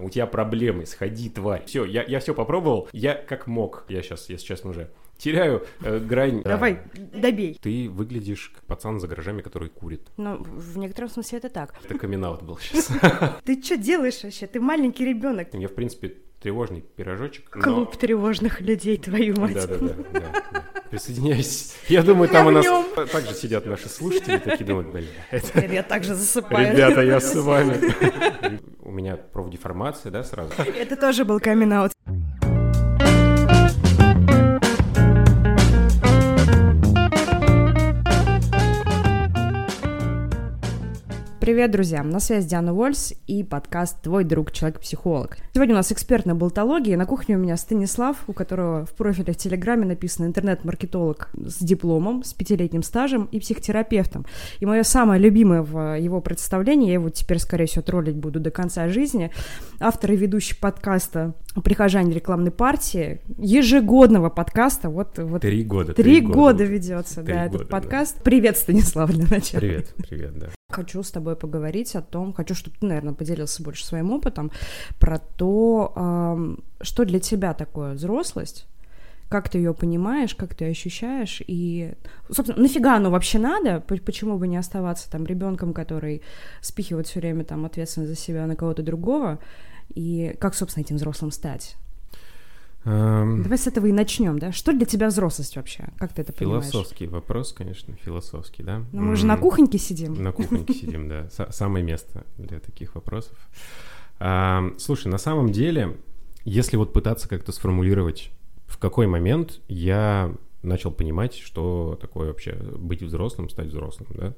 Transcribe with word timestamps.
у 0.00 0.10
тебя 0.10 0.26
проблемы, 0.26 0.86
сходи, 0.86 1.30
тварь. 1.30 1.64
Все, 1.66 1.84
я, 1.84 2.02
я 2.02 2.20
все 2.20 2.34
попробовал, 2.34 2.88
я 2.92 3.14
как 3.14 3.46
мог. 3.46 3.84
Я 3.88 4.02
сейчас, 4.02 4.28
если 4.28 4.46
честно, 4.46 4.70
уже 4.70 4.90
теряю 5.18 5.66
э, 5.82 5.98
грань. 5.98 6.42
Давай, 6.42 6.80
добей. 6.94 7.58
Ты 7.60 7.88
выглядишь 7.90 8.52
как 8.54 8.64
пацан 8.64 9.00
за 9.00 9.08
гаражами, 9.08 9.42
который 9.42 9.68
курит. 9.68 10.08
Ну, 10.16 10.36
в 10.36 10.78
некотором 10.78 11.10
смысле 11.10 11.38
это 11.38 11.50
так. 11.50 11.74
Это 11.84 11.98
камин 11.98 12.20
был 12.20 12.58
сейчас. 12.58 12.88
Ты 13.44 13.60
что 13.62 13.76
делаешь 13.76 14.22
вообще? 14.22 14.46
Ты 14.46 14.60
маленький 14.60 15.04
ребенок. 15.04 15.48
Я, 15.52 15.68
в 15.68 15.74
принципе, 15.74 16.16
тревожный 16.40 16.80
пирожочек. 16.80 17.50
Клуб 17.50 17.96
тревожных 17.96 18.60
людей, 18.60 18.96
твою 18.96 19.36
мать. 19.36 19.68
Да, 20.12 20.32
Присоединяйся. 20.90 21.74
Я 21.88 22.02
думаю, 22.02 22.28
там 22.28 22.46
Я 22.46 22.48
у 22.48 22.50
нас 22.50 23.10
также 23.10 23.34
сидят 23.34 23.66
наши 23.66 23.88
слушатели, 23.88 24.38
такие 24.38 24.64
думают, 24.64 24.88
бля, 24.88 25.02
это... 25.30 25.60
Я 25.66 25.82
также 25.82 26.14
засыпаю. 26.14 26.72
Ребята, 26.72 27.02
я 27.02 27.20
с 27.20 27.34
вами. 27.34 27.78
У 28.82 28.90
меня 28.90 29.16
профдеформация, 29.16 30.10
да, 30.10 30.24
сразу? 30.24 30.52
Это 30.56 30.96
тоже 30.96 31.24
был 31.24 31.40
камин 31.40 31.72
Привет, 41.48 41.70
друзья! 41.70 42.02
На 42.02 42.20
связи 42.20 42.46
Диана 42.46 42.74
Вольс 42.74 43.14
и 43.26 43.42
подкаст 43.42 44.02
«Твой 44.02 44.24
друг, 44.24 44.52
человек-психолог». 44.52 45.38
Сегодня 45.54 45.74
у 45.74 45.78
нас 45.78 45.90
экспертная 45.90 46.34
болтология. 46.34 46.94
На 46.98 47.06
кухне 47.06 47.36
у 47.36 47.38
меня 47.38 47.56
Станислав, 47.56 48.18
у 48.26 48.34
которого 48.34 48.84
в 48.84 48.90
профиле 48.90 49.32
в 49.32 49.36
Телеграме 49.38 49.86
написано 49.86 50.26
«интернет-маркетолог 50.26 51.30
с 51.32 51.56
дипломом, 51.64 52.22
с 52.22 52.34
пятилетним 52.34 52.82
стажем 52.82 53.30
и 53.32 53.40
психотерапевтом». 53.40 54.26
И 54.60 54.66
мое 54.66 54.82
самое 54.82 55.18
любимое 55.18 55.62
в 55.62 55.98
его 55.98 56.20
представлении, 56.20 56.88
я 56.88 56.92
его 56.92 57.08
теперь, 57.08 57.38
скорее 57.38 57.64
всего, 57.64 57.80
троллить 57.80 58.16
буду 58.16 58.40
до 58.40 58.50
конца 58.50 58.86
жизни, 58.90 59.30
автор 59.80 60.12
и 60.12 60.16
ведущий 60.16 60.54
подкаста 60.54 61.32
«Прихожане 61.64 62.12
рекламной 62.12 62.50
партии», 62.50 63.22
ежегодного 63.38 64.28
подкаста, 64.28 64.90
вот, 64.90 65.16
вот 65.16 65.40
Три 65.40 65.64
года. 65.64 65.94
Три 65.94 66.20
года 66.20 66.64
ведется, 66.64 67.22
Три 67.22 67.32
да, 67.32 67.44
года, 67.46 67.56
этот 67.56 67.68
да. 67.70 67.72
подкаст. 67.72 68.22
Привет, 68.22 68.58
Станислав, 68.58 69.10
для 69.12 69.24
начала. 69.24 69.60
Привет, 69.60 69.94
привет, 69.96 70.38
да. 70.38 70.48
Хочу 70.70 71.02
с 71.02 71.10
тобой 71.10 71.34
поговорить 71.34 71.96
о 71.96 72.02
том, 72.02 72.34
хочу, 72.34 72.54
чтобы 72.54 72.76
ты, 72.78 72.84
наверное, 72.84 73.14
поделился 73.14 73.62
больше 73.62 73.86
своим 73.86 74.10
опытом, 74.10 74.52
про 75.00 75.18
то, 75.18 76.58
что 76.82 77.04
для 77.06 77.20
тебя 77.20 77.54
такое 77.54 77.94
взрослость, 77.94 78.66
как 79.30 79.48
ты 79.48 79.56
ее 79.56 79.72
понимаешь, 79.72 80.34
как 80.34 80.54
ты 80.54 80.68
ощущаешь, 80.68 81.40
и, 81.46 81.94
собственно, 82.30 82.60
нафига 82.60 82.96
оно 82.96 83.10
вообще 83.10 83.38
надо, 83.38 83.80
почему 83.80 84.36
бы 84.36 84.46
не 84.46 84.58
оставаться 84.58 85.10
там 85.10 85.24
ребенком, 85.24 85.72
который 85.72 86.20
спихивает 86.60 87.06
все 87.06 87.20
время 87.20 87.44
там 87.44 87.64
ответственность 87.64 88.10
за 88.10 88.20
себя 88.20 88.46
на 88.46 88.54
кого-то 88.54 88.82
другого, 88.82 89.38
и 89.94 90.36
как, 90.38 90.54
собственно, 90.54 90.84
этим 90.84 90.96
взрослым 90.96 91.30
стать? 91.30 91.76
Эм, 92.88 93.42
Давай 93.42 93.58
с 93.58 93.66
этого 93.66 93.86
и 93.86 93.92
начнем, 93.92 94.38
да? 94.38 94.50
Что 94.52 94.72
для 94.72 94.86
тебя 94.86 95.08
взрослость 95.08 95.56
вообще? 95.56 95.88
Как 95.98 96.12
ты 96.14 96.22
это 96.22 96.32
понимаешь? 96.32 96.64
Философский 96.64 97.06
вопрос, 97.06 97.52
конечно, 97.52 97.94
философский, 97.96 98.62
да? 98.62 98.82
Ну, 98.92 99.02
мы 99.02 99.16
же 99.16 99.26
на 99.26 99.36
кухоньке 99.36 99.76
сидим. 99.78 100.22
На 100.22 100.32
кухоньке 100.32 100.72
сидим, 100.72 101.08
да. 101.08 101.24
Са- 101.26 101.52
Самое 101.52 101.84
место 101.84 102.24
для 102.38 102.60
таких 102.60 102.94
вопросов. 102.94 103.36
А, 104.20 104.72
Слушай, 104.78 105.08
на 105.08 105.18
самом 105.18 105.52
деле, 105.52 105.96
если 106.44 106.76
вот 106.76 106.92
пытаться 106.94 107.28
как-то 107.28 107.52
сформулировать, 107.52 108.30
в 108.66 108.78
какой 108.78 109.06
момент 109.06 109.60
я 109.68 110.34
начал 110.62 110.90
понимать, 110.90 111.34
что 111.34 111.98
такое 112.00 112.28
вообще 112.28 112.54
быть 112.54 113.02
взрослым, 113.02 113.48
стать 113.50 113.66
взрослым, 113.68 114.08
да? 114.14 114.34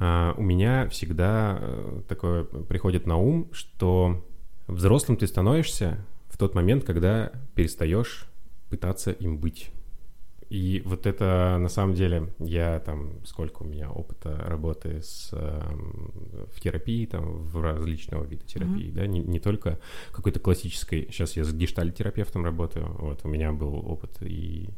А, 0.00 0.34
У 0.36 0.42
меня 0.42 0.88
всегда 0.88 1.58
э, 1.60 2.02
такое 2.08 2.42
приходит 2.44 3.06
на 3.06 3.16
ум, 3.18 3.48
что 3.52 4.24
взрослым 4.66 5.16
ты 5.16 5.26
становишься 5.26 6.04
в 6.38 6.40
тот 6.40 6.54
момент, 6.54 6.84
когда 6.84 7.32
перестаешь 7.56 8.28
пытаться 8.70 9.10
им 9.10 9.38
быть. 9.38 9.72
И 10.50 10.80
вот 10.84 11.04
это 11.04 11.58
на 11.58 11.68
самом 11.68 11.94
деле 11.94 12.32
я 12.38 12.78
там 12.78 13.14
сколько 13.26 13.64
у 13.64 13.66
меня 13.66 13.90
опыта 13.90 14.36
работы 14.46 15.02
с 15.02 15.30
эм, 15.32 16.12
в 16.54 16.60
терапии 16.60 17.06
там 17.06 17.42
в 17.42 17.60
различного 17.60 18.24
вида 18.24 18.44
терапии, 18.44 18.92
да, 18.92 19.04
не, 19.08 19.18
не 19.18 19.40
только 19.40 19.80
какой-то 20.12 20.38
классической. 20.38 21.08
Сейчас 21.10 21.36
я 21.36 21.42
с 21.42 21.52
гештальтерапевтом 21.52 22.44
работаю, 22.44 22.86
вот 23.00 23.24
у 23.24 23.28
меня 23.28 23.50
был 23.50 23.74
опыт 23.74 24.18
и 24.20 24.68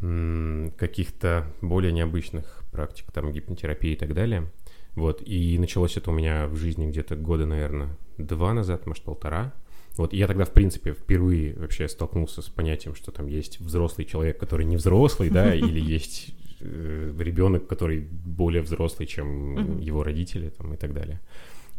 м, 0.00 0.72
каких-то 0.78 1.52
более 1.60 1.92
необычных 1.92 2.64
практик, 2.72 3.12
там 3.12 3.30
гипнотерапии 3.30 3.92
и 3.92 3.96
так 3.96 4.14
далее. 4.14 4.50
Вот, 4.94 5.20
и 5.20 5.58
началось 5.58 5.98
это 5.98 6.10
у 6.10 6.14
меня 6.14 6.46
в 6.46 6.56
жизни 6.56 6.88
где-то 6.88 7.14
года, 7.14 7.44
наверное, 7.44 7.94
два 8.16 8.54
назад, 8.54 8.86
может, 8.86 9.04
полтора. 9.04 9.52
Вот, 9.98 10.12
я 10.12 10.28
тогда, 10.28 10.44
в 10.44 10.52
принципе, 10.52 10.92
впервые 10.92 11.54
вообще 11.54 11.88
столкнулся 11.88 12.40
с 12.40 12.48
понятием, 12.48 12.94
что 12.94 13.10
там 13.10 13.26
есть 13.26 13.58
взрослый 13.58 14.06
человек, 14.06 14.38
который 14.38 14.64
не 14.64 14.76
взрослый, 14.76 15.28
да, 15.28 15.52
или 15.54 15.80
есть 15.80 16.30
э, 16.60 17.12
ребенок, 17.18 17.66
который 17.66 18.00
более 18.00 18.62
взрослый, 18.62 19.08
чем 19.08 19.80
его 19.80 20.04
родители, 20.04 20.50
там, 20.50 20.72
и 20.72 20.76
так 20.76 20.94
далее. 20.94 21.20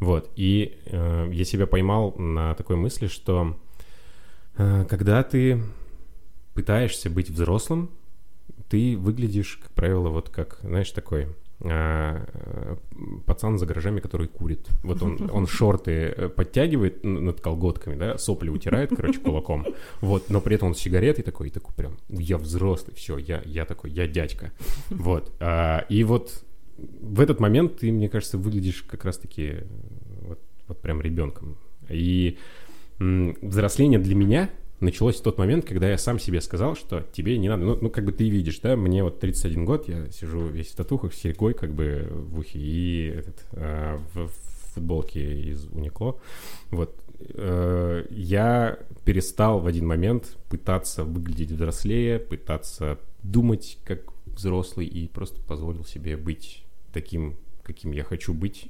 Вот, 0.01 0.29
и 0.35 0.77
э, 0.85 1.29
я 1.31 1.45
себя 1.45 1.65
поймал 1.65 2.13
на 2.17 2.55
такой 2.55 2.75
мысли, 2.75 3.07
что 3.07 3.57
э, 4.57 4.85
когда 4.89 5.23
ты 5.23 5.63
пытаешься 6.53 7.09
быть 7.09 7.29
взрослым, 7.29 7.89
ты 8.67 8.97
выглядишь, 8.97 9.61
как 9.63 9.71
правило, 9.71 10.09
вот 10.09 10.29
как, 10.29 10.59
знаешь, 10.61 10.91
такой 10.91 11.27
пацан 13.25 13.57
за 13.57 13.65
гаражами, 13.65 13.99
который 13.99 14.27
курит. 14.27 14.69
Вот 14.81 15.01
он, 15.03 15.29
он 15.31 15.45
шорты 15.45 15.91
э, 15.91 16.29
подтягивает 16.29 17.03
над 17.03 17.41
колготками, 17.41 17.95
да, 17.95 18.17
сопли 18.17 18.49
утирает, 18.49 18.91
короче, 18.95 19.19
кулаком. 19.19 19.65
Вот, 19.99 20.29
но 20.29 20.39
при 20.39 20.55
этом 20.55 20.69
он 20.69 20.75
с 20.75 20.79
сигаретой 20.79 21.23
такой, 21.23 21.47
и 21.47 21.51
такой 21.51 21.73
прям, 21.75 21.97
я 22.07 22.37
взрослый, 22.37 22.95
все, 22.95 23.17
я, 23.17 23.41
я 23.45 23.65
такой, 23.65 23.91
я 23.91 24.07
дядька. 24.07 24.51
Вот. 24.89 25.33
а, 25.41 25.85
и 25.89 26.03
вот 26.05 26.45
в 26.77 27.19
этот 27.19 27.41
момент 27.41 27.79
ты, 27.79 27.91
мне 27.91 28.07
кажется, 28.07 28.37
выглядишь 28.37 28.83
как 28.83 29.03
раз-таки 29.03 29.43
э, 29.43 29.63
вот, 30.21 30.39
вот 30.67 30.81
прям 30.81 31.01
ребенком. 31.01 31.57
И 31.89 32.37
взросление 32.99 33.99
для 33.99 34.15
меня 34.15 34.49
началось 34.79 35.19
в 35.19 35.23
тот 35.23 35.37
момент, 35.37 35.65
когда 35.65 35.89
я 35.89 35.97
сам 35.97 36.19
себе 36.19 36.41
сказал, 36.41 36.75
что 36.75 37.05
тебе 37.11 37.37
не 37.37 37.49
надо, 37.49 37.63
ну, 37.63 37.77
ну, 37.81 37.89
как 37.89 38.05
бы 38.05 38.11
ты 38.11 38.29
видишь, 38.29 38.59
да, 38.59 38.75
мне 38.75 39.03
вот 39.03 39.19
31 39.19 39.65
год, 39.65 39.87
я 39.87 40.09
сижу 40.11 40.47
весь 40.47 40.67
в 40.67 40.75
татухах, 40.75 41.13
с 41.13 41.17
серьгой 41.17 41.53
как 41.53 41.73
бы 41.73 42.07
в 42.09 42.39
ухе 42.39 42.59
и 42.59 43.07
этот, 43.07 43.45
а, 43.53 43.99
в, 44.13 44.27
в 44.27 44.73
футболке 44.73 45.41
из 45.41 45.65
Уникло, 45.65 46.19
вот, 46.71 46.95
Э, 47.19 48.05
я 48.09 48.79
перестал 49.03 49.59
в 49.59 49.67
один 49.67 49.87
момент 49.87 50.37
пытаться 50.49 51.03
выглядеть 51.03 51.51
взрослее, 51.51 52.19
пытаться 52.19 52.99
думать 53.23 53.77
как 53.83 54.13
взрослый 54.25 54.85
и 54.85 55.07
просто 55.07 55.41
позволил 55.41 55.83
себе 55.83 56.15
быть 56.15 56.63
таким, 56.93 57.35
каким 57.63 57.91
я 57.91 58.03
хочу 58.03 58.33
быть, 58.33 58.69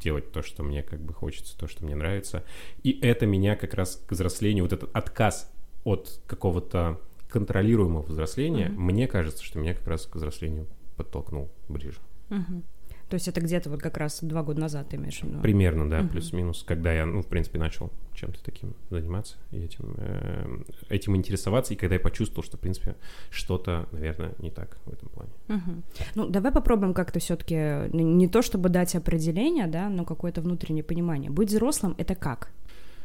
делать 0.00 0.32
то, 0.32 0.42
что 0.42 0.62
мне 0.62 0.82
как 0.82 1.00
бы 1.00 1.12
хочется, 1.14 1.56
то, 1.56 1.66
что 1.66 1.84
мне 1.84 1.94
нравится. 1.94 2.44
И 2.82 2.98
это 3.00 3.26
меня 3.26 3.56
как 3.56 3.74
раз 3.74 4.02
к 4.06 4.12
взрослению, 4.12 4.64
вот 4.64 4.72
этот 4.72 4.94
отказ 4.94 5.50
от 5.84 6.20
какого-то 6.26 7.00
контролируемого 7.28 8.02
взросления, 8.02 8.68
Мгм. 8.68 8.82
мне 8.82 9.08
кажется, 9.08 9.42
что 9.44 9.58
меня 9.58 9.74
как 9.74 9.86
раз 9.86 10.06
к 10.06 10.14
взрослению 10.16 10.66
подтолкнул 10.96 11.50
ближе. 11.68 11.98
Мгм. 12.28 12.64
То 13.08 13.14
есть 13.14 13.28
это 13.28 13.40
где-то 13.40 13.70
вот 13.70 13.80
как 13.80 13.96
раз 13.98 14.18
два 14.22 14.42
года 14.42 14.60
назад 14.60 14.88
ты 14.88 14.96
имеешь 14.96 15.20
в 15.20 15.24
виду? 15.24 15.40
Примерно, 15.40 15.88
да, 15.88 15.98
Мгм. 16.00 16.08
плюс-минус, 16.08 16.64
когда 16.66 16.92
я, 16.92 17.06
ну, 17.06 17.22
в 17.22 17.26
принципе, 17.26 17.58
начал 17.58 17.92
чем-то 18.14 18.42
таким 18.44 18.74
заниматься 18.90 19.36
и 19.52 19.58
этим, 19.58 19.94
э, 19.98 20.58
этим 20.88 21.14
интересоваться, 21.14 21.74
и 21.74 21.76
когда 21.76 21.94
я 21.94 22.00
почувствовал, 22.00 22.42
что, 22.42 22.56
в 22.56 22.60
принципе, 22.60 22.96
что-то, 23.30 23.86
наверное, 23.92 24.32
не 24.38 24.50
так 24.50 24.78
в 24.86 24.92
этом 24.92 25.08
плане. 25.10 25.30
Мгм. 25.48 25.82
Ну, 26.16 26.28
давай 26.28 26.50
попробуем 26.50 26.94
как-то 26.94 27.20
все-таки 27.20 27.54
не 27.92 28.26
то 28.26 28.42
чтобы 28.42 28.70
дать 28.70 28.94
определение, 28.96 29.66
да, 29.68 29.88
но 29.88 30.04
какое-то 30.04 30.40
внутреннее 30.40 30.82
понимание. 30.84 31.30
Быть 31.30 31.50
взрослым 31.50 31.94
это 31.98 32.14
как? 32.16 32.50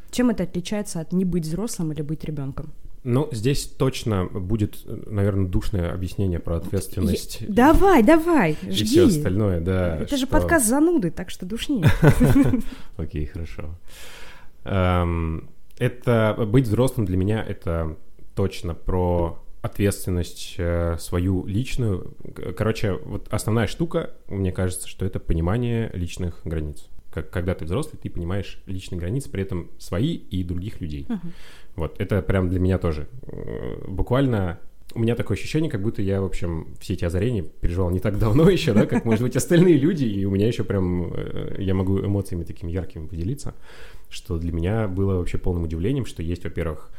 Чем 0.09 0.29
это 0.31 0.43
отличается 0.43 0.99
от 0.99 1.13
не 1.13 1.25
быть 1.25 1.45
взрослым 1.45 1.91
или 1.91 2.01
быть 2.01 2.23
ребенком? 2.23 2.71
Ну, 3.03 3.29
здесь 3.31 3.65
точно 3.67 4.25
будет, 4.25 4.81
наверное, 4.85 5.47
душное 5.47 5.91
объяснение 5.91 6.39
про 6.39 6.57
ответственность. 6.57 7.41
и- 7.41 7.45
Давай, 7.47 8.03
давай, 8.03 8.57
И 8.61 8.71
жги. 8.71 8.85
все 8.85 9.07
остальное, 9.07 9.59
да. 9.59 9.97
это 9.97 10.17
же 10.17 10.25
что- 10.25 10.31
подкаст 10.33 10.67
зануды, 10.67 11.09
так 11.09 11.29
что 11.31 11.45
душни. 11.47 11.83
Окей, 12.97 13.25
хорошо. 13.25 13.75
Эм, 14.65 15.49
Это 15.79 16.35
быть 16.47 16.65
взрослым 16.67 17.07
для 17.07 17.17
меня 17.17 17.43
это 17.43 17.97
точно 18.35 18.75
про 18.75 19.43
ответственность 19.63 20.55
э, 20.59 20.97
свою 20.99 21.45
личную. 21.47 22.15
Короче, 22.55 22.93
вот 22.93 23.27
основная 23.31 23.65
штука, 23.67 24.11
мне 24.27 24.51
кажется, 24.51 24.87
что 24.87 25.05
это 25.05 25.19
понимание 25.19 25.89
личных 25.93 26.41
границ. 26.45 26.87
Как, 27.11 27.29
когда 27.29 27.53
ты 27.53 27.65
взрослый, 27.65 27.99
ты 28.01 28.09
понимаешь 28.09 28.61
личные 28.65 28.99
границы, 28.99 29.29
при 29.29 29.43
этом 29.43 29.69
свои 29.77 30.15
и 30.15 30.43
других 30.43 30.81
людей. 30.81 31.05
Мгм. 31.09 31.33
Вот, 31.75 31.99
это 31.99 32.21
прям 32.21 32.49
для 32.49 32.59
меня 32.59 32.77
тоже. 32.77 33.07
Э, 33.23 33.85
Буквально 33.87 34.59
у 34.93 34.99
меня 34.99 35.15
такое 35.15 35.37
ощущение, 35.37 35.69
как 35.69 35.81
будто 35.81 36.01
я, 36.01 36.21
в 36.21 36.25
общем, 36.25 36.67
все 36.79 36.93
эти 36.93 37.05
озарения 37.05 37.43
переживал 37.43 37.91
не 37.91 37.99
так 37.99 38.17
давно 38.17 38.49
еще, 38.49 38.73
да, 38.73 38.85
как, 38.85 39.05
может 39.05 39.23
быть, 39.23 39.35
остальные 39.35 39.77
люди, 39.77 40.05
и 40.05 40.25
у 40.25 40.31
меня 40.31 40.47
еще 40.47 40.63
прям, 40.63 41.13
э, 41.13 41.55
я 41.59 41.73
могу 41.73 41.99
эмоциями 41.99 42.43
такими 42.43 42.71
яркими 42.71 43.07
поделиться, 43.07 43.53
что 44.09 44.37
для 44.37 44.51
меня 44.51 44.87
было 44.87 45.17
вообще 45.17 45.37
полным 45.37 45.63
удивлением, 45.63 46.05
что 46.05 46.21
есть, 46.21 46.43
во-первых, 46.43 46.89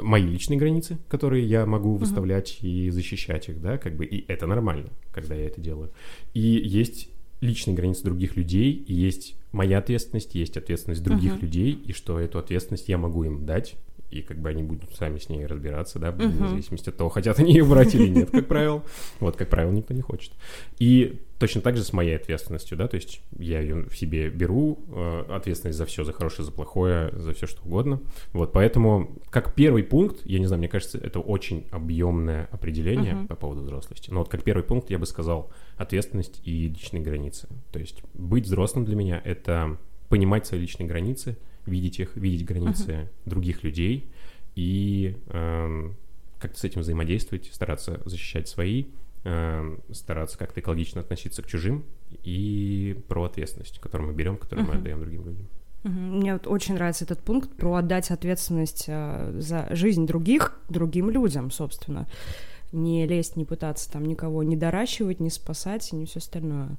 мои 0.00 0.26
личные 0.26 0.58
границы, 0.58 0.98
которые 1.08 1.46
я 1.46 1.64
могу 1.64 1.94
выставлять 1.94 2.58
uh-huh. 2.60 2.68
и 2.68 2.90
защищать 2.90 3.48
их, 3.48 3.60
да, 3.60 3.78
как 3.78 3.96
бы, 3.96 4.04
и 4.04 4.30
это 4.30 4.46
нормально, 4.46 4.90
когда 5.12 5.34
я 5.34 5.46
это 5.46 5.60
делаю. 5.60 5.90
И 6.34 6.40
есть 6.40 7.08
личные 7.40 7.74
границы 7.74 8.04
других 8.04 8.36
людей, 8.36 8.72
и 8.72 8.94
есть 8.94 9.36
моя 9.52 9.78
ответственность, 9.78 10.34
есть 10.34 10.56
ответственность 10.56 11.02
других 11.02 11.34
uh-huh. 11.34 11.42
людей, 11.42 11.72
и 11.72 11.92
что 11.92 12.20
эту 12.20 12.38
ответственность 12.38 12.88
я 12.88 12.98
могу 12.98 13.24
им 13.24 13.46
дать, 13.46 13.76
и 14.10 14.22
как 14.22 14.38
бы 14.38 14.48
они 14.48 14.62
будут 14.62 14.94
сами 14.96 15.18
с 15.18 15.28
ней 15.28 15.46
разбираться, 15.46 15.98
да, 15.98 16.08
uh-huh. 16.08 16.28
вне 16.28 16.48
зависимости 16.48 16.88
от 16.88 16.96
того, 16.96 17.10
хотят 17.10 17.38
они 17.38 17.52
ее 17.52 17.64
брать 17.64 17.94
или 17.94 18.08
нет, 18.08 18.30
как 18.30 18.46
правило. 18.46 18.82
Вот, 19.20 19.36
как 19.36 19.48
правило, 19.48 19.70
никто 19.70 19.94
не 19.94 20.02
хочет. 20.02 20.32
И 20.78 21.20
точно 21.38 21.60
так 21.60 21.76
же 21.76 21.84
с 21.84 21.92
моей 21.92 22.16
ответственностью, 22.16 22.76
да, 22.76 22.88
то 22.88 22.96
есть 22.96 23.22
я 23.38 23.60
ее 23.60 23.84
в 23.88 23.96
себе 23.96 24.28
беру, 24.28 24.80
э, 24.88 25.24
ответственность 25.30 25.78
за 25.78 25.86
все, 25.86 26.04
за 26.04 26.12
хорошее, 26.12 26.44
за 26.44 26.52
плохое, 26.52 27.10
за 27.16 27.32
все 27.32 27.46
что 27.46 27.62
угодно. 27.62 28.00
Вот, 28.32 28.52
поэтому 28.52 29.16
как 29.30 29.54
первый 29.54 29.84
пункт, 29.84 30.20
я 30.24 30.38
не 30.38 30.46
знаю, 30.46 30.58
мне 30.58 30.68
кажется, 30.68 30.98
это 30.98 31.20
очень 31.20 31.66
объемное 31.70 32.48
определение 32.50 33.14
uh-huh. 33.14 33.28
по 33.28 33.36
поводу 33.36 33.62
взрослости. 33.62 34.10
Но 34.10 34.20
вот 34.20 34.28
как 34.28 34.42
первый 34.42 34.62
пункт 34.64 34.90
я 34.90 34.98
бы 34.98 35.06
сказал 35.06 35.50
ответственность 35.80 36.40
и 36.44 36.68
личные 36.68 37.02
границы. 37.02 37.48
То 37.72 37.78
есть 37.78 38.02
быть 38.14 38.44
взрослым 38.44 38.84
для 38.84 38.96
меня— 38.96 39.20
это 39.24 39.78
понимать 40.08 40.46
свои 40.46 40.60
личные 40.60 40.86
границы— 40.86 41.36
видеть 41.66 42.00
их, 42.00 42.16
видеть 42.16 42.46
границы 42.46 42.90
uh-huh. 42.90 43.08
других 43.26 43.62
людей 43.64 44.10
и 44.54 45.16
э, 45.26 45.90
как-то 46.38 46.58
с 46.58 46.64
этим 46.64 46.80
взаимодействовать, 46.80 47.50
стараться 47.52 48.00
защищать 48.04 48.48
свои, 48.48 48.86
э, 49.24 49.76
стараться 49.92 50.38
как-то 50.38 50.60
экологично 50.60 51.00
относиться 51.00 51.42
к 51.42 51.46
чужим 51.46 51.84
и 52.22 52.96
про 53.08 53.24
ответственность, 53.24 53.78
которую 53.78 54.10
мы 54.10 54.14
берем, 54.14 54.36
которую 54.36 54.66
uh-huh. 54.66 54.72
мы 54.72 54.78
отдаем 54.78 55.00
другим 55.00 55.24
людям. 55.24 55.48
Мне 55.82 56.34
вот 56.34 56.46
очень 56.46 56.74
нравится 56.74 57.04
этот 57.04 57.20
пункт 57.20 57.56
про 57.56 57.76
отдать 57.76 58.10
ответственность 58.10 58.84
э, 58.86 59.34
за 59.38 59.68
жизнь 59.70 60.06
других 60.06 60.60
другим 60.68 61.08
людям, 61.10 61.50
собственно. 61.50 62.06
Не 62.72 63.06
лезть, 63.06 63.36
не 63.36 63.44
пытаться 63.44 63.90
там 63.90 64.04
никого 64.04 64.42
не 64.42 64.56
доращивать, 64.56 65.20
не 65.20 65.30
спасать 65.30 65.92
и 65.92 65.96
не 65.96 66.06
все 66.06 66.18
остальное. 66.18 66.76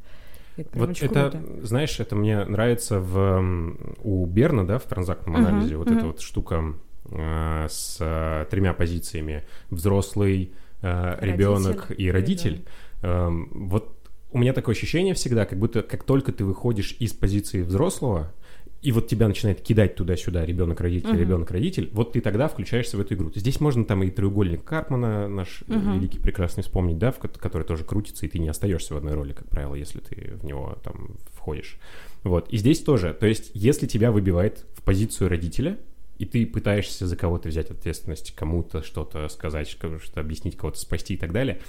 Это 0.58 0.70
вот 0.78 0.90
это, 1.02 1.30
круто. 1.32 1.66
знаешь, 1.66 2.00
это 2.00 2.16
мне 2.16 2.44
нравится 2.44 3.00
в, 3.00 3.86
у 4.04 4.26
Берна, 4.26 4.66
да, 4.66 4.80
в 4.80 4.84
транзактном 4.84 5.36
uh-huh, 5.36 5.48
анализе, 5.48 5.78
вот 5.78 5.88
uh-huh. 5.88 5.98
эта 5.98 6.06
вот 6.08 6.22
штука 6.22 6.76
э, 7.10 7.68
с 7.70 7.98
э, 8.00 8.46
тремя 8.50 8.74
позициями 8.74 9.44
взрослый, 9.70 10.54
э, 10.82 11.18
ребенок 11.22 11.92
и 11.98 12.12
родитель. 12.12 12.66
Э, 13.02 13.30
вот 13.30 13.98
у 14.32 14.38
меня 14.38 14.54
такое 14.54 14.76
ощущение 14.76 15.14
всегда, 15.14 15.46
как 15.46 15.60
будто 15.60 15.82
как 15.84 16.04
только 16.04 16.32
ты 16.32 16.46
выходишь 16.46 16.96
из 17.00 17.14
позиции 17.14 17.62
взрослого, 17.62 18.34
и 18.81 18.92
вот 18.92 19.07
тебя 19.07 19.28
начинает 19.28 19.62
кидать 19.62 19.95
туда-сюда 19.95 20.44
ребенок-родитель, 20.44 21.10
uh-huh. 21.10 21.19
ребенок-родитель, 21.19 21.89
вот 21.94 22.13
ты 22.13 22.22
тогда 22.22 22.48
включаешься 22.48 22.98
в 22.98 23.01
эту 23.01 23.13
игру. 23.13 23.31
Здесь 23.36 23.60
можно 23.60 23.86
там 23.86 24.01
и 24.04 24.10
треугольник 24.10 24.63
Карпмана, 24.63 25.28
наш 25.28 25.62
uh-huh. 25.68 25.95
великий 25.95 26.19
прекрасный, 26.19 26.63
вспомнить, 26.63 26.98
да, 26.98 27.12
в, 27.12 27.19
который 27.19 27.63
тоже 27.63 27.83
крутится, 27.83 28.25
и 28.25 28.30
ты 28.30 28.39
не 28.39 28.50
остаешься 28.50 28.95
в 28.95 28.98
одной 28.98 29.13
роли, 29.13 29.33
как 29.33 29.48
правило, 29.50 29.75
если 29.75 30.00
ты 30.00 30.33
в 30.36 30.45
него 30.45 30.80
там 30.83 31.12
входишь. 31.33 31.78
Вот, 32.24 32.50
и 32.50 32.57
здесь 32.57 32.80
тоже, 32.80 33.13
то 33.13 33.28
есть, 33.28 33.51
если 33.54 33.86
тебя 33.86 34.12
выбивает 34.12 34.66
в 34.75 34.81
позицию 34.81 35.30
родителя, 35.30 35.78
и 36.18 36.25
ты 36.25 36.45
пытаешься 36.45 37.07
за 37.07 37.16
кого-то 37.16 37.50
взять 37.50 37.72
ответственность, 37.72 38.33
кому-то 38.36 38.83
что-то 38.83 39.28
сказать, 39.28 39.68
что-то 39.68 40.19
объяснить, 40.19 40.56
кого-то 40.56 40.80
спасти 40.80 41.16
и 41.16 41.18
так 41.18 41.31
далее, 41.31 41.60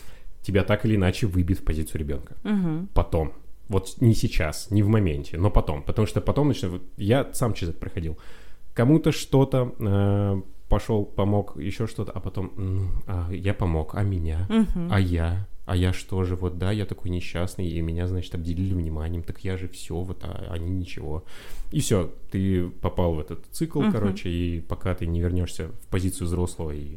тебя 0.42 0.64
так 0.64 0.84
или 0.84 0.96
иначе 0.96 1.26
выбьет 1.26 1.60
в 1.60 1.64
позицию 1.64 2.00
ребенка. 2.00 2.36
Uh-huh. 2.42 2.86
Потом. 2.94 3.32
Вот 3.72 3.96
не 4.00 4.14
сейчас, 4.14 4.70
не 4.70 4.82
в 4.82 4.88
моменте, 4.88 5.38
но 5.38 5.50
потом. 5.50 5.82
Потому 5.82 6.06
что 6.06 6.20
потом 6.20 6.48
начнет... 6.48 6.82
Я 6.98 7.32
сам 7.32 7.54
через 7.54 7.70
это 7.70 7.80
проходил. 7.80 8.18
Кому-то 8.74 9.12
что-то 9.12 9.74
э, 9.78 10.42
пошел, 10.68 11.04
помог, 11.04 11.56
еще 11.56 11.86
что-то, 11.86 12.12
а 12.12 12.20
потом 12.20 12.52
ну, 12.56 12.88
а 13.06 13.30
я 13.30 13.54
помог, 13.54 13.94
а 13.94 14.02
меня, 14.02 14.46
uh-huh. 14.48 14.88
а 14.90 15.00
я, 15.00 15.46
а 15.66 15.76
я 15.76 15.92
что 15.92 16.24
же, 16.24 16.34
вот 16.34 16.56
да, 16.58 16.72
я 16.72 16.86
такой 16.86 17.10
несчастный, 17.10 17.66
и 17.66 17.80
меня, 17.82 18.06
значит, 18.06 18.34
обделили 18.34 18.74
вниманием, 18.74 19.22
так 19.22 19.44
я 19.44 19.56
же 19.56 19.68
все, 19.68 19.94
вот, 19.94 20.24
а 20.24 20.48
они 20.50 20.70
ничего. 20.70 21.24
И 21.72 21.80
все, 21.80 22.10
ты 22.30 22.68
попал 22.68 23.14
в 23.14 23.20
этот 23.20 23.44
цикл, 23.52 23.82
uh-huh. 23.82 23.92
короче, 23.92 24.30
и 24.30 24.60
пока 24.60 24.94
ты 24.94 25.06
не 25.06 25.20
вернешься 25.20 25.68
в 25.68 25.88
позицию 25.88 26.26
взрослого 26.26 26.70
и, 26.70 26.96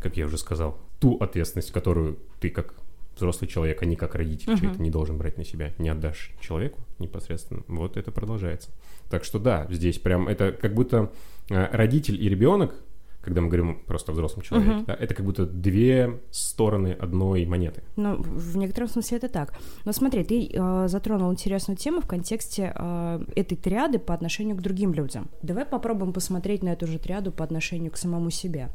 как 0.00 0.16
я 0.16 0.26
уже 0.26 0.36
сказал, 0.36 0.78
ту 0.98 1.16
ответственность, 1.16 1.72
которую 1.72 2.18
ты 2.40 2.50
как 2.50 2.74
взрослый 3.20 3.48
человек, 3.48 3.82
а 3.82 3.86
не 3.86 3.96
как 3.96 4.14
родитель, 4.14 4.52
uh-huh. 4.52 4.76
ты 4.76 4.82
не 4.82 4.90
должен 4.90 5.18
брать 5.18 5.36
на 5.38 5.44
себя, 5.44 5.72
не 5.78 5.88
отдашь 5.88 6.32
человеку 6.40 6.80
непосредственно. 6.98 7.62
Вот 7.68 7.96
это 7.96 8.10
продолжается. 8.10 8.70
Так 9.08 9.24
что 9.24 9.38
да, 9.38 9.66
здесь 9.70 9.98
прям 9.98 10.28
это 10.28 10.52
как 10.52 10.74
будто 10.74 11.12
э, 11.50 11.68
родитель 11.72 12.22
и 12.22 12.28
ребенок, 12.28 12.74
когда 13.20 13.42
мы 13.42 13.48
говорим 13.48 13.82
просто 13.86 14.12
о 14.12 14.14
взрослом 14.14 14.42
человеке, 14.42 14.70
uh-huh. 14.70 14.86
да, 14.86 14.94
это 14.94 15.14
как 15.14 15.26
будто 15.26 15.44
две 15.44 16.20
стороны 16.30 16.96
одной 16.98 17.44
монеты. 17.44 17.82
Ну, 17.96 18.16
в 18.16 18.56
некотором 18.56 18.88
смысле 18.88 19.18
это 19.18 19.28
так. 19.28 19.54
Но 19.84 19.92
смотри, 19.92 20.24
ты 20.24 20.50
э, 20.52 20.88
затронул 20.88 21.30
интересную 21.30 21.76
тему 21.76 22.00
в 22.00 22.06
контексте 22.06 22.72
э, 22.74 23.24
этой 23.36 23.56
триады 23.56 23.98
по 23.98 24.14
отношению 24.14 24.56
к 24.56 24.62
другим 24.62 24.94
людям. 24.94 25.28
Давай 25.42 25.66
попробуем 25.66 26.12
посмотреть 26.12 26.62
на 26.62 26.70
эту 26.70 26.86
же 26.86 26.98
триаду 26.98 27.30
по 27.30 27.44
отношению 27.44 27.92
к 27.92 27.96
самому 27.96 28.30
себе. 28.30 28.70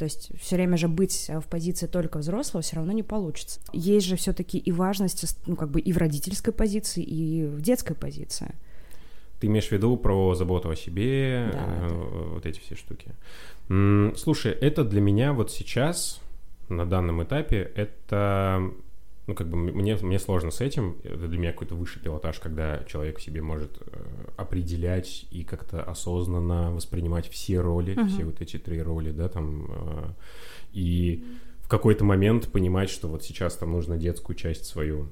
То 0.00 0.04
есть 0.04 0.30
все 0.40 0.56
время 0.56 0.78
же 0.78 0.88
быть 0.88 1.28
в 1.28 1.46
позиции 1.46 1.86
только 1.86 2.20
взрослого 2.20 2.62
все 2.62 2.76
равно 2.76 2.90
не 2.92 3.02
получится. 3.02 3.60
Есть 3.74 4.06
же 4.06 4.16
все-таки 4.16 4.56
и 4.56 4.72
важность, 4.72 5.36
ну, 5.46 5.56
как 5.56 5.70
бы 5.70 5.78
и 5.78 5.92
в 5.92 5.98
родительской 5.98 6.54
позиции, 6.54 7.02
и 7.02 7.44
в 7.44 7.60
детской 7.60 7.94
позиции. 7.94 8.54
Ты 9.40 9.48
имеешь 9.48 9.68
в 9.68 9.72
виду 9.72 9.98
про 9.98 10.34
заботу 10.34 10.70
о 10.70 10.74
себе, 10.74 11.50
да, 11.52 11.58
э, 11.58 11.88
да. 11.90 11.94
вот 12.32 12.46
эти 12.46 12.60
все 12.60 12.76
штуки. 12.76 13.10
Слушай, 14.16 14.52
это 14.52 14.84
для 14.84 15.02
меня 15.02 15.34
вот 15.34 15.50
сейчас, 15.50 16.22
на 16.70 16.86
данном 16.86 17.22
этапе, 17.22 17.70
это 17.74 18.72
ну, 19.30 19.36
как 19.36 19.48
бы 19.48 19.56
мне, 19.56 19.94
мне 19.94 20.18
сложно 20.18 20.50
с 20.50 20.60
этим. 20.60 20.96
Это 21.04 21.28
для 21.28 21.38
меня 21.38 21.52
какой-то 21.52 21.76
высший 21.76 22.02
пилотаж, 22.02 22.40
когда 22.40 22.82
человек 22.88 23.18
в 23.18 23.22
себе 23.22 23.40
может 23.40 23.78
э, 23.80 24.04
определять 24.36 25.24
и 25.30 25.44
как-то 25.44 25.84
осознанно 25.84 26.72
воспринимать 26.72 27.28
все 27.28 27.60
роли, 27.60 27.94
uh-huh. 27.94 28.08
все 28.08 28.24
вот 28.24 28.40
эти 28.40 28.58
три 28.58 28.82
роли, 28.82 29.12
да, 29.12 29.28
там, 29.28 29.66
э, 29.68 30.04
и 30.72 31.24
в 31.60 31.68
какой-то 31.68 32.04
момент 32.04 32.50
понимать, 32.50 32.90
что 32.90 33.06
вот 33.06 33.22
сейчас 33.22 33.54
там 33.56 33.70
нужно 33.70 33.96
детскую 33.96 34.34
часть 34.34 34.64
свою 34.64 35.10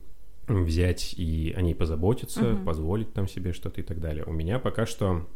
взять 0.49 1.15
и 1.17 1.55
о 1.57 1.63
ней 1.63 1.77
позаботиться, 1.77 2.41
uh-huh. 2.41 2.65
позволить 2.65 3.13
там 3.13 3.29
себе 3.29 3.53
что-то 3.53 3.81
и 3.81 3.85
так 3.85 4.01
далее. 4.01 4.25
У 4.25 4.33
меня 4.33 4.59
пока 4.59 4.85
что 4.85 5.29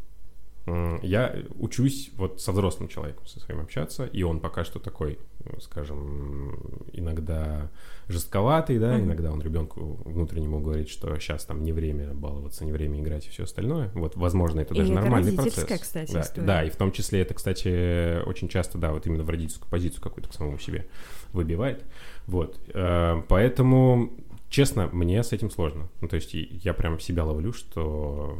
я 0.65 1.35
учусь 1.59 2.11
вот 2.15 2.39
со 2.39 2.53
взрослым 2.53 2.87
человеком, 2.87 3.25
со 3.27 3.39
своим 3.41 3.59
общаться, 3.59 4.05
и 4.05 4.23
он 4.23 4.39
пока 4.39 4.63
что 4.63 4.79
такой, 4.79 5.19
скажем, 5.59 6.57
иногда 6.93 7.69
жестковатый, 8.07 8.79
да, 8.79 8.95
mm-hmm. 8.95 9.03
иногда 9.03 9.31
он 9.33 9.41
ребенку 9.41 9.99
внутреннему 10.05 10.61
говорит, 10.61 10.87
что 10.87 11.17
сейчас 11.19 11.43
там 11.43 11.63
не 11.63 11.73
время 11.73 12.13
баловаться, 12.13 12.63
не 12.63 12.71
время 12.71 13.01
играть 13.01 13.27
и 13.27 13.29
все 13.29 13.43
остальное. 13.43 13.91
Вот, 13.93 14.15
возможно, 14.15 14.61
это 14.61 14.73
даже 14.73 14.91
и 14.91 14.95
нормальный 14.95 15.33
процесс. 15.33 15.65
кстати, 15.81 16.13
да, 16.13 16.21
история. 16.21 16.47
да, 16.47 16.63
и 16.63 16.69
в 16.69 16.77
том 16.77 16.93
числе 16.93 17.21
это, 17.21 17.33
кстати, 17.33 18.23
очень 18.23 18.47
часто, 18.47 18.77
да, 18.77 18.93
вот 18.93 19.05
именно 19.05 19.23
в 19.23 19.29
родительскую 19.29 19.69
позицию 19.69 20.01
какую-то 20.01 20.29
к 20.29 20.33
самому 20.33 20.59
себе 20.59 20.87
выбивает. 21.33 21.83
Вот, 22.25 22.57
э, 22.73 23.21
поэтому 23.27 24.13
честно, 24.49 24.87
мне 24.93 25.21
с 25.23 25.33
этим 25.33 25.49
сложно. 25.49 25.89
Ну, 25.99 26.07
то 26.07 26.15
есть 26.15 26.33
я 26.33 26.73
прям 26.73 26.99
себя 26.99 27.25
ловлю, 27.25 27.51
что 27.51 28.37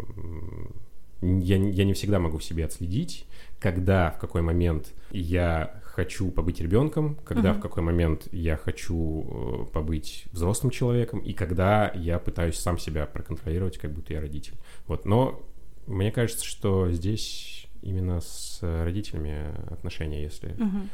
я, 1.40 1.58
я 1.58 1.86
не 1.86 1.94
всегда 1.94 2.20
могу 2.20 2.38
в 2.38 2.44
себе 2.44 2.66
отследить, 2.66 3.26
когда, 3.60 4.12
в 4.12 4.20
какой 4.20 4.42
момент 4.42 4.94
я 5.12 5.82
хочу 5.84 6.32
побыть 6.32 6.60
ребенком, 6.60 7.16
когда, 7.24 7.52
uh-huh. 7.52 7.60
в 7.60 7.62
какой 7.62 7.84
момент 7.84 8.28
я 8.32 8.58
хочу 8.58 9.26
э, 9.70 9.72
побыть 9.72 10.26
взрослым 10.32 10.72
человеком, 10.72 11.20
и 11.20 11.34
когда 11.34 11.92
я 11.94 12.18
пытаюсь 12.18 12.58
сам 12.58 12.80
себя 12.80 13.06
проконтролировать, 13.06 13.78
как 13.78 13.92
будто 13.92 14.14
я 14.14 14.22
родитель. 14.22 14.56
Вот, 14.88 15.06
но 15.06 15.42
мне 15.86 16.12
кажется, 16.12 16.46
что 16.46 16.92
здесь 16.92 17.68
именно 17.84 18.22
с 18.22 18.60
родителями 18.62 19.54
отношения, 19.72 20.24
если 20.24 20.50
uh-huh. 20.50 20.88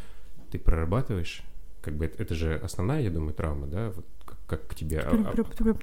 ты 0.51 0.59
прорабатываешь, 0.59 1.43
как 1.81 1.95
бы 1.95 2.05
это, 2.05 2.21
это 2.21 2.35
же 2.35 2.55
основная, 2.55 3.01
я 3.01 3.09
думаю, 3.09 3.33
травма, 3.33 3.67
да, 3.67 3.91
вот 3.91 4.05
как 4.49 4.67
к 4.67 4.75
тебе 4.75 5.01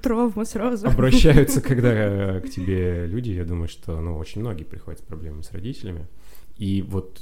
травма 0.01 0.45
сразу 0.45 0.87
обращаются, 0.87 1.61
когда 1.61 1.89
э, 1.93 2.41
к 2.41 2.49
тебе 2.49 3.07
люди, 3.07 3.31
я 3.31 3.45
думаю, 3.45 3.69
что 3.69 3.99
ну 4.01 4.17
очень 4.17 4.41
многие 4.41 4.65
приходят 4.65 4.99
с 4.99 5.03
проблемами 5.03 5.41
с 5.41 5.51
родителями. 5.51 6.07
И 6.57 6.81
вот, 6.81 7.21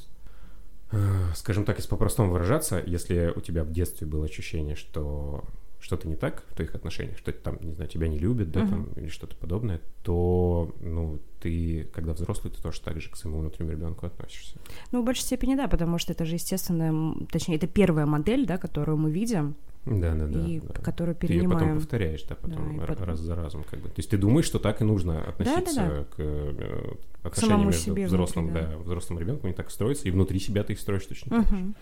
э, 0.92 0.98
скажем 1.36 1.64
так, 1.66 1.78
если 1.78 1.90
по-простому 1.90 2.32
выражаться, 2.32 2.82
если 2.86 3.32
у 3.36 3.42
тебя 3.42 3.64
в 3.64 3.72
детстве 3.72 4.08
было 4.08 4.25
ощущение, 4.25 4.75
что 4.75 5.44
что-то 5.80 6.08
не 6.08 6.16
так 6.16 6.44
в 6.50 6.56
твоих 6.56 6.74
отношениях, 6.74 7.18
что 7.18 7.32
там, 7.32 7.60
не 7.62 7.74
знаю, 7.74 7.88
тебя 7.88 8.08
не 8.08 8.18
любят, 8.18 8.50
да, 8.50 8.62
Мгм. 8.62 8.70
там, 8.70 8.84
или 8.96 9.08
что-то 9.08 9.36
подобное, 9.36 9.82
то, 10.04 10.74
ну, 10.80 11.20
ты, 11.40 11.88
когда 11.94 12.14
взрослый, 12.14 12.52
ты 12.52 12.60
тоже 12.60 12.82
так 12.82 13.00
же 13.00 13.12
к 13.12 13.16
своему 13.16 13.40
внутреннему 13.40 13.74
ребенку 13.74 14.08
относишься. 14.08 14.58
Ну, 14.92 15.04
в 15.04 15.06
большей 15.06 15.22
степени 15.22 15.54
да, 15.54 15.68
потому 15.68 16.00
что 16.00 16.14
это 16.14 16.25
же 16.25 16.36
естественная, 16.36 16.90
м, 16.90 17.28
точнее, 17.32 17.58
это 17.58 17.68
первая 17.68 18.08
модель, 18.08 18.48
да, 18.48 18.58
которую 18.58 18.98
мы 18.98 19.12
видим 19.12 19.56
Да, 19.86 20.15
да, 20.15 20.25
да. 20.27 20.39
и 20.46 20.60
да. 20.60 20.74
которую 20.82 21.15
Ты 21.15 21.27
ее 21.27 21.44
потом 21.44 21.58
перенимаем. 21.60 21.80
повторяешь, 21.80 22.24
да, 22.24 22.36
потом 22.36 22.80
р- 22.82 22.88
потом- 22.88 23.06
раз 23.08 23.20
за 23.20 23.36
разом, 23.36 23.63
как 23.70 23.80
бы. 23.82 23.88
То 23.89 23.96
есть 23.98 24.10
ты 24.10 24.18
думаешь, 24.18 24.46
что 24.46 24.58
так 24.60 24.82
и 24.82 24.84
нужно 24.84 25.22
относиться 25.24 25.75
Да-да-да. 25.75 26.04
к 26.06 26.15
э, 26.18 26.94
отношениям 27.22 27.50
самому 27.60 27.65
между 27.65 27.82
себе 27.82 28.08
взрослым, 28.08 28.46
внутри, 28.48 28.63
да. 28.63 28.72
да, 28.72 28.77
взрослым 28.80 29.20
ребенком, 29.20 29.46
они 29.46 29.54
так 29.54 29.70
строятся, 29.70 30.08
и 30.08 30.12
внутри 30.12 30.39
себя 30.39 30.63
ты 30.63 30.74
их 30.74 30.80
строишь 30.80 31.06
точно 31.06 31.44
так 31.44 31.50
же. 31.50 31.74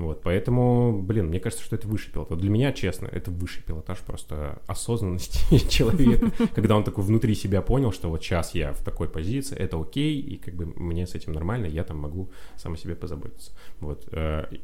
Вот, 0.00 0.22
поэтому, 0.22 1.02
блин, 1.02 1.26
мне 1.26 1.40
кажется, 1.40 1.62
что 1.62 1.76
это 1.76 1.86
высший 1.86 2.10
пилотаж. 2.10 2.30
Вот 2.30 2.40
для 2.40 2.48
меня, 2.48 2.72
честно, 2.72 3.06
это 3.06 3.30
высший 3.30 3.62
пилотаж 3.62 3.98
просто 3.98 4.62
осознанности 4.66 5.58
человека, 5.68 6.32
когда 6.54 6.76
он 6.76 6.84
такой 6.84 7.04
внутри 7.04 7.34
себя 7.34 7.60
понял, 7.60 7.92
что 7.92 8.08
вот 8.08 8.22
сейчас 8.22 8.54
я 8.54 8.72
в 8.72 8.82
такой 8.82 9.08
позиции, 9.08 9.56
это 9.56 9.78
окей, 9.78 10.18
и 10.18 10.36
как 10.36 10.54
бы 10.54 10.64
мне 10.64 11.06
с 11.06 11.14
этим 11.14 11.32
нормально, 11.32 11.66
я 11.66 11.84
там 11.84 11.98
могу 11.98 12.30
сам 12.56 12.72
о 12.72 12.76
себе 12.78 12.94
позаботиться. 12.94 13.52
Вот. 13.80 14.06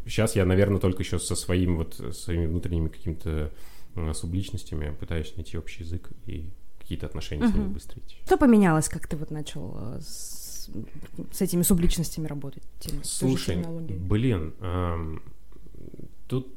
Сейчас 0.06 0.36
я, 0.36 0.46
наверное, 0.46 0.80
только 0.80 1.02
еще 1.02 1.18
со 1.18 1.36
своим 1.36 1.76
вот, 1.76 1.94
своими 2.12 2.46
внутренними 2.46 2.88
какими-то 2.88 3.52
э, 3.94 4.12
субличностями 4.14 4.94
пытаюсь 4.98 5.34
найти 5.36 5.58
общий 5.58 5.82
язык 5.82 6.08
и 6.24 6.48
какие-то 6.78 7.06
отношения 7.06 7.46
с 7.46 7.54
ними 7.54 7.72
выстроить. 7.72 8.16
Что 8.24 8.38
поменялось, 8.38 8.88
как 8.88 9.06
ты 9.06 9.16
вот 9.16 9.30
начал 9.30 9.76
э, 9.78 10.00
с, 10.66 11.36
с 11.36 11.42
этими 11.42 11.62
субличностями 11.62 12.26
работать? 12.26 12.62
же 12.82 13.04
Слушай, 13.04 13.64
блин, 13.88 14.54
эм, 14.60 15.22
тут 16.28 16.48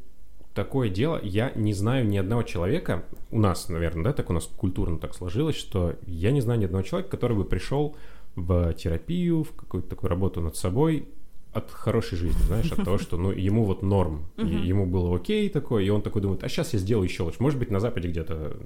такое 0.53 0.89
дело, 0.89 1.19
я 1.23 1.51
не 1.55 1.73
знаю 1.73 2.07
ни 2.07 2.17
одного 2.17 2.43
человека, 2.43 3.05
у 3.31 3.39
нас, 3.39 3.69
наверное, 3.69 4.05
да, 4.05 4.13
так 4.13 4.29
у 4.29 4.33
нас 4.33 4.45
культурно 4.45 4.97
так 4.97 5.13
сложилось, 5.15 5.55
что 5.55 5.95
я 6.05 6.31
не 6.31 6.41
знаю 6.41 6.59
ни 6.59 6.65
одного 6.65 6.83
человека, 6.83 7.11
который 7.11 7.37
бы 7.37 7.45
пришел 7.45 7.95
в 8.35 8.73
терапию, 8.73 9.43
в 9.43 9.53
какую-то 9.53 9.89
такую 9.89 10.09
работу 10.09 10.41
над 10.41 10.55
собой 10.55 11.07
от 11.51 11.71
хорошей 11.71 12.17
жизни, 12.17 12.41
знаешь, 12.43 12.71
от 12.71 12.83
того, 12.83 12.97
что, 12.97 13.17
ну, 13.17 13.31
ему 13.31 13.65
вот 13.65 13.81
норм, 13.81 14.25
и 14.37 14.67
ему 14.67 14.85
было 14.85 15.15
окей 15.15 15.49
такое, 15.49 15.83
и 15.83 15.89
он 15.89 16.01
такой 16.01 16.21
думает, 16.21 16.43
а 16.43 16.49
сейчас 16.49 16.73
я 16.73 16.79
сделаю 16.79 17.05
еще 17.05 17.23
лучше. 17.23 17.37
Может 17.39 17.57
быть, 17.57 17.71
на 17.71 17.79
Западе 17.79 18.07
где-то 18.09 18.57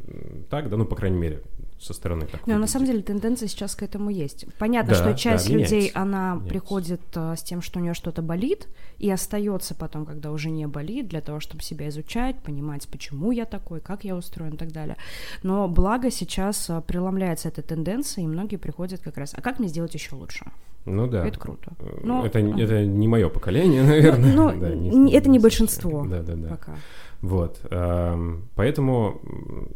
так, 0.49 0.69
да, 0.69 0.77
ну, 0.77 0.85
по 0.85 0.95
крайней 0.95 1.17
мере, 1.17 1.43
со 1.83 1.93
стороны 1.93 2.25
так. 2.25 2.45
Но 2.47 2.57
на 2.57 2.67
самом 2.67 2.85
деле 2.87 3.01
тенденция 3.01 3.47
сейчас 3.47 3.75
к 3.75 3.83
этому 3.83 4.09
есть. 4.09 4.45
Понятно, 4.57 4.89
Да, 4.91 4.95
что 4.95 5.05
да, 5.05 5.13
часть 5.15 5.49
меняется, 5.49 5.75
людей, 5.75 5.91
она 5.93 6.31
меняется. 6.33 6.49
приходит 6.49 7.01
э, 7.15 7.35
с 7.37 7.43
тем, 7.43 7.61
что 7.61 7.79
у 7.79 7.81
нее 7.83 7.93
что-то 7.93 8.21
болит, 8.21 8.67
и 8.99 9.09
остается 9.11 9.75
потом, 9.75 10.05
когда 10.05 10.31
уже 10.31 10.49
не 10.49 10.65
болит, 10.67 11.07
для 11.07 11.21
того, 11.21 11.39
чтобы 11.39 11.61
себя 11.63 11.89
изучать, 11.89 12.37
понимать, 12.39 12.87
почему 12.87 13.31
я 13.31 13.45
такой, 13.45 13.79
как 13.81 14.03
я 14.03 14.15
устроен 14.15 14.53
и 14.53 14.57
так 14.57 14.71
далее. 14.71 14.97
Но 15.43 15.67
благо 15.67 16.09
сейчас 16.11 16.69
э, 16.69 16.81
преломляется 16.85 17.49
эта 17.49 17.61
тенденция, 17.61 18.23
и 18.23 18.27
многие 18.27 18.57
приходят 18.57 19.01
как 19.01 19.17
раз, 19.17 19.33
а 19.37 19.41
как 19.41 19.59
мне 19.59 19.67
сделать 19.67 19.93
еще 19.93 20.15
лучше? 20.15 20.45
Ну 20.85 21.07
да. 21.07 21.25
Это 21.25 21.39
круто. 21.39 21.71
Э, 21.79 21.99
Но- 22.03 22.25
это, 22.25 22.39
это 22.39 22.85
не 22.85 23.07
мое 23.07 23.29
поколение, 23.29 23.83
наверное. 23.87 24.33
ну, 24.33 24.51
Да, 24.59 24.69
н- 24.69 25.07
это 25.07 25.29
не 25.29 25.39
большинство. 25.39 26.05
Да, 26.05 26.21
да, 26.21 26.33
да. 26.35 26.49
Пока. 26.49 26.75
Вот. 27.23 27.61
эм, 27.71 28.49
Поэтому 28.55 29.21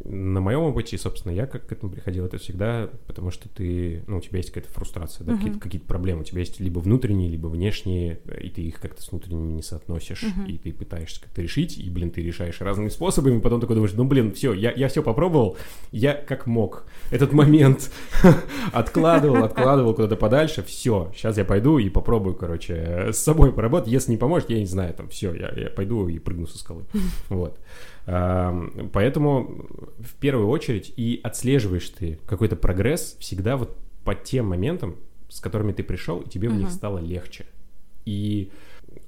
на 0.03 0.41
моем 0.41 0.59
опыте, 0.63 0.97
собственно, 0.97 1.31
я 1.31 1.45
как 1.47 1.65
к 1.65 1.71
этому 1.71 1.89
приходил, 1.93 2.25
это 2.25 2.37
всегда 2.37 2.89
потому, 3.07 3.31
что 3.31 3.47
ты, 3.47 4.03
ну, 4.05 4.17
у 4.17 4.21
тебя 4.21 4.39
есть 4.39 4.51
какая-то 4.51 4.69
фрустрация, 4.73 5.23
да, 5.25 5.31
Мгм. 5.31 5.39
какие-то, 5.39 5.59
какие-то 5.61 5.87
проблемы. 5.87 6.21
У 6.21 6.23
тебя 6.25 6.41
есть 6.41 6.59
либо 6.59 6.79
внутренние, 6.79 7.29
либо 7.29 7.47
внешние, 7.47 8.19
и 8.41 8.49
ты 8.49 8.63
их 8.63 8.81
как-то 8.81 9.01
с 9.01 9.09
внутренними 9.11 9.53
не 9.53 9.61
соотносишь, 9.63 10.23
Мгм. 10.23 10.45
и 10.45 10.57
ты 10.57 10.73
пытаешься 10.73 11.21
как-то 11.21 11.41
решить, 11.41 11.77
и, 11.77 11.89
блин, 11.89 12.11
ты 12.11 12.21
решаешь 12.21 12.59
разными 12.59 12.89
способами, 12.89 13.39
потом 13.39 13.61
такой 13.61 13.77
думаешь, 13.77 13.93
ну, 13.95 14.03
блин, 14.03 14.33
все, 14.33 14.51
я, 14.53 14.71
я 14.73 14.89
все 14.89 15.01
попробовал, 15.01 15.55
я 15.93 16.15
как 16.15 16.47
мог. 16.47 16.85
Этот 17.11 17.31
момент 17.31 17.89
откладывал, 18.73 19.43
откладывал 19.43 19.93
куда-то 19.93 20.17
подальше, 20.17 20.63
все, 20.63 21.11
сейчас 21.15 21.37
я 21.37 21.45
пойду 21.45 21.77
и 21.77 21.89
попробую, 21.89 22.35
короче, 22.35 22.73
э, 22.75 23.13
с 23.13 23.19
собой 23.19 23.53
поработать. 23.53 23.89
Если 23.89 24.11
не 24.11 24.17
поможет, 24.17 24.49
я 24.49 24.59
не 24.59 24.65
знаю, 24.65 24.93
там, 24.93 25.07
все, 25.07 25.33
я, 25.33 25.53
я 25.55 25.69
пойду 25.69 26.09
и 26.09 26.19
прыгну 26.19 26.47
со 26.47 26.57
скалы. 26.57 26.83
Вот. 27.37 27.59
Поэтому 28.05 29.67
в 29.99 30.15
первую 30.19 30.47
очередь 30.47 30.93
и 30.95 31.19
отслеживаешь 31.23 31.89
ты 31.89 32.19
какой-то 32.25 32.55
прогресс 32.55 33.17
всегда 33.19 33.57
вот 33.57 33.75
по 34.03 34.15
тем 34.15 34.47
моментам, 34.47 34.95
с 35.29 35.39
которыми 35.41 35.73
ты 35.73 35.83
пришел, 35.83 36.21
и 36.21 36.29
тебе 36.29 36.49
в 36.49 36.55
них 36.55 36.71
стало 36.71 36.99
легче. 36.99 37.45
И 38.05 38.51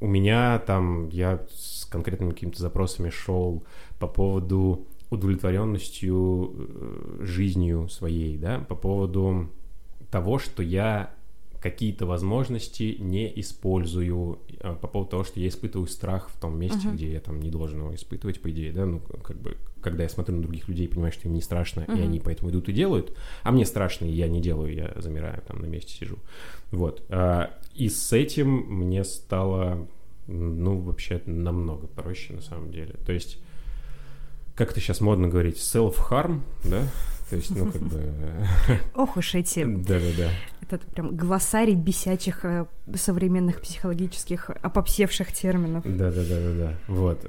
у 0.02 0.08
меня 0.08 0.60
там, 0.60 1.10
я 1.10 1.46
с 1.50 1.86
конкретными 1.86 2.32
какими-то 2.32 2.62
запросами 2.62 3.10
шел 3.10 3.64
по 4.00 4.08
поводу 4.08 4.86
удовлетворенностью 5.10 6.54
э, 6.54 7.18
жизнью 7.22 7.88
своей, 7.90 8.38
да, 8.38 8.60
по 8.60 8.76
поводу 8.76 9.50
того, 10.12 10.38
что 10.40 10.62
я 10.62 11.12
какие-то 11.62 12.06
возможности 12.06 12.96
не 13.00 13.32
использую, 13.42 14.40
а, 14.62 14.76
по 14.76 14.88
поводу 14.88 15.12
того, 15.12 15.24
что 15.26 15.40
я 15.40 15.48
испытываю 15.50 15.88
страх 15.88 16.30
в 16.30 16.40
том 16.40 16.58
месте, 16.58 16.88
Мгм. 16.88 16.96
где 16.96 17.12
я 17.12 17.20
там 17.20 17.42
не 17.42 17.50
должен 17.50 17.80
его 17.80 17.94
испытывать, 17.94 18.42
по 18.42 18.50
идее, 18.50 18.72
да, 18.72 18.86
ну, 18.86 19.02
как 19.24 19.38
бы, 19.38 19.58
когда 19.82 20.04
я 20.04 20.10
смотрю 20.10 20.36
на 20.38 20.42
других 20.42 20.68
людей, 20.70 20.88
понимаю, 20.88 21.12
что 21.12 21.28
им 21.28 21.34
не 21.34 21.42
страшно, 21.42 21.82
и 21.82 21.92
Мгм. 21.92 22.02
они 22.02 22.20
поэтому 22.20 22.50
идут 22.52 22.70
и 22.70 22.74
делают, 22.74 23.16
а 23.44 23.52
мне 23.52 23.66
страшно, 23.66 24.06
и 24.06 24.12
я 24.12 24.28
не 24.30 24.42
делаю, 24.42 24.74
я 24.74 24.94
замираю, 25.02 25.42
там 25.48 25.60
на 25.62 25.66
месте 25.66 25.94
сижу. 25.94 26.18
Вот. 26.72 27.04
А, 27.10 27.52
И 27.76 27.88
с 27.88 28.12
этим 28.12 28.50
мне 28.50 29.04
стало, 29.06 29.88
ну, 30.28 30.80
вообще 30.80 31.22
намного 31.26 31.88
проще, 31.88 32.34
на 32.34 32.42
самом 32.42 32.72
деле. 32.72 32.96
То 33.06 33.14
есть, 33.14 33.40
как 34.56 34.72
это 34.72 34.82
сейчас 34.82 35.00
модно 35.00 35.30
говорить, 35.30 35.56
self-harm, 35.58 36.42
да? 36.66 36.88
То 37.30 37.36
есть, 37.36 37.56
ну, 37.56 37.72
как 37.72 37.82
бы... 37.82 38.14
Ох 38.96 39.18
уж 39.18 39.36
эти, 39.36 39.64
Да-да-да. 39.64 40.30
этот 40.62 40.84
прям 40.88 41.16
глоссарий 41.16 41.76
бесячих 41.76 42.44
э, 42.44 42.66
современных 42.96 43.62
психологических 43.62 44.50
опопсевших 44.62 45.32
терминов. 45.32 45.84
Да-да-да-да-да. 45.86 46.76
Вот. 46.88 47.26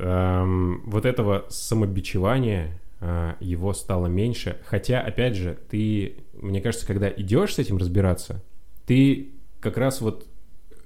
Вот 0.87 1.05
этого 1.05 1.45
самобичевания 1.49 2.81
а, 3.01 3.37
его 3.41 3.73
стало 3.73 4.07
меньше. 4.09 4.59
Хотя, 4.67 5.01
опять 5.01 5.35
же, 5.35 5.59
ты, 5.71 6.19
мне 6.35 6.61
кажется, 6.61 6.87
когда 6.87 7.09
идешь 7.09 7.55
с 7.55 7.59
этим 7.59 7.79
разбираться, 7.79 8.43
ты 8.87 9.31
как 9.61 9.79
раз 9.79 10.01
вот 10.03 10.27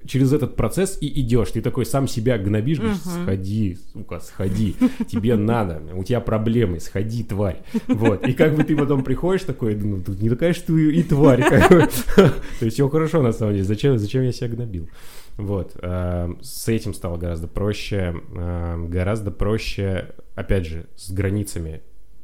через 0.06 0.32
этот 0.32 0.56
процесс 0.56 0.99
и 1.00 1.20
идешь. 1.20 1.50
Ты 1.52 1.61
такой 1.62 1.87
сам 1.87 2.06
себя 2.08 2.37
гнобишь, 2.38 2.78
говоришь, 2.78 2.99
Мгм. 3.04 3.23
сходи, 3.25 3.78
сука, 3.92 4.20
сходи, 4.20 4.76
тебе 5.08 5.37
надо, 5.37 5.82
у 5.94 6.04
тебя 6.04 6.20
проблемы, 6.20 6.80
сходи, 6.80 7.25
тварь. 7.25 7.62
Вот. 7.88 8.26
И 8.26 8.32
как 8.32 8.54
бы 8.54 8.64
ты 8.64 8.76
потом 8.76 9.02
приходишь 9.04 9.42
такой, 9.42 9.75
ну, 9.76 10.02
тут 10.02 10.20
не 10.20 10.28
такая, 10.30 10.52
что 10.52 10.76
и 10.76 11.02
тварь. 11.02 11.42
То 12.16 12.30
есть 12.61 12.75
все 12.75 12.88
хорошо, 12.88 13.23
на 13.23 13.32
самом 13.32 13.52
деле. 13.54 13.64
Зачем, 13.64 13.99
зачем 13.99 14.23
я 14.23 14.32
себя 14.32 14.49
гнобил? 14.49 14.88
Вот. 15.37 15.76
эм, 15.82 16.38
С 16.42 16.68
этим 16.68 16.94
стало 16.94 17.16
гораздо 17.16 17.49
проще. 17.49 18.14
эм, 18.37 18.88
Гораздо 18.90 19.30
проще, 19.30 20.11
опять 20.34 20.66
же, 20.66 20.87
с 20.96 21.11
границами. 21.11 21.80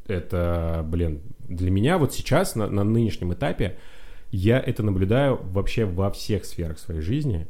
Это, 0.07 0.85
блин, 0.89 1.21
для 1.49 1.71
меня 1.71 1.97
вот 1.99 2.13
сейчас, 2.13 2.55
на, 2.57 2.67
на 2.69 2.85
нынешнем 2.85 3.33
этапе, 3.33 3.79
я 4.33 4.59
это 4.61 4.83
наблюдаю 4.83 5.41
вообще 5.43 5.85
во 5.85 6.11
всех 6.11 6.45
сферах 6.45 6.79
своей 6.79 7.01
жизни, 7.01 7.49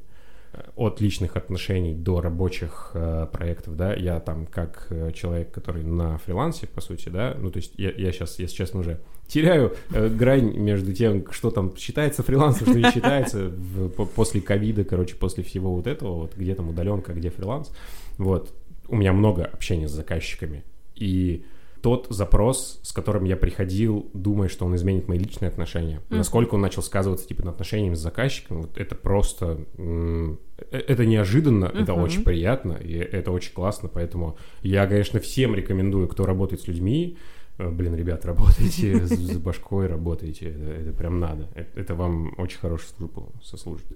от 0.77 1.01
личных 1.01 1.37
отношений 1.37 1.95
до 1.95 2.21
рабочих 2.21 2.91
э, 2.95 3.27
проектов, 3.33 3.77
да, 3.77 3.95
я 3.95 4.19
там 4.21 4.47
как 4.47 4.87
э, 4.91 5.13
человек, 5.13 5.53
который 5.53 5.85
на 5.85 6.19
фрилансе, 6.19 6.67
по 6.67 6.81
сути, 6.81 7.09
да, 7.09 7.37
ну, 7.39 7.51
то 7.51 7.59
есть 7.59 7.75
я, 7.77 7.91
я 7.93 8.11
сейчас, 8.13 8.39
если 8.39 8.57
честно, 8.57 8.81
уже 8.81 9.01
теряю 9.29 9.75
э, 9.95 10.09
грань 10.09 10.57
между 10.57 10.93
тем, 10.93 11.31
что 11.31 11.51
там 11.51 11.77
считается 11.77 12.23
фрилансом, 12.23 12.67
что 12.69 12.79
не 12.79 12.91
считается 12.91 13.49
в- 13.49 13.89
по- 13.91 14.07
после 14.07 14.41
ковида, 14.41 14.85
короче, 14.85 15.15
после 15.17 15.45
всего 15.45 15.73
вот 15.75 15.87
этого, 15.87 16.17
вот 16.17 16.35
где 16.37 16.55
там 16.55 16.69
удаленка, 16.69 17.13
где 17.13 17.31
фриланс, 17.31 17.73
вот, 18.19 18.53
у 18.89 18.97
меня 18.97 19.13
много 19.13 19.45
общения 19.45 19.87
с 19.89 19.93
заказчиками, 19.93 20.65
и 20.97 21.45
тот 21.83 22.07
запрос, 22.11 22.81
с 22.83 22.93
которым 22.93 23.25
я 23.25 23.37
приходил, 23.37 24.11
думая, 24.15 24.49
что 24.49 24.67
он 24.67 24.75
изменит 24.77 25.09
мои 25.09 25.19
личные 25.19 25.49
отношения, 25.49 26.01
Мгм. 26.09 26.19
насколько 26.19 26.55
он 26.55 26.61
начал 26.61 26.83
сказываться 26.83 27.27
типа 27.27 27.45
над 27.45 27.55
отношениями 27.55 27.95
с 27.95 28.01
заказчиком, 28.01 28.63
вот 28.63 28.77
это 28.79 28.95
просто 28.95 29.59
э- 29.79 30.37
это 30.71 31.07
неожиданно, 31.07 31.65
это 31.67 31.93
Мгм. 31.95 32.03
очень 32.03 32.23
приятно 32.25 32.73
и 32.75 32.93
это 32.95 33.33
очень 33.33 33.53
классно, 33.53 33.89
поэтому 33.89 34.37
я, 34.63 34.87
конечно, 34.87 35.21
всем 35.21 35.55
рекомендую, 35.55 36.09
кто 36.09 36.27
работает 36.27 36.63
с 36.63 36.69
людьми, 36.69 37.17
э, 37.59 37.69
блин, 37.71 37.95
ребят, 37.97 38.25
работайте 38.25 39.07
с, 39.07 39.39
башкой, 39.39 39.87
работайте, 39.87 40.51
это, 40.51 40.65
это 40.83 40.93
прям 40.93 41.19
надо, 41.21 41.49
это, 41.55 41.81
это 41.81 41.95
вам 41.95 42.35
очень 42.39 42.59
хорошую 42.59 42.91
службу 42.97 43.33
сослужит. 43.43 43.87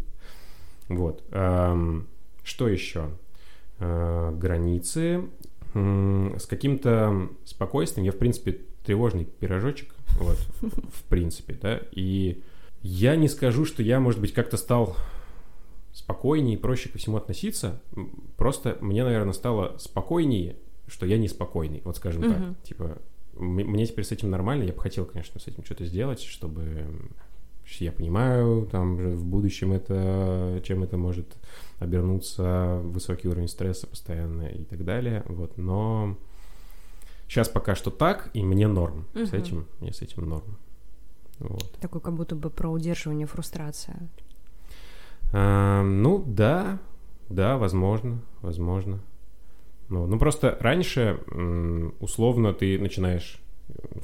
Вот. 0.88 1.22
Что 2.44 2.68
еще? 2.68 3.08
А, 3.80 4.30
границы. 4.32 5.22
С 5.74 6.46
каким-то 6.46 7.30
спокойствием. 7.44 8.06
Я, 8.06 8.12
в 8.12 8.18
принципе, 8.18 8.60
тревожный 8.84 9.24
пирожочек. 9.24 9.94
Вот, 10.18 10.38
в 10.60 11.02
принципе, 11.08 11.58
да. 11.60 11.80
И 11.92 12.42
я 12.82 13.16
не 13.16 13.28
скажу, 13.28 13.64
что 13.64 13.82
я, 13.82 14.00
может 14.00 14.20
быть, 14.20 14.32
как-то 14.32 14.56
стал 14.56 14.96
спокойнее 15.92 16.56
и 16.56 16.60
проще 16.60 16.88
ко 16.88 16.98
всему 16.98 17.16
относиться. 17.16 17.82
Просто 18.36 18.78
мне, 18.80 19.04
наверное, 19.04 19.32
стало 19.32 19.76
спокойнее 19.78 20.56
что 20.86 21.06
я 21.06 21.18
неспокойный, 21.18 21.80
вот 21.84 21.96
скажем 21.96 22.22
так. 22.22 22.62
Типа, 22.62 22.98
мне 23.34 23.86
теперь 23.86 24.04
с 24.04 24.12
этим 24.12 24.30
нормально, 24.30 24.64
я 24.64 24.72
бы 24.72 24.80
хотел, 24.80 25.06
конечно, 25.06 25.40
с 25.40 25.46
этим 25.46 25.64
что-то 25.64 25.84
сделать, 25.84 26.20
чтобы 26.20 26.86
что 27.32 27.33
я 27.66 27.92
понимаю, 27.92 28.66
там 28.70 28.98
же 29.00 29.10
в 29.10 29.24
будущем 29.24 29.72
это, 29.72 30.60
чем 30.64 30.82
это 30.82 30.96
может 30.96 31.36
обернуться, 31.78 32.80
высокий 32.84 33.28
уровень 33.28 33.48
стресса 33.48 33.86
постоянно 33.86 34.42
и 34.42 34.64
так 34.64 34.84
далее, 34.84 35.22
вот, 35.26 35.58
но 35.58 36.16
сейчас 37.28 37.48
пока 37.48 37.74
что 37.74 37.90
так, 37.90 38.30
и 38.34 38.42
мне 38.42 38.68
норм 38.68 39.06
с 39.14 39.32
Мгм. 39.32 39.42
этим, 39.42 39.66
мне 39.80 39.92
с 39.92 40.02
этим 40.02 40.28
норм, 40.28 40.56
вот. 41.40 41.70
Такой 41.80 42.00
как 42.00 42.14
будто 42.14 42.36
бы 42.36 42.50
про 42.50 42.68
удерживание 42.68 43.26
фрустрация. 43.26 44.08
А, 45.32 45.82
ну, 45.82 46.22
да, 46.26 46.78
да, 47.28 47.56
возможно, 47.58 48.20
возможно. 48.40 49.00
Ну, 49.88 50.06
ну, 50.06 50.18
просто 50.18 50.56
раньше, 50.60 51.20
условно, 52.00 52.54
ты 52.54 52.78
начинаешь, 52.78 53.40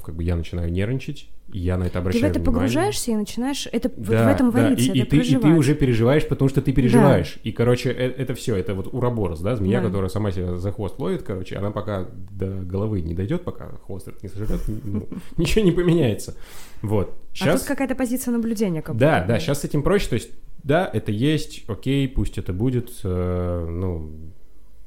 как 0.03 0.15
бы 0.15 0.23
я 0.23 0.35
начинаю 0.35 0.71
нервничать, 0.71 1.29
и 1.53 1.59
я 1.59 1.77
на 1.77 1.83
это 1.83 1.93
Ты 1.93 1.97
в 1.99 2.01
обращаю 2.01 2.25
это 2.31 2.39
внимание. 2.39 2.45
погружаешься 2.59 3.11
и 3.11 3.15
начинаешь 3.15 3.67
это 3.71 3.89
вот 3.95 4.07
Да, 4.07 4.25
в 4.27 4.31
этом 4.31 4.51
да, 4.51 4.61
вариться, 4.63 4.91
и, 4.91 4.97
и 4.97 5.01
это 5.01 5.09
ты, 5.11 5.17
и 5.17 5.35
ты 5.35 5.47
уже 5.49 5.75
переживаешь, 5.75 6.27
потому 6.27 6.49
что 6.49 6.61
ты 6.61 6.71
переживаешь. 6.73 7.37
И, 7.43 7.51
короче, 7.51 7.89
э- 7.91 8.13
это, 8.17 8.33
все, 8.33 8.55
это 8.55 8.73
вот 8.73 8.91
уроборос, 8.93 9.39
да, 9.41 9.55
змея, 9.55 9.79
Да. 9.81 9.87
которая 9.87 10.09
сама 10.09 10.31
себя 10.31 10.57
за 10.57 10.71
хвост 10.71 10.97
ловит, 10.99 11.23
короче, 11.23 11.57
она 11.57 11.71
пока 11.71 12.07
до 12.31 12.47
головы 12.47 13.01
не 13.01 13.13
дойдет, 13.13 13.43
пока 13.43 13.69
хвост 13.85 14.07
не 14.23 14.29
сожрет, 14.29 14.61
ну, 14.83 15.07
ничего 15.37 15.63
не 15.63 15.71
поменяется. 15.71 16.35
Вот. 16.81 17.13
А 17.41 17.51
тут 17.57 17.61
какая-то 17.63 17.95
позиция 17.95 18.31
наблюдения. 18.31 18.81
Как 18.81 18.97
Да, 18.97 19.23
да, 19.25 19.39
сейчас 19.39 19.61
с 19.61 19.65
этим 19.65 19.83
проще, 19.83 20.07
то 20.09 20.15
есть, 20.15 20.31
да, 20.63 20.89
это 20.91 21.11
есть, 21.11 21.63
окей, 21.67 22.07
пусть 22.07 22.37
это 22.37 22.53
будет, 22.53 22.89
э, 23.03 23.67
ну, 23.69 24.09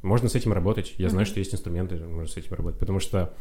можно 0.02 0.28
с 0.28 0.34
этим 0.34 0.52
работать. 0.52 0.94
Я 0.98 1.08
знаю, 1.08 1.24
что 1.26 1.38
есть 1.38 1.54
инструменты, 1.54 1.96
можно 1.96 2.26
с 2.28 2.36
этим 2.36 2.54
работать, 2.54 2.78
потому 2.80 3.00
что, 3.00 3.32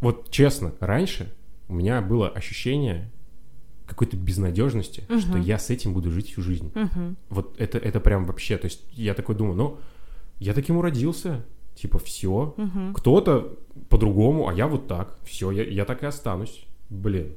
вот 0.00 0.30
честно, 0.30 0.72
раньше 0.80 1.32
у 1.68 1.74
меня 1.74 2.00
было 2.00 2.28
ощущение 2.28 3.10
какой-то 3.86 4.16
безнадежности, 4.16 5.04
Мгм. 5.08 5.20
что 5.20 5.38
я 5.38 5.58
с 5.58 5.70
этим 5.70 5.94
буду 5.94 6.10
жить 6.10 6.30
всю 6.30 6.42
жизнь. 6.42 6.70
Мгм. 6.74 7.16
Вот 7.28 7.54
это, 7.60 7.78
это 7.78 8.00
прям 8.00 8.24
вообще, 8.24 8.58
то 8.58 8.66
есть 8.66 8.82
я 8.92 9.14
такой 9.14 9.34
думаю, 9.36 9.56
ну, 9.56 9.78
я 10.40 10.54
таким 10.54 10.76
уродился, 10.76 11.44
типа, 11.76 11.98
все, 11.98 12.54
Мгм. 12.56 12.94
кто-то 12.94 13.56
по-другому, 13.88 14.48
а 14.48 14.54
я 14.54 14.66
вот 14.66 14.88
так, 14.88 15.16
все, 15.24 15.50
я, 15.50 15.62
я 15.64 15.84
так 15.84 16.02
и 16.02 16.06
останусь, 16.06 16.66
блин. 16.90 17.34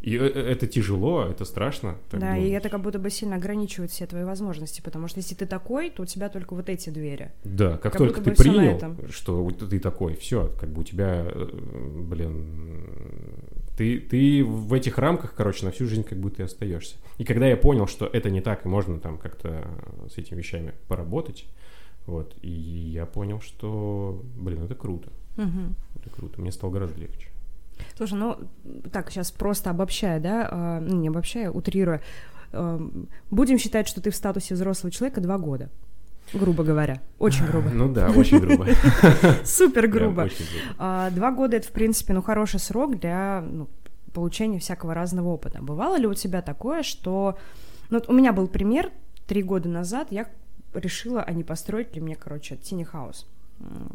И 0.00 0.16
э- 0.16 0.18
э- 0.34 0.52
это 0.52 0.66
тяжело, 0.66 1.24
это 1.26 1.44
страшно. 1.44 1.96
Да, 2.10 2.36
и 2.36 2.40
думать. 2.44 2.52
это 2.54 2.68
как 2.70 2.80
будто 2.80 2.98
бы 2.98 3.10
сильно 3.10 3.36
ограничивает 3.36 3.90
все 3.90 4.06
твои 4.06 4.24
возможности, 4.24 4.80
потому 4.80 5.08
что 5.08 5.18
если 5.18 5.34
ты 5.34 5.46
такой, 5.46 5.90
то 5.90 6.02
у 6.02 6.06
тебя 6.06 6.28
только 6.30 6.54
вот 6.54 6.68
эти 6.70 6.88
двери. 6.90 7.32
Да, 7.44 7.72
как, 7.72 7.92
как 7.92 7.96
только 7.98 8.20
ты 8.22 8.30
принял, 8.34 8.80
что 9.10 9.50
ты 9.50 9.78
такой, 9.78 10.14
все, 10.16 10.50
как 10.58 10.70
бы 10.70 10.80
у 10.80 10.84
тебя, 10.84 11.26
э, 11.26 11.48
блин, 12.08 12.86
ты, 13.76 13.98
ты 14.00 14.44
в 14.44 14.72
этих 14.72 14.98
рамках, 14.98 15.34
короче, 15.34 15.64
на 15.66 15.70
всю 15.72 15.86
жизнь 15.86 16.04
как 16.04 16.18
будто 16.18 16.42
и 16.42 16.44
остаешься. 16.46 16.96
И 17.18 17.24
когда 17.24 17.46
я 17.46 17.56
понял, 17.56 17.86
что 17.86 18.06
это 18.06 18.30
не 18.30 18.40
так, 18.40 18.64
и 18.64 18.68
можно 18.68 18.98
там 19.00 19.18
как-то 19.18 19.66
с 20.12 20.16
этими 20.18 20.38
вещами 20.38 20.72
поработать, 20.88 21.46
вот, 22.06 22.34
и 22.42 22.50
я 22.50 23.04
понял, 23.06 23.40
что, 23.40 24.22
блин, 24.36 24.64
это 24.64 24.74
круто, 24.74 25.10
Мгм. 25.36 25.74
это 25.96 26.10
круто, 26.10 26.40
мне 26.40 26.52
стало 26.52 26.70
гораздо 26.70 26.98
легче. 27.00 27.28
Слушай, 27.96 28.18
ну 28.18 28.36
так, 28.92 29.10
сейчас 29.10 29.30
просто 29.30 29.70
обобщая, 29.70 30.20
да, 30.20 30.80
ну 30.80 30.96
не 30.96 31.08
обобщая, 31.08 31.50
утрируя, 31.50 32.00
эм, 32.52 33.08
будем 33.30 33.58
считать, 33.58 33.88
что 33.88 34.00
ты 34.00 34.10
в 34.10 34.16
статусе 34.16 34.54
взрослого 34.54 34.90
человека 34.90 35.20
два 35.20 35.38
года, 35.38 35.70
грубо 36.32 36.64
говоря, 36.64 37.00
очень 37.18 37.46
грубо, 37.46 37.70
Ну 37.70 37.92
да, 37.92 38.10
очень 38.10 38.38
грубо. 38.38 38.66
супер 39.44 39.88
грубо. 39.88 40.28
А, 40.78 41.10
Два 41.10 41.30
года 41.32 41.56
это, 41.56 41.68
в 41.68 41.72
принципе, 41.72 42.12
ну, 42.12 42.22
хороший 42.22 42.60
срок 42.60 42.98
для 42.98 43.42
ну, 43.48 43.68
получения 44.12 44.58
всякого 44.58 44.94
разного 44.94 45.28
опыта. 45.28 45.60
Бывало 45.62 45.96
ли 45.96 46.06
у 46.06 46.14
тебя 46.14 46.42
такое, 46.42 46.82
что... 46.82 47.36
Ну, 47.90 47.98
вот 47.98 48.08
у 48.08 48.12
меня 48.12 48.32
был 48.32 48.46
пример. 48.46 48.90
Три 49.26 49.42
года 49.42 49.68
назад 49.68 50.08
я 50.10 50.26
решила, 50.74 51.22
а 51.22 51.32
не 51.32 51.44
построить 51.44 51.94
ли 51.94 52.00
мне, 52.00 52.14
короче, 52.16 52.56
тини 52.56 52.84
хаус. 52.84 53.26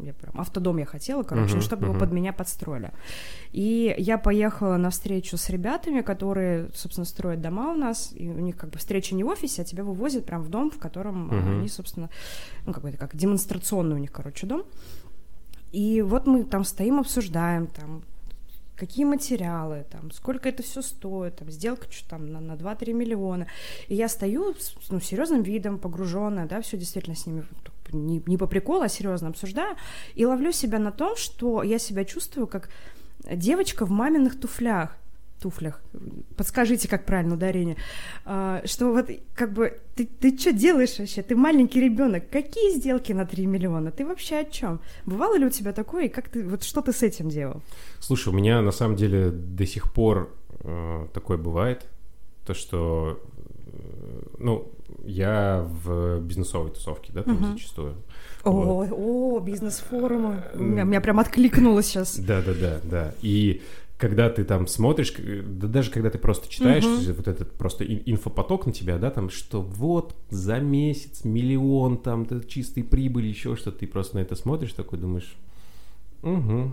Я 0.00 0.14
прям 0.14 0.40
автодом 0.40 0.78
я 0.78 0.86
хотела, 0.86 1.22
короче, 1.22 1.56
ну, 1.56 1.60
чтобы 1.60 1.84
его 1.84 1.92
мгм. 1.94 2.00
под 2.00 2.12
меня 2.12 2.32
подстроили. 2.32 2.92
И 3.52 3.94
я 3.98 4.18
поехала 4.18 4.76
на 4.76 4.90
встречу 4.90 5.36
с 5.36 5.48
ребятами, 5.50 6.02
которые, 6.02 6.70
собственно, 6.74 7.04
строят 7.04 7.40
дома 7.40 7.72
у 7.72 7.76
нас, 7.76 8.12
и 8.14 8.28
у 8.28 8.38
них 8.38 8.56
как 8.56 8.70
бы 8.70 8.78
встреча 8.78 9.14
не 9.14 9.24
в 9.24 9.28
офисе, 9.28 9.62
а 9.62 9.64
тебя 9.64 9.82
вывозят 9.82 10.24
прям 10.24 10.42
в 10.42 10.48
дом, 10.48 10.70
в 10.70 10.78
котором 10.78 11.26
Мгм. 11.26 11.58
они, 11.58 11.68
собственно, 11.68 12.10
ну, 12.64 12.72
как 12.72 12.82
бы 12.82 12.90
это 12.90 12.98
как 12.98 13.16
демонстрационный 13.16 13.96
у 13.96 13.98
них, 13.98 14.12
короче, 14.12 14.46
дом. 14.46 14.64
И 15.72 16.00
вот 16.02 16.26
мы 16.26 16.44
там 16.44 16.64
стоим, 16.64 17.00
обсуждаем, 17.00 17.66
там, 17.66 18.02
какие 18.76 19.04
материалы, 19.04 19.84
там, 19.90 20.10
сколько 20.10 20.48
это 20.48 20.62
все 20.62 20.82
стоит, 20.82 21.36
там, 21.36 21.50
сделка 21.50 21.90
что 21.90 22.08
там 22.10 22.26
на, 22.26 22.40
на 22.40 22.52
2-3 22.52 22.92
миллиона. 22.92 23.46
И 23.88 23.94
я 23.94 24.08
стою 24.08 24.54
с 24.54 24.74
ну, 24.90 25.00
серьезным 25.00 25.42
видом, 25.42 25.78
погруженная, 25.78 26.46
да, 26.46 26.60
все 26.60 26.76
действительно 26.76 27.16
с 27.16 27.26
ними 27.26 27.44
не, 27.92 28.22
не 28.26 28.36
по 28.36 28.46
приколу, 28.46 28.82
а 28.82 28.88
серьезно 28.88 29.28
обсуждаю, 29.28 29.76
и 30.14 30.24
ловлю 30.24 30.52
себя 30.52 30.78
на 30.78 30.92
том, 30.92 31.16
что 31.16 31.62
я 31.62 31.78
себя 31.78 32.04
чувствую 32.04 32.46
как 32.46 32.68
девочка 33.30 33.86
в 33.86 33.90
маминых 33.90 34.38
туфлях 34.38 34.96
туфлях. 35.40 35.80
Подскажите, 36.36 36.88
как 36.88 37.04
правильно 37.04 37.34
ударение. 37.34 37.76
А, 38.24 38.62
что 38.64 38.92
вот 38.92 39.10
как 39.34 39.52
бы 39.52 39.78
ты, 39.94 40.06
ты 40.06 40.36
что 40.36 40.52
делаешь 40.52 40.98
вообще? 40.98 41.22
Ты 41.22 41.36
маленький 41.36 41.80
ребенок. 41.80 42.30
Какие 42.30 42.74
сделки 42.74 43.12
на 43.12 43.26
3 43.26 43.46
миллиона? 43.46 43.90
Ты 43.90 44.06
вообще 44.06 44.36
о 44.36 44.44
чем? 44.44 44.80
Бывало 45.04 45.36
ли 45.36 45.46
у 45.46 45.50
тебя 45.50 45.72
такое? 45.72 46.06
И 46.06 46.08
как 46.08 46.28
ты 46.28 46.42
вот 46.42 46.62
что 46.62 46.80
ты 46.80 46.92
с 46.92 47.02
этим 47.02 47.28
делал? 47.28 47.62
Слушай, 48.00 48.28
у 48.28 48.36
меня 48.36 48.62
на 48.62 48.72
самом 48.72 48.96
деле 48.96 49.30
до 49.30 49.66
сих 49.66 49.92
пор 49.92 50.34
э, 50.60 51.06
такое 51.12 51.36
бывает, 51.36 51.86
то 52.46 52.54
что, 52.54 53.20
э, 53.66 54.22
ну, 54.38 54.70
я 55.06 55.66
в 55.84 56.20
бизнесовой 56.20 56.70
тусовке, 56.70 57.12
да, 57.12 57.22
там 57.22 57.34
Мгм. 57.34 57.52
зачастую. 57.52 57.94
О, 58.44 58.50
Вот. 58.50 58.88
о, 58.92 59.40
бизнес-форумы. 59.40 60.42
У 60.54 60.62
меня, 60.62 60.84
меня 60.84 61.00
прям 61.00 61.18
откликнулось 61.18 61.86
сейчас. 61.86 62.18
Да, 62.18 62.42
да, 62.42 62.52
да, 62.54 62.80
да. 62.84 63.14
И 63.22 63.62
когда 63.98 64.28
ты 64.28 64.44
там 64.44 64.66
смотришь, 64.66 65.12
к- 65.12 65.20
да 65.22 65.68
даже 65.68 65.90
когда 65.90 66.10
ты 66.10 66.18
просто 66.18 66.48
читаешь 66.50 66.84
Мгм. 66.84 67.14
вот 67.14 67.28
этот 67.28 67.52
просто 67.52 67.84
ин- 67.84 68.02
инфопоток 68.06 68.66
на 68.66 68.72
тебя, 68.72 68.98
да, 68.98 69.10
там, 69.10 69.30
что 69.30 69.62
вот 69.62 70.14
за 70.30 70.58
месяц 70.60 71.24
миллион 71.24 71.96
там 71.98 72.26
чистой 72.46 72.84
прибыли, 72.84 73.26
еще 73.28 73.56
что-то, 73.56 73.78
ты 73.78 73.86
просто 73.86 74.16
на 74.16 74.20
это 74.20 74.36
смотришь, 74.36 74.72
такой 74.74 74.98
думаешь, 74.98 75.34
угу, 76.26 76.72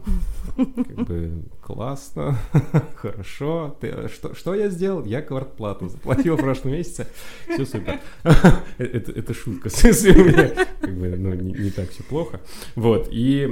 как 0.55 1.05
бы 1.05 1.43
классно, 1.61 2.37
хорошо, 2.95 3.77
ты, 3.79 4.09
что, 4.09 4.33
что 4.33 4.55
я 4.55 4.69
сделал? 4.69 5.05
Я 5.05 5.21
квартплату 5.21 5.89
заплатил 5.89 6.35
в 6.35 6.41
прошлом 6.41 6.73
месяце, 6.73 7.07
все 7.47 7.65
супер. 7.65 7.99
Это, 8.77 9.11
это 9.11 9.33
шутка, 9.33 9.69
как 10.81 10.97
бы, 10.97 11.15
ну, 11.17 11.33
не, 11.33 11.53
не 11.53 11.69
так 11.69 11.89
все 11.91 12.03
плохо. 12.03 12.41
Вот, 12.75 13.07
и 13.11 13.47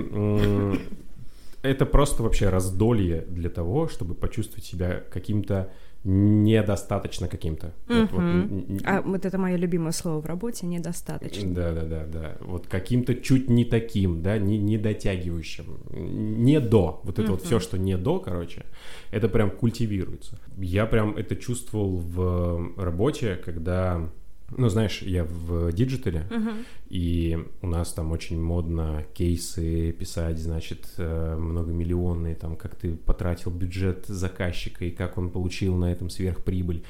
это 1.62 1.86
просто 1.86 2.24
вообще 2.24 2.50
раздолье 2.50 3.22
для 3.28 3.50
того, 3.50 3.88
чтобы 3.88 4.16
почувствовать 4.16 4.66
себя 4.66 5.04
каким-то 5.12 5.72
недостаточно 6.04 7.28
каким-то. 7.28 7.74
Вот- 7.88 8.12
вот, 8.12 8.20
н- 8.22 8.80
А 8.86 9.02
вот 9.02 9.26
это 9.26 9.38
мое 9.38 9.56
любимое 9.56 9.92
слово 9.92 10.22
в 10.22 10.26
работе 10.26 10.66
недостаточно. 10.66 11.54
да, 11.54 11.72
да, 11.74 11.82
да, 11.84 12.06
да. 12.06 12.38
Вот 12.42 12.68
каким-то 12.68 13.16
чуть 13.16 13.50
не 13.50 13.66
таким, 13.66 14.22
да, 14.22 14.38
не, 14.38 14.58
не 14.58 14.78
дотягивающим. 14.78 15.66
Не 15.92 16.60
до. 16.60 17.02
Вот 17.04 17.20
это 17.20 17.32
вот 17.32 17.40
Мгм. 17.42 17.46
все, 17.48 17.60
что 17.60 17.78
не 17.78 17.98
до, 17.98 18.20
короче, 18.20 18.66
это 19.12 19.30
прям 19.30 19.52
культивируется. 19.52 20.38
Я 20.58 20.86
прям 20.86 21.16
это 21.18 21.36
чувствовал 21.36 21.98
в 21.98 22.74
работе, 22.78 23.36
когда. 23.36 24.10
Ну, 24.58 24.70
знаешь, 24.70 25.02
я 25.02 25.24
в 25.24 25.72
digital 25.72 26.14
е, 26.14 26.26
Мгм. 26.30 26.66
и 26.90 27.40
у 27.62 27.68
нас 27.68 27.94
там 27.94 28.12
очень 28.12 28.42
модно 28.42 29.06
кейсы 29.14 29.92
писать, 29.94 30.40
значит, 30.40 30.88
э, 30.98 31.36
многомиллионные, 31.38 32.36
там, 32.36 32.56
как 32.58 32.76
ты 32.76 32.96
потратил 32.96 33.52
бюджет 33.52 34.06
заказчика 34.08 34.86
и 34.86 34.92
как 34.92 35.18
он 35.18 35.30
получил 35.30 35.76
на 35.78 35.92
этом 35.92 36.10
сверхприбыль. 36.10 36.84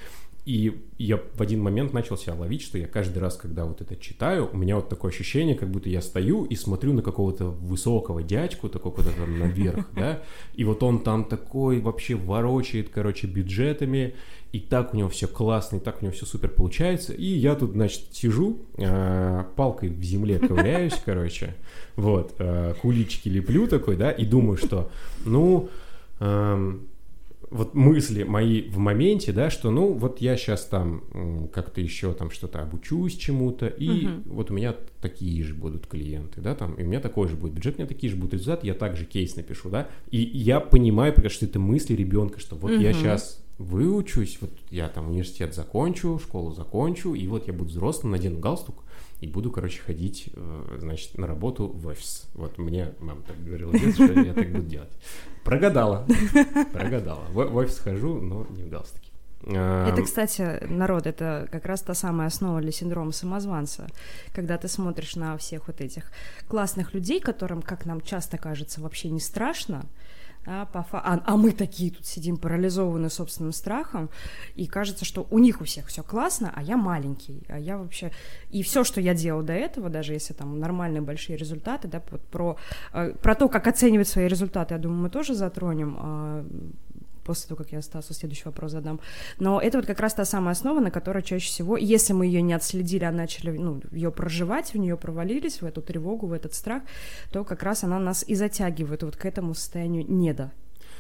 И 0.52 0.82
я 0.98 1.18
в 1.36 1.42
один 1.42 1.62
момент 1.62 1.94
начал 1.94 2.18
себя 2.18 2.34
ловить, 2.34 2.62
что 2.62 2.78
я 2.78 2.86
каждый 2.86 3.20
раз, 3.20 3.38
когда 3.38 3.64
вот 3.64 3.80
это 3.80 3.96
читаю, 3.96 4.50
у 4.52 4.58
меня 4.58 4.76
вот 4.76 4.90
такое 4.90 5.10
ощущение, 5.10 5.56
как 5.56 5.72
будто 5.72 5.88
я 5.88 6.02
стою 6.02 6.44
и 6.44 6.56
смотрю 6.58 6.92
на 6.92 7.02
какого-то 7.02 7.46
высокого 7.46 8.22
дядьку, 8.22 8.68
такой 8.68 8.92
куда-то 8.92 9.16
там 9.16 9.40
наверх, 9.40 9.88
да, 9.96 10.22
и 10.54 10.66
вот 10.66 10.84
он 10.84 11.04
там 11.04 11.24
такой 11.24 11.80
вообще 11.80 12.16
ворочает, 12.16 12.90
короче, 12.90 13.28
бюджетами, 13.28 14.16
и 14.52 14.60
так 14.60 14.94
у 14.94 14.98
него 14.98 15.08
все 15.08 15.30
классно, 15.30 15.78
и 15.78 15.80
так 15.80 16.02
у 16.02 16.04
него 16.06 16.14
все 16.14 16.26
супер 16.26 16.50
получается, 16.50 17.14
и 17.14 17.28
я 17.28 17.56
тут, 17.56 17.72
значит, 17.72 18.08
сижу, 18.12 18.66
э, 18.76 19.46
палкой 19.56 19.88
в 19.88 20.04
земле 20.04 20.38
ковыряюсь, 20.38 21.02
короче, 21.06 21.56
вот, 21.96 22.36
э, 22.40 22.74
кулички 22.82 23.30
леплю 23.30 23.68
такой, 23.68 23.96
да, 23.96 24.12
и 24.12 24.26
думаю, 24.26 24.58
что, 24.58 24.92
ну, 25.24 25.70
вот 27.52 27.76
мысли 27.76 28.24
мои 28.24 28.62
в 28.70 28.78
моменте, 28.78 29.34
да, 29.34 29.50
что 29.50 29.72
ну 29.72 29.92
вот 29.92 30.22
я 30.22 30.38
сейчас 30.38 30.66
там 30.66 31.50
как-то 31.54 31.82
еще 31.82 32.14
там 32.14 32.32
что-то 32.32 32.62
обучусь 32.62 33.18
чему-то, 33.18 33.68
и 33.68 34.08
угу. 34.08 34.36
вот 34.36 34.52
у 34.52 34.54
меня 34.54 34.74
такие 35.02 35.44
же 35.44 35.54
будут 35.54 35.86
клиенты, 35.86 36.40
да, 36.40 36.56
там, 36.56 36.76
и 36.76 36.84
у 36.84 36.88
меня 36.88 37.02
такой 37.02 37.28
же 37.28 37.36
будет 37.36 37.54
бюджет, 37.54 37.76
у 37.76 37.80
меня 37.80 37.88
такие 37.88 38.10
же 38.10 38.16
будут 38.16 38.34
результаты, 38.34 38.68
я 38.68 38.74
также 38.74 39.04
кейс 39.04 39.36
напишу, 39.36 39.70
да, 39.70 39.90
и 40.10 40.18
я 40.18 40.62
понимаю, 40.62 41.14
что 41.30 41.46
это 41.46 41.60
мысли 41.60 41.94
ребенка, 41.94 42.40
что 42.40 42.56
вот 42.56 42.72
угу. 42.72 42.80
я 42.80 42.94
сейчас 42.94 43.44
выучусь, 43.58 44.38
вот 44.40 44.52
я 44.70 44.88
там 44.88 45.10
университет 45.10 45.54
закончу, 45.54 46.20
школу 46.24 46.54
закончу, 46.54 47.14
и 47.14 47.28
вот 47.28 47.48
я 47.48 47.54
буду 47.54 47.70
взрослым, 47.70 48.14
надену 48.14 48.40
галстук, 48.40 48.84
и 49.22 49.28
буду, 49.28 49.52
короче, 49.52 49.82
ходить, 49.82 50.30
э, 50.34 50.78
значит, 50.80 51.18
на 51.18 51.28
работу 51.28 51.68
в 51.68 51.88
офис. 51.88 52.28
Вот 52.34 52.58
мне 52.58 52.94
мама 53.00 53.22
так 53.22 53.42
говорила, 53.44 53.72
что 53.78 54.12
я 54.20 54.34
так 54.34 54.52
буду 54.52 54.64
делать. 54.64 54.92
Прогадала, 55.44 56.08
прогадала. 56.74 57.24
В 57.32 57.56
офис 57.56 57.78
хожу, 57.80 58.20
но 58.20 58.46
не 58.50 58.64
в 58.64 58.70
галстуке. 58.70 59.12
Это, 59.44 60.04
кстати, 60.04 60.64
народ, 60.68 61.08
это 61.08 61.48
как 61.52 61.66
раз 61.66 61.82
та 61.82 61.94
самая 61.96 62.28
основа 62.28 62.62
для 62.62 62.72
синдрома 62.72 63.12
самозванца, 63.12 63.88
когда 64.34 64.58
ты 64.58 64.68
смотришь 64.68 65.16
на 65.16 65.36
всех 65.38 65.68
вот 65.68 65.82
этих 65.82 66.12
классных 66.48 66.94
людей, 66.94 67.20
которым, 67.20 67.64
как 67.64 67.86
нам 67.86 68.02
часто 68.02 68.38
кажется, 68.38 68.82
вообще 68.82 69.10
не 69.10 69.20
страшно, 69.20 69.86
а, 70.46 70.66
по 70.66 70.84
фа... 70.84 71.00
а, 71.00 71.22
а 71.26 71.38
мы 71.38 71.52
такие 71.52 71.92
тут 71.92 72.06
сидим 72.06 72.38
парализованы 72.38 73.10
собственным 73.10 73.54
страхом, 73.54 74.10
и 74.56 74.66
кажется, 74.66 75.06
что 75.06 75.28
у 75.30 75.40
них 75.40 75.62
у 75.62 75.66
всех 75.66 75.88
все 75.88 76.04
классно, 76.04 76.52
а 76.56 76.64
я 76.64 76.78
маленький, 76.78 77.44
а 77.48 77.60
я 77.60 77.78
вообще... 77.78 78.12
И 78.50 78.64
все, 78.64 78.84
что 78.84 79.02
я 79.02 79.14
делал 79.14 79.44
до 79.44 79.54
этого, 79.54 79.90
даже 79.90 80.14
если 80.14 80.34
там 80.34 80.60
нормальные 80.60 81.02
большие 81.02 81.38
результаты, 81.38 81.88
да, 81.88 82.02
вот 82.10 82.22
про, 82.22 82.58
э, 82.94 83.14
про 83.22 83.36
то, 83.36 83.50
как 83.50 83.68
оценивать 83.68 84.08
свои 84.08 84.28
результаты, 84.28 84.74
я 84.74 84.80
думаю, 84.80 85.04
мы 85.04 85.10
тоже 85.10 85.36
затронем. 85.36 86.46
После 87.24 87.48
того, 87.48 87.58
как 87.58 87.72
я 87.72 87.82
Стасу 87.82 88.14
следующий 88.14 88.44
вопрос 88.46 88.72
задам. 88.72 89.00
Но 89.40 89.60
это 89.62 89.78
вот 89.78 89.88
как 89.88 90.00
раз 90.00 90.14
та 90.14 90.26
самая 90.26 90.54
основа, 90.54 90.80
на 90.80 90.92
которой 90.92 91.24
чаще 91.24 91.48
всего, 91.48 91.78
если 91.78 92.14
мы 92.14 92.26
ее 92.26 92.42
не 92.42 92.54
отследили, 92.54 93.04
а 93.04 93.12
начали 93.12 93.52
ну, 93.52 93.82
ее 93.92 94.12
проживать, 94.12 94.74
в 94.74 94.78
нее 94.78 94.98
провалились, 94.98 95.62
в 95.62 95.66
эту 95.66 95.82
тревогу, 95.82 96.28
в 96.28 96.34
этот 96.34 96.54
страх, 96.54 96.84
то 97.32 97.44
как 97.44 97.64
раз 97.64 97.84
она 97.84 98.00
нас 98.00 98.24
и 98.28 98.36
затягивает 98.36 99.04
вот 99.04 99.16
к 99.16 99.26
этому 99.26 99.54
состоянию 99.54 100.06
неда. 100.08 100.52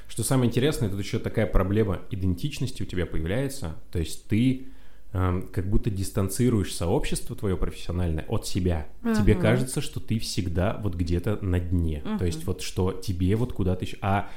Что 0.07 0.23
самое 0.23 0.49
интересное, 0.49 0.89
тут 0.89 0.99
еще 0.99 1.19
такая 1.19 1.45
проблема 1.45 2.01
идентичности 2.11 2.83
у 2.83 2.85
тебя 2.85 3.05
появляется, 3.05 3.77
то 3.93 3.99
есть 3.99 4.27
ты 4.27 4.67
эм, 5.13 5.47
как 5.47 5.69
будто 5.69 5.89
дистанцируешь 5.89 6.75
сообщество 6.75 7.33
твое 7.33 7.55
профессиональное 7.55 8.25
от 8.27 8.45
себя. 8.45 8.87
Uh-huh. 9.03 9.15
Тебе 9.15 9.35
кажется, 9.35 9.79
что 9.79 10.01
ты 10.01 10.19
всегда 10.19 10.79
вот 10.83 10.95
где-то 10.95 11.37
на 11.41 11.61
дне. 11.61 12.01
Uh-huh. 12.03 12.17
То 12.17 12.25
есть 12.25 12.45
вот 12.45 12.61
что 12.61 12.91
тебе 12.91 13.37
вот 13.37 13.53
куда-то 13.53 13.85
еще... 13.85 13.97
А 14.01 14.29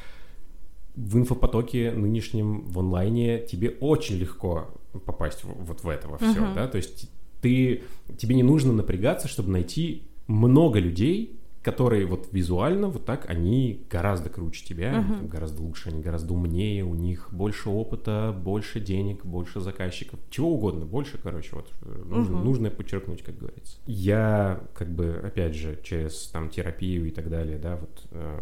в 0.96 1.18
инфопотоке 1.18 1.92
нынешнем 1.92 2.62
в 2.62 2.78
онлайне 2.78 3.40
тебе 3.40 3.70
очень 3.80 4.16
легко 4.16 4.70
попасть 5.04 5.44
в, 5.44 5.48
вот 5.64 5.82
в 5.82 5.88
это 5.88 6.08
во 6.08 6.18
все, 6.18 6.40
uh-huh. 6.40 6.54
да, 6.54 6.68
то 6.68 6.76
есть 6.76 7.10
ты, 7.40 7.82
тебе 8.16 8.34
не 8.36 8.42
нужно 8.42 8.72
напрягаться, 8.72 9.28
чтобы 9.28 9.50
найти 9.50 10.04
много 10.28 10.78
людей, 10.78 11.38
которые 11.62 12.06
вот 12.06 12.28
визуально 12.30 12.88
вот 12.88 13.06
так, 13.06 13.28
они 13.28 13.86
гораздо 13.90 14.28
круче 14.28 14.64
тебя, 14.64 14.92
uh-huh. 14.92 15.18
они 15.18 15.28
гораздо 15.28 15.62
лучше, 15.62 15.88
они 15.88 16.02
гораздо 16.02 16.34
умнее, 16.34 16.84
у 16.84 16.94
них 16.94 17.28
больше 17.32 17.70
опыта, 17.70 18.38
больше 18.38 18.80
денег, 18.80 19.24
больше 19.24 19.60
заказчиков, 19.60 20.20
чего 20.30 20.52
угодно, 20.52 20.84
больше, 20.84 21.18
короче, 21.18 21.56
вот 21.56 21.72
нужно, 22.06 22.36
uh-huh. 22.36 22.44
нужно 22.44 22.70
подчеркнуть, 22.70 23.22
как 23.22 23.38
говорится. 23.38 23.78
Я 23.86 24.60
как 24.74 24.94
бы, 24.94 25.20
опять 25.24 25.54
же, 25.54 25.78
через 25.82 26.28
там 26.28 26.50
терапию 26.50 27.08
и 27.08 27.10
так 27.10 27.30
далее, 27.30 27.58
да, 27.58 27.76
вот 27.76 28.06
э, 28.10 28.40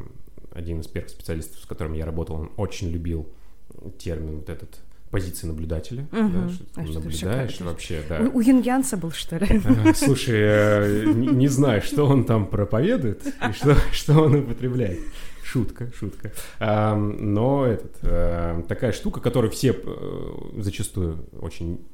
один 0.54 0.80
из 0.80 0.86
первых 0.86 1.10
специалистов, 1.10 1.60
с 1.60 1.66
которым 1.66 1.94
я 1.94 2.04
работал, 2.04 2.36
он 2.36 2.50
очень 2.56 2.90
любил 2.90 3.28
термин 3.98 4.38
вот 4.38 4.48
этот 4.48 4.80
позиции 5.10 5.46
наблюдателя. 5.46 6.08
Угу. 6.10 6.28
Да, 6.28 6.48
что 6.48 6.64
а 6.74 6.82
наблюдаешь 6.82 7.50
что 7.52 7.64
вообще, 7.64 8.02
да. 8.08 8.20
У, 8.20 8.38
у 8.38 8.40
Юнгянца 8.40 8.96
был, 8.96 9.12
что 9.12 9.36
ли? 9.36 9.60
Слушай, 9.94 10.38
э, 10.38 11.04
не, 11.14 11.28
не 11.28 11.48
знаю, 11.48 11.82
что 11.82 12.06
он 12.06 12.24
там 12.24 12.46
проповедует 12.46 13.26
и 13.26 13.52
что, 13.52 13.76
что 13.92 14.14
он 14.14 14.36
употребляет. 14.36 15.00
Шутка, 15.44 15.92
шутка. 15.94 16.32
А, 16.58 16.96
но 16.96 17.66
этот, 17.66 17.96
а, 18.02 18.62
такая 18.62 18.92
штука, 18.92 19.20
которую 19.20 19.50
все 19.50 19.72
а, 19.72 20.50
зачастую 20.56 21.26
очень 21.40 21.84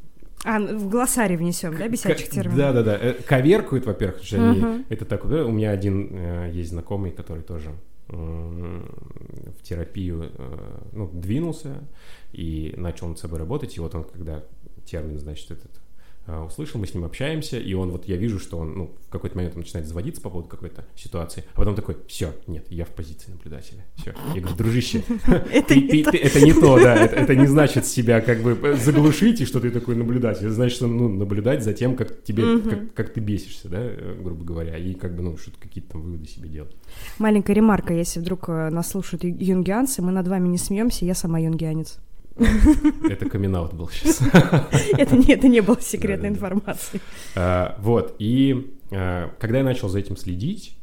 а, 0.44 0.61
в 0.61 0.88
глоссарий 0.88 1.37
внесем, 1.37 1.77
да, 1.77 1.88
бесячих 1.88 2.31
терминов? 2.31 2.57
Да, 2.57 2.73
да, 2.73 2.83
да. 2.85 3.14
Коверкуют, 3.27 3.85
во-первых, 3.87 4.23
что 4.23 4.37
uh-huh. 4.37 4.51
они, 4.51 4.85
это 4.88 5.05
так, 5.05 5.29
да, 5.29 5.44
у 5.44 5.51
меня 5.51 5.73
один 5.73 6.09
э, 6.12 6.51
есть 6.53 6.71
знакомый, 6.71 7.11
который 7.11 7.42
тоже 7.42 7.73
в 8.09 9.62
терапию 9.62 10.31
э, 10.35 10.81
ну, 10.92 11.11
двинулся 11.12 11.85
и 12.33 12.75
начал 12.77 13.09
над 13.09 13.18
собой 13.18 13.38
работать. 13.38 13.77
И 13.77 13.81
вот 13.81 13.94
он, 13.94 14.05
когда 14.05 14.44
термин, 14.85 15.18
значит, 15.18 15.51
этот 15.51 15.71
услышал, 16.29 16.81
мы 16.81 16.87
с 16.87 16.95
ним 16.95 17.05
общаемся, 17.05 17.59
и 17.59 17.73
он 17.75 17.91
вот, 17.91 18.07
я 18.07 18.17
вижу, 18.17 18.38
что 18.38 18.59
он, 18.59 18.75
ну, 18.75 18.95
в 19.07 19.11
какой-то 19.11 19.37
момент 19.37 19.55
он 19.55 19.62
начинает 19.62 19.87
заводиться 19.87 20.21
по 20.21 20.31
поводу 20.31 20.49
какой-то 20.49 20.85
ситуации, 20.95 21.45
а 21.55 21.57
потом 21.57 21.75
такой, 21.75 21.97
все, 22.07 22.35
нет, 22.47 22.67
я 22.71 22.85
в 22.85 22.91
позиции 22.91 23.31
наблюдателя, 23.31 23.85
все. 23.97 24.14
Я 24.35 24.41
говорю, 24.41 24.57
дружище, 24.57 25.03
это 25.53 25.75
не 25.75 26.53
то, 26.53 26.79
да, 26.79 26.97
это 26.97 27.35
не 27.35 27.47
значит 27.47 27.87
себя 27.87 28.21
как 28.21 28.41
бы 28.43 28.77
заглушить, 28.77 29.41
и 29.41 29.47
что 29.47 29.61
ты 29.61 29.71
такой 29.71 29.97
наблюдатель, 29.97 30.47
это 30.47 30.55
значит, 30.55 30.81
ну, 30.81 31.09
наблюдать 31.09 31.62
за 31.62 31.73
тем, 31.73 31.97
как 31.97 32.23
тебе, 32.23 32.88
как 32.95 33.12
ты 33.12 33.21
бесишься, 33.21 33.69
да, 33.69 33.88
грубо 34.21 34.45
говоря, 34.45 34.77
и 34.77 34.95
как 34.95 35.14
бы, 35.14 35.23
ну, 35.23 35.37
что-то 35.38 35.59
какие-то 35.59 35.93
там 35.93 36.03
выводы 36.03 36.27
себе 36.29 36.49
делать. 36.49 36.75
Маленькая 37.19 37.55
ремарка, 37.55 37.95
если 37.95 38.21
вдруг 38.21 38.49
э, 38.49 38.71
нас 38.71 38.91
слушают 38.91 39.25
юнгианцы, 39.25 40.03
мы 40.03 40.12
над 40.12 40.29
вами 40.29 40.49
не 40.49 40.59
смеемся, 40.59 41.05
я 41.05 41.14
сама 41.14 41.38
юнгианец. 41.38 41.99
Это 43.09 43.29
камин 43.29 43.53
был 43.72 43.88
сейчас. 43.88 44.20
Это 44.98 45.16
не, 45.16 45.33
это 45.33 45.48
не 45.48 45.61
было 45.61 45.81
секретной 45.81 46.29
информацией. 46.29 47.03
А, 47.35 47.77
вот, 47.81 48.14
и 48.18 48.74
а, 48.90 49.33
когда 49.38 49.59
я 49.59 49.64
начал 49.64 49.88
за 49.88 49.98
этим 49.98 50.16
следить, 50.16 50.77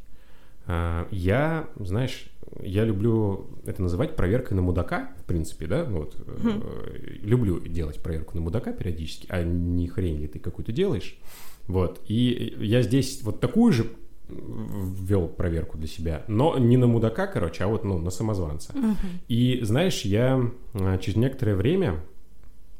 а, 0.66 1.08
я, 1.10 1.68
знаешь, 1.76 2.26
я 2.60 2.84
люблю 2.84 3.46
это 3.64 3.82
называть 3.82 4.16
проверкой 4.16 4.56
на 4.56 4.62
мудака, 4.62 5.10
в 5.20 5.24
принципе, 5.24 5.66
да, 5.66 5.84
вот. 5.84 6.16
Э, 6.26 6.90
люблю 7.22 7.60
делать 7.60 8.00
проверку 8.00 8.36
на 8.36 8.42
мудака 8.42 8.72
периодически, 8.72 9.26
а 9.28 9.42
не 9.42 9.88
хрень 9.88 10.18
ли 10.18 10.28
ты 10.28 10.38
какую-то 10.38 10.72
делаешь, 10.72 11.18
вот, 11.66 12.00
и 12.06 12.56
я 12.60 12.82
здесь 12.82 13.22
вот 13.22 13.40
такую 13.40 13.72
же 13.72 13.86
ввел 14.28 15.28
проверку 15.28 15.78
для 15.78 15.86
себя, 15.86 16.24
но 16.28 16.58
не 16.58 16.76
на 16.76 16.86
мудака, 16.86 17.26
короче, 17.26 17.64
а 17.64 17.68
вот 17.68 17.84
ну, 17.84 17.98
на 17.98 18.10
самозванца. 18.10 18.72
Uh-huh. 18.72 18.94
И 19.28 19.60
знаешь, 19.62 20.02
я 20.02 20.50
а, 20.74 20.98
через 20.98 21.16
некоторое 21.16 21.54
время 21.54 22.00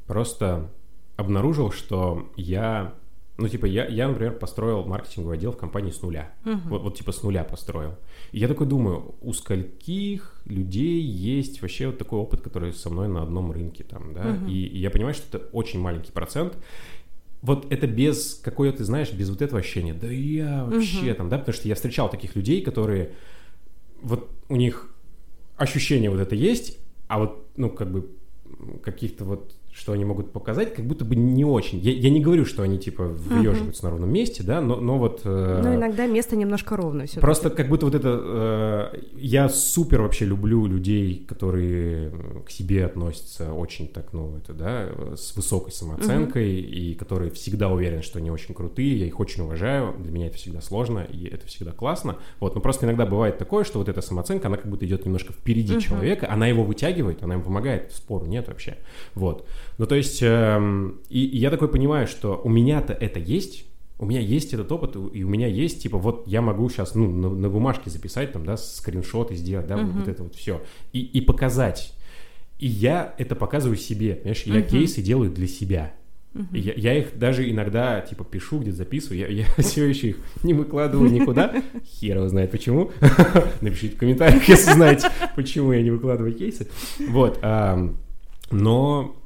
просто 0.07 0.69
обнаружил, 1.15 1.71
что 1.71 2.29
я, 2.35 2.93
ну 3.37 3.47
типа 3.47 3.65
я, 3.65 3.85
я 3.85 4.07
например, 4.07 4.33
построил 4.37 4.85
маркетинговый 4.85 5.37
отдел 5.37 5.51
в 5.51 5.57
компании 5.57 5.91
с 5.91 6.01
нуля, 6.01 6.31
uh-huh. 6.43 6.59
вот, 6.65 6.83
вот 6.83 6.97
типа 6.97 7.11
с 7.11 7.23
нуля 7.23 7.43
построил. 7.43 7.95
И 8.31 8.39
я 8.39 8.47
такой 8.47 8.67
думаю, 8.67 9.15
у 9.21 9.31
скольких 9.31 10.41
людей 10.45 11.01
есть 11.01 11.61
вообще 11.61 11.87
вот 11.87 11.97
такой 11.97 12.19
опыт, 12.19 12.41
который 12.41 12.73
со 12.73 12.89
мной 12.89 13.07
на 13.07 13.23
одном 13.23 13.51
рынке 13.51 13.83
там, 13.83 14.13
да, 14.13 14.25
uh-huh. 14.25 14.49
и, 14.49 14.65
и 14.65 14.79
я 14.79 14.89
понимаю, 14.89 15.15
что 15.15 15.37
это 15.37 15.47
очень 15.53 15.79
маленький 15.79 16.11
процент 16.11 16.57
вот 17.41 17.71
это 17.71 17.87
без 17.87 18.35
какой-то, 18.35 18.83
знаешь, 18.83 19.11
без 19.11 19.29
вот 19.29 19.41
этого 19.41 19.59
ощущения, 19.59 19.93
да 19.93 20.07
я 20.07 20.65
вообще 20.65 21.11
угу. 21.11 21.15
там, 21.15 21.29
да, 21.29 21.37
потому 21.37 21.53
что 21.53 21.67
я 21.67 21.75
встречал 21.75 22.09
таких 22.09 22.35
людей, 22.35 22.61
которые 22.61 23.11
вот 24.01 24.29
у 24.49 24.55
них 24.55 24.93
ощущение 25.55 26.09
вот 26.09 26.19
это 26.19 26.35
есть, 26.35 26.77
а 27.07 27.19
вот, 27.19 27.47
ну, 27.55 27.69
как 27.69 27.91
бы 27.91 28.09
каких-то 28.83 29.25
вот 29.25 29.53
что 29.77 29.93
они 29.93 30.05
могут 30.05 30.31
показать, 30.31 30.73
как 30.73 30.85
будто 30.85 31.05
бы 31.05 31.15
не 31.15 31.45
очень. 31.45 31.77
Я, 31.77 31.91
я 31.91 32.09
не 32.09 32.19
говорю, 32.19 32.45
что 32.45 32.63
они 32.63 32.79
типа 32.79 33.03
въеживаются 33.03 33.83
uh-huh. 33.83 33.85
на 33.85 33.91
ровном 33.91 34.11
месте, 34.11 34.41
да, 34.41 34.59
но, 34.59 34.77
но 34.77 34.97
вот... 34.97 35.21
Э, 35.23 35.61
но 35.63 35.75
иногда 35.75 36.07
место 36.07 36.35
немножко 36.35 36.75
ровное 36.75 37.05
все 37.05 37.19
Просто 37.19 37.51
как 37.51 37.69
будто 37.69 37.85
вот 37.85 37.93
это... 37.93 38.19
Э, 38.93 38.99
я 39.15 39.47
супер 39.49 40.01
вообще 40.01 40.25
люблю 40.25 40.65
людей, 40.65 41.23
которые 41.27 42.11
к 42.45 42.49
себе 42.49 42.85
относятся 42.85 43.53
очень 43.53 43.87
так, 43.87 44.13
ну, 44.13 44.37
это, 44.37 44.53
да, 44.53 44.89
с 45.15 45.35
высокой 45.35 45.71
самооценкой, 45.71 46.55
uh-huh. 46.55 46.69
и 46.69 46.93
которые 46.95 47.29
всегда 47.29 47.69
уверены, 47.69 48.01
что 48.01 48.17
они 48.17 48.31
очень 48.31 48.55
крутые, 48.55 48.97
я 48.97 49.05
их 49.05 49.19
очень 49.19 49.43
уважаю, 49.43 49.93
для 49.99 50.11
меня 50.11 50.25
это 50.25 50.37
всегда 50.37 50.59
сложно, 50.59 51.05
и 51.07 51.27
это 51.27 51.45
всегда 51.45 51.71
классно. 51.71 52.15
Вот, 52.39 52.55
но 52.55 52.61
просто 52.61 52.87
иногда 52.87 53.05
бывает 53.05 53.37
такое, 53.37 53.63
что 53.63 53.77
вот 53.77 53.89
эта 53.89 54.01
самооценка, 54.01 54.47
она 54.47 54.57
как 54.57 54.71
будто 54.71 54.87
идет 54.87 55.05
немножко 55.05 55.33
впереди 55.33 55.75
uh-huh. 55.75 55.81
человека, 55.81 56.31
она 56.31 56.47
его 56.47 56.63
вытягивает, 56.63 57.21
она 57.21 57.35
ему 57.35 57.43
помогает, 57.43 57.91
спору 57.93 58.25
нет 58.25 58.47
вообще. 58.47 58.77
Вот. 59.13 59.47
Ну, 59.77 59.85
то 59.85 59.95
есть, 59.95 60.19
эм, 60.21 60.99
и, 61.09 61.25
и 61.25 61.37
я 61.37 61.49
такой 61.49 61.67
понимаю, 61.67 62.07
что 62.07 62.39
у 62.43 62.49
меня-то 62.49 62.93
это 62.93 63.19
есть, 63.19 63.65
у 63.99 64.05
меня 64.05 64.19
есть 64.19 64.53
этот 64.53 64.71
опыт, 64.71 64.95
и 64.95 65.23
у 65.23 65.27
меня 65.27 65.47
есть, 65.47 65.81
типа, 65.81 65.97
вот 65.97 66.27
я 66.27 66.41
могу 66.41 66.69
сейчас, 66.69 66.93
ну, 66.93 67.09
на, 67.09 67.29
на 67.29 67.49
бумажке 67.49 67.89
записать, 67.89 68.31
там, 68.31 68.45
да, 68.45 68.55
скриншоты 68.57 69.35
сделать, 69.35 69.67
да, 69.67 69.75
uh-huh. 69.75 69.91
вот 69.91 70.07
это 70.07 70.23
вот 70.23 70.35
все, 70.35 70.61
и, 70.93 71.01
и 71.01 71.21
показать. 71.21 71.93
И 72.59 72.67
я 72.67 73.15
это 73.17 73.35
показываю 73.35 73.77
себе, 73.77 74.15
понимаешь, 74.15 74.43
я 74.43 74.59
uh-huh. 74.59 74.69
кейсы 74.69 75.01
делаю 75.01 75.31
для 75.31 75.47
себя. 75.47 75.93
Uh-huh. 76.33 76.59
Я, 76.59 76.73
я 76.75 76.93
их 76.93 77.17
даже 77.17 77.49
иногда, 77.49 78.01
типа, 78.01 78.23
пишу, 78.23 78.59
где-то 78.59 78.77
записываю, 78.77 79.19
я, 79.19 79.27
я 79.27 79.45
все 79.57 79.85
еще 79.85 80.09
их 80.09 80.17
не 80.43 80.53
выкладываю 80.53 81.11
никуда, 81.11 81.63
хер 81.83 82.17
его 82.17 82.29
знает 82.29 82.51
почему, 82.51 82.91
напишите 83.61 83.95
в 83.95 83.99
комментариях, 83.99 84.43
если 84.47 84.73
знаете, 84.73 85.09
почему 85.35 85.73
я 85.73 85.81
не 85.81 85.89
выкладываю 85.89 86.33
кейсы, 86.33 86.67
вот, 86.99 87.39
Но 88.49 89.16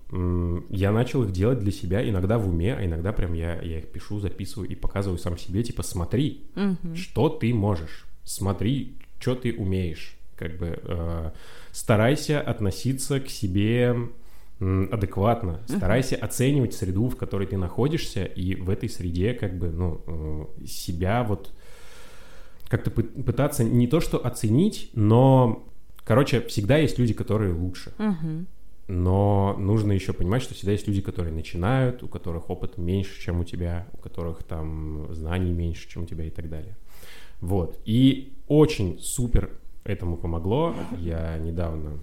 я 0.69 0.91
начал 0.91 1.23
их 1.23 1.31
делать 1.31 1.59
для 1.59 1.71
себя 1.71 2.07
иногда 2.07 2.37
в 2.37 2.47
уме, 2.49 2.75
а 2.75 2.85
иногда 2.85 3.13
прям 3.13 3.33
я, 3.33 3.61
я 3.61 3.79
их 3.79 3.87
пишу, 3.91 4.19
записываю 4.19 4.69
и 4.69 4.75
показываю 4.75 5.17
сам 5.17 5.37
себе, 5.37 5.63
типа, 5.63 5.83
смотри, 5.83 6.43
Мгм. 6.55 6.95
что 6.95 7.29
ты 7.29 7.53
можешь, 7.53 8.05
смотри, 8.25 8.97
что 9.19 9.35
ты 9.35 9.53
умеешь, 9.53 10.15
как 10.35 10.57
бы 10.57 10.79
э, 10.83 11.31
старайся 11.71 12.41
относиться 12.41 13.19
к 13.21 13.29
себе 13.29 13.95
адекватно, 14.59 15.59
старайся 15.67 16.15
оценивать 16.17 16.73
среду, 16.75 17.07
в 17.09 17.15
которой 17.15 17.47
ты 17.47 17.57
находишься, 17.57 18.25
и 18.25 18.55
в 18.55 18.69
этой 18.69 18.89
среде 18.89 19.33
как 19.33 19.57
бы, 19.57 19.71
ну, 19.71 20.01
э, 20.61 20.65
себя 20.67 21.23
вот 21.23 21.51
как-то 22.69 22.91
пы- 22.91 23.23
пытаться 23.23 23.63
не 23.63 23.87
то 23.87 23.99
что 24.01 24.23
оценить, 24.23 24.91
но, 24.93 25.67
короче, 26.03 26.41
всегда 26.41 26.77
есть 26.77 26.99
люди, 26.99 27.13
которые 27.13 27.53
лучше. 27.53 27.91
Мгм. 27.97 28.45
Но 28.93 29.55
нужно 29.57 29.93
еще 29.93 30.11
понимать, 30.11 30.41
что 30.41 30.53
всегда 30.53 30.73
есть 30.73 30.85
люди, 30.85 30.99
которые 30.99 31.33
начинают, 31.33 32.03
у 32.03 32.09
которых 32.09 32.49
опыт 32.49 32.77
меньше, 32.77 33.21
чем 33.21 33.39
у 33.39 33.45
тебя, 33.45 33.87
у 33.93 33.97
которых 33.97 34.43
там 34.43 35.07
знаний 35.13 35.53
меньше, 35.53 35.87
чем 35.87 36.03
у 36.03 36.05
тебя 36.05 36.25
и 36.25 36.29
так 36.29 36.49
далее. 36.49 36.75
Вот. 37.39 37.79
И 37.85 38.33
очень 38.49 38.99
супер 38.99 39.51
этому 39.85 40.17
помогло. 40.17 40.75
Я 40.97 41.37
недавно 41.37 41.99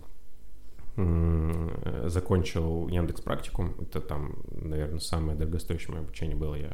закончил 2.08 2.88
Яндекс 2.88 3.20
практикум. 3.20 3.74
Это 3.82 4.00
там, 4.00 4.36
наверное, 4.50 5.00
самое 5.00 5.36
дорогостоящее 5.36 5.90
мое 5.90 6.00
обучение 6.00 6.36
было. 6.36 6.54
Я 6.54 6.72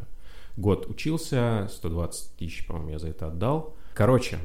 год 0.57 0.87
учился, 0.87 1.67
120 1.69 2.37
тысяч, 2.37 2.65
по-моему, 2.69 2.91
я 2.91 2.99
за 3.01 3.09
это 3.09 3.27
отдал. 3.27 3.75
Короче, 3.95 4.39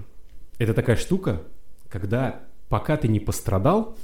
это 0.57 0.73
такая 0.73 0.95
штука, 0.95 1.43
когда 1.89 2.48
пока 2.69 2.97
ты 2.97 3.07
не 3.07 3.19
пострадал, 3.19 3.97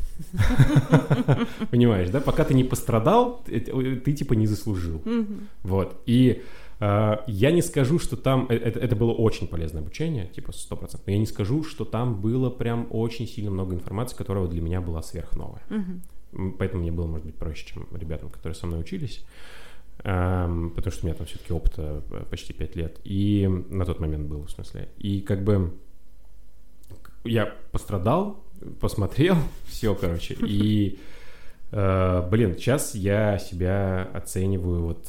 понимаешь, 1.71 2.09
да, 2.09 2.19
пока 2.19 2.43
ты 2.43 2.53
не 2.53 2.63
пострадал, 2.63 3.43
ты, 3.45 3.59
ты, 3.59 4.13
типа 4.13 4.33
не 4.33 4.47
заслужил. 4.47 5.01
Вот. 5.63 6.01
И 6.05 6.43
э, 6.79 7.17
я 7.27 7.51
не 7.51 7.61
скажу, 7.61 7.99
что 7.99 8.17
там... 8.17 8.47
э, 8.49 8.55
Это, 8.55 8.79
это 8.79 8.95
было 8.95 9.11
очень 9.11 9.47
полезное 9.47 9.81
обучение, 9.81 10.27
типа 10.27 10.49
100%. 10.49 10.99
Но 11.05 11.13
я 11.13 11.19
не 11.19 11.27
скажу, 11.27 11.63
что 11.63 11.85
там 11.85 12.19
было 12.21 12.49
прям 12.49 12.87
очень 12.89 13.27
сильно 13.27 13.51
много 13.51 13.75
информации, 13.75 14.17
которая 14.17 14.47
для 14.47 14.61
меня 14.61 14.81
была 14.81 15.01
сверхновая. 15.01 15.63
Поэтому 16.57 16.81
мне 16.81 16.91
было, 16.91 17.07
может 17.07 17.25
быть, 17.25 17.35
проще, 17.35 17.65
чем 17.67 17.87
ребятам, 17.91 18.29
которые 18.29 18.55
со 18.55 18.67
мной 18.67 18.81
учились. 18.81 19.23
Эм, 20.03 20.71
потому 20.71 20.91
что 20.91 21.05
у 21.05 21.07
меня 21.07 21.15
там 21.15 21.25
все-таки 21.25 21.53
опыта 21.53 22.03
э, 22.11 22.25
почти 22.29 22.51
5 22.51 22.75
лет. 22.75 22.99
И 23.05 23.47
на 23.69 23.85
тот 23.85 23.99
момент 23.99 24.27
был, 24.27 24.43
в 24.43 24.51
смысле. 24.51 24.89
И 24.97 25.21
как 25.21 25.43
бы 25.43 25.73
я 27.23 27.45
пострадал, 27.71 28.44
посмотрел, 28.79 29.35
все, 29.67 29.95
короче. 29.95 30.35
И, 30.47 30.99
э, 31.71 32.27
блин, 32.29 32.55
сейчас 32.57 32.95
я 32.95 33.37
себя 33.37 34.09
оцениваю 34.13 34.83
вот... 34.83 35.07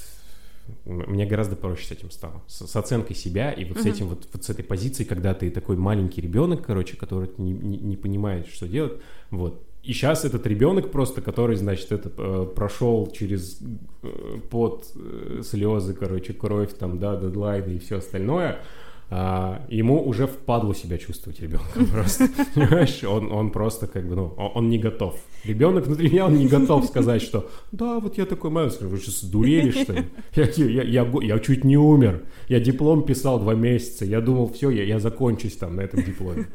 Мне 0.85 1.27
гораздо 1.27 1.55
проще 1.55 1.87
с 1.87 1.93
этим 1.93 2.11
стало. 2.11 2.43
С, 2.49 2.67
с 2.67 2.75
оценкой 2.75 3.15
себя 3.15 3.53
и 3.53 3.65
вот 3.65 3.79
с 3.79 3.85
Мгм. 3.85 3.91
этим 3.93 4.09
вот, 4.09 4.29
вот 4.33 4.45
с 4.45 4.51
этой 4.51 4.65
позиции, 4.65 5.05
когда 5.05 5.33
ты 5.33 5.49
такой 5.51 5.77
маленький 5.77 6.21
ребенок, 6.21 6.67
короче, 6.67 6.97
который 6.97 7.31
не, 7.39 7.53
не- 7.53 7.79
не 7.79 7.97
понимает, 7.97 8.49
что 8.49 8.67
делать. 8.67 8.95
Вот. 9.31 9.63
И 9.85 9.93
сейчас 9.93 10.25
этот 10.25 10.45
ребенок 10.49 10.91
просто, 10.91 11.23
который, 11.23 11.55
значит, 11.55 11.93
это 11.93 12.11
э, 12.19 12.47
прошел 12.53 13.09
через 13.13 13.61
э, 14.03 14.39
пот, 14.51 14.87
э, 14.97 15.43
слезы, 15.45 15.95
короче, 15.95 16.33
кровь, 16.33 16.75
там, 16.77 16.99
да, 16.99 17.15
дедлайны 17.15 17.75
и 17.75 17.79
все 17.79 17.99
остальное, 17.99 18.59
а, 19.09 19.65
ему 19.69 20.05
уже 20.05 20.27
впадло 20.27 20.75
себя 20.75 20.99
чувствовать 20.99 21.41
ребенком 21.41 21.87
просто. 21.93 22.29
Понимаешь, 22.55 23.05
он, 23.05 23.31
он 23.31 23.51
просто 23.51 23.87
как 23.87 24.09
бы, 24.09 24.17
ну, 24.17 24.27
он, 24.37 24.69
не 24.69 24.79
готов. 24.79 25.17
Ребенок 25.45 25.87
внутри 25.87 26.11
меня, 26.11 26.27
он 26.27 26.35
не 26.35 26.49
готов 26.49 26.87
сказать, 26.87 27.23
что 27.23 27.49
да, 27.71 28.01
вот 28.01 28.19
я 28.19 28.27
такой 28.27 28.51
мальчик, 28.51 28.83
вы 28.83 28.99
сейчас 28.99 29.23
дурели, 29.25 29.71
что 29.71 29.93
ли? 29.93 30.07
Я, 30.35 30.49
я, 30.57 30.83
я, 30.83 31.13
я 31.23 31.39
чуть 31.39 31.65
не 31.65 31.77
умер. 31.77 32.25
Я 32.49 32.59
диплом 32.59 33.05
писал 33.05 33.39
два 33.39 33.55
месяца. 33.55 34.05
Я 34.05 34.21
думал, 34.21 34.53
все, 34.53 34.71
я, 34.71 34.83
я 34.83 34.99
закончусь 34.99 35.57
там 35.57 35.77
на 35.77 35.83
этом 35.83 36.03
дипломе. 36.03 36.47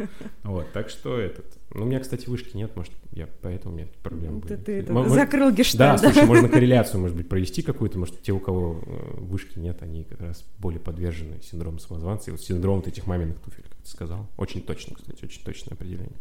Вот, 0.44 0.72
так 0.74 0.90
что 0.90 1.18
этот... 1.18 1.46
Ну, 1.74 1.84
у 1.84 1.86
меня, 1.86 2.02
кстати, 2.02 2.28
вышки 2.28 2.58
нет, 2.58 2.76
может, 2.76 2.92
я 3.14 3.30
поэтому 3.42 3.74
у 3.74 3.78
меня 3.78 3.88
проблемы 4.04 4.42
Ты, 4.42 4.48
были. 4.50 4.58
ты 4.58 4.72
это 4.80 4.92
Мо- 4.92 5.04
мо- 5.04 5.10
закрыл 5.10 5.52
да, 5.52 5.56
гештальт, 5.56 6.02
слушай, 6.02 6.26
можно 6.26 6.50
корреляцию, 6.50 7.00
может 7.00 7.16
быть, 7.16 7.30
провести 7.30 7.62
какую-то, 7.62 7.98
может, 7.98 8.22
те, 8.22 8.34
у 8.34 8.40
кого 8.40 8.82
э, 8.86 9.20
вышки 9.22 9.58
нет, 9.58 9.82
они 9.82 10.04
как 10.04 10.20
раз 10.20 10.46
более 10.60 10.82
подвержены 10.82 11.40
синдрому 11.42 11.80
самозванца. 11.80 12.30
И 12.30 12.34
вот 12.42 12.48
синдром 12.48 12.78
вот 12.78 12.88
этих 12.88 13.08
маминых 13.08 13.40
туфель, 13.40 13.64
как 13.64 13.82
ты 13.84 13.90
сказал. 13.90 14.28
Очень 14.38 14.62
точно, 14.62 14.96
кстати, 14.96 15.24
очень 15.24 15.44
точное 15.44 15.74
определение. 15.74 16.18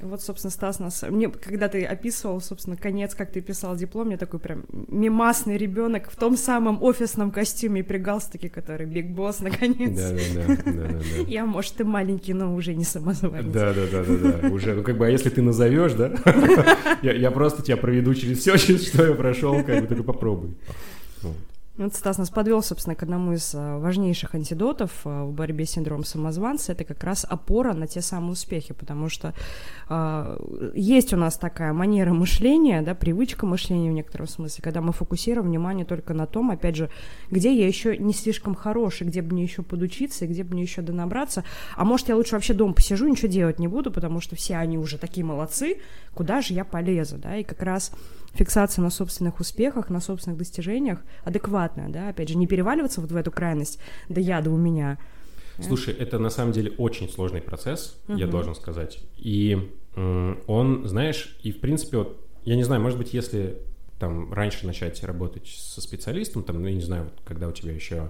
Вот, 0.00 0.22
собственно, 0.22 0.50
Стас 0.50 0.78
нас... 0.78 1.02
Мне, 1.02 1.28
когда 1.28 1.68
ты 1.68 1.84
описывал, 1.84 2.40
собственно, 2.40 2.74
конец, 2.74 3.14
как 3.14 3.32
ты 3.32 3.42
писал 3.42 3.76
диплом, 3.76 4.06
мне 4.06 4.16
такой 4.16 4.40
прям 4.40 4.64
мимасный 4.70 5.58
ребенок 5.58 6.10
в 6.10 6.16
том 6.16 6.38
самом 6.38 6.82
офисном 6.82 7.30
костюме 7.30 7.84
при 7.84 7.98
галстуке, 7.98 8.48
который 8.48 8.86
Биг 8.86 9.10
Босс, 9.10 9.40
наконец. 9.40 10.00
Да, 10.00 10.12
да, 10.12 10.46
да, 10.46 10.72
да, 10.72 10.88
да. 10.88 11.22
Я, 11.28 11.44
может, 11.44 11.78
и 11.82 11.84
маленький, 11.84 12.32
но 12.32 12.54
уже 12.54 12.74
не 12.74 12.84
самозванец. 12.84 13.52
Да, 13.52 13.74
да, 13.74 13.86
да, 13.92 14.04
да, 14.04 14.38
да. 14.40 14.48
Уже, 14.48 14.74
ну 14.74 14.82
как 14.82 14.96
бы, 14.96 15.06
а 15.06 15.10
если 15.10 15.28
ты 15.28 15.42
назовешь, 15.42 15.92
да, 15.92 16.14
я, 17.02 17.12
я 17.12 17.30
просто 17.30 17.62
тебя 17.62 17.76
проведу 17.76 18.14
через 18.14 18.38
все, 18.38 18.56
через 18.56 18.88
что 18.88 19.04
я 19.04 19.14
прошел, 19.14 19.62
как 19.62 19.82
бы 19.82 19.86
только 19.86 20.02
попробуй. 20.02 20.54
Вот. 21.80 21.94
Стас 21.94 22.18
нас 22.18 22.28
подвел, 22.28 22.62
собственно, 22.62 22.94
к 22.94 23.02
одному 23.02 23.32
из 23.32 23.54
а, 23.54 23.78
важнейших 23.78 24.34
антидотов 24.34 24.90
а, 25.04 25.24
в 25.24 25.32
борьбе 25.32 25.64
с 25.64 25.70
синдромом 25.70 26.04
самозванца. 26.04 26.72
Это 26.72 26.84
как 26.84 27.02
раз 27.02 27.24
опора 27.26 27.72
на 27.72 27.86
те 27.86 28.02
самые 28.02 28.32
успехи, 28.32 28.74
потому 28.74 29.08
что 29.08 29.32
а, 29.88 30.38
есть 30.74 31.14
у 31.14 31.16
нас 31.16 31.38
такая 31.38 31.72
манера 31.72 32.12
мышления, 32.12 32.82
да, 32.82 32.94
привычка 32.94 33.46
мышления 33.46 33.90
в 33.90 33.94
некотором 33.94 34.28
смысле, 34.28 34.62
когда 34.62 34.82
мы 34.82 34.92
фокусируем 34.92 35.48
внимание 35.48 35.86
только 35.86 36.12
на 36.12 36.26
том, 36.26 36.50
опять 36.50 36.76
же, 36.76 36.90
где 37.30 37.50
я 37.54 37.66
еще 37.66 37.96
не 37.96 38.12
слишком 38.12 38.54
хороший, 38.54 39.06
где 39.06 39.22
бы 39.22 39.32
мне 39.32 39.44
еще 39.44 39.62
подучиться 39.62 40.26
и 40.26 40.28
где 40.28 40.44
бы 40.44 40.52
мне 40.52 40.62
еще 40.62 40.82
донабраться. 40.82 41.44
А 41.76 41.86
может, 41.86 42.10
я 42.10 42.16
лучше 42.16 42.34
вообще 42.34 42.52
дома 42.52 42.74
посижу, 42.74 43.08
ничего 43.08 43.28
делать 43.28 43.58
не 43.58 43.68
буду, 43.68 43.90
потому 43.90 44.20
что 44.20 44.36
все 44.36 44.56
они 44.56 44.76
уже 44.76 44.98
такие 44.98 45.24
молодцы, 45.24 45.78
куда 46.12 46.42
же 46.42 46.52
я 46.52 46.66
полезу, 46.66 47.16
да, 47.16 47.38
и 47.38 47.42
как 47.42 47.62
раз 47.62 47.90
фиксация 48.32 48.82
на 48.82 48.90
собственных 48.90 49.40
успехах, 49.40 49.90
на 49.90 50.00
собственных 50.00 50.38
достижениях 50.38 51.00
адекватная, 51.24 51.88
да, 51.88 52.08
опять 52.08 52.28
же, 52.28 52.36
не 52.36 52.46
переваливаться 52.46 53.00
вот 53.00 53.10
в 53.10 53.16
эту 53.16 53.30
крайность, 53.30 53.78
да 54.08 54.20
я, 54.20 54.40
да 54.40 54.50
у 54.50 54.56
меня. 54.56 54.98
Слушай, 55.60 55.94
это 55.94 56.18
на 56.18 56.30
самом 56.30 56.52
деле 56.52 56.72
очень 56.78 57.08
сложный 57.08 57.42
процесс, 57.42 57.98
я 58.08 58.26
Мгм. 58.26 58.30
должен 58.30 58.54
сказать. 58.54 59.00
И 59.16 59.70
он, 59.94 60.82
знаешь, 60.86 61.36
и 61.42 61.52
в 61.52 61.60
принципе, 61.60 61.98
вот, 61.98 62.26
я 62.44 62.56
не 62.56 62.62
знаю, 62.64 62.80
может 62.80 62.98
быть, 62.98 63.12
если 63.12 63.58
там 63.98 64.32
раньше 64.32 64.66
начать 64.66 65.02
работать 65.04 65.46
со 65.46 65.80
специалистом, 65.82 66.42
там, 66.42 66.62
ну, 66.62 66.68
я 66.68 66.74
не 66.74 66.80
знаю, 66.80 67.04
вот, 67.04 67.12
когда 67.24 67.48
у 67.48 67.52
тебя 67.52 67.72
еще 67.72 67.96
э, 67.96 68.08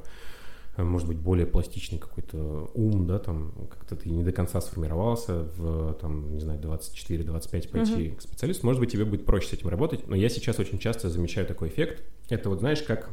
может 0.84 1.08
быть, 1.08 1.18
более 1.18 1.46
пластичный 1.46 1.98
какой-то 1.98 2.70
ум, 2.74 3.06
да, 3.06 3.18
там, 3.18 3.52
как-то 3.70 3.96
ты 3.96 4.10
не 4.10 4.22
до 4.22 4.32
конца 4.32 4.60
сформировался 4.60 5.48
в, 5.56 5.94
там, 5.94 6.32
не 6.34 6.40
знаю, 6.40 6.60
24-25 6.60 7.68
пойти 7.68 8.10
к 8.10 8.22
специалисту, 8.22 8.66
может 8.66 8.80
быть, 8.80 8.92
тебе 8.92 9.04
будет 9.04 9.24
проще 9.24 9.48
с 9.48 9.52
этим 9.52 9.68
работать, 9.68 10.06
но 10.08 10.16
я 10.16 10.28
сейчас 10.28 10.58
очень 10.58 10.78
часто 10.78 11.08
замечаю 11.08 11.46
такой 11.46 11.68
эффект, 11.68 12.02
это 12.28 12.48
вот, 12.48 12.60
знаешь, 12.60 12.82
как 12.82 13.10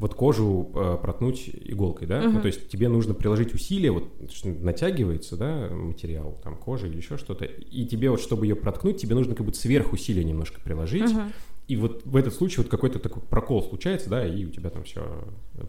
вот 0.00 0.14
кожу 0.14 0.70
э, 0.74 0.96
проткнуть 1.00 1.50
иголкой, 1.52 2.08
да, 2.08 2.22
ну, 2.22 2.30
Мгм. 2.30 2.40
то 2.40 2.46
есть 2.46 2.68
тебе 2.70 2.88
нужно 2.88 3.12
приложить 3.12 3.52
усилия, 3.52 3.90
вот 3.90 4.08
натягивается, 4.44 5.36
да, 5.36 5.68
материал, 5.70 6.40
там, 6.42 6.56
кожа 6.56 6.86
или 6.86 6.96
еще 6.96 7.18
что-то, 7.18 7.44
и 7.44 7.84
тебе 7.84 8.10
вот, 8.10 8.20
чтобы 8.20 8.46
ее 8.46 8.56
проткнуть, 8.56 8.96
тебе 8.96 9.14
нужно 9.14 9.34
как 9.34 9.44
будто 9.44 9.58
сверхусилия 9.58 10.24
немножко 10.24 10.58
приложить, 10.62 11.12
Мгм. 11.12 11.32
И 11.70 11.76
вот 11.76 12.02
в 12.04 12.16
этот 12.16 12.34
случай 12.34 12.60
вот 12.60 12.68
какой-то 12.68 12.98
такой 12.98 13.22
прокол 13.22 13.62
случается, 13.62 14.10
да, 14.10 14.26
и 14.26 14.44
у 14.44 14.50
тебя 14.50 14.70
там 14.70 14.82
все 14.82 15.24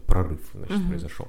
прорыв, 0.06 0.40
значит, 0.52 0.76
Мгм. 0.76 0.88
произошел. 0.88 1.28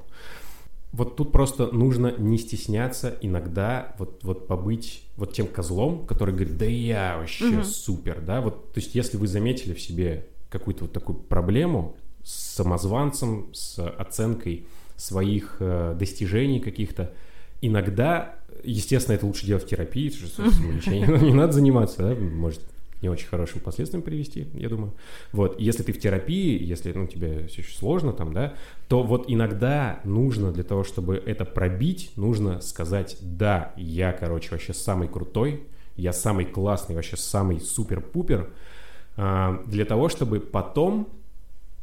Вот 0.91 1.15
тут 1.15 1.31
просто 1.31 1.67
нужно 1.67 2.11
не 2.17 2.39
стесняться 2.39 3.15
иногда 3.21 3.95
вот, 3.99 4.23
вот 4.23 4.47
побыть 4.47 5.03
вот 5.15 5.31
тем 5.33 5.45
козлом, 5.45 6.07
который 6.07 6.33
говорит, 6.33 6.57
да 6.57 6.65
я 6.65 7.17
вообще 7.19 7.57
Мгм. 7.57 7.63
супер, 7.65 8.19
да, 8.21 8.41
вот, 8.41 8.73
то 8.73 8.79
есть 8.79 8.95
если 8.95 9.17
вы 9.17 9.27
заметили 9.27 9.75
в 9.75 9.79
себе 9.81 10.25
какую-то 10.49 10.85
вот 10.85 10.93
такую 10.93 11.19
проблему 11.19 11.95
с 12.23 12.55
самозванцем, 12.55 13.53
с 13.53 13.77
оценкой 13.87 14.65
своих 14.95 15.57
э, 15.59 15.95
достижений 15.99 16.61
каких-то, 16.61 17.13
иногда, 17.61 18.39
естественно, 18.63 19.15
это 19.15 19.27
лучше 19.27 19.45
делать 19.45 19.65
в 19.65 19.67
терапии, 19.67 20.09
потому 20.09 20.27
что 20.27 20.43
собственным 20.43 20.75
лечением 20.77 21.23
не 21.25 21.33
надо 21.33 21.53
заниматься, 21.53 21.97
да, 21.99 22.15
может 22.15 22.61
не 23.03 23.09
очень 23.09 23.27
хорошим 23.27 23.59
последствиям 23.59 24.01
привести, 24.01 24.47
я 24.53 24.69
думаю. 24.69 24.93
Вот, 25.33 25.59
если 25.59 25.83
ты 25.83 25.91
в 25.91 25.99
терапии, 25.99 26.63
если, 26.63 26.93
ну, 26.93 27.05
тебе 27.05 27.47
все 27.47 27.61
еще 27.61 27.75
сложно 27.75 28.13
там, 28.13 28.33
да, 28.33 28.53
то 28.87 29.03
вот 29.03 29.25
иногда 29.27 29.99
нужно 30.05 30.51
для 30.51 30.63
того, 30.63 30.83
чтобы 30.83 31.17
это 31.17 31.45
пробить, 31.45 32.11
нужно 32.15 32.61
сказать, 32.61 33.17
да, 33.21 33.73
я, 33.75 34.13
короче, 34.13 34.49
вообще 34.51 34.73
самый 34.73 35.09
крутой, 35.09 35.63
я 35.97 36.13
самый 36.13 36.45
классный, 36.45 36.95
вообще 36.95 37.17
самый 37.17 37.59
супер-пупер, 37.59 38.49
а, 39.17 39.61
для 39.67 39.85
того, 39.85 40.09
чтобы 40.09 40.39
потом 40.39 41.09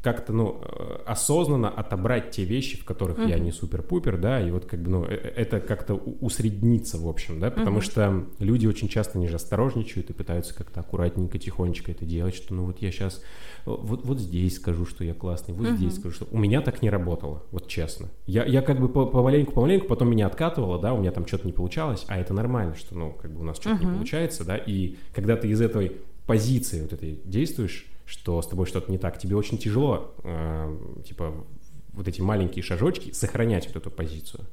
как-то, 0.03 0.33
ну, 0.33 0.61
э, 0.63 1.03
осознанно 1.05 1.69
отобрать 1.69 2.31
те 2.31 2.45
вещи, 2.45 2.79
в 2.79 2.85
которых 2.85 3.19
uh-huh. 3.19 3.29
я 3.29 3.39
не 3.39 3.53
супер-пупер, 3.53 4.17
да, 4.17 4.41
и 4.41 4.51
вот 4.51 4.65
как 4.65 4.83
бы, 4.83 4.91
ну, 4.91 5.05
э, 5.05 5.09
э, 5.11 5.29
это 5.37 5.61
как-то 5.61 5.95
усредниться, 5.95 6.97
в 6.99 7.07
общем, 7.07 7.39
да, 7.39 7.51
потому 7.51 7.79
uh-huh. 7.79 7.83
что 7.83 8.27
люди 8.39 8.67
очень 8.67 8.89
часто, 8.89 9.19
они 9.19 9.29
же 9.29 9.37
осторожничают 9.37 10.09
и 10.09 10.15
пытаются 10.15 10.55
как-то 10.55 10.81
аккуратненько, 10.81 11.39
тихонечко 11.39 11.93
это 11.93 12.07
делать, 12.07 12.35
что, 12.35 12.55
ну, 12.55 12.65
вот 12.65 12.81
я 12.81 12.91
сейчас 12.91 13.23
вот, 13.67 14.07
вот 14.07 14.19
здесь 14.21 14.57
скажу, 14.57 14.87
что 14.87 15.05
я 15.05 15.13
классный, 15.13 15.53
вот 15.53 15.67
uh-huh. 15.67 15.77
здесь 15.77 15.97
скажу, 15.97 16.15
что... 16.15 16.27
У 16.31 16.39
меня 16.39 16.63
так 16.63 16.81
не 16.81 16.89
работало, 16.89 17.45
вот 17.51 17.69
честно. 17.69 18.09
Я, 18.27 18.47
я 18.47 18.63
как 18.63 18.81
бы 18.81 18.89
помаленьку-помаленьку, 18.89 19.87
потом 19.87 20.11
меня 20.11 20.29
откатывало, 20.29 20.81
да, 20.81 20.95
у 20.95 21.01
меня 21.01 21.13
там 21.13 21.27
что-то 21.27 21.47
не 21.47 21.53
получалось, 21.53 22.07
а 22.09 22.19
это 22.19 22.33
нормально, 22.33 22.75
что, 22.75 22.97
ну, 22.97 23.13
как 23.13 23.35
бы 23.35 23.41
у 23.41 23.45
нас 23.45 23.59
что-то 23.59 23.77
uh-huh. 23.77 23.87
не 23.87 23.95
получается, 23.97 24.47
да, 24.47 24.57
и 24.57 24.97
когда 25.15 25.37
ты 25.37 25.49
из 25.49 25.61
этой 25.61 25.93
позиции 26.27 26.81
вот 26.81 26.95
этой 26.95 27.21
действуешь, 27.25 27.90
что 28.11 28.43
с 28.43 28.49
тобой 28.49 28.67
что-то 28.67 28.91
не 28.91 28.99
так, 28.99 29.19
тебе 29.19 29.37
очень 29.37 29.57
тяжело, 29.57 30.15
э, 30.25 30.77
типа, 31.07 31.47
вот 31.93 32.09
эти 32.09 32.21
маленькие 32.21 32.63
шажочки 32.65 33.13
сохранять 33.13 33.69
вот 33.69 33.77
эту 33.77 33.91
позицию. 33.91 34.47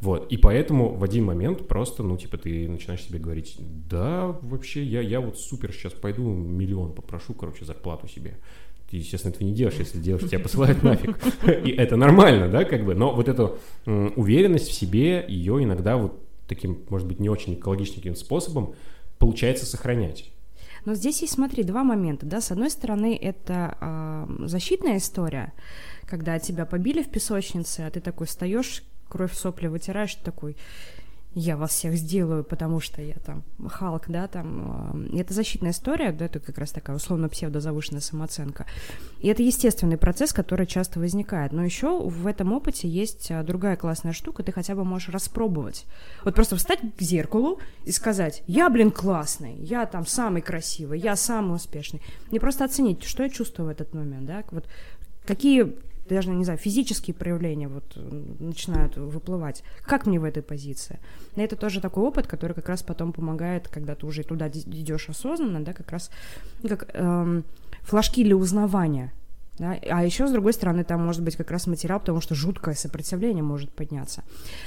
Вот, 0.00 0.30
и 0.32 0.36
поэтому 0.36 0.94
в 0.94 1.04
один 1.04 1.24
момент 1.24 1.68
просто, 1.68 2.02
ну, 2.02 2.16
типа, 2.16 2.38
ты 2.38 2.68
начинаешь 2.68 3.02
себе 3.02 3.20
говорить, 3.20 3.56
да, 3.60 4.36
вообще, 4.42 4.82
я, 4.82 5.00
я 5.00 5.20
вот 5.20 5.38
супер 5.38 5.72
сейчас 5.72 5.92
пойду 5.92 6.24
миллион 6.24 6.92
попрошу, 6.92 7.34
короче, 7.34 7.64
зарплату 7.64 8.08
себе. 8.08 8.34
Ты, 8.90 8.96
естественно, 8.96 9.30
этого 9.32 9.46
не 9.46 9.54
делаешь, 9.54 9.78
если 9.78 10.00
делаешь, 10.00 10.28
тебя 10.28 10.40
посылают 10.40 10.82
нафиг. 10.82 11.16
И 11.64 11.70
это 11.70 11.94
нормально, 11.94 12.48
да, 12.48 12.64
как 12.64 12.84
бы, 12.84 12.96
но 12.96 13.14
вот 13.14 13.28
эту 13.28 13.58
уверенность 13.86 14.68
в 14.68 14.72
себе, 14.72 15.24
ее 15.28 15.62
иногда 15.62 15.96
вот 15.96 16.20
таким, 16.48 16.82
может 16.90 17.06
быть, 17.06 17.20
не 17.20 17.28
очень 17.28 17.54
экологичным 17.54 18.16
способом 18.16 18.74
получается 19.18 19.66
сохранять. 19.66 20.33
Но 20.84 20.94
здесь 20.94 21.22
есть, 21.22 21.34
смотри, 21.34 21.62
два 21.62 21.82
момента, 21.82 22.26
да, 22.26 22.40
с 22.40 22.50
одной 22.50 22.70
стороны, 22.70 23.16
это 23.20 23.76
э, 23.80 24.46
защитная 24.46 24.98
история, 24.98 25.52
когда 26.06 26.38
тебя 26.38 26.66
побили 26.66 27.02
в 27.02 27.10
песочнице, 27.10 27.80
а 27.80 27.90
ты 27.90 28.00
такой 28.00 28.26
встаешь, 28.26 28.82
кровь 29.08 29.32
сопли 29.32 29.68
вытираешь, 29.68 30.14
такой, 30.16 30.56
я 31.34 31.56
вас 31.56 31.72
всех 31.72 31.94
сделаю, 31.94 32.44
потому 32.44 32.80
что 32.80 33.02
я 33.02 33.14
там 33.14 33.42
Халк, 33.68 34.04
да, 34.08 34.28
там. 34.28 35.06
И 35.06 35.18
это 35.18 35.34
защитная 35.34 35.72
история, 35.72 36.12
да, 36.12 36.26
это 36.26 36.38
как 36.38 36.58
раз 36.58 36.70
такая 36.70 36.96
условно 36.96 37.28
псевдозавышенная 37.28 38.00
самооценка. 38.00 38.66
И 39.20 39.28
это 39.28 39.42
естественный 39.42 39.96
процесс, 39.96 40.32
который 40.32 40.66
часто 40.66 41.00
возникает. 41.00 41.52
Но 41.52 41.64
еще 41.64 42.08
в 42.08 42.26
этом 42.26 42.52
опыте 42.52 42.88
есть 42.88 43.30
а, 43.30 43.42
другая 43.42 43.76
классная 43.76 44.12
штука, 44.12 44.42
ты 44.42 44.52
хотя 44.52 44.74
бы 44.74 44.84
можешь 44.84 45.08
распробовать. 45.08 45.86
Вот 46.24 46.34
просто 46.34 46.56
встать 46.56 46.80
к 46.96 47.02
зеркалу 47.02 47.58
и 47.84 47.90
сказать, 47.90 48.42
я, 48.46 48.70
блин, 48.70 48.90
классный, 48.90 49.56
я 49.56 49.86
там 49.86 50.06
самый 50.06 50.40
красивый, 50.42 51.00
я 51.00 51.16
самый 51.16 51.56
успешный. 51.56 52.00
Не 52.30 52.38
просто 52.38 52.64
оценить, 52.64 53.02
что 53.02 53.24
я 53.24 53.28
чувствую 53.28 53.66
в 53.66 53.70
этот 53.70 53.92
момент, 53.92 54.26
да, 54.26 54.44
вот 54.50 54.68
какие 55.26 55.74
даже, 56.08 56.30
не 56.30 56.44
знаю, 56.44 56.58
физические 56.58 57.14
проявления 57.14 57.68
вот 57.68 57.92
э, 57.96 58.22
начинают 58.38 58.96
выплывать. 58.96 59.62
Как 59.82 60.06
мне 60.06 60.20
в 60.20 60.24
этой 60.24 60.42
позиции? 60.42 60.98
И 61.36 61.40
это 61.40 61.56
тоже 61.56 61.80
такой 61.80 62.04
опыт, 62.04 62.26
который 62.26 62.52
как 62.52 62.68
раз 62.68 62.82
потом 62.82 63.12
помогает, 63.12 63.68
когда 63.68 63.94
ты 63.94 64.06
уже 64.06 64.22
туда 64.22 64.48
идешь 64.48 65.08
осознанно, 65.08 65.64
да, 65.64 65.72
как 65.72 65.90
раз 65.90 66.10
как 66.68 66.90
эм, 66.94 67.44
флажки 67.82 68.24
для 68.24 68.36
узнавания– 68.36 69.12
да? 69.58 69.78
А 69.88 70.04
еще, 70.04 70.26
с 70.26 70.32
другой 70.32 70.52
стороны, 70.52 70.84
там 70.84 71.04
может 71.04 71.22
быть 71.22 71.36
как 71.36 71.50
раз 71.50 71.66
материал, 71.66 72.00
потому 72.00 72.20
что 72.20 72.34
жуткое 72.34 72.74
сопротивление 72.74 73.42
может 73.42 73.70
подняться. 73.70 74.24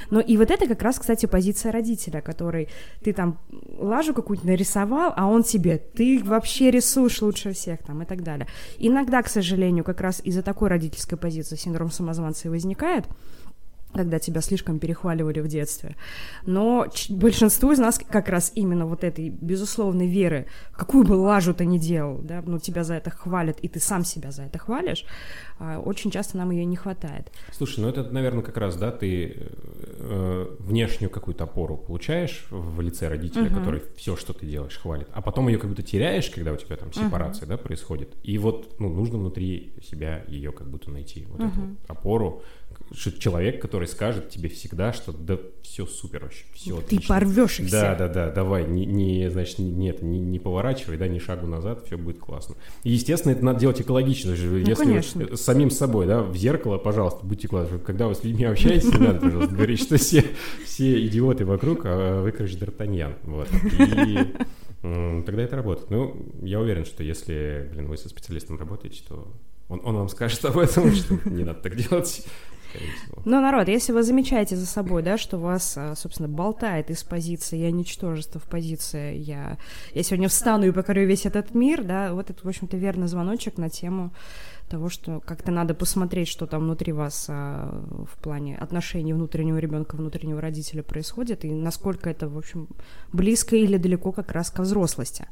Но 0.10 0.20
и 0.20 0.38
вот 0.38 0.50
это 0.50 0.68
как 0.68 0.82
раз, 0.82 1.00
кстати, 1.00 1.26
позиция 1.26 1.72
родителя, 1.72 2.22
который 2.22 2.70
ты 3.04 3.14
там 3.14 3.40
лажу 3.78 4.14
какую-нибудь 4.14 4.50
нарисовал, 4.50 5.14
а 5.16 5.28
он 5.28 5.44
тебе, 5.44 5.78
ты 5.78 6.22
вообще 6.24 6.72
рисуешь 6.72 7.22
лучше 7.22 7.52
всех 7.54 7.84
там 7.84 8.02
и 8.02 8.06
так 8.06 8.24
далее. 8.24 8.48
Иногда, 8.78 9.22
к 9.22 9.28
сожалению, 9.28 9.84
как 9.84 10.00
раз 10.02 10.22
из-за 10.24 10.42
такой 10.42 10.70
родительской 10.70 11.18
позиции 11.18 11.56
синдром 11.56 11.92
самозванца 11.92 12.48
и 12.48 12.52
возникает, 12.52 13.06
когда 13.94 14.20
тебя 14.20 14.42
слишком 14.42 14.80
перехваливали 14.80 15.40
в 15.40 15.48
детстве. 15.48 15.96
Но 16.46 16.88
большинству 17.10 17.72
из 17.72 17.80
нас 17.80 18.00
как 18.00 18.30
раз 18.30 18.52
именно 18.56 18.86
вот 18.86 19.04
этой 19.04 19.30
безусловной 19.30 20.08
веры, 20.08 20.46
какую 20.72 21.06
бы 21.06 21.14
лажу 21.14 21.54
ты 21.54 21.66
ни 21.66 21.78
делал, 21.78 22.20
да, 22.20 22.44
ну 22.46 22.60
тебя 22.60 22.84
за 22.84 22.96
это 22.96 23.10
хвалят, 23.10 23.60
и 23.62 23.68
ты 23.68 23.80
сам 23.80 24.04
себя 24.06 24.32
за 24.32 24.44
это 24.44 24.60
хвалишь, 24.60 25.06
а, 25.60 25.80
очень 25.80 26.12
часто 26.12 26.38
нам 26.38 26.52
ее 26.52 26.66
не 26.66 26.76
хватает. 26.76 27.32
Слушай, 27.52 27.80
ну 27.80 27.90
это, 27.90 28.04
наверное, 28.04 28.44
как 28.44 28.58
раз, 28.58 28.76
да, 28.76 28.92
ты 28.92 29.36
э, 29.38 30.56
внешнюю 30.60 31.10
какую-то 31.10 31.46
опору 31.46 31.78
получаешь 31.78 32.46
в 32.52 32.82
лице 32.82 33.08
родителя, 33.08 33.48
uh-huh. 33.48 33.56
который 33.56 33.82
все, 33.96 34.16
что 34.16 34.34
ты 34.34 34.46
делаешь, 34.46 34.78
хвалит, 34.78 35.08
а 35.14 35.22
потом 35.22 35.48
ее 35.48 35.58
как 35.58 35.70
будто 35.70 35.84
теряешь, 35.84 36.30
когда 36.30 36.54
у 36.54 36.58
тебя 36.58 36.76
там 36.76 36.94
сепарация, 36.94 37.46
uh-huh. 37.46 37.50
да, 37.50 37.58
происходит, 37.58 38.16
и 38.24 38.38
вот, 38.38 38.76
ну, 38.80 38.90
нужно 38.90 39.18
внутри 39.18 39.74
себя 39.82 40.24
ее 40.28 40.52
как 40.52 40.70
будто 40.70 40.92
найти, 40.92 41.26
вот 41.30 41.40
uh-huh. 41.40 41.48
эту 41.48 41.78
опору, 41.88 42.44
человек, 43.20 43.62
который 43.62 43.88
скажет 43.88 44.30
тебе 44.30 44.50
всегда, 44.50 44.94
что 44.94 45.12
да 45.12 45.38
все 45.62 45.86
супер 45.86 46.24
вообще, 46.24 46.46
все 46.54 46.78
Ты 46.78 46.96
отлично. 46.96 47.16
порвешь 47.16 47.60
их 47.60 47.70
Да, 47.70 47.96
да, 47.96 48.08
да, 48.08 48.32
давай, 48.32 48.66
не, 48.66 48.86
не 48.86 49.30
значит, 49.30 49.60
не, 49.60 49.70
нет, 49.70 50.02
не, 50.02 50.20
не 50.20 50.40
поворачивай, 50.40 50.98
да, 50.98 51.08
ни 51.08 51.20
шагу 51.20 51.48
назад, 51.48 51.86
все 51.86 51.98
будет 51.98 52.20
классно. 52.20 52.56
И, 52.84 52.92
естественно, 52.92 53.34
это 53.34 53.44
надо 53.44 53.60
делать 53.60 53.82
экологично. 53.82 54.36
Ну, 54.36 54.58
если 54.58 54.84
конечно. 54.84 55.36
с 55.36 55.42
самим 55.42 55.70
собой, 55.70 56.08
да, 56.08 56.22
в 56.22 56.36
зеркало, 56.36 56.78
пожалуйста, 56.78 57.26
будьте 57.26 57.48
классны. 57.48 57.80
Когда 57.80 58.08
вы 58.08 58.16
с 58.16 58.24
людьми 58.24 58.46
общаетесь, 58.46 58.92
не 58.94 59.00
надо, 59.00 59.20
пожалуйста, 59.20 59.56
говорить, 59.56 59.82
что 59.82 59.98
все, 59.98 60.24
все 60.66 61.06
идиоты 61.06 61.46
вокруг, 61.46 61.82
а 61.84 62.22
вы, 62.22 62.32
короче, 62.32 62.58
Д'Артаньян. 62.58 63.16
Вот. 63.24 63.50
И 64.82 65.24
тогда 65.26 65.44
это 65.44 65.56
работает. 65.56 65.90
Ну, 65.90 66.32
я 66.42 66.60
уверен, 66.60 66.86
что 66.86 67.04
если, 67.04 67.70
блин, 67.72 67.88
вы 67.88 67.98
со 67.98 68.10
специалистом 68.10 68.58
работаете, 68.58 69.04
то 69.08 69.28
он, 69.70 69.82
он 69.84 69.96
вам 69.96 70.10
скажет 70.10 70.44
об 70.46 70.58
этом, 70.58 70.94
что 70.94 71.20
не 71.30 71.44
надо 71.44 71.60
так 71.62 71.76
делать 71.76 72.26
Но, 73.26 73.42
народ, 73.42 73.68
если 73.68 73.92
вы 73.92 74.04
замечаете 74.04 74.56
за 74.56 74.66
собой, 74.66 75.04
да, 75.04 75.18
что 75.18 75.38
вас, 75.38 75.76
а, 75.78 75.96
собственно, 75.96 76.30
болтает 76.30 76.90
из 76.90 77.04
позиции 77.04 77.58
«я 77.58 77.72
ничтожество» 77.72 78.40
в 78.40 78.46
позиции 78.46 79.18
«я, 79.18 79.58
я 79.94 80.04
сегодня 80.04 80.30
встану 80.30 80.66
и 80.66 80.72
покорю 80.72 81.06
весь 81.06 81.26
этот 81.26 81.54
мир», 81.54 81.84
да, 81.84 82.14
вот 82.14 82.30
это, 82.30 82.40
в 82.44 82.48
общем-то, 82.48 82.78
верный 82.78 83.08
звоночек 83.08 83.58
на 83.58 83.70
тему 83.70 84.12
того, 84.68 84.90
что 84.90 85.22
как-то 85.22 85.52
надо 85.52 85.74
посмотреть, 85.74 86.28
что 86.28 86.46
там 86.46 86.64
внутри 86.64 86.92
вас 86.92 87.28
а, 87.30 87.84
в 88.06 88.22
плане 88.22 88.58
отношений 88.58 89.14
внутреннего 89.14 89.58
ребенка, 89.58 89.96
внутреннего 89.96 90.42
родителя 90.42 90.84
происходит, 90.84 91.46
и 91.46 91.52
насколько 91.52 92.10
это, 92.10 92.28
в 92.28 92.38
общем, 92.38 92.68
близко 93.14 93.56
или 93.56 93.78
далеко 93.78 94.12
как 94.12 94.32
раз 94.32 94.52
ко 94.52 94.62
взрослости. 94.62 95.28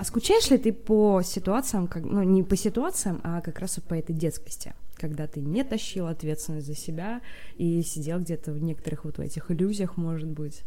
А 0.00 0.04
скучаешь 0.04 0.48
ли 0.48 0.56
ты 0.56 0.72
по 0.72 1.20
ситуациям, 1.20 1.86
как, 1.86 2.04
ну 2.04 2.22
не 2.22 2.42
по 2.42 2.56
ситуациям, 2.56 3.20
а 3.22 3.42
как 3.42 3.58
раз 3.58 3.78
по 3.86 3.92
этой 3.92 4.14
детскости, 4.14 4.72
когда 4.96 5.26
ты 5.26 5.40
не 5.40 5.62
тащил 5.62 6.06
ответственность 6.06 6.66
за 6.66 6.74
себя 6.74 7.20
и 7.58 7.82
сидел 7.82 8.18
где-то 8.18 8.50
в 8.52 8.62
некоторых 8.62 9.04
вот 9.04 9.18
в 9.18 9.20
этих 9.20 9.50
иллюзиях, 9.50 9.98
может 9.98 10.28
быть? 10.28 10.62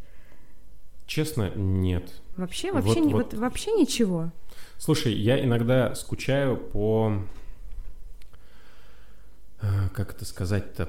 Честно, 1.08 1.52
нет. 1.56 2.22
Вообще, 2.38 2.72
вообще, 2.72 3.00
вот, 3.00 3.06
не, 3.08 3.14
вот, 3.16 3.34
вот 3.34 3.40
вообще 3.40 3.72
ничего. 3.72 4.32
Слушай, 4.78 5.16
я 5.16 5.44
иногда 5.44 5.96
скучаю 5.96 6.56
по 6.56 7.18
э, 9.64 9.90
как 9.96 10.14
это 10.14 10.26
сказать-то, 10.26 10.86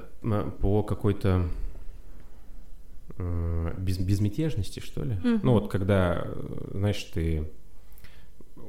по 0.60 0.82
какой-то 0.82 1.48
э, 3.16 3.74
без, 3.78 3.96
безмятежности, 3.96 4.80
что 4.80 5.02
ли. 5.02 5.14
Mm-hmm. 5.14 5.40
Ну 5.42 5.52
вот 5.52 5.70
когда, 5.70 6.24
э, 6.26 6.68
знаешь, 6.72 7.02
ты 7.04 7.50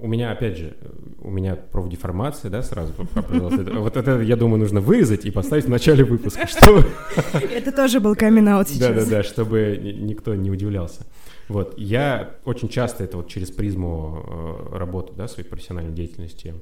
у 0.01 0.07
меня, 0.07 0.31
опять 0.31 0.57
же, 0.57 0.75
у 1.19 1.29
меня 1.29 1.55
профдеформация, 1.55 2.51
да, 2.51 2.61
сразу. 2.61 2.93
Вот 3.15 3.97
это, 3.97 4.21
я 4.21 4.35
думаю, 4.35 4.59
нужно 4.59 4.81
вырезать 4.81 5.25
и 5.25 5.31
поставить 5.31 5.65
в 5.65 5.69
начале 5.69 6.03
выпуска, 6.03 6.47
чтобы... 6.47 6.85
Это 7.33 7.71
тоже 7.71 7.99
был 7.99 8.15
камин 8.15 8.45
сейчас. 8.65 8.79
Да-да-да, 8.79 9.23
чтобы 9.23 9.79
никто 9.81 10.35
не 10.35 10.51
удивлялся. 10.51 11.05
Вот, 11.47 11.77
я 11.77 12.35
очень 12.45 12.69
часто 12.69 13.03
это 13.03 13.17
вот 13.17 13.27
через 13.27 13.51
призму 13.51 14.23
э, 14.71 14.77
работы, 14.77 15.13
да, 15.15 15.27
своей 15.27 15.47
профессиональной 15.47 15.93
деятельности 15.93 16.55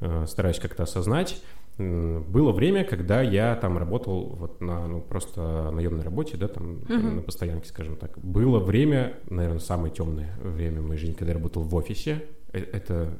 э, 0.00 0.24
стараюсь 0.26 0.58
как-то 0.58 0.82
осознать. 0.82 1.40
Было 1.78 2.52
время, 2.52 2.84
когда 2.84 3.20
я 3.20 3.54
там 3.54 3.76
работал 3.76 4.34
вот 4.38 4.62
на, 4.62 4.86
ну, 4.86 5.02
просто 5.02 5.70
наемной 5.72 6.04
работе, 6.04 6.38
да, 6.38 6.48
там, 6.48 6.78
uh-huh. 6.88 7.16
на 7.16 7.20
постоянке, 7.20 7.68
скажем 7.68 7.96
так. 7.96 8.18
Было 8.18 8.58
время, 8.58 9.18
наверное, 9.28 9.58
самое 9.58 9.92
темное 9.92 10.34
время 10.42 10.80
в 10.80 10.86
моей 10.86 10.98
жизни, 10.98 11.12
когда 11.12 11.32
я 11.32 11.34
работал 11.34 11.62
в 11.62 11.74
офисе, 11.74 12.22
это, 12.60 13.18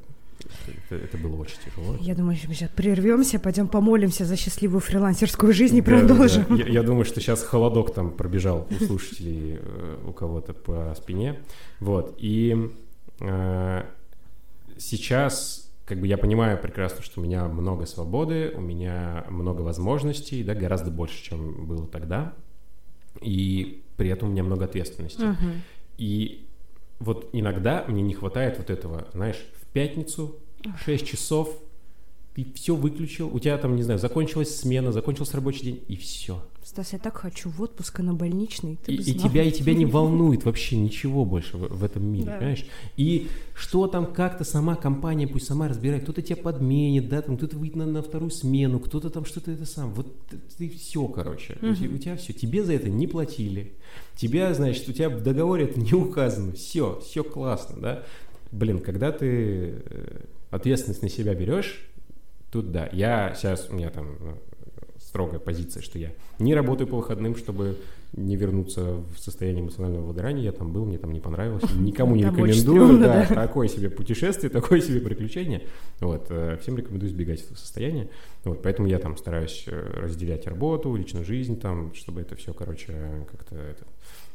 это, 0.67 0.95
это 0.97 1.19
было 1.19 1.37
очень 1.37 1.57
тяжело. 1.65 1.97
Я 2.01 2.15
думаю, 2.15 2.37
мы 2.47 2.55
сейчас 2.55 2.71
прервемся, 2.71 3.39
пойдем 3.39 3.69
помолимся 3.69 4.25
за 4.25 4.37
счастливую 4.37 4.81
фрилансерскую 4.81 5.53
жизнь 5.53 5.77
и 5.77 5.81
да, 5.81 5.87
продолжим. 5.87 6.45
Да. 6.49 6.57
Я, 6.57 6.67
я 6.67 6.83
думаю, 6.83 7.05
что 7.05 7.21
сейчас 7.21 7.43
холодок 7.43 7.95
там 7.95 8.11
пробежал 8.11 8.67
у 8.71 8.85
слушателей, 8.85 9.59
э, 9.61 9.97
у 10.07 10.13
кого-то 10.13 10.53
по 10.55 10.95
спине. 10.97 11.41
Вот. 11.81 12.17
И 12.19 12.71
э, 13.21 13.83
сейчас 14.79 15.67
как 15.87 16.01
бы 16.01 16.07
я 16.09 16.19
понимаю 16.19 16.59
прекрасно, 16.61 17.03
что 17.03 17.21
у 17.21 17.25
меня 17.25 17.47
много 17.47 17.87
свободы, 17.87 18.53
у 18.57 18.61
меня 18.61 19.25
много 19.31 19.63
возможностей, 19.63 20.43
да, 20.43 20.55
гораздо 20.55 20.91
больше, 20.91 21.23
чем 21.23 21.67
было 21.67 21.87
тогда. 21.87 22.35
И 23.23 23.85
при 23.97 24.11
этом 24.11 24.29
у 24.29 24.33
меня 24.33 24.43
много 24.43 24.65
ответственности. 24.65 25.23
Uh-huh. 25.23 25.61
И 25.97 26.46
вот 26.99 27.29
иногда 27.33 27.85
мне 27.89 28.03
не 28.03 28.15
хватает 28.15 28.59
вот 28.59 28.71
этого, 28.71 29.09
знаешь, 29.13 29.45
в 29.61 29.67
пятницу 29.67 30.37
6 30.85 31.07
часов 31.07 31.51
ты 32.37 32.47
все 32.55 32.77
выключил, 32.77 33.35
у 33.35 33.39
тебя 33.39 33.57
там, 33.57 33.77
не 33.77 33.83
знаю, 33.83 33.99
закончилась 33.99 34.55
смена, 34.55 34.93
закончился 34.93 35.37
рабочий 35.37 35.65
день, 35.65 35.83
и 35.89 35.97
все. 35.97 36.43
Стас, 36.63 36.93
я 36.93 36.99
так 36.99 37.17
хочу 37.17 37.49
в 37.49 37.63
отпуск, 37.63 38.01
а 38.01 38.03
на 38.03 38.13
больничный. 38.13 38.79
Ты 38.85 38.93
и, 38.93 38.97
и 38.97 39.15
тебя, 39.15 39.43
и 39.43 39.51
тебя 39.51 39.73
не 39.73 39.87
волнует 39.87 40.45
вообще 40.45 40.77
ничего 40.77 41.25
больше 41.25 41.57
в, 41.57 41.79
в 41.79 41.83
этом 41.83 42.05
мире, 42.05 42.27
да. 42.27 42.37
понимаешь? 42.37 42.67
И 42.99 43.29
что 43.55 43.87
там 43.87 44.13
как-то 44.13 44.45
сама 44.45 44.75
компания 44.75 45.27
пусть 45.27 45.47
сама 45.47 45.69
разбирает, 45.69 46.03
кто-то 46.03 46.21
тебя 46.21 46.37
подменит, 46.37 47.09
да, 47.09 47.23
там 47.23 47.39
кто-то 47.39 47.57
выйдет 47.57 47.77
на, 47.77 47.87
на 47.87 48.03
вторую 48.03 48.31
смену, 48.31 48.81
кто-то 48.81 49.09
там 49.09 49.25
что-то 49.25 49.53
это 49.53 49.65
сам. 49.65 49.95
Вот 49.95 50.15
ты, 50.29 50.37
ты 50.59 50.69
все, 50.69 51.07
короче, 51.09 51.57
угу. 51.63 51.69
у, 51.69 51.95
у 51.95 51.99
тебя 51.99 52.17
все. 52.17 52.35
Тебе 52.35 52.63
за 52.63 52.75
это 52.75 52.91
не 52.91 53.07
платили. 53.07 53.73
Тебя, 54.15 54.53
значит, 54.53 54.87
у 54.91 54.93
тебя 54.93 55.09
в 55.09 55.23
договоре 55.23 55.65
это 55.65 55.81
не 55.81 55.95
указано. 55.95 56.53
Все, 56.53 57.01
все 57.03 57.25
классно, 57.25 57.81
да. 57.81 58.03
Блин, 58.53 58.81
когда 58.81 59.11
ты 59.11 59.83
э, 59.87 60.21
ответственность 60.51 61.03
на 61.03 61.09
себя 61.09 61.35
берешь, 61.35 61.87
тут 62.57 62.73
да. 62.73 62.89
Я 62.93 63.35
сейчас, 63.35 63.69
у 63.71 63.75
меня 63.75 63.91
там 63.91 64.17
ну, 64.19 64.35
строгая 64.99 65.39
позиция, 65.39 65.83
что 65.83 65.99
я 65.99 66.13
не 66.39 66.55
работаю 66.55 66.89
по 66.89 66.97
выходным, 66.97 67.37
чтобы 67.37 67.77
не 68.15 68.37
вернуться 68.37 69.03
в 69.15 69.19
состояние 69.19 69.63
эмоционального 69.63 70.07
выгорания. 70.07 70.45
Я 70.45 70.53
там 70.53 70.73
был, 70.73 70.87
мне 70.87 70.97
там 70.97 71.13
не 71.13 71.21
понравилось. 71.21 71.65
Никому 71.75 72.17
не 72.17 72.25
рекомендую. 72.25 72.99
Да, 72.99 73.27
такое 73.27 73.69
себе 73.69 73.91
путешествие, 73.91 74.49
такое 74.61 74.81
себе 74.81 75.01
приключение. 75.01 75.65
Вот, 76.01 76.27
э, 76.31 76.57
всем 76.63 76.79
рекомендую 76.79 77.11
избегать 77.11 77.43
этого 77.43 77.59
состояния. 77.59 78.09
Вот, 78.45 78.63
поэтому 78.63 78.89
я 78.89 78.99
там 78.99 79.19
стараюсь 79.19 79.65
э, 79.67 79.91
разделять 80.01 80.47
работу, 80.47 80.95
личную 80.97 81.27
жизнь, 81.27 81.61
там, 81.61 81.93
чтобы 81.95 82.23
это 82.23 82.37
все, 82.37 82.55
короче, 82.55 82.95
как-то 83.31 83.57
это, 83.57 83.85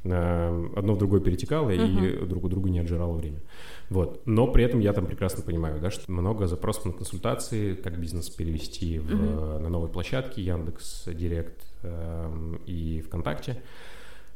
одно 0.03 0.93
в 0.93 0.97
другое 0.97 1.21
перетекало 1.21 1.69
и 1.69 2.25
друг 2.25 2.45
у 2.45 2.49
друга 2.49 2.69
не 2.69 2.79
отжирало 2.79 3.13
время. 3.13 3.39
Вот. 3.89 4.21
Но 4.25 4.47
при 4.47 4.63
этом 4.63 4.79
я 4.79 4.93
там 4.93 5.05
прекрасно 5.05 5.43
понимаю, 5.43 5.79
да, 5.79 5.91
что 5.91 6.11
много 6.11 6.47
запросов 6.47 6.85
на 6.85 6.93
консультации, 6.93 7.75
как 7.75 7.99
бизнес 7.99 8.29
перевести 8.29 8.99
в, 8.99 9.11
mm-hmm. 9.11 9.59
на 9.59 9.69
новые 9.69 9.91
площадки, 9.91 10.39
Яндекс, 10.39 11.07
Директ 11.07 11.63
э, 11.83 12.55
и 12.65 13.01
ВКонтакте, 13.01 13.61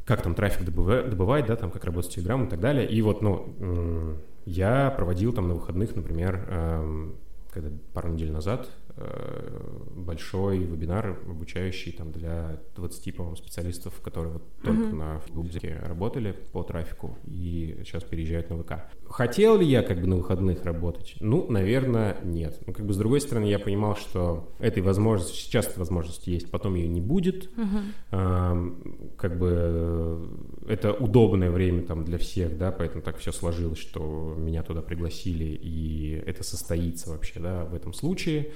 как 0.06 0.22
там 0.22 0.36
трафик 0.36 0.66
добывать, 0.66 1.10
добывать, 1.10 1.46
да, 1.48 1.56
там 1.56 1.72
как 1.72 1.84
работать 1.86 2.12
с 2.12 2.16
Телеграмом 2.16 2.48
и 2.48 2.50
так 2.50 2.60
далее. 2.60 2.88
И 2.88 3.02
вот, 3.02 3.22
ну, 3.22 3.56
э, 3.60 4.16
я 4.46 4.92
проводил 4.92 5.34
там 5.34 5.48
на 5.48 5.56
выходных, 5.56 5.96
например, 5.96 6.46
э, 6.48 7.10
когда 7.52 7.70
пару 7.94 8.10
недель 8.10 8.32
назад 8.32 8.70
Э, 8.85 8.85
большой 8.98 10.60
вебинар, 10.60 11.20
обучающий 11.28 11.92
там 11.92 12.12
для 12.12 12.62
20, 12.76 13.16
по-моему, 13.16 13.36
специалистов, 13.36 14.00
которые 14.02 14.34
вот 14.34 14.44
mm-hmm. 14.44 14.66
только 14.66 14.96
на 14.96 15.22
Губзике 15.30 15.78
работали 15.84 16.32
по 16.32 16.64
трафику 16.64 17.18
и 17.26 17.82
сейчас 17.84 18.04
переезжают 18.04 18.50
на 18.50 18.58
ВК. 18.64 18.90
Хотел 19.16 19.58
ли 19.58 19.66
я 19.66 19.82
как 19.82 20.02
бы 20.02 20.08
на 20.08 20.18
выходных 20.18 20.66
работать? 20.66 21.16
Ну, 21.22 21.46
наверное, 21.50 22.18
нет. 22.26 22.60
Ну, 22.68 22.74
как 22.74 22.86
бы 22.86 22.92
с 22.92 22.98
другой 22.98 23.22
стороны, 23.22 23.46
я 23.46 23.60
понимал, 23.60 23.96
что 23.96 24.50
этой 24.60 24.84
возможности, 24.84 25.38
сейчас 25.38 25.68
эта 25.68 25.80
возможность 25.80 26.28
есть, 26.28 26.52
потом 26.52 26.76
ее 26.76 26.90
не 26.90 27.00
будет. 27.00 27.50
Mm-hmm. 27.56 27.84
А, 28.12 28.74
как 29.16 29.40
бы 29.40 30.28
это 30.68 30.92
удобное 30.92 31.50
время 31.50 31.84
там 31.84 32.04
для 32.04 32.18
всех, 32.18 32.58
да, 32.58 32.74
поэтому 32.74 33.04
так 33.04 33.18
все 33.18 33.32
сложилось, 33.32 33.80
что 33.80 34.36
меня 34.38 34.64
туда 34.64 34.82
пригласили, 34.82 35.46
и 35.46 36.22
это 36.26 36.44
состоится 36.44 37.10
вообще, 37.12 37.40
да, 37.40 37.64
в 37.64 37.74
этом 37.74 37.94
случае. 37.94 38.52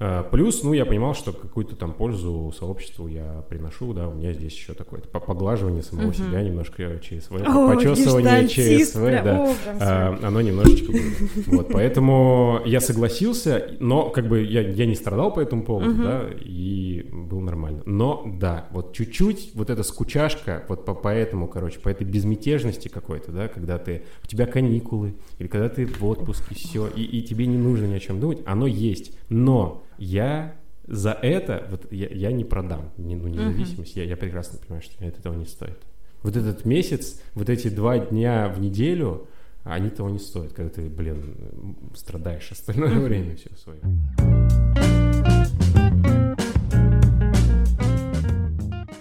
Э, 0.00 0.24
плюс, 0.30 0.62
ну, 0.62 0.72
я 0.72 0.84
понимал, 0.86 1.14
что 1.14 1.32
какую-то 1.32 1.76
там 1.76 1.92
пользу 1.92 2.52
сообществу 2.58 3.06
я 3.06 3.44
приношу, 3.48 3.92
да, 3.92 4.08
у 4.08 4.14
меня 4.14 4.32
здесь 4.32 4.52
еще 4.54 4.74
такое 4.74 5.00
поглаживание 5.00 5.82
самого 5.82 6.06
угу. 6.06 6.14
себя 6.14 6.42
немножко 6.42 6.98
ЧСВ, 7.00 7.32
О, 7.46 7.74
почесывание 7.74 8.48
ЧСВ, 8.48 9.22
да, 9.22 10.03
а, 10.08 10.18
оно 10.22 10.40
немножечко 10.40 10.92
было. 10.92 11.00
Вот, 11.46 11.68
поэтому 11.72 12.60
я 12.64 12.80
согласился, 12.80 13.76
но 13.80 14.10
как 14.10 14.28
бы 14.28 14.42
я, 14.42 14.60
я 14.60 14.86
не 14.86 14.94
страдал 14.94 15.32
по 15.32 15.40
этому 15.40 15.64
поводу, 15.64 15.90
угу. 15.90 16.02
да, 16.02 16.24
и 16.40 17.06
был 17.12 17.40
нормально. 17.40 17.82
Но, 17.86 18.24
да, 18.38 18.68
вот 18.70 18.94
чуть-чуть 18.94 19.52
вот 19.54 19.70
эта 19.70 19.82
скучашка, 19.82 20.64
вот 20.68 20.84
по, 20.84 20.94
по 20.94 21.08
этому, 21.08 21.48
короче, 21.48 21.80
по 21.80 21.88
этой 21.88 22.04
безмятежности 22.04 22.88
какой-то, 22.88 23.32
да, 23.32 23.48
когда 23.48 23.78
ты, 23.78 24.02
у 24.22 24.26
тебя 24.26 24.46
каникулы, 24.46 25.14
или 25.38 25.48
когда 25.48 25.68
ты 25.68 25.86
в 25.86 26.04
отпуске, 26.04 26.54
все, 26.54 26.88
и, 26.88 27.02
и 27.02 27.22
тебе 27.22 27.46
не 27.46 27.58
нужно 27.58 27.86
ни 27.86 27.94
о 27.94 28.00
чем 28.00 28.20
думать, 28.20 28.38
оно 28.46 28.66
есть, 28.66 29.16
но 29.28 29.84
я 29.98 30.56
за 30.86 31.12
это, 31.12 31.66
вот 31.70 31.90
я, 31.92 32.08
я 32.08 32.32
не 32.32 32.44
продам 32.44 32.90
не, 32.96 33.16
ну, 33.16 33.28
независимость, 33.28 33.96
uh-huh. 33.96 34.02
я, 34.02 34.10
я 34.10 34.16
прекрасно 34.16 34.58
понимаю, 34.58 34.82
что 34.82 35.04
от 35.04 35.18
этого 35.18 35.34
не 35.34 35.46
стоит. 35.46 35.78
Вот 36.22 36.36
этот 36.36 36.64
месяц, 36.64 37.20
вот 37.34 37.50
эти 37.50 37.68
два 37.68 37.98
дня 37.98 38.48
в 38.48 38.60
неделю, 38.60 39.28
они 39.64 39.90
того 39.90 40.10
не 40.10 40.18
стоят, 40.18 40.52
когда 40.52 40.70
ты, 40.70 40.88
блин, 40.88 41.76
страдаешь 41.94 42.52
остальное 42.52 42.98
время 43.00 43.36
все 43.36 43.50
свое. 43.56 43.80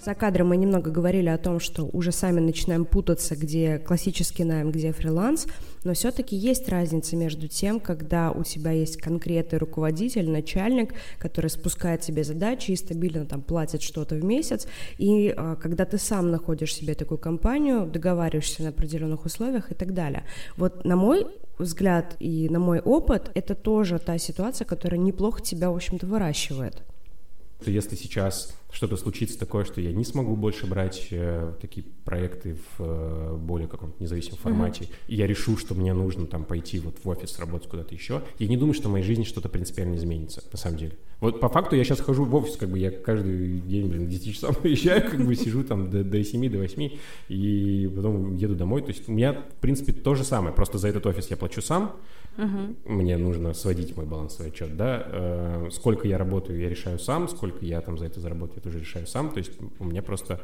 За 0.05 0.15
кадром 0.15 0.49
мы 0.49 0.57
немного 0.57 0.91
говорили 0.91 1.29
о 1.29 1.37
том, 1.37 1.61
что 1.61 1.85
уже 1.93 2.11
сами 2.11 2.41
начинаем 2.41 2.83
путаться, 2.83 3.37
где 3.37 3.77
классический 3.77 4.43
найм, 4.43 4.69
где 4.69 4.91
фриланс, 4.91 5.47
но 5.85 5.93
все-таки 5.93 6.35
есть 6.35 6.67
разница 6.67 7.15
между 7.15 7.47
тем, 7.47 7.79
когда 7.79 8.31
у 8.31 8.43
тебя 8.43 8.71
есть 8.71 8.97
конкретный 8.97 9.59
руководитель, 9.59 10.29
начальник, 10.29 10.93
который 11.19 11.49
спускает 11.49 12.01
тебе 12.01 12.25
задачи 12.25 12.71
и 12.71 12.75
стабильно 12.75 13.25
там 13.25 13.41
платит 13.41 13.81
что-то 13.81 14.15
в 14.15 14.25
месяц, 14.25 14.67
и 14.97 15.33
а, 15.37 15.55
когда 15.55 15.85
ты 15.85 15.97
сам 15.97 16.31
находишь 16.31 16.75
себе 16.75 16.95
такую 16.95 17.17
компанию, 17.17 17.85
договариваешься 17.85 18.63
на 18.63 18.69
определенных 18.69 19.23
условиях 19.23 19.71
и 19.71 19.73
так 19.73 19.93
далее. 19.93 20.25
Вот 20.57 20.83
на 20.83 20.97
мой 20.97 21.27
взгляд 21.57 22.17
и 22.19 22.49
на 22.49 22.59
мой 22.59 22.81
опыт, 22.81 23.31
это 23.35 23.55
тоже 23.55 23.99
та 23.99 24.17
ситуация, 24.17 24.65
которая 24.65 24.99
неплохо 24.99 25.41
тебя, 25.41 25.71
в 25.71 25.75
общем-то, 25.75 26.05
выращивает. 26.07 26.83
Если 27.65 27.95
сейчас 27.95 28.53
что-то 28.73 28.97
случится 28.97 29.37
такое, 29.37 29.65
что 29.65 29.79
я 29.79 29.93
не 29.93 30.03
смогу 30.03 30.35
больше 30.35 30.65
брать 30.65 31.07
э, 31.11 31.53
такие 31.61 31.85
проекты 32.03 32.55
в 32.55 32.83
э, 32.83 33.37
более 33.37 33.67
каком-то 33.67 34.01
независимом 34.01 34.39
формате, 34.39 34.85
mm-hmm. 34.85 34.95
и 35.07 35.15
я 35.15 35.27
решу, 35.27 35.57
что 35.57 35.75
мне 35.75 35.93
нужно 35.93 36.25
там 36.25 36.43
пойти 36.43 36.79
вот 36.79 36.97
в 37.03 37.07
офис, 37.07 37.37
работать 37.39 37.69
куда-то 37.69 37.93
еще, 37.93 38.23
я 38.39 38.47
не 38.47 38.57
думаю, 38.57 38.73
что 38.73 38.89
в 38.89 38.91
моей 38.91 39.05
жизни 39.05 39.23
что-то 39.23 39.47
принципиально 39.47 39.95
изменится, 39.95 40.43
на 40.51 40.57
самом 40.57 40.77
деле. 40.77 40.93
Вот 41.19 41.39
по 41.39 41.47
факту 41.47 41.75
я 41.75 41.85
сейчас 41.85 42.01
хожу 42.01 42.25
в 42.25 42.35
офис, 42.35 42.57
как 42.57 42.69
бы 42.69 42.79
я 42.79 42.91
каждый 42.91 43.59
день, 43.59 43.87
блин, 43.87 44.07
к 44.07 44.09
10 44.09 44.33
часам 44.33 44.55
приезжаю, 44.55 45.09
как 45.09 45.25
бы 45.25 45.35
сижу 45.35 45.63
там 45.63 45.89
до, 45.89 46.03
до 46.03 46.23
7, 46.23 46.51
до 46.51 46.57
8, 46.57 46.91
и 47.29 47.91
потом 47.95 48.35
еду 48.35 48.55
домой. 48.55 48.81
То 48.81 48.89
есть 48.89 49.07
у 49.07 49.11
меня, 49.13 49.33
в 49.33 49.61
принципе, 49.61 49.93
то 49.93 50.15
же 50.15 50.23
самое, 50.23 50.53
просто 50.53 50.79
за 50.79 50.89
этот 50.89 51.05
офис 51.05 51.27
я 51.29 51.37
плачу 51.37 51.61
сам, 51.61 51.95
uh-huh. 52.37 52.75
мне 52.85 53.17
нужно 53.17 53.53
сводить 53.53 53.95
мой 53.95 54.05
балансовый 54.05 54.49
отчет, 54.49 54.75
да, 54.75 55.03
э, 55.05 55.69
сколько 55.71 56.07
я 56.07 56.17
работаю, 56.17 56.59
я 56.59 56.69
решаю 56.69 56.99
сам, 56.99 57.29
сколько 57.29 57.65
я 57.65 57.79
там 57.81 57.97
за 57.97 58.05
это 58.05 58.19
заработаю, 58.19 58.61
тоже 58.63 58.79
решаю 58.79 59.07
сам. 59.07 59.31
То 59.31 59.39
есть 59.39 59.51
у 59.79 59.83
меня 59.85 60.01
просто... 60.01 60.39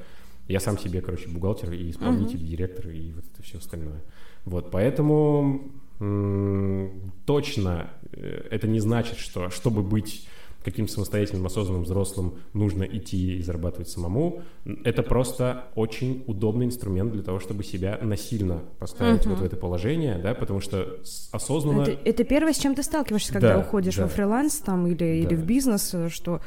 Я 0.48 0.60
сам 0.60 0.80
себе, 0.80 1.02
короче, 1.02 1.30
бухгалтер 1.30 1.72
и 1.74 1.92
исполнитель, 1.92 2.38
uh-huh. 2.38 2.48
директор 2.48 2.90
и 2.90 3.12
вот 3.12 3.24
это 3.32 3.44
все 3.44 3.60
остальное. 3.60 4.02
Вот, 4.46 4.72
поэтому 4.72 5.72
м- 6.00 7.14
точно 7.26 7.92
э, 8.14 8.48
это 8.50 8.68
не 8.68 8.80
значит, 8.80 9.20
что 9.20 9.52
чтобы 9.52 9.84
быть 9.84 10.28
каким-то 10.64 10.92
самостоятельным, 10.92 11.46
осознанным 11.46 11.84
взрослым 11.84 12.34
нужно 12.54 12.84
идти 12.84 13.38
и 13.38 13.42
зарабатывать 13.44 13.90
самому. 13.90 14.42
Это 14.84 15.04
просто 15.04 15.68
очень 15.76 16.24
удобный 16.28 16.66
инструмент 16.66 17.14
для 17.14 17.22
того, 17.22 17.40
чтобы 17.40 17.64
себя 17.64 18.00
насильно 18.02 18.64
поставить 18.80 19.22
uh-huh. 19.22 19.30
вот 19.30 19.40
в 19.40 19.44
это 19.44 19.56
положение, 19.56 20.18
да, 20.18 20.34
потому 20.34 20.62
что 20.62 20.98
осознанно... 21.32 21.84
Это, 21.84 21.92
это 21.92 22.24
первое, 22.24 22.54
с 22.54 22.58
чем 22.58 22.74
ты 22.74 22.82
сталкиваешься, 22.82 23.34
когда 23.34 23.54
да, 23.54 23.60
уходишь 23.60 23.96
да. 23.96 24.04
во 24.04 24.10
фриланс 24.10 24.58
там 24.58 24.88
или, 24.88 24.96
да. 24.96 25.06
или 25.06 25.36
в 25.36 25.46
бизнес, 25.46 25.96
что 26.10 26.42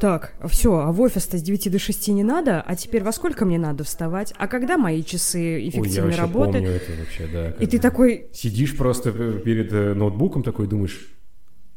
так, 0.00 0.32
все, 0.48 0.78
а 0.78 0.92
в 0.92 1.00
офис-то 1.00 1.38
с 1.38 1.42
9 1.42 1.70
до 1.70 1.78
6 1.78 2.08
не 2.08 2.24
надо, 2.24 2.62
а 2.62 2.74
теперь 2.74 3.02
во 3.02 3.12
сколько 3.12 3.44
мне 3.44 3.58
надо 3.58 3.84
вставать? 3.84 4.32
А 4.38 4.48
когда 4.48 4.78
мои 4.78 5.04
часы 5.04 5.68
эффективной 5.68 6.10
Ой, 6.10 6.16
я 6.16 6.22
работы? 6.22 6.52
помню 6.52 6.70
это 6.70 6.92
вообще, 6.98 7.28
да. 7.32 7.50
И 7.62 7.66
ты 7.66 7.78
такой... 7.78 8.26
Сидишь 8.32 8.76
просто 8.76 9.12
перед 9.12 9.72
э, 9.72 9.94
ноутбуком 9.94 10.42
такой, 10.42 10.66
думаешь, 10.66 10.98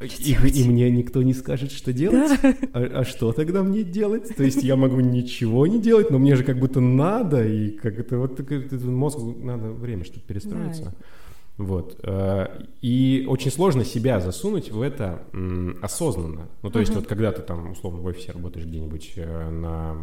и, 0.01 0.31
и 0.33 0.67
мне 0.67 0.89
никто 0.89 1.21
не 1.21 1.33
скажет, 1.33 1.71
что 1.71 1.93
делать. 1.93 2.39
Да. 2.41 2.55
А, 2.73 3.01
а 3.01 3.05
что 3.05 3.31
тогда 3.31 3.63
мне 3.63 3.83
делать? 3.83 4.35
То 4.35 4.43
есть 4.43 4.63
я 4.63 4.75
могу 4.75 4.99
ничего 4.99 5.67
не 5.67 5.81
делать, 5.81 6.09
но 6.09 6.19
мне 6.19 6.35
же 6.35 6.43
как 6.43 6.59
будто 6.59 6.79
надо, 6.79 7.45
и 7.45 7.71
как 7.71 7.99
это 7.99 8.17
вот 8.17 8.39
мозгу 8.83 9.35
надо 9.43 9.69
время, 9.69 10.03
чтобы 10.03 10.25
перестроиться. 10.25 10.83
Да. 10.83 10.93
Вот. 11.57 11.99
Э, 12.03 12.47
и 12.81 13.25
очень 13.27 13.51
сложно 13.51 13.85
себя 13.85 14.19
засунуть 14.19 14.71
в 14.71 14.81
это 14.81 15.23
осознанно. 15.81 16.49
Ну, 16.61 16.69
то 16.69 16.79
есть, 16.79 16.91
uh-huh. 16.91 16.95
вот 16.95 17.07
когда 17.07 17.31
ты 17.31 17.41
там, 17.41 17.71
условно, 17.71 18.01
в 18.01 18.05
офисе 18.05 18.31
работаешь 18.31 18.65
где-нибудь 18.65 19.13
э, 19.15 19.49
на 19.49 19.97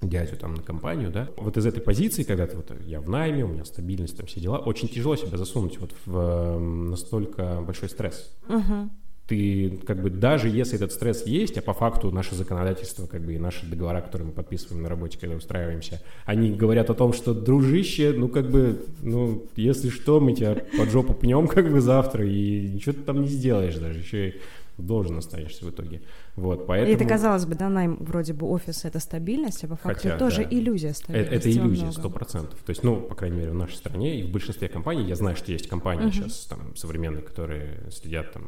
дядю 0.00 0.36
там 0.36 0.54
на 0.54 0.62
компанию, 0.62 1.10
да, 1.10 1.28
вот 1.36 1.56
из 1.56 1.64
этой 1.64 1.80
позиции, 1.80 2.24
когда 2.24 2.46
ты 2.46 2.56
вот 2.56 2.72
я 2.84 3.00
в 3.00 3.08
найме, 3.08 3.44
у 3.44 3.48
меня 3.48 3.64
стабильность, 3.64 4.16
там 4.16 4.26
все 4.26 4.40
дела, 4.40 4.58
очень 4.58 4.88
тяжело 4.88 5.14
себя 5.14 5.38
засунуть 5.38 5.78
вот 5.78 5.94
в 6.06 6.58
настолько 6.58 7.60
большой 7.62 7.88
стресс. 7.88 8.34
Uh-huh 8.48 8.88
Ты 9.32 9.78
как 9.86 10.02
бы 10.02 10.10
даже 10.10 10.50
если 10.50 10.76
этот 10.76 10.92
стресс 10.92 11.24
есть, 11.24 11.56
а 11.56 11.62
по 11.62 11.72
факту 11.72 12.10
наше 12.10 12.34
законодательство 12.34 13.06
как 13.06 13.22
бы 13.22 13.32
и 13.32 13.38
наши 13.38 13.64
договора, 13.64 14.02
которые 14.02 14.26
мы 14.26 14.34
подписываем 14.34 14.82
на 14.82 14.90
работе, 14.90 15.16
когда 15.18 15.36
устраиваемся, 15.36 16.02
они 16.26 16.52
говорят 16.52 16.90
о 16.90 16.94
том, 16.94 17.14
что 17.14 17.32
дружище, 17.32 18.12
ну 18.14 18.28
как 18.28 18.50
бы, 18.50 18.84
ну 19.00 19.46
если 19.56 19.88
что, 19.88 20.20
мы 20.20 20.34
тебя 20.34 20.58
под 20.76 20.90
жопу 20.90 21.14
пнем 21.14 21.48
как 21.48 21.72
бы 21.72 21.80
завтра 21.80 22.26
и 22.26 22.68
ничего 22.74 22.92
ты 22.92 23.00
там 23.00 23.22
не 23.22 23.28
сделаешь 23.28 23.76
даже, 23.76 24.00
еще 24.00 24.28
и 24.28 24.34
должен 24.76 25.16
останешься 25.16 25.64
в 25.64 25.70
итоге. 25.70 26.02
Вот, 26.36 26.66
поэтому... 26.66 26.94
Это, 26.94 27.06
казалось 27.06 27.46
бы, 27.46 27.54
да, 27.54 27.70
найм 27.70 27.96
вроде 28.00 28.34
бы 28.34 28.46
офис— 28.46 28.84
это 28.84 29.00
стабильность, 29.00 29.64
а 29.64 29.68
по 29.68 29.76
факту 29.76 30.08
Хотя, 30.08 30.18
тоже 30.18 30.44
да. 30.44 30.48
иллюзия 30.50 30.90
э, 30.90 30.94
стабильности. 30.94 31.34
Это, 31.34 31.48
это 31.48 31.58
иллюзия, 31.58 31.92
сто 31.92 32.10
процентов. 32.10 32.58
То 32.66 32.70
есть, 32.70 32.82
ну, 32.82 32.96
по 32.96 33.14
крайней 33.14 33.38
мере, 33.38 33.50
в 33.52 33.54
нашей 33.54 33.76
стране 33.76 34.20
и 34.20 34.22
в 34.24 34.30
большинстве 34.30 34.68
компаний, 34.68 35.04
я 35.04 35.16
знаю, 35.16 35.36
что 35.36 35.52
есть 35.52 35.68
компании 35.68 36.08
uh-huh. 36.08 36.12
сейчас 36.12 36.46
там 36.46 36.76
современные, 36.76 37.22
которые 37.22 37.90
следят 37.90 38.32
там 38.32 38.44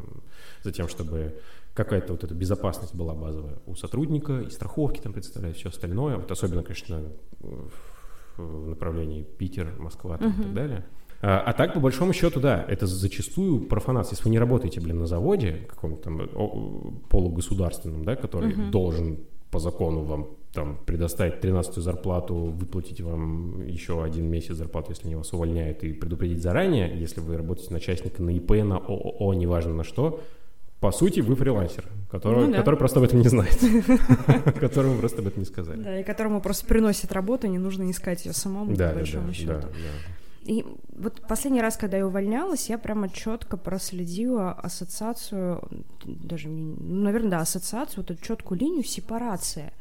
за 0.64 0.72
тем, 0.72 0.88
чтобы 0.88 1.34
какая-то 1.74 2.12
вот 2.12 2.24
эта 2.24 2.34
безопасность 2.34 2.94
была 2.94 3.14
базовая 3.14 3.58
у 3.66 3.74
сотрудника, 3.74 4.40
и 4.40 4.50
страховки 4.50 5.00
там 5.00 5.12
представляют, 5.12 5.56
все 5.56 5.68
остальное. 5.68 6.16
Вот 6.16 6.30
особенно, 6.30 6.62
конечно, 6.62 7.02
в 8.36 8.68
направлении 8.68 9.22
Питер, 9.22 9.74
Москва 9.78 10.18
там, 10.18 10.30
uh-huh. 10.30 10.40
и 10.40 10.42
так 10.42 10.54
далее. 10.54 10.84
А, 11.20 11.40
а 11.40 11.52
так, 11.52 11.74
по 11.74 11.80
большому 11.80 12.12
счету, 12.12 12.40
да, 12.40 12.64
это 12.68 12.86
зачастую 12.86 13.66
профанация. 13.66 14.12
Если 14.12 14.24
вы 14.24 14.30
не 14.30 14.38
работаете, 14.38 14.80
блин, 14.80 14.98
на 14.98 15.06
заводе 15.06 15.66
каком-то 15.68 16.02
там 16.02 17.00
полугосударственном, 17.08 18.04
да, 18.04 18.16
который 18.16 18.52
uh-huh. 18.52 18.70
должен 18.70 19.18
по 19.50 19.58
закону 19.58 20.02
вам 20.02 20.28
там 20.52 20.78
предоставить 20.84 21.44
13-ю 21.44 21.82
зарплату, 21.82 22.34
выплатить 22.34 23.00
вам 23.00 23.64
еще 23.66 24.02
один 24.04 24.26
месяц 24.30 24.54
зарплату, 24.54 24.90
если 24.90 25.06
они 25.06 25.16
вас 25.16 25.32
увольняют, 25.32 25.82
и 25.82 25.92
предупредить 25.92 26.42
заранее, 26.42 26.96
если 26.96 27.20
вы 27.20 27.36
работаете 27.36 27.72
начальника 27.72 28.22
на 28.22 28.30
ИП, 28.30 28.50
на 28.64 28.78
ООО, 28.78 29.34
неважно 29.34 29.74
на 29.74 29.84
что, 29.84 30.20
по 30.84 30.92
сути, 30.92 31.20
вы 31.20 31.34
фрилансер, 31.34 31.86
который, 32.10 32.44
ну, 32.44 32.52
да. 32.52 32.58
который 32.58 32.76
просто 32.76 32.98
об 32.98 33.06
этом 33.06 33.18
не 33.20 33.28
знает, 33.28 33.58
которому 34.60 34.98
просто 34.98 35.22
об 35.22 35.28
этом 35.28 35.40
не 35.40 35.46
сказали. 35.46 35.82
Да, 35.82 35.98
и 36.00 36.04
которому 36.04 36.42
просто 36.42 36.66
приносит 36.66 37.10
работу, 37.10 37.46
не 37.46 37.56
нужно 37.56 37.90
искать 37.90 38.26
ее 38.26 38.34
самому, 38.34 38.76
по 38.76 38.92
большому 38.92 39.32
счету. 39.32 39.66
И 40.42 40.62
вот 40.94 41.22
последний 41.26 41.62
раз, 41.62 41.78
когда 41.78 41.96
я 41.96 42.06
увольнялась, 42.06 42.68
я 42.68 42.76
прямо 42.76 43.08
четко 43.08 43.56
проследила 43.56 44.52
ассоциацию, 44.52 45.62
даже, 46.04 46.50
ну, 46.50 47.04
наверное, 47.04 47.30
да, 47.30 47.38
ассоциацию, 47.38 48.04
вот 48.06 48.10
эту 48.10 48.22
четкую 48.22 48.60
линию 48.60 48.84
сепарации 48.84 49.72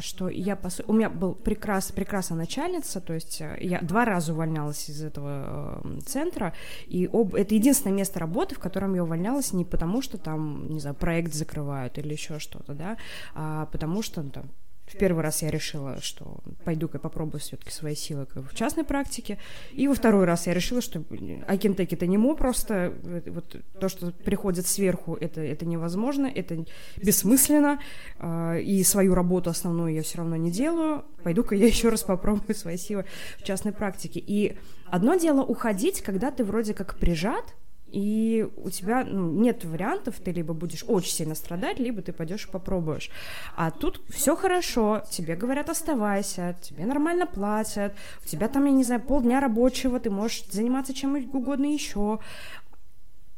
что 0.00 0.28
я 0.28 0.56
по 0.56 0.68
у 0.86 0.92
меня 0.92 1.08
был 1.08 1.34
прекрас, 1.34 1.90
прекрасная 1.90 2.38
начальница, 2.38 3.00
то 3.00 3.14
есть 3.14 3.40
э, 3.40 3.56
я 3.60 3.80
два 3.80 4.04
раза 4.04 4.32
увольнялась 4.32 4.90
из 4.90 5.02
этого 5.02 5.80
э, 5.84 6.00
центра, 6.06 6.52
и 6.86 7.08
об, 7.10 7.34
это 7.34 7.54
единственное 7.54 7.96
место 7.96 8.18
работы, 8.18 8.54
в 8.54 8.58
котором 8.58 8.94
я 8.94 9.04
увольнялась 9.04 9.52
не 9.52 9.64
потому, 9.64 10.02
что 10.02 10.18
там, 10.18 10.68
не 10.68 10.80
знаю, 10.80 10.94
проект 10.94 11.32
закрывают 11.32 11.96
или 11.98 12.12
еще 12.12 12.38
что-то, 12.38 12.74
да, 12.74 12.96
а 13.34 13.66
потому 13.66 14.02
что 14.02 14.22
ну, 14.22 14.30
там, 14.30 14.44
в 14.86 14.96
первый 14.98 15.22
раз 15.22 15.42
я 15.42 15.50
решила, 15.50 16.00
что 16.00 16.38
пойду-ка 16.64 16.98
попробую 16.98 17.40
все-таки 17.40 17.70
свои 17.70 17.94
силы 17.94 18.26
в 18.34 18.54
частной 18.54 18.84
практике. 18.84 19.38
И 19.72 19.88
во 19.88 19.94
второй 19.94 20.24
раз 20.24 20.46
я 20.46 20.54
решила, 20.54 20.80
что 20.80 21.02
Акинтек 21.46 21.92
это 21.92 22.06
не 22.06 22.18
мо 22.18 22.34
просто. 22.34 22.92
Вот 23.26 23.56
то, 23.80 23.88
что 23.88 24.12
приходит 24.12 24.66
сверху, 24.66 25.14
это, 25.14 25.40
это 25.40 25.64
невозможно, 25.64 26.26
это 26.26 26.64
бессмысленно. 26.96 27.80
А, 28.18 28.56
и 28.58 28.82
свою 28.84 29.14
работу 29.14 29.50
основную 29.50 29.94
я 29.94 30.02
все 30.02 30.18
равно 30.18 30.36
не 30.36 30.50
делаю. 30.50 31.04
Пойду-ка 31.22 31.54
я 31.54 31.66
еще 31.74 31.88
раз 31.88 32.02
попробую 32.02 32.54
свои 32.54 32.76
силы 32.76 33.06
в 33.38 33.42
частной 33.42 33.72
практике. 33.72 34.22
И 34.24 34.56
одно 34.86 35.14
дело 35.14 35.42
уходить, 35.42 36.02
когда 36.02 36.30
ты 36.30 36.44
вроде 36.44 36.74
как 36.74 36.96
прижат, 36.96 37.54
и 37.94 38.48
у 38.56 38.70
тебя 38.70 39.04
ну, 39.04 39.30
нет 39.30 39.64
вариантов, 39.64 40.16
ты 40.18 40.32
либо 40.32 40.52
будешь 40.52 40.84
очень 40.88 41.12
сильно 41.12 41.36
страдать, 41.36 41.78
либо 41.78 42.02
ты 42.02 42.12
пойдешь 42.12 42.46
и 42.46 42.50
попробуешь. 42.50 43.08
А 43.54 43.70
тут 43.70 44.02
все 44.08 44.34
хорошо, 44.34 45.04
тебе 45.08 45.36
говорят 45.36 45.70
оставайся, 45.70 46.56
тебе 46.60 46.86
нормально 46.86 47.26
платят, 47.26 47.94
у 48.24 48.28
тебя 48.28 48.48
там, 48.48 48.64
я 48.64 48.72
не 48.72 48.82
знаю, 48.82 49.00
полдня 49.00 49.40
рабочего, 49.40 50.00
ты 50.00 50.10
можешь 50.10 50.44
заниматься 50.50 50.92
чем 50.92 51.14
угодно 51.32 51.66
еще. 51.66 52.18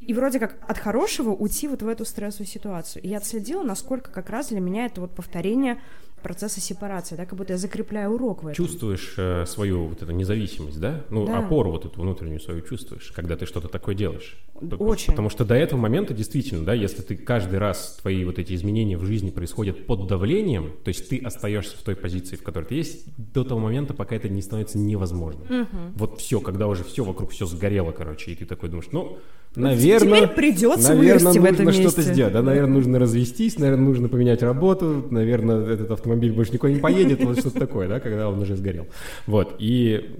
И 0.00 0.14
вроде 0.14 0.38
как 0.38 0.56
от 0.66 0.78
хорошего 0.78 1.34
уйти 1.34 1.68
вот 1.68 1.82
в 1.82 1.88
эту 1.88 2.06
стрессовую 2.06 2.46
ситуацию. 2.46 3.02
И 3.02 3.08
я 3.08 3.18
отследила, 3.18 3.62
насколько 3.62 4.10
как 4.10 4.30
раз 4.30 4.48
для 4.48 4.60
меня 4.60 4.86
это 4.86 5.02
вот 5.02 5.14
повторение 5.14 5.78
процесса 6.22 6.60
сепарации, 6.60 7.14
да, 7.16 7.24
как 7.24 7.38
будто 7.38 7.52
я 7.52 7.58
закрепляю 7.58 8.10
урок 8.10 8.42
в 8.42 8.48
этом. 8.48 8.54
Чувствуешь 8.54 9.14
э, 9.16 9.44
свою 9.46 9.86
вот 9.86 10.02
эту 10.02 10.12
независимость, 10.12 10.80
да? 10.80 11.04
Ну, 11.10 11.26
да. 11.26 11.38
опору 11.38 11.70
вот 11.70 11.84
эту 11.84 12.00
внутреннюю 12.00 12.40
свою 12.40 12.62
чувствуешь, 12.62 13.12
когда 13.14 13.36
ты 13.36 13.46
что-то 13.46 13.68
такое 13.68 13.94
делаешь. 13.94 14.36
Очень. 14.78 15.12
Потому 15.12 15.30
что 15.30 15.44
до 15.44 15.54
этого 15.54 15.78
момента 15.78 16.14
действительно, 16.14 16.64
да, 16.64 16.74
если 16.74 17.02
ты 17.02 17.16
каждый 17.16 17.58
раз 17.58 17.98
твои 18.00 18.24
вот 18.24 18.38
эти 18.38 18.54
изменения 18.54 18.96
в 18.96 19.04
жизни 19.04 19.30
происходят 19.30 19.86
под 19.86 20.06
давлением, 20.06 20.72
то 20.84 20.88
есть 20.88 21.08
ты 21.08 21.18
остаешься 21.18 21.76
в 21.76 21.82
той 21.82 21.94
позиции, 21.94 22.36
в 22.36 22.42
которой 22.42 22.64
ты 22.64 22.74
есть, 22.74 23.04
до 23.16 23.44
того 23.44 23.60
момента, 23.60 23.94
пока 23.94 24.16
это 24.16 24.28
не 24.28 24.42
становится 24.42 24.78
невозможным. 24.78 25.62
Угу. 25.62 25.76
Вот 25.96 26.20
все, 26.20 26.40
когда 26.40 26.66
уже 26.66 26.84
все 26.84 27.04
вокруг 27.04 27.30
все 27.30 27.46
сгорело, 27.46 27.92
короче, 27.92 28.32
и 28.32 28.34
ты 28.34 28.46
такой 28.46 28.68
думаешь, 28.68 28.88
ну, 28.92 29.18
наверное... 29.56 30.20
Теперь 30.20 30.34
придется 30.34 30.94
наверное, 30.94 31.32
нужно 31.32 31.40
в 31.40 31.44
этом 31.44 31.72
что-то 31.72 32.02
сделать, 32.02 32.32
да, 32.32 32.42
наверное, 32.42 32.74
нужно 32.74 32.98
развестись, 32.98 33.58
наверное, 33.58 33.84
нужно 33.84 34.08
поменять 34.08 34.42
работу, 34.42 35.06
наверное, 35.10 35.66
этот 35.66 35.90
автомобиль 35.90 36.32
больше 36.32 36.52
никуда 36.52 36.72
не 36.72 36.80
поедет, 36.80 37.24
вот 37.24 37.38
что-то 37.38 37.58
такое, 37.58 37.88
да, 37.88 38.00
когда 38.00 38.28
он 38.28 38.40
уже 38.40 38.56
сгорел. 38.56 38.86
Вот, 39.26 39.56
и 39.58 40.10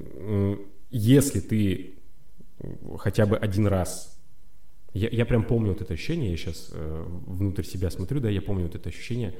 если 0.91 1.41
ты 1.41 1.95
хотя 2.99 3.27
бы 3.27 3.37
один 3.37 3.67
раз 3.67 4.17
я, 4.97 5.09
я 5.11 5.27
прям 5.27 5.45
помню 5.45 5.73
вот 5.73 5.83
это 5.83 5.93
ощущение, 5.93 6.31
я 6.31 6.37
сейчас 6.37 6.71
э, 6.73 7.05
внутрь 7.27 7.65
себя 7.65 7.91
смотрю, 7.91 8.21
да, 8.21 8.31
я 8.31 8.41
помню 8.41 8.65
вот 8.65 8.75
это 8.77 8.89
ощущение, 8.89 9.35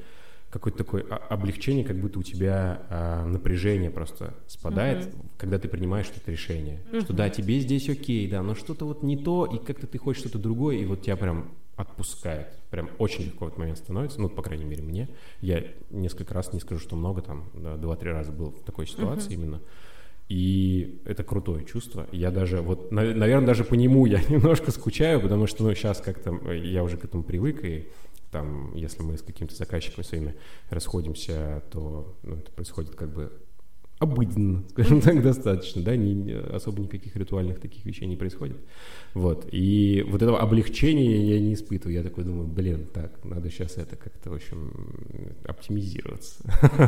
какое-то 0.49 0.77
такое 0.77 1.03
облегчение, 1.03 1.83
как 1.83 1.97
будто 1.97 2.19
у 2.19 2.23
тебя 2.23 2.81
э, 2.89 3.25
напряжение 3.25 3.91
просто 3.91 4.33
спадает, 4.47 5.05
uh-huh. 5.05 5.25
когда 5.37 5.59
ты 5.59 5.67
принимаешь 5.67 6.07
это 6.15 6.31
решение. 6.31 6.79
Uh-huh. 6.91 7.01
Что 7.01 7.13
да, 7.13 7.29
тебе 7.29 7.59
здесь 7.59 7.89
окей, 7.89 8.27
да, 8.29 8.41
но 8.41 8.55
что-то 8.55 8.85
вот 8.85 9.03
не 9.03 9.17
то, 9.17 9.45
и 9.45 9.57
как-то 9.57 9.87
ты 9.87 9.97
хочешь 9.97 10.21
что-то 10.21 10.39
другое, 10.39 10.77
и 10.77 10.85
вот 10.85 11.01
тебя 11.01 11.17
прям 11.17 11.51
отпускает. 11.75 12.47
Прям 12.71 12.89
очень 12.97 13.25
легко 13.25 13.45
в 13.45 13.47
этот 13.49 13.59
момент 13.59 13.77
становится, 13.77 14.21
ну, 14.21 14.29
по 14.29 14.41
крайней 14.41 14.65
мере, 14.65 14.83
мне. 14.83 15.09
Я 15.41 15.63
несколько 15.89 16.33
раз, 16.33 16.53
не 16.53 16.59
скажу, 16.59 16.81
что 16.81 16.95
много, 16.95 17.21
там, 17.21 17.49
два-три 17.53 18.11
раза 18.11 18.31
был 18.31 18.51
в 18.51 18.63
такой 18.63 18.87
ситуации 18.87 19.31
uh-huh. 19.31 19.33
именно. 19.33 19.61
И 20.29 21.01
это 21.05 21.23
крутое 21.23 21.63
чувство. 21.63 22.05
Я 22.11 22.31
даже, 22.31 22.61
вот, 22.61 22.91
наверное, 22.91 23.45
даже 23.45 23.63
по 23.63 23.75
нему 23.75 24.05
я 24.05 24.21
немножко 24.29 24.71
скучаю, 24.71 25.21
потому 25.21 25.47
что, 25.47 25.63
ну, 25.63 25.73
сейчас 25.73 25.99
как-то 25.99 26.33
я 26.51 26.83
уже 26.83 26.97
к 26.97 27.05
этому 27.05 27.23
привык, 27.23 27.63
и 27.63 27.87
там, 28.37 28.73
если 28.75 29.01
мы 29.01 29.17
с 29.17 29.21
какими-то 29.21 29.55
заказчиками 29.55 30.03
своими 30.03 30.35
расходимся, 30.69 31.63
то 31.71 32.15
ну, 32.21 32.35
это 32.35 32.51
происходит 32.51 32.95
как 32.95 33.11
бы 33.11 33.31
обыденно, 33.99 34.63
скажем 34.69 35.01
так, 35.01 35.21
достаточно, 35.23 35.81
да, 35.81 35.95
не, 35.95 36.33
особо 36.33 36.81
никаких 36.81 37.15
ритуальных 37.15 37.59
таких 37.59 37.85
вещей 37.85 38.05
не 38.05 38.15
происходит. 38.15 38.57
Вот, 39.13 39.47
и 39.51 40.05
вот 40.07 40.21
этого 40.21 40.39
облегчения 40.39 41.25
я 41.25 41.39
не 41.39 41.53
испытываю, 41.53 41.95
я 41.95 42.03
такой 42.03 42.23
думаю, 42.23 42.47
блин, 42.47 42.87
так, 42.93 43.23
надо 43.23 43.49
сейчас 43.49 43.77
это 43.77 43.95
как-то, 43.95 44.29
в 44.29 44.33
общем, 44.33 44.73
оптимизироваться. 45.45 46.43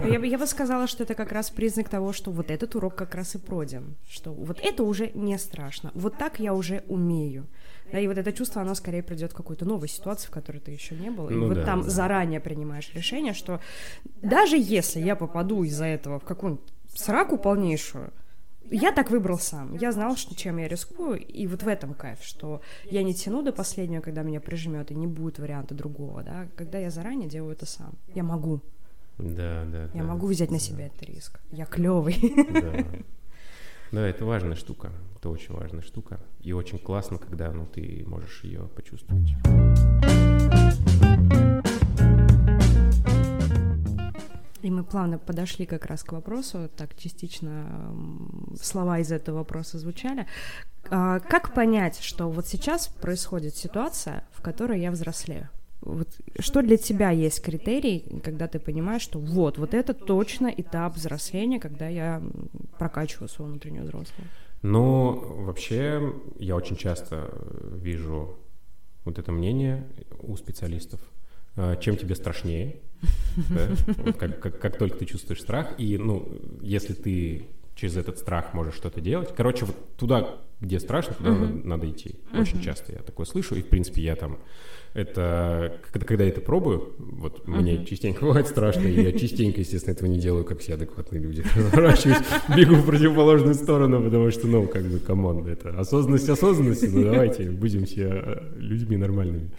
Я 0.08 0.20
бы, 0.20 0.28
я 0.28 0.38
бы 0.38 0.46
сказала, 0.46 0.88
что 0.88 1.04
это 1.04 1.16
как 1.16 1.32
раз 1.32 1.50
признак 1.50 1.90
того, 1.90 2.14
что 2.14 2.32
вот 2.32 2.52
этот 2.52 2.76
урок 2.76 2.96
как 2.96 3.16
раз 3.16 3.36
и 3.36 3.38
пройден, 3.40 3.96
что 4.08 4.32
вот 4.32 4.60
это 4.62 4.84
уже 4.84 5.12
не 5.16 5.38
страшно, 5.38 5.92
вот 5.96 6.18
так 6.18 6.40
я 6.40 6.54
уже 6.54 6.84
умею. 6.88 7.48
Да, 7.92 8.00
и 8.00 8.08
вот 8.08 8.20
это 8.20 8.32
чувство, 8.32 8.62
оно 8.62 8.76
скорее 8.76 9.02
придет 9.02 9.32
в 9.32 9.36
какую-то 9.36 9.66
новую 9.66 9.88
ситуацию, 9.88 10.28
в 10.28 10.32
которой 10.32 10.60
ты 10.60 10.70
еще 10.70 10.94
не 10.94 11.10
был. 11.10 11.28
И 11.30 11.34
ну, 11.34 11.48
вот 11.48 11.56
да, 11.56 11.66
там 11.66 11.82
да. 11.82 11.90
заранее 11.90 12.40
принимаешь 12.40 12.92
решение, 12.94 13.34
что 13.34 13.62
даже 14.22 14.58
если 14.58 15.00
я 15.00 15.16
попаду 15.16 15.64
из-за 15.64 15.86
этого 15.86 16.20
в 16.20 16.24
какую-нибудь 16.24 16.64
сраку 16.94 17.38
полнейшую, 17.38 18.12
я 18.72 18.92
так 18.92 19.10
выбрал 19.10 19.40
сам. 19.40 19.76
Я 19.76 19.92
знал, 19.92 20.16
что, 20.16 20.36
чем 20.36 20.58
я 20.58 20.68
рискую, 20.68 21.20
и 21.20 21.48
вот 21.48 21.64
в 21.64 21.68
этом 21.68 21.94
кайф, 21.94 22.20
что 22.22 22.62
я 22.86 23.04
не 23.04 23.14
тяну 23.14 23.42
до 23.42 23.52
последнего, 23.52 24.02
когда 24.02 24.22
меня 24.22 24.40
прижмет, 24.40 24.92
и 24.92 24.96
не 24.96 25.08
будет 25.08 25.40
варианта 25.40 25.74
другого, 25.74 26.24
да, 26.24 26.48
когда 26.56 26.78
я 26.78 26.92
заранее 26.92 27.28
делаю 27.28 27.54
это 27.54 27.66
сам. 27.66 27.94
Я 28.14 28.24
могу. 28.24 28.62
Да, 29.18 29.66
да. 29.66 29.84
Я 29.94 30.02
да, 30.02 30.04
могу 30.04 30.28
взять 30.28 30.50
да. 30.50 30.56
на 30.56 30.60
себя 30.60 30.88
этот 30.88 31.02
риск. 31.04 31.40
Я 31.52 31.66
клевый. 31.66 32.16
Да. 32.54 32.86
Да, 33.92 34.08
это 34.08 34.24
важная 34.24 34.56
штука. 34.56 34.92
Это 35.16 35.32
очень 35.32 35.56
важная 35.56 35.82
штука. 35.82 36.20
И 36.42 36.54
очень 36.54 36.78
классно, 36.78 37.18
когда 37.18 37.52
ну, 37.52 37.66
ты 37.66 38.04
можешь 38.06 38.44
ее 38.44 38.70
почувствовать. 38.76 39.34
И 44.62 44.70
мы 44.70 44.84
плавно 44.84 45.18
подошли 45.18 45.66
как 45.66 45.86
раз 45.86 46.04
к 46.04 46.12
вопросу, 46.12 46.70
так 46.76 46.96
частично 46.98 47.94
слова 48.62 49.00
из 49.00 49.12
этого 49.12 49.38
вопроса 49.38 49.80
звучали. 49.80 50.26
А, 50.90 51.20
как 51.20 51.54
понять, 51.54 52.00
что 52.02 52.30
вот 52.30 52.48
сейчас 52.48 52.88
происходит 52.88 53.56
ситуация, 53.56 54.24
в 54.32 54.42
которой 54.42 54.82
я 54.82 54.92
взрослею? 54.92 55.50
Вот 55.82 56.10
что 56.40 56.62
для 56.62 56.76
тебя 56.76 57.10
есть 57.12 57.42
критерий, 57.42 58.22
когда 58.24 58.48
ты 58.48 58.60
понимаешь, 58.60 59.02
что 59.02 59.20
вот, 59.20 59.58
вот 59.58 59.74
это 59.74 59.94
точно 59.94 60.48
этап 60.48 60.96
взросления, 60.96 61.60
когда 61.60 61.88
я 61.88 62.22
прокачиваю 62.78 63.30
свою 63.30 63.52
внутреннюю 63.52 63.86
взрослую? 63.86 64.28
Ну, 64.62 65.46
вообще, 65.46 66.14
я 66.38 66.58
очень 66.58 66.76
часто 66.76 67.34
вижу 67.72 68.38
вот 69.06 69.18
это 69.20 69.32
мнение 69.32 69.88
у 70.22 70.36
специалистов. 70.36 71.00
Э, 71.62 71.76
чем 71.82 71.98
тебе 71.98 72.16
страшнее, 72.16 72.78
да? 73.50 73.68
вот 73.98 74.16
как, 74.16 74.40
как, 74.40 74.60
как 74.62 74.78
только 74.78 75.00
ты 75.00 75.06
чувствуешь 75.06 75.42
страх, 75.42 75.74
и, 75.78 75.98
ну, 75.98 76.26
если 76.62 76.94
ты 76.94 77.48
через 77.76 77.98
этот 77.98 78.18
страх 78.18 78.54
можешь 78.54 78.76
что-то 78.76 79.02
делать. 79.02 79.34
Короче, 79.36 79.66
вот 79.66 79.76
туда, 79.98 80.38
где 80.62 80.80
страшно, 80.80 81.16
туда 81.16 81.30
uh-huh. 81.32 81.40
надо, 81.40 81.68
надо 81.68 81.90
идти. 81.90 82.16
Очень 82.34 82.60
uh-huh. 82.60 82.64
часто 82.64 82.94
я 82.94 83.00
такое 83.00 83.26
слышу, 83.26 83.56
и, 83.56 83.62
в 83.62 83.68
принципе, 83.68 84.02
я 84.02 84.16
там 84.16 84.40
это 84.94 85.80
когда, 85.92 86.06
когда 86.06 86.24
я 86.24 86.30
это 86.30 86.40
пробую, 86.40 86.94
вот 86.98 87.42
uh-huh. 87.42 87.62
мне 87.62 87.86
частенько 87.86 88.26
бывает 88.26 88.48
страшно, 88.48 88.88
и 88.88 89.02
я 89.02 89.12
частенько, 89.12 89.60
естественно, 89.60 89.94
этого 89.94 90.08
не 90.08 90.20
делаю, 90.20 90.46
как 90.46 90.60
все 90.60 90.76
адекватные 90.76 91.22
люди. 91.22 91.44
Разворачиваюсь, 91.56 92.20
бегу 92.56 92.76
в 92.76 92.86
противоположную 92.86 93.56
сторону, 93.56 94.02
потому 94.02 94.32
что, 94.32 94.48
ну, 94.48 94.66
как 94.66 94.84
бы, 94.84 95.00
команд, 95.00 95.46
это 95.48 95.72
осознанность 95.78 96.30
осознанности, 96.30 96.86
ну, 96.86 97.04
давайте 97.04 97.50
будем 97.50 97.86
все 97.86 98.08
э, 98.10 98.54
людьми 98.58 98.96
нормальными. 98.96 99.52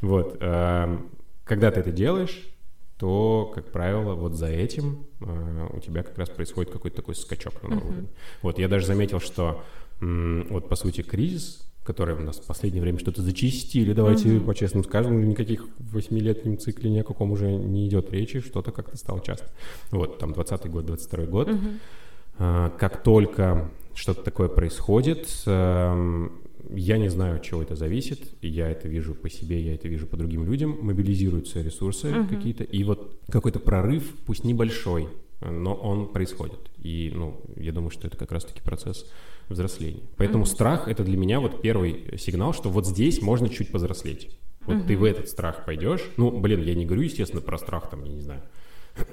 Вот. 0.00 0.36
Эм, 1.48 1.60
когда 1.60 1.70
ты 1.70 1.80
это 1.80 1.92
делаешь, 1.92 2.48
то, 2.98 3.50
как 3.54 3.70
правило, 3.70 4.14
вот 4.14 4.34
за 4.34 4.48
этим 4.48 5.06
э, 5.20 5.68
у 5.72 5.80
тебя 5.80 6.02
как 6.02 6.18
раз 6.18 6.28
происходит 6.28 6.72
какой-то 6.72 6.96
такой 6.96 7.14
скачок 7.14 7.62
на 7.62 7.76
новый 7.76 7.90
уровень. 7.90 8.08
Вот 8.42 8.58
я 8.58 8.68
даже 8.68 8.86
заметил, 8.86 9.20
что 9.20 9.62
м, 10.00 10.46
вот 10.50 10.68
по 10.68 10.76
сути 10.76 11.02
кризис, 11.02 11.64
который 11.84 12.16
у 12.16 12.20
нас 12.20 12.36
в 12.36 12.46
последнее 12.46 12.82
время 12.82 12.98
что-то 12.98 13.22
зачистили, 13.22 13.94
давайте 13.94 14.28
uh-huh. 14.28 14.44
по-честному 14.44 14.84
скажем, 14.84 15.26
никаких 15.26 15.66
в 15.78 15.94
восьмилетнем 15.94 16.58
цикле 16.58 16.90
ни 16.90 16.98
о 16.98 17.04
каком 17.04 17.32
уже 17.32 17.50
не 17.50 17.88
идет 17.88 18.12
речи, 18.12 18.40
что-то 18.40 18.72
как-то 18.72 18.98
стало 18.98 19.20
часто. 19.22 19.46
Вот, 19.90 20.18
там 20.18 20.32
20 20.32 20.70
год, 20.70 20.84
22 20.84 21.24
год. 21.26 21.48
Uh-huh. 21.48 21.78
Э, 22.38 22.70
как 22.78 23.02
только 23.02 23.70
что-то 23.94 24.22
такое 24.22 24.48
происходит, 24.48 25.28
э, 25.46 26.28
я 26.70 26.98
не 26.98 27.08
знаю, 27.08 27.36
от 27.36 27.42
чего 27.42 27.62
это 27.62 27.76
зависит. 27.76 28.20
Я 28.42 28.70
это 28.70 28.88
вижу 28.88 29.14
по 29.14 29.30
себе, 29.30 29.60
я 29.60 29.74
это 29.74 29.88
вижу 29.88 30.06
по 30.06 30.16
другим 30.16 30.44
людям. 30.44 30.78
Мобилизируются 30.80 31.62
ресурсы 31.62 32.08
uh-huh. 32.08 32.28
какие-то. 32.28 32.64
И 32.64 32.84
вот 32.84 33.20
какой-то 33.30 33.58
прорыв, 33.58 34.14
пусть 34.26 34.44
небольшой, 34.44 35.08
но 35.40 35.74
он 35.74 36.12
происходит. 36.12 36.58
И, 36.78 37.12
ну, 37.14 37.40
я 37.56 37.72
думаю, 37.72 37.90
что 37.90 38.06
это 38.06 38.16
как 38.16 38.32
раз-таки 38.32 38.60
процесс 38.62 39.10
взросления. 39.48 40.02
Поэтому 40.16 40.44
uh-huh. 40.44 40.48
страх— 40.48 40.86
это 40.88 41.04
для 41.04 41.16
меня 41.16 41.40
вот 41.40 41.62
первый 41.62 42.18
сигнал, 42.18 42.52
что 42.52 42.70
вот 42.70 42.86
здесь 42.86 43.22
можно 43.22 43.48
чуть 43.48 43.70
повзрослеть. 43.70 44.30
Вот 44.66 44.76
uh-huh. 44.76 44.86
ты 44.86 44.96
в 44.96 45.04
этот 45.04 45.28
страх 45.28 45.64
пойдешь. 45.64 46.02
Ну, 46.16 46.30
блин, 46.30 46.62
я 46.62 46.74
не 46.74 46.84
говорю, 46.84 47.02
естественно, 47.02 47.40
про 47.40 47.58
страх, 47.58 47.88
там, 47.90 48.04
я 48.04 48.12
не 48.12 48.20
знаю, 48.20 48.42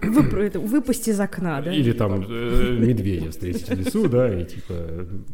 Вып, 0.01 0.33
это, 0.33 0.59
выпасть 0.59 1.07
из 1.07 1.19
окна, 1.19 1.61
да? 1.61 1.73
Или 1.73 1.91
там 1.91 2.25
э, 2.27 2.77
медведя 2.79 3.31
встретить 3.31 3.67
в 3.67 3.73
лесу, 3.73 4.07
да, 4.07 4.33
и 4.33 4.45
типа, 4.45 4.73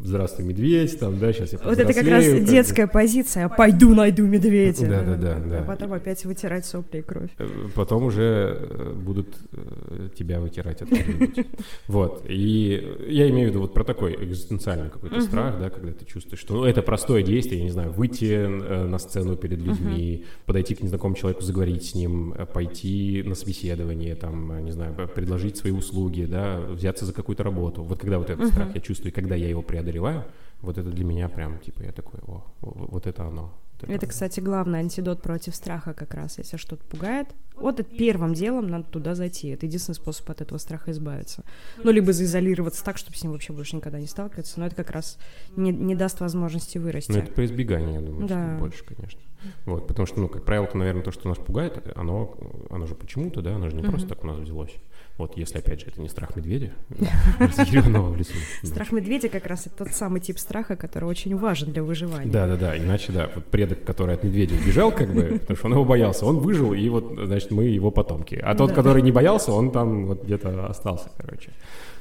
здравствуй, 0.02 0.46
медведь, 0.46 0.98
там, 0.98 1.18
да, 1.18 1.32
сейчас 1.32 1.52
я 1.52 1.58
Вот 1.62 1.78
это 1.78 1.92
как 1.92 2.06
раз 2.06 2.26
как 2.26 2.44
детская 2.44 2.86
бы. 2.86 2.92
позиция, 2.92 3.48
пойду 3.48 3.94
найду 3.94 4.26
медведя. 4.26 4.86
Да, 4.86 5.02
да, 5.02 5.16
да, 5.16 5.38
да. 5.38 5.58
А 5.60 5.62
потом 5.64 5.92
опять 5.92 6.24
вытирать 6.24 6.66
сопли 6.66 6.98
и 6.98 7.02
кровь. 7.02 7.30
Э, 7.38 7.48
потом 7.74 8.04
уже 8.04 8.58
э, 8.60 8.92
будут 8.94 9.36
э, 9.52 10.08
тебя 10.16 10.40
вытирать 10.40 10.82
откуда-нибудь. 10.82 11.46
Вот, 11.86 12.24
и 12.28 13.06
я 13.08 13.28
имею 13.30 13.48
в 13.48 13.50
виду 13.50 13.60
вот 13.60 13.74
про 13.74 13.84
такой 13.84 14.14
экзистенциальный 14.14 14.90
какой-то 14.90 15.20
страх, 15.20 15.58
да, 15.58 15.70
когда 15.70 15.92
ты 15.92 16.04
чувствуешь, 16.04 16.40
что 16.40 16.54
ну, 16.54 16.64
это 16.64 16.82
простое 16.82 17.22
действие, 17.22 17.58
я 17.58 17.64
не 17.64 17.70
знаю, 17.70 17.92
выйти 17.92 18.46
на 18.46 18.98
сцену 18.98 19.36
перед 19.36 19.58
людьми, 19.58 20.24
подойти 20.46 20.74
к 20.74 20.82
незнакомому 20.82 21.16
человеку, 21.16 21.42
заговорить 21.42 21.84
с 21.84 21.94
ним, 21.94 22.34
пойти 22.52 23.22
на 23.24 23.34
собеседование, 23.34 24.14
там, 24.14 24.41
не 24.50 24.72
знаю, 24.72 24.94
предложить 25.08 25.56
свои 25.56 25.72
услуги, 25.72 26.24
да, 26.24 26.60
взяться 26.60 27.06
за 27.06 27.12
какую-то 27.12 27.42
работу. 27.42 27.82
Вот 27.82 28.00
когда 28.00 28.18
вот 28.18 28.30
этот 28.30 28.46
uh-huh. 28.46 28.52
страх 28.52 28.74
я 28.74 28.80
чувствую, 28.80 29.12
когда 29.12 29.34
я 29.34 29.48
его 29.48 29.62
преодолеваю, 29.62 30.24
вот 30.60 30.78
это 30.78 30.90
для 30.90 31.04
меня 31.04 31.28
прям, 31.28 31.58
типа, 31.58 31.82
я 31.82 31.92
такой, 31.92 32.20
о, 32.26 32.44
вот 32.60 33.06
это 33.06 33.24
оно. 33.24 33.52
Это, 33.82 33.92
это, 33.92 34.06
кстати, 34.06 34.40
главный 34.40 34.78
антидот 34.78 35.22
против 35.22 35.56
страха 35.56 35.92
как 35.92 36.14
раз. 36.14 36.38
Если 36.38 36.56
что-то 36.56 36.84
пугает, 36.84 37.28
вот 37.56 37.80
это 37.80 37.96
первым 37.96 38.32
делом 38.32 38.68
надо 38.68 38.84
туда 38.84 39.14
зайти. 39.14 39.48
Это 39.48 39.66
единственный 39.66 39.96
способ 39.96 40.30
от 40.30 40.40
этого 40.40 40.58
страха 40.58 40.92
избавиться. 40.92 41.42
Ну, 41.82 41.90
либо 41.90 42.12
заизолироваться 42.12 42.84
так, 42.84 42.96
чтобы 42.96 43.16
с 43.16 43.22
ним 43.22 43.32
вообще 43.32 43.52
больше 43.52 43.76
никогда 43.76 43.98
не 43.98 44.06
сталкиваться. 44.06 44.60
Но 44.60 44.66
это 44.66 44.76
как 44.76 44.90
раз 44.90 45.18
не, 45.56 45.72
не 45.72 45.94
даст 45.94 46.20
возможности 46.20 46.78
вырасти. 46.78 47.10
Ну, 47.10 47.18
это 47.18 47.32
по 47.32 47.44
избеганию, 47.44 47.94
я 47.94 48.00
думаю, 48.00 48.28
да. 48.28 48.56
больше, 48.60 48.84
конечно. 48.84 49.20
Вот, 49.66 49.86
потому 49.86 50.06
что, 50.06 50.20
ну, 50.20 50.28
как 50.28 50.44
правило, 50.44 50.66
то, 50.66 50.76
наверное, 50.76 51.02
то, 51.02 51.12
что 51.12 51.28
нас 51.28 51.38
пугает, 51.38 51.80
оно, 51.94 52.34
оно 52.70 52.86
же 52.86 52.94
почему-то, 52.94 53.42
да, 53.42 53.56
оно 53.56 53.68
же 53.68 53.76
не 53.76 53.82
uh-huh. 53.82 53.90
просто 53.90 54.08
так 54.08 54.24
у 54.24 54.26
нас 54.26 54.38
взялось. 54.38 54.72
Вот, 55.18 55.36
если, 55.36 55.58
опять 55.58 55.80
же, 55.80 55.86
это 55.86 56.00
не 56.00 56.08
страх 56.08 56.36
медведя, 56.36 56.72
разъяренного 57.38 58.10
в 58.10 58.16
лесу. 58.16 58.32
Страх 58.62 58.92
медведя 58.92 59.28
как 59.28 59.46
раз 59.46 59.66
это 59.66 59.84
тот 59.84 59.88
самый 59.92 60.20
тип 60.20 60.38
страха, 60.38 60.74
который 60.74 61.04
очень 61.04 61.36
важен 61.36 61.72
для 61.72 61.82
выживания. 61.82 62.30
Да-да-да, 62.30 62.76
иначе, 62.76 63.12
да, 63.12 63.30
вот 63.34 63.44
предок, 63.44 63.84
который 63.84 64.14
от 64.14 64.24
медведя 64.24 64.54
убежал, 64.54 64.90
как 64.90 65.12
бы, 65.12 65.38
потому 65.40 65.56
что 65.56 65.66
он 65.66 65.72
его 65.72 65.84
боялся, 65.84 66.26
он 66.26 66.38
выжил, 66.38 66.72
и 66.72 66.88
вот, 66.88 67.18
значит, 67.24 67.50
мы 67.50 67.64
его 67.64 67.90
потомки. 67.90 68.34
А 68.42 68.54
тот, 68.54 68.72
который 68.72 69.02
не 69.02 69.12
боялся, 69.12 69.52
он 69.52 69.70
там 69.70 70.06
вот 70.06 70.24
где-то 70.24 70.66
остался, 70.66 71.10
короче. 71.16 71.50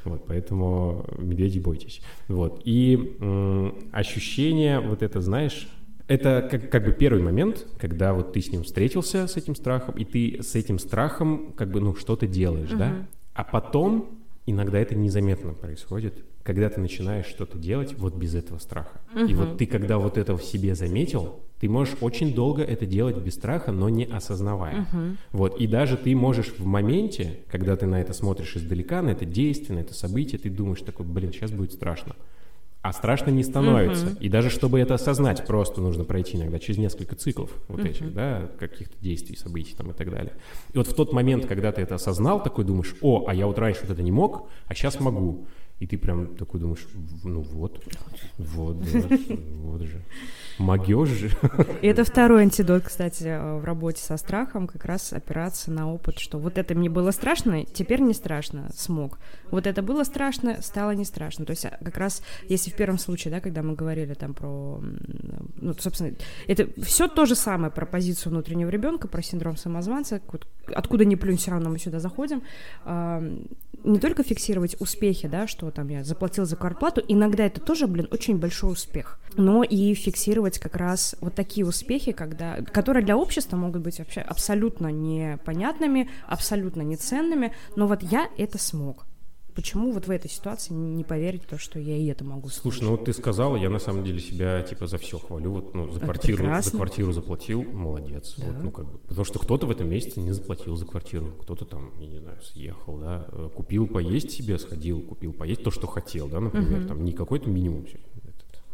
Вот, 0.03 0.25
поэтому 0.25 1.05
медведей 1.17 1.59
бойтесь. 1.59 2.01
Вот, 2.27 2.61
и 2.65 3.17
ощущение, 3.91 4.79
вот 4.79 5.03
это, 5.03 5.21
знаешь, 5.21 5.67
это 6.11 6.45
как, 6.51 6.69
как 6.69 6.83
бы 6.83 6.91
первый 6.91 7.23
момент, 7.23 7.65
когда 7.77 8.13
вот 8.13 8.33
ты 8.33 8.41
с 8.41 8.51
ним 8.51 8.63
встретился, 8.63 9.27
с 9.27 9.37
этим 9.37 9.55
страхом, 9.55 9.95
и 9.95 10.03
ты 10.03 10.43
с 10.43 10.55
этим 10.55 10.77
страхом 10.77 11.53
как 11.55 11.71
бы, 11.71 11.79
ну, 11.79 11.95
что-то 11.95 12.27
делаешь, 12.27 12.71
uh-huh. 12.71 12.77
да? 12.77 13.07
А 13.33 13.45
потом 13.45 14.19
иногда 14.45 14.77
это 14.79 14.93
незаметно 14.93 15.53
происходит, 15.53 16.25
когда 16.43 16.69
ты 16.69 16.81
начинаешь 16.81 17.27
что-то 17.27 17.57
делать 17.57 17.97
вот 17.97 18.13
без 18.15 18.35
этого 18.35 18.57
страха. 18.57 18.99
Uh-huh. 19.13 19.29
И 19.29 19.33
вот 19.35 19.57
ты, 19.57 19.65
когда 19.65 19.99
вот 19.99 20.17
это 20.17 20.35
в 20.35 20.43
себе 20.43 20.75
заметил, 20.75 21.39
ты 21.61 21.69
можешь 21.69 21.95
очень 22.01 22.35
долго 22.35 22.61
это 22.61 22.85
делать 22.85 23.17
без 23.17 23.35
страха, 23.35 23.71
но 23.71 23.87
не 23.87 24.03
осознавая. 24.03 24.87
Uh-huh. 24.91 25.15
Вот, 25.31 25.61
и 25.61 25.65
даже 25.65 25.95
ты 25.95 26.13
можешь 26.13 26.51
в 26.57 26.65
моменте, 26.65 27.39
когда 27.49 27.77
ты 27.77 27.85
на 27.85 28.01
это 28.01 28.11
смотришь 28.11 28.57
издалека, 28.57 29.01
на 29.01 29.11
это 29.11 29.23
действие, 29.23 29.77
на 29.77 29.81
это 29.81 29.93
событие, 29.93 30.39
ты 30.39 30.49
думаешь 30.49 30.81
такой, 30.81 31.05
блин, 31.05 31.31
сейчас 31.31 31.51
будет 31.51 31.71
страшно. 31.71 32.17
А 32.81 32.93
страшно 32.93 33.29
не 33.29 33.43
становится. 33.43 34.07
Uh-huh. 34.07 34.19
И 34.19 34.29
даже 34.29 34.49
чтобы 34.49 34.79
это 34.79 34.95
осознать, 34.95 35.45
просто 35.45 35.81
нужно 35.81 36.03
пройти 36.03 36.37
иногда 36.37 36.57
через 36.57 36.79
несколько 36.79 37.15
циклов 37.15 37.51
вот 37.67 37.81
uh-huh. 37.81 37.89
этих, 37.89 38.13
да, 38.13 38.49
каких-то 38.59 38.95
действий, 38.99 39.35
событий 39.35 39.75
там 39.75 39.91
и 39.91 39.93
так 39.93 40.09
далее. 40.09 40.33
И 40.73 40.77
вот 40.77 40.87
в 40.87 40.95
тот 40.95 41.13
момент, 41.13 41.45
когда 41.45 41.71
ты 41.71 41.81
это 41.81 41.95
осознал, 41.95 42.41
такой 42.41 42.65
думаешь, 42.65 42.95
о, 43.01 43.25
а 43.27 43.35
я 43.35 43.45
вот 43.45 43.59
раньше 43.59 43.81
вот 43.83 43.91
это 43.91 44.01
не 44.01 44.11
мог, 44.11 44.49
а 44.65 44.73
сейчас 44.73 44.99
могу. 44.99 45.45
И 45.81 45.87
ты 45.87 45.97
прям 45.97 46.35
такой 46.35 46.59
думаешь, 46.59 46.87
ну 47.23 47.41
вот, 47.41 47.83
вот, 48.37 48.79
да, 48.81 49.17
вот 49.55 49.81
же. 49.81 49.99
Могешь 50.59 51.09
же. 51.09 51.31
И 51.81 51.87
это 51.87 52.03
второй 52.03 52.43
антидот, 52.43 52.83
кстати, 52.83 53.23
в 53.59 53.63
работе 53.65 53.99
со 53.99 54.17
страхом, 54.17 54.67
как 54.67 54.85
раз 54.85 55.11
опираться 55.11 55.71
на 55.71 55.91
опыт, 55.91 56.19
что 56.19 56.37
вот 56.37 56.59
это 56.59 56.75
мне 56.75 56.87
было 56.87 57.09
страшно, 57.09 57.65
теперь 57.65 57.99
не 58.01 58.13
страшно, 58.13 58.69
смог. 58.75 59.17
Вот 59.49 59.65
это 59.65 59.81
было 59.81 60.03
страшно, 60.03 60.61
стало 60.61 60.91
не 60.91 61.03
страшно. 61.03 61.45
То 61.45 61.51
есть 61.53 61.65
а, 61.65 61.79
как 61.83 61.97
раз, 61.97 62.21
если 62.47 62.69
в 62.69 62.75
первом 62.75 62.99
случае, 62.99 63.33
да, 63.33 63.39
когда 63.39 63.63
мы 63.63 63.73
говорили 63.73 64.13
там 64.13 64.35
про, 64.35 64.79
ну, 65.55 65.73
собственно, 65.79 66.13
это 66.45 66.67
все 66.83 67.07
то 67.07 67.25
же 67.25 67.33
самое 67.33 67.71
про 67.71 67.87
позицию 67.87 68.33
внутреннего 68.33 68.69
ребенка, 68.69 69.07
про 69.07 69.23
синдром 69.23 69.57
самозванца, 69.57 70.21
откуда 70.75 71.05
не 71.05 71.15
плюнь, 71.15 71.37
все 71.37 71.49
равно 71.49 71.71
мы 71.71 71.79
сюда 71.79 71.99
заходим, 71.99 72.43
не 73.83 73.99
только 73.99 74.23
фиксировать 74.23 74.79
успехи, 74.79 75.27
да, 75.27 75.47
что 75.47 75.71
там 75.71 75.87
я 75.89 76.03
заплатил 76.03 76.45
за 76.45 76.55
квартплату, 76.55 77.01
иногда 77.07 77.45
это 77.45 77.61
тоже, 77.61 77.87
блин, 77.87 78.07
очень 78.11 78.37
большой 78.37 78.73
успех, 78.73 79.19
но 79.35 79.63
и 79.63 79.93
фиксировать 79.93 80.59
как 80.59 80.75
раз 80.75 81.15
вот 81.21 81.35
такие 81.35 81.65
успехи, 81.65 82.11
когда, 82.11 82.57
которые 82.61 83.03
для 83.03 83.17
общества 83.17 83.57
могут 83.57 83.81
быть 83.81 83.99
вообще 83.99 84.21
абсолютно 84.21 84.87
непонятными, 84.87 86.09
абсолютно 86.27 86.81
неценными, 86.81 87.53
но 87.75 87.87
вот 87.87 88.03
я 88.03 88.29
это 88.37 88.57
смог. 88.57 89.05
Почему 89.55 89.91
вот 89.91 90.07
в 90.07 90.11
этой 90.11 90.29
ситуации 90.29 90.73
не 90.73 91.03
поверить 91.03 91.43
в 91.43 91.47
то, 91.47 91.57
что 91.57 91.79
я 91.79 91.97
и 91.97 92.05
это 92.07 92.23
могу 92.23 92.49
слушать? 92.49 92.61
Слушай, 92.61 92.83
ну 92.83 92.91
вот 92.91 93.05
ты 93.05 93.13
сказала, 93.13 93.55
я 93.55 93.69
на 93.69 93.79
самом 93.79 94.03
деле 94.03 94.19
себя 94.19 94.61
типа 94.61 94.87
за 94.87 94.97
все 94.97 95.17
хвалю. 95.17 95.51
Вот, 95.51 95.73
ну, 95.73 95.91
за 95.91 95.99
квартиру, 95.99 96.45
за 96.61 96.71
квартиру 96.71 97.11
заплатил, 97.11 97.63
молодец. 97.63 98.35
Да. 98.37 98.47
Вот, 98.47 98.63
ну, 98.63 98.71
как 98.71 98.91
бы, 98.91 98.97
потому 98.99 99.25
что 99.25 99.39
кто-то 99.39 99.67
в 99.67 99.71
этом 99.71 99.89
месяце 99.89 100.19
не 100.19 100.31
заплатил 100.31 100.75
за 100.75 100.85
квартиру, 100.85 101.33
кто-то 101.41 101.65
там, 101.65 101.91
я 101.99 102.07
не 102.07 102.19
знаю, 102.19 102.41
съехал, 102.41 102.97
да, 102.97 103.25
э, 103.31 103.49
купил 103.53 103.87
поесть 103.87 104.31
себе, 104.31 104.57
сходил, 104.57 105.01
купил 105.01 105.33
поесть 105.33 105.63
то, 105.63 105.71
что 105.71 105.87
хотел, 105.87 106.27
да, 106.27 106.39
например, 106.39 106.81
угу. 106.81 106.87
там 106.87 107.03
не 107.03 107.11
какой-то 107.11 107.49
минимум, 107.49 107.85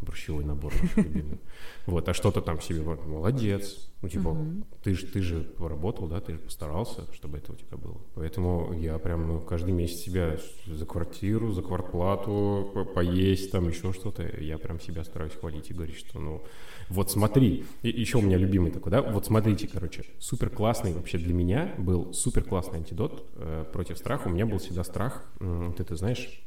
борщевой 0.01 0.43
набор 0.43 0.73
наш 0.81 0.97
любимый. 0.97 1.39
Вот, 1.85 2.07
а 2.09 2.13
что-то 2.13 2.41
там 2.41 2.61
себе, 2.61 2.81
молодец. 2.81 3.89
Ну, 4.01 4.09
типа, 4.09 4.27
угу. 4.29 4.63
ты 4.83 4.93
же 4.93 5.07
ты 5.07 5.21
же 5.21 5.41
поработал, 5.41 6.07
да, 6.07 6.21
ты 6.21 6.33
же 6.33 6.39
постарался, 6.39 7.11
чтобы 7.13 7.39
это 7.39 7.53
у 7.53 7.55
тебя 7.55 7.77
было. 7.77 7.97
Поэтому 8.13 8.73
я 8.73 8.99
прям 8.99 9.27
ну, 9.27 9.39
каждый 9.39 9.73
месяц 9.73 10.01
себя 10.01 10.37
за 10.67 10.85
квартиру, 10.85 11.51
за 11.51 11.63
квартплату, 11.63 12.87
поесть, 12.93 13.51
там 13.51 13.67
еще 13.67 13.93
что-то, 13.93 14.23
я 14.39 14.59
прям 14.59 14.79
себя 14.79 15.03
стараюсь 15.03 15.33
хвалить 15.33 15.71
и 15.71 15.73
говорить, 15.73 15.97
что, 15.97 16.19
ну, 16.19 16.43
вот 16.89 17.09
смотри, 17.09 17.65
и 17.81 17.89
еще 17.89 18.19
у 18.19 18.21
меня 18.21 18.37
любимый 18.37 18.71
такой, 18.71 18.91
да, 18.91 19.01
вот 19.01 19.25
смотрите, 19.25 19.67
короче, 19.67 20.03
супер 20.19 20.49
классный 20.49 20.93
вообще 20.93 21.17
для 21.17 21.33
меня 21.33 21.73
был 21.77 22.13
супер 22.13 22.43
классный 22.43 22.77
антидот 22.77 23.25
э, 23.35 23.65
против 23.73 23.97
страха. 23.97 24.27
У 24.27 24.31
меня 24.31 24.45
был 24.45 24.59
всегда 24.59 24.83
страх, 24.83 25.25
э, 25.39 25.65
вот 25.69 25.79
это, 25.79 25.95
знаешь, 25.95 26.43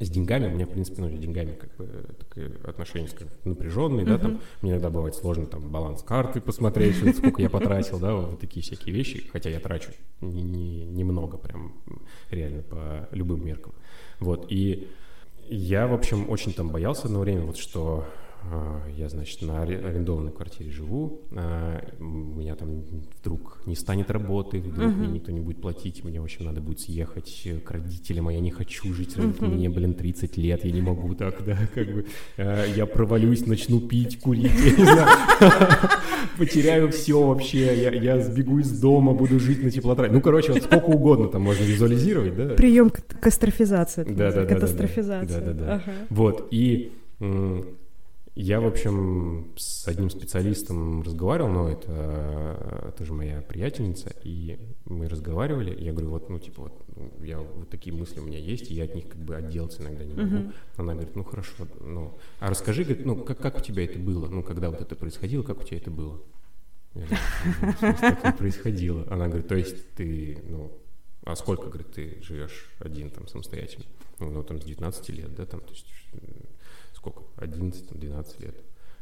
с 0.00 0.08
деньгами, 0.08 0.46
у 0.46 0.50
меня, 0.50 0.66
в 0.66 0.70
принципе, 0.70 1.02
ну, 1.02 1.08
с 1.08 1.18
деньгами 1.18 1.52
как 1.52 1.74
бы 1.76 1.88
такое 2.18 2.52
отношение 2.64 3.08
скажем, 3.08 3.30
напряженные, 3.44 4.06
uh-huh. 4.06 4.08
да, 4.08 4.18
там, 4.18 4.40
мне 4.62 4.72
иногда 4.72 4.90
бывает 4.90 5.14
сложно 5.16 5.46
там 5.46 5.70
баланс 5.70 6.02
карты 6.02 6.40
посмотреть, 6.40 6.96
сколько 7.16 7.42
я 7.42 7.50
потратил, 7.50 7.98
да, 7.98 8.14
вот 8.14 8.38
такие 8.38 8.62
всякие 8.62 8.94
вещи, 8.94 9.28
хотя 9.32 9.50
я 9.50 9.58
трачу 9.58 9.90
немного 10.20 11.32
не, 11.32 11.42
не 11.42 11.42
прям 11.42 11.74
реально 12.30 12.62
по 12.62 13.08
любым 13.10 13.44
меркам, 13.44 13.74
вот, 14.20 14.46
и 14.50 14.88
я, 15.48 15.86
в 15.86 15.94
общем, 15.94 16.30
очень 16.30 16.52
там 16.52 16.70
боялся 16.70 17.06
одно 17.06 17.20
время, 17.20 17.42
вот 17.42 17.56
что 17.56 18.06
я, 18.96 19.08
значит, 19.08 19.42
на 19.42 19.62
арендованной 19.62 20.32
квартире 20.32 20.70
живу, 20.70 21.22
у 21.30 22.02
меня 22.02 22.54
там 22.54 22.82
вдруг 23.20 23.60
не 23.66 23.76
станет 23.76 24.10
работы, 24.10 24.60
вдруг 24.60 24.88
uh-huh. 24.90 24.96
мне 24.96 25.08
никто 25.08 25.32
не 25.32 25.40
будет 25.40 25.60
платить, 25.60 26.02
мне, 26.04 26.20
в 26.20 26.24
общем, 26.24 26.46
надо 26.46 26.60
будет 26.60 26.80
съехать 26.80 27.48
к 27.64 27.70
родителям, 27.70 28.28
а 28.28 28.32
я 28.32 28.40
не 28.40 28.50
хочу 28.50 28.92
жить, 28.94 29.16
uh-huh. 29.16 29.46
мне, 29.46 29.68
блин, 29.68 29.94
30 29.94 30.36
лет, 30.38 30.64
я 30.64 30.70
не 30.70 30.80
могу 30.80 31.14
так, 31.14 31.44
да, 31.44 31.58
как 31.74 31.92
бы, 31.92 32.06
а, 32.38 32.64
я 32.64 32.86
провалюсь, 32.86 33.46
начну 33.46 33.80
пить, 33.80 34.20
курить, 34.20 34.52
я 34.64 34.70
не 34.70 34.84
знаю, 34.84 35.08
потеряю 36.38 36.90
все 36.90 37.26
вообще, 37.26 37.82
я, 37.82 37.90
я 37.90 38.20
сбегу 38.20 38.58
из 38.60 38.80
дома, 38.80 39.12
буду 39.12 39.38
жить 39.38 39.62
на 39.62 39.70
теплотрассе. 39.70 40.12
Ну, 40.12 40.20
короче, 40.20 40.52
вот 40.52 40.62
сколько 40.62 40.86
угодно 40.86 41.28
там 41.28 41.42
можно 41.42 41.64
визуализировать, 41.64 42.36
да? 42.36 42.54
Прием 42.54 42.90
катастрофизации. 42.90 44.04
Да, 44.04 44.32
да, 44.32 44.44
да. 44.44 44.46
Катастрофизация. 44.46 45.40
Да, 45.40 45.52
да, 45.52 45.52
да. 45.52 45.82
Вот, 46.08 46.48
и 46.50 46.92
я, 48.40 48.60
в 48.60 48.66
общем, 48.66 49.52
с 49.56 49.88
одним 49.88 50.10
специалистом 50.10 51.02
разговаривал, 51.02 51.50
но 51.50 51.68
это 51.68 52.94
тоже 52.96 53.12
моя 53.12 53.42
приятельница, 53.42 54.14
и 54.22 54.58
мы 54.84 55.08
разговаривали, 55.08 55.74
я 55.82 55.90
говорю, 55.90 56.10
вот, 56.10 56.30
ну, 56.30 56.38
типа, 56.38 56.62
вот, 56.62 56.84
ну, 56.94 57.24
я, 57.24 57.40
вот 57.40 57.68
такие 57.68 57.94
мысли 57.94 58.20
у 58.20 58.22
меня 58.22 58.38
есть, 58.38 58.70
и 58.70 58.74
я 58.74 58.84
от 58.84 58.94
них 58.94 59.08
как 59.08 59.18
бы 59.18 59.34
отделаться 59.34 59.82
иногда 59.82 60.04
не 60.04 60.14
могу. 60.14 60.36
Uh-huh. 60.36 60.52
Она 60.76 60.92
говорит, 60.92 61.16
ну, 61.16 61.24
хорошо, 61.24 61.66
ну, 61.80 62.16
а 62.38 62.48
расскажи, 62.48 62.84
говорит, 62.84 63.04
ну, 63.04 63.16
как, 63.16 63.38
как 63.38 63.58
у 63.58 63.60
тебя 63.60 63.84
это 63.84 63.98
было, 63.98 64.28
ну, 64.28 64.44
когда 64.44 64.70
вот 64.70 64.80
это 64.80 64.94
происходило, 64.94 65.42
как 65.42 65.60
у 65.60 65.64
тебя 65.64 65.78
это 65.78 65.90
было? 65.90 66.20
Я 66.94 67.06
говорю, 67.06 68.16
ну, 68.22 68.32
происходило? 68.34 69.04
Она 69.10 69.26
говорит, 69.26 69.48
то 69.48 69.56
есть 69.56 69.90
ты, 69.96 70.38
ну, 70.48 70.70
а 71.28 71.36
сколько, 71.36 71.66
говорит, 71.66 71.92
ты 71.92 72.18
живешь 72.22 72.70
один 72.78 73.10
там 73.10 73.28
самостоятельно? 73.28 73.84
Ну, 74.18 74.30
ну 74.30 74.42
там 74.42 74.60
с 74.60 74.64
19 74.64 75.08
лет, 75.10 75.34
да, 75.34 75.44
там, 75.44 75.60
то 75.60 75.72
есть 75.72 75.86
сколько, 76.94 77.22
11-12 77.36 78.42
лет. 78.42 78.56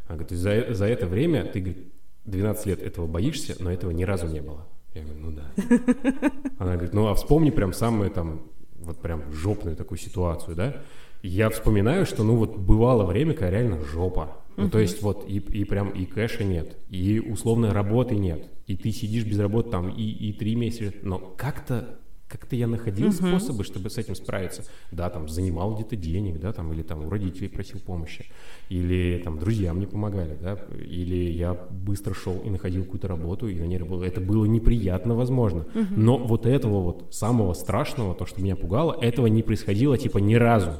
Она 0.08 0.18
говорит, 0.18 0.30
за, 0.30 0.74
за 0.74 0.86
это 0.86 1.06
время 1.06 1.44
ты, 1.44 1.60
говорит, 1.60 1.92
12 2.24 2.66
лет 2.66 2.82
этого 2.82 3.06
боишься, 3.06 3.54
но 3.60 3.70
этого 3.70 3.92
ни 3.92 4.02
разу 4.02 4.26
не 4.26 4.40
было. 4.40 4.66
Я 4.92 5.04
говорю, 5.04 5.20
ну 5.20 5.30
да. 5.30 5.52
Она 6.58 6.74
говорит, 6.74 6.94
ну 6.94 7.06
а 7.06 7.14
вспомни 7.14 7.50
прям 7.50 7.72
самую 7.72 8.10
там, 8.10 8.50
вот 8.80 9.00
прям 9.00 9.32
жопную 9.32 9.76
такую 9.76 9.98
ситуацию, 9.98 10.56
да? 10.56 10.82
И 11.22 11.28
я 11.28 11.48
вспоминаю, 11.48 12.06
что 12.06 12.24
ну 12.24 12.36
вот 12.36 12.56
бывало 12.56 13.04
время, 13.04 13.34
когда 13.34 13.50
реально 13.50 13.84
жопа. 13.84 14.36
Ну, 14.56 14.68
то 14.68 14.80
есть 14.80 15.00
вот 15.02 15.24
и, 15.28 15.36
и 15.36 15.64
прям 15.64 15.90
и 15.90 16.06
кэша 16.06 16.42
нет, 16.42 16.76
и 16.88 17.20
условной 17.20 17.72
работы 17.72 18.16
нет, 18.16 18.48
и 18.66 18.74
ты 18.74 18.90
сидишь 18.90 19.24
без 19.24 19.38
работы 19.38 19.70
там 19.70 19.90
и, 19.90 20.02
и 20.02 20.32
три 20.32 20.56
месяца, 20.56 20.96
но 21.02 21.18
как-то 21.18 22.00
как-то 22.28 22.56
я 22.56 22.66
находил 22.66 23.08
uh-huh. 23.08 23.28
способы, 23.28 23.62
чтобы 23.62 23.88
с 23.88 23.98
этим 23.98 24.14
справиться. 24.14 24.64
Да, 24.90 25.08
там, 25.10 25.28
занимал 25.28 25.74
где-то 25.74 25.96
денег, 25.96 26.40
да, 26.40 26.52
там, 26.52 26.72
или 26.72 26.82
там 26.82 27.06
у 27.06 27.10
родителей 27.10 27.48
просил 27.48 27.78
помощи, 27.78 28.26
или 28.68 29.20
там 29.24 29.38
друзья 29.38 29.72
мне 29.72 29.86
помогали, 29.86 30.36
да, 30.40 30.58
или 30.76 31.30
я 31.30 31.54
быстро 31.54 32.14
шел 32.14 32.38
и 32.38 32.50
находил 32.50 32.84
какую-то 32.84 33.08
работу, 33.08 33.48
и 33.48 33.54
на 33.54 33.64
ней 33.64 33.78
работал. 33.78 34.02
Это 34.02 34.20
было 34.20 34.44
неприятно, 34.44 35.14
возможно. 35.14 35.66
Uh-huh. 35.74 35.86
Но 35.96 36.18
вот 36.18 36.46
этого 36.46 36.80
вот 36.80 37.14
самого 37.14 37.54
страшного, 37.54 38.14
то, 38.14 38.26
что 38.26 38.42
меня 38.42 38.56
пугало, 38.56 38.96
этого 39.00 39.26
не 39.26 39.42
происходило, 39.42 39.96
типа, 39.96 40.18
ни 40.18 40.34
разу. 40.34 40.72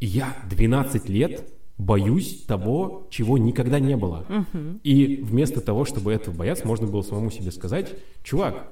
И 0.00 0.06
я 0.06 0.36
12 0.50 1.08
лет 1.08 1.50
боюсь 1.78 2.42
того, 2.46 3.06
чего 3.10 3.38
никогда 3.38 3.80
не 3.80 3.96
было. 3.96 4.26
Uh-huh. 4.28 4.80
И 4.82 5.22
вместо 5.22 5.60
того, 5.60 5.86
чтобы 5.86 6.12
этого 6.12 6.34
бояться, 6.34 6.66
можно 6.66 6.86
было 6.86 7.02
самому 7.02 7.30
себе 7.30 7.50
сказать, 7.50 7.94
чувак, 8.22 8.70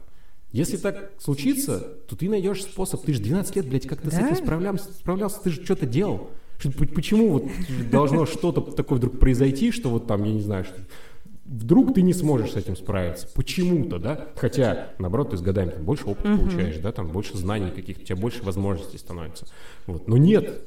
если 0.52 0.76
так 0.76 1.12
случится, 1.18 1.80
то 1.80 2.14
ты 2.14 2.28
найдешь 2.28 2.62
способ. 2.62 3.02
Ты 3.04 3.14
же 3.14 3.20
12 3.20 3.56
лет, 3.56 3.68
блядь, 3.68 3.86
как 3.86 4.02
ты 4.02 4.10
да? 4.10 4.16
с 4.16 4.20
этим 4.20 4.36
справлялся, 4.36 4.92
справлялся, 4.92 5.40
ты 5.42 5.50
же 5.50 5.64
что-то 5.64 5.86
делал. 5.86 6.30
Почему 6.94 7.30
вот 7.30 7.44
должно 7.90 8.26
что-то 8.26 8.60
такое 8.60 8.98
вдруг 8.98 9.18
произойти, 9.18 9.72
что 9.72 9.88
вот 9.88 10.06
там, 10.06 10.22
я 10.24 10.32
не 10.32 10.42
знаю, 10.42 10.64
что 10.64 10.76
вдруг 11.44 11.94
ты 11.94 12.02
не 12.02 12.12
сможешь 12.12 12.52
с 12.52 12.56
этим 12.56 12.76
справиться, 12.76 13.28
почему-то, 13.34 13.98
да, 13.98 14.28
хотя, 14.36 14.90
наоборот, 14.98 15.30
ты 15.30 15.36
с 15.36 15.42
годами 15.42 15.70
там, 15.70 15.84
больше 15.84 16.04
опыта 16.04 16.28
uh-huh. 16.28 16.38
получаешь, 16.38 16.78
да, 16.78 16.92
там 16.92 17.08
больше 17.08 17.36
знаний 17.36 17.70
каких-то, 17.70 18.02
у 18.02 18.06
тебя 18.06 18.16
больше 18.16 18.42
возможностей 18.42 18.98
становится, 18.98 19.46
вот, 19.86 20.08
но 20.08 20.16
нет, 20.16 20.62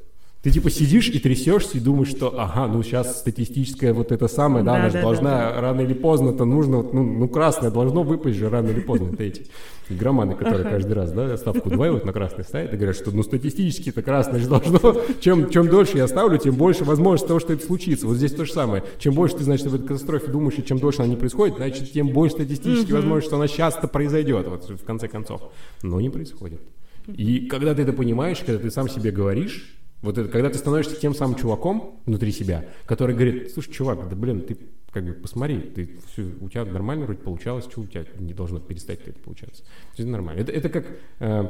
ты 0.46 0.52
типа 0.52 0.70
сидишь 0.70 1.10
и 1.10 1.18
трясешься 1.18 1.76
и 1.76 1.80
думаешь, 1.80 2.10
что 2.10 2.40
ага, 2.40 2.68
ну 2.68 2.84
сейчас 2.84 3.18
статистическая 3.18 3.94
вот 3.94 4.12
это 4.12 4.28
самое, 4.28 4.64
да, 4.64 4.74
да 4.74 4.78
она 4.78 4.90
же 4.90 4.94
да, 4.94 5.02
должна 5.02 5.32
да. 5.32 5.60
рано 5.60 5.82
или 5.82 5.96
поздно-то 5.96 6.46
нужно, 6.46 6.84
ну, 6.84 7.02
ну 7.02 7.28
красное 7.28 7.72
должно 7.72 8.04
выпасть 8.04 8.38
же 8.38 8.48
рано 8.48 8.70
или 8.70 8.80
поздно, 8.80 9.10
это 9.12 9.24
эти 9.24 9.48
игроманы, 9.90 10.36
которые 10.36 10.70
каждый 10.70 10.94
раз, 10.94 11.12
да, 11.14 11.36
ставку 11.38 11.70
удваивают 11.70 12.06
на 12.06 12.14
красный 12.14 12.44
ставят 12.44 12.72
и 12.72 12.78
говорят, 12.78 12.96
что 12.96 13.10
ну 13.10 13.24
статистически 13.24 13.90
это 13.90 14.04
красное 14.04 14.40
же 14.40 14.48
должно, 14.48 15.02
чем, 15.20 15.50
чем 15.50 15.68
дольше 15.68 15.98
я 15.98 16.08
ставлю, 16.08 16.38
тем 16.38 16.54
больше 16.54 16.84
возможность 16.84 17.28
того, 17.28 17.40
что 17.40 17.52
это 17.52 17.66
случится. 17.66 18.06
Вот 18.06 18.18
здесь 18.18 18.34
то 18.34 18.46
же 18.46 18.54
самое. 18.54 18.84
Чем 19.00 19.16
больше 19.16 19.38
ты, 19.38 19.44
значит, 19.44 19.66
об 19.66 19.74
этой 19.74 19.88
катастрофе 19.88 20.28
думаешь, 20.28 20.60
и 20.60 20.64
чем 20.64 20.78
дольше 20.78 21.00
она 21.00 21.08
не 21.08 21.16
происходит, 21.16 21.56
значит, 21.56 21.92
тем 21.92 22.10
больше 22.10 22.36
статистически 22.36 22.92
возможность, 22.92 23.26
что 23.26 23.38
она 23.38 23.48
сейчас-то 23.48 23.88
произойдет, 23.88 24.48
вот 24.48 24.70
в 24.70 24.86
конце 24.86 25.08
концов. 25.08 25.42
Но 25.82 26.00
не 26.00 26.12
происходит. 26.12 26.62
И 27.08 27.48
когда 27.48 27.74
ты 27.74 27.82
это 27.82 27.94
понимаешь, 27.94 28.44
когда 28.46 28.62
ты 28.62 28.70
сам 28.70 28.88
себе 28.88 29.10
говоришь, 29.10 29.76
вот 30.06 30.18
это, 30.18 30.30
когда 30.30 30.50
ты 30.50 30.58
становишься 30.58 30.96
тем 30.96 31.14
самым 31.14 31.36
чуваком 31.36 32.00
внутри 32.06 32.32
себя, 32.32 32.66
который 32.86 33.16
говорит, 33.16 33.52
слушай, 33.52 33.72
чувак, 33.72 34.08
да 34.08 34.16
блин, 34.16 34.42
ты 34.42 34.58
как 34.96 35.04
бы 35.04 35.14
посмотри, 35.14 35.60
ты, 35.60 35.90
все, 36.08 36.24
у 36.40 36.48
тебя 36.48 36.64
нормально 36.64 37.06
вроде 37.06 37.20
получалось, 37.20 37.66
что 37.66 37.82
у 37.82 37.86
тебя 37.86 38.06
не 38.18 38.34
должно 38.34 38.60
перестать 38.60 39.02
это 39.06 39.20
получаться. 39.20 39.64
Это 39.98 40.08
нормально. 40.08 40.40
Это, 40.40 40.54
это 40.54 40.70
как, 40.70 40.86
э, 41.20 41.50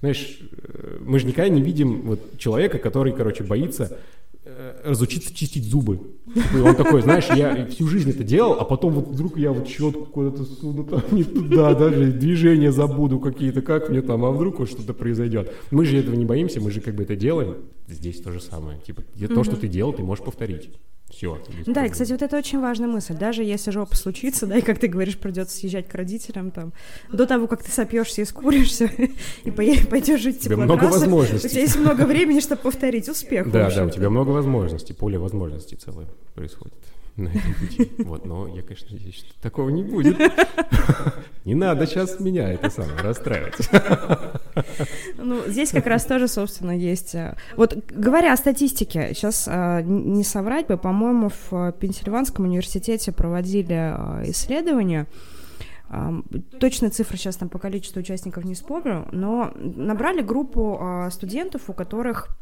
знаешь, 0.00 0.40
э, 0.40 0.98
мы 1.00 1.18
же 1.18 1.26
никогда 1.26 1.50
не 1.50 1.60
видим 1.60 2.02
вот 2.02 2.38
человека, 2.38 2.78
который, 2.78 3.12
короче, 3.12 3.44
боится 3.44 3.98
разучиться 4.84 5.34
чистить 5.34 5.64
зубы. 5.64 6.00
Он 6.54 6.74
такой, 6.76 7.02
знаешь, 7.02 7.26
я 7.34 7.66
всю 7.66 7.88
жизнь 7.88 8.10
это 8.10 8.22
делал, 8.22 8.52
а 8.58 8.64
потом 8.64 8.94
вот 8.94 9.08
вдруг 9.08 9.38
я 9.38 9.52
вот 9.52 9.66
щетку 9.66 10.06
куда-то 10.06 10.44
суну 10.44 10.84
там 10.84 11.02
не 11.10 11.24
туда, 11.24 11.74
даже 11.74 12.12
движения 12.12 12.72
забуду 12.72 13.18
какие-то, 13.18 13.62
как 13.62 13.90
мне 13.90 14.02
там, 14.02 14.24
а 14.24 14.30
вдруг 14.30 14.58
вот 14.58 14.70
что-то 14.70 14.94
произойдет. 14.94 15.52
Мы 15.70 15.84
же 15.84 15.96
этого 15.96 16.14
не 16.14 16.24
боимся, 16.24 16.60
мы 16.60 16.70
же 16.70 16.80
как 16.80 16.94
бы 16.94 17.02
это 17.02 17.16
делаем. 17.16 17.56
Здесь 17.88 18.20
то 18.20 18.32
же 18.32 18.40
самое. 18.40 18.80
Типа, 18.80 19.02
то, 19.02 19.44
что 19.44 19.56
ты 19.56 19.68
делал, 19.68 19.92
ты 19.92 20.02
можешь 20.02 20.24
повторить. 20.24 20.70
Все. 21.08 21.40
Да, 21.66 21.86
и, 21.86 21.88
кстати, 21.88 22.12
вот 22.12 22.22
это 22.22 22.36
очень 22.36 22.60
важная 22.60 22.88
мысль. 22.88 23.14
Даже 23.14 23.42
если 23.42 23.70
жопа 23.70 23.96
случится, 23.96 24.46
да, 24.46 24.58
и, 24.58 24.60
как 24.60 24.78
ты 24.78 24.88
говоришь, 24.88 25.16
придется 25.16 25.56
съезжать 25.56 25.88
к 25.88 25.94
родителям 25.94 26.50
там, 26.50 26.72
до 27.12 27.26
того, 27.26 27.46
как 27.46 27.62
ты 27.62 27.70
сопьешься 27.70 28.22
и 28.22 28.24
скуришься, 28.24 28.90
и 29.44 29.50
пойдешь 29.50 30.20
жить 30.20 30.38
У 30.38 30.40
тебя 30.40 30.56
много 30.56 30.84
возможностей. 30.84 31.46
У 31.46 31.50
тебя 31.50 31.60
есть 31.62 31.76
много 31.76 32.02
времени, 32.02 32.40
чтобы 32.40 32.62
повторить 32.62 33.08
успех. 33.08 33.50
Да, 33.50 33.70
да, 33.70 33.84
у 33.84 33.90
тебя 33.90 34.10
много 34.10 34.30
возможностей, 34.30 34.92
поле 34.92 35.18
возможностей 35.18 35.76
целое 35.76 36.06
происходит 36.34 36.74
на 37.16 37.28
этом 37.28 37.54
пути. 37.54 37.90
Вот, 37.98 38.26
но 38.26 38.48
я, 38.48 38.62
конечно, 38.62 38.88
надеюсь, 38.90 39.16
что 39.16 39.32
такого 39.40 39.70
не 39.70 39.82
будет. 39.82 40.16
Не 41.46 41.54
надо 41.54 41.86
сейчас 41.86 42.18
меня 42.18 42.52
это 42.52 42.70
самое 42.70 43.00
расстраивать. 43.00 43.70
Ну, 45.18 45.42
здесь 45.48 45.70
как 45.70 45.86
раз 45.86 46.04
тоже, 46.04 46.28
собственно, 46.28 46.70
есть... 46.70 47.14
Э, 47.14 47.36
вот 47.56 47.76
говоря 47.90 48.32
о 48.32 48.36
статистике, 48.36 49.12
сейчас 49.12 49.46
э, 49.48 49.82
не 49.82 50.24
соврать 50.24 50.66
бы, 50.66 50.78
по-моему, 50.78 51.30
в 51.50 51.72
Пенсильванском 51.72 52.44
университете 52.44 53.12
проводили 53.12 53.94
э, 54.24 54.30
исследования, 54.30 55.06
Точные 56.58 56.90
цифры 56.90 57.16
сейчас 57.16 57.36
там 57.36 57.48
по 57.48 57.60
количеству 57.60 58.00
участников 58.00 58.44
не 58.44 58.54
вспомню, 58.54 59.06
но 59.12 59.52
набрали 59.54 60.20
группу 60.20 61.06
студентов, 61.12 61.62
у 61.68 61.72
которых 61.72 62.36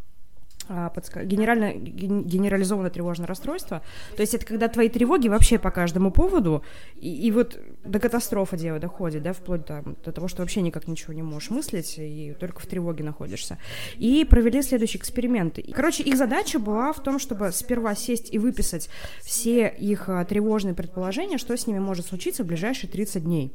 подска... 0.69 1.25
генерально... 1.25 1.75
генерализованное 1.75 2.91
тревожное 2.91 3.27
расстройство. 3.27 3.83
То 4.17 4.21
есть 4.21 4.35
это 4.35 4.47
когда 4.47 4.69
твои 4.69 4.89
тревоги 4.89 5.29
вообще 5.29 5.59
по 5.59 5.71
каждому 5.71 6.11
поводу, 6.11 6.63
и, 6.97 7.27
и 7.27 7.31
вот 7.31 7.59
до 7.85 7.99
катастрофы 7.99 8.57
дело 8.57 8.79
доходит, 8.79 9.23
да, 9.23 9.33
вплоть 9.33 9.67
там, 9.67 9.97
до 10.05 10.13
того, 10.13 10.29
что 10.29 10.43
вообще 10.43 10.63
никак 10.63 10.89
ничего 10.89 11.13
не 11.13 11.23
можешь 11.23 11.51
мыслить, 11.51 11.95
и 11.99 12.35
только 12.39 12.61
в 12.61 12.67
тревоге 12.67 13.05
находишься. 13.05 13.59
И 13.97 14.25
провели 14.25 14.63
следующий 14.63 14.99
эксперимент. 14.99 15.59
Короче, 15.73 16.03
их 16.03 16.17
задача 16.17 16.59
была 16.59 16.93
в 16.93 17.03
том, 17.03 17.19
чтобы 17.19 17.53
сперва 17.53 17.95
сесть 17.95 18.33
и 18.33 18.39
выписать 18.39 18.89
все 19.23 19.69
их 19.69 20.09
а, 20.09 20.25
тревожные 20.25 20.75
предположения, 20.75 21.39
что 21.39 21.57
с 21.57 21.67
ними 21.67 21.79
может 21.79 22.07
случиться 22.07 22.45
в 22.45 22.47
ближайшие 22.47 22.91
30 22.91 23.25
дней. 23.25 23.53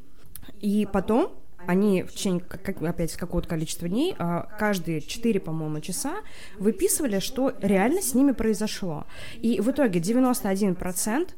И 0.60 0.86
потом 0.90 1.32
они 1.66 2.02
в 2.02 2.12
течение, 2.12 2.40
как, 2.40 2.82
опять, 2.82 3.14
какого-то 3.16 3.48
количества 3.48 3.88
дней, 3.88 4.14
а, 4.18 4.48
каждые 4.58 5.00
4, 5.00 5.40
по-моему, 5.40 5.80
часа 5.80 6.16
выписывали, 6.58 7.18
что 7.18 7.52
реально 7.60 8.02
с 8.02 8.14
ними 8.14 8.32
произошло. 8.32 9.06
И 9.40 9.60
в 9.60 9.70
итоге 9.70 10.00
91% 10.00 11.28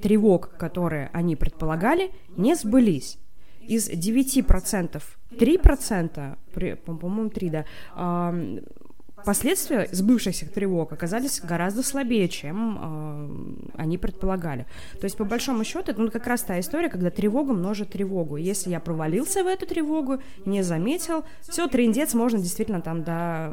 тревог, 0.00 0.56
которые 0.56 1.10
они 1.12 1.36
предполагали, 1.36 2.10
не 2.36 2.54
сбылись. 2.54 3.18
Из 3.60 3.88
9% 3.88 5.02
3%, 5.30 6.76
по-моему, 6.84 7.30
3, 7.30 7.50
да, 7.50 7.64
последствия 9.24 9.88
сбывшихся 9.92 10.46
тревог 10.46 10.92
оказались 10.92 11.40
гораздо 11.40 11.82
слабее, 11.82 12.28
чем 12.28 12.78
э, 13.74 13.80
они 13.80 13.98
предполагали. 13.98 14.66
То 15.00 15.04
есть, 15.04 15.16
по 15.16 15.24
большому 15.24 15.64
счету, 15.64 15.90
это 15.92 16.00
ну, 16.00 16.10
как 16.10 16.26
раз 16.26 16.42
та 16.42 16.58
история, 16.60 16.88
когда 16.88 17.10
тревога 17.10 17.52
множит 17.52 17.90
тревогу. 17.90 18.36
Если 18.36 18.70
я 18.70 18.80
провалился 18.80 19.44
в 19.44 19.46
эту 19.46 19.66
тревогу, 19.66 20.18
не 20.44 20.62
заметил, 20.62 21.24
все, 21.42 21.66
трендец, 21.68 22.14
можно 22.14 22.38
действительно 22.38 22.80
там 22.80 23.02
до 23.02 23.52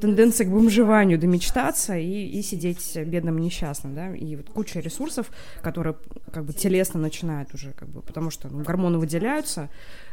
тенденция 0.00 0.46
к 0.46 0.50
бомжеванию, 0.50 1.18
домечтаться 1.18 1.96
и, 1.96 2.26
и 2.26 2.42
сидеть 2.42 2.96
бедным 2.96 3.38
несчастным, 3.38 3.94
да, 3.94 4.14
и 4.14 4.36
вот 4.36 4.50
куча 4.50 4.80
ресурсов, 4.80 5.30
которые 5.62 5.96
как 6.32 6.44
бы 6.44 6.52
телесно 6.52 7.00
начинают 7.00 7.54
уже, 7.54 7.72
как 7.72 7.88
бы, 7.88 8.02
потому 8.02 8.30
что 8.30 8.48
ну, 8.48 8.62
гормоны 8.62 8.98
выделяются, 8.98 9.70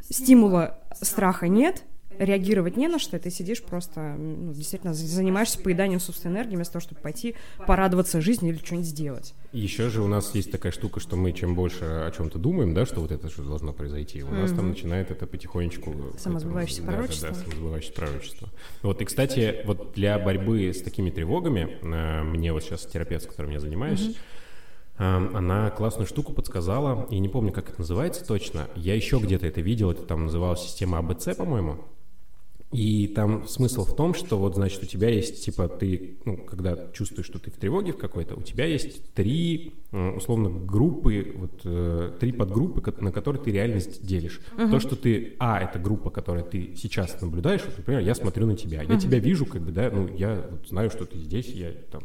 стимула 0.09 0.79
страха 1.01 1.47
нет, 1.47 1.83
реагировать 2.19 2.77
не 2.77 2.87
на 2.87 2.99
что, 2.99 3.17
и 3.17 3.19
ты 3.19 3.29
сидишь 3.29 3.61
просто, 3.63 4.15
ну, 4.17 4.53
действительно, 4.53 4.93
занимаешься 4.93 5.59
поеданием 5.59 5.99
собственной 5.99 6.35
энергии 6.35 6.55
вместо 6.55 6.73
того, 6.73 6.81
чтобы 6.83 7.01
пойти 7.01 7.35
порадоваться 7.65 8.21
жизни 8.21 8.49
или 8.49 8.57
что-нибудь 8.57 8.87
сделать. 8.87 9.33
Еще 9.51 9.89
же 9.89 10.01
у 10.01 10.07
нас 10.07 10.33
есть 10.35 10.51
такая 10.51 10.71
штука, 10.71 10.99
что 10.99 11.15
мы 11.15 11.31
чем 11.31 11.55
больше 11.55 11.83
о 11.83 12.11
чем-то 12.11 12.39
думаем, 12.39 12.73
да, 12.73 12.85
что 12.85 13.01
вот 13.01 13.11
это 13.11 13.29
что 13.29 13.43
должно 13.43 13.73
произойти, 13.73 14.23
у 14.23 14.29
нас 14.29 14.51
mm-hmm. 14.51 14.55
там 14.55 14.69
начинает 14.69 15.11
это 15.11 15.27
потихонечку... 15.27 15.93
Самосбывающееся 16.17 16.83
пророчество. 16.83 17.29
Да, 17.29 17.35
да, 17.35 17.41
самосбывающееся 17.41 17.93
пророчество. 17.93 18.49
Вот, 18.81 19.01
и, 19.01 19.05
кстати, 19.05 19.61
вот 19.65 19.93
для 19.93 20.17
борьбы 20.19 20.69
с 20.69 20.81
такими 20.81 21.09
тревогами, 21.09 21.77
э, 21.81 22.23
мне 22.23 22.53
вот 22.53 22.63
сейчас 22.63 22.85
терапевт, 22.85 23.25
с 23.25 23.27
которым 23.27 23.51
я 23.51 23.59
занимаюсь, 23.59 24.01
mm-hmm 24.01 24.17
она 24.97 25.71
классную 25.71 26.07
штуку 26.07 26.33
подсказала, 26.33 27.07
я 27.09 27.19
не 27.19 27.29
помню, 27.29 27.51
как 27.51 27.69
это 27.69 27.79
называется 27.79 28.25
точно. 28.25 28.67
Я 28.75 28.95
еще 28.95 29.17
где-то 29.17 29.47
это 29.47 29.61
видел, 29.61 29.91
это 29.91 30.03
там 30.03 30.25
называлась 30.25 30.61
система 30.61 30.99
АБЦ, 30.99 31.35
по-моему. 31.35 31.79
И 32.73 33.07
там 33.07 33.47
смысл 33.47 33.85
в 33.85 33.95
том, 33.95 34.15
что 34.15 34.37
вот, 34.39 34.55
значит, 34.55 34.81
у 34.81 34.85
тебя 34.87 35.07
есть, 35.09 35.45
типа, 35.45 35.67
ты, 35.67 36.17
ну, 36.25 36.37
когда 36.37 36.75
чувствуешь, 36.91 37.27
что 37.27 37.37
ты 37.37 37.51
в 37.51 37.55
тревоге 37.55 37.93
в 37.93 37.97
какой-то, 37.97 38.35
у 38.35 38.41
тебя 38.41 38.65
есть 38.65 39.13
три, 39.13 39.75
условно, 39.91 40.49
группы, 40.49 41.33
вот, 41.35 41.61
э, 41.65 42.13
три 42.19 42.31
подгруппы, 42.31 42.81
на 42.99 43.11
которые 43.11 43.43
ты 43.43 43.51
реальность 43.51 44.03
делишь. 44.03 44.41
Uh-huh. 44.57 44.71
То, 44.71 44.79
что 44.79 44.95
ты, 44.95 45.35
а, 45.37 45.61
это 45.61 45.77
группа, 45.77 46.09
которая 46.09 46.43
ты 46.43 46.75
сейчас 46.75 47.21
наблюдаешь, 47.21 47.61
вот, 47.63 47.77
например, 47.77 48.01
я 48.01 48.15
смотрю 48.15 48.47
на 48.47 48.55
тебя, 48.55 48.81
uh-huh. 48.83 48.93
я 48.93 48.99
тебя 48.99 49.19
вижу, 49.19 49.45
как 49.45 49.61
бы, 49.61 49.71
да, 49.71 49.91
ну, 49.91 50.07
я 50.07 50.47
вот, 50.49 50.67
знаю, 50.67 50.89
что 50.89 51.05
ты 51.05 51.19
здесь, 51.19 51.47
я 51.49 51.73
там 51.91 52.01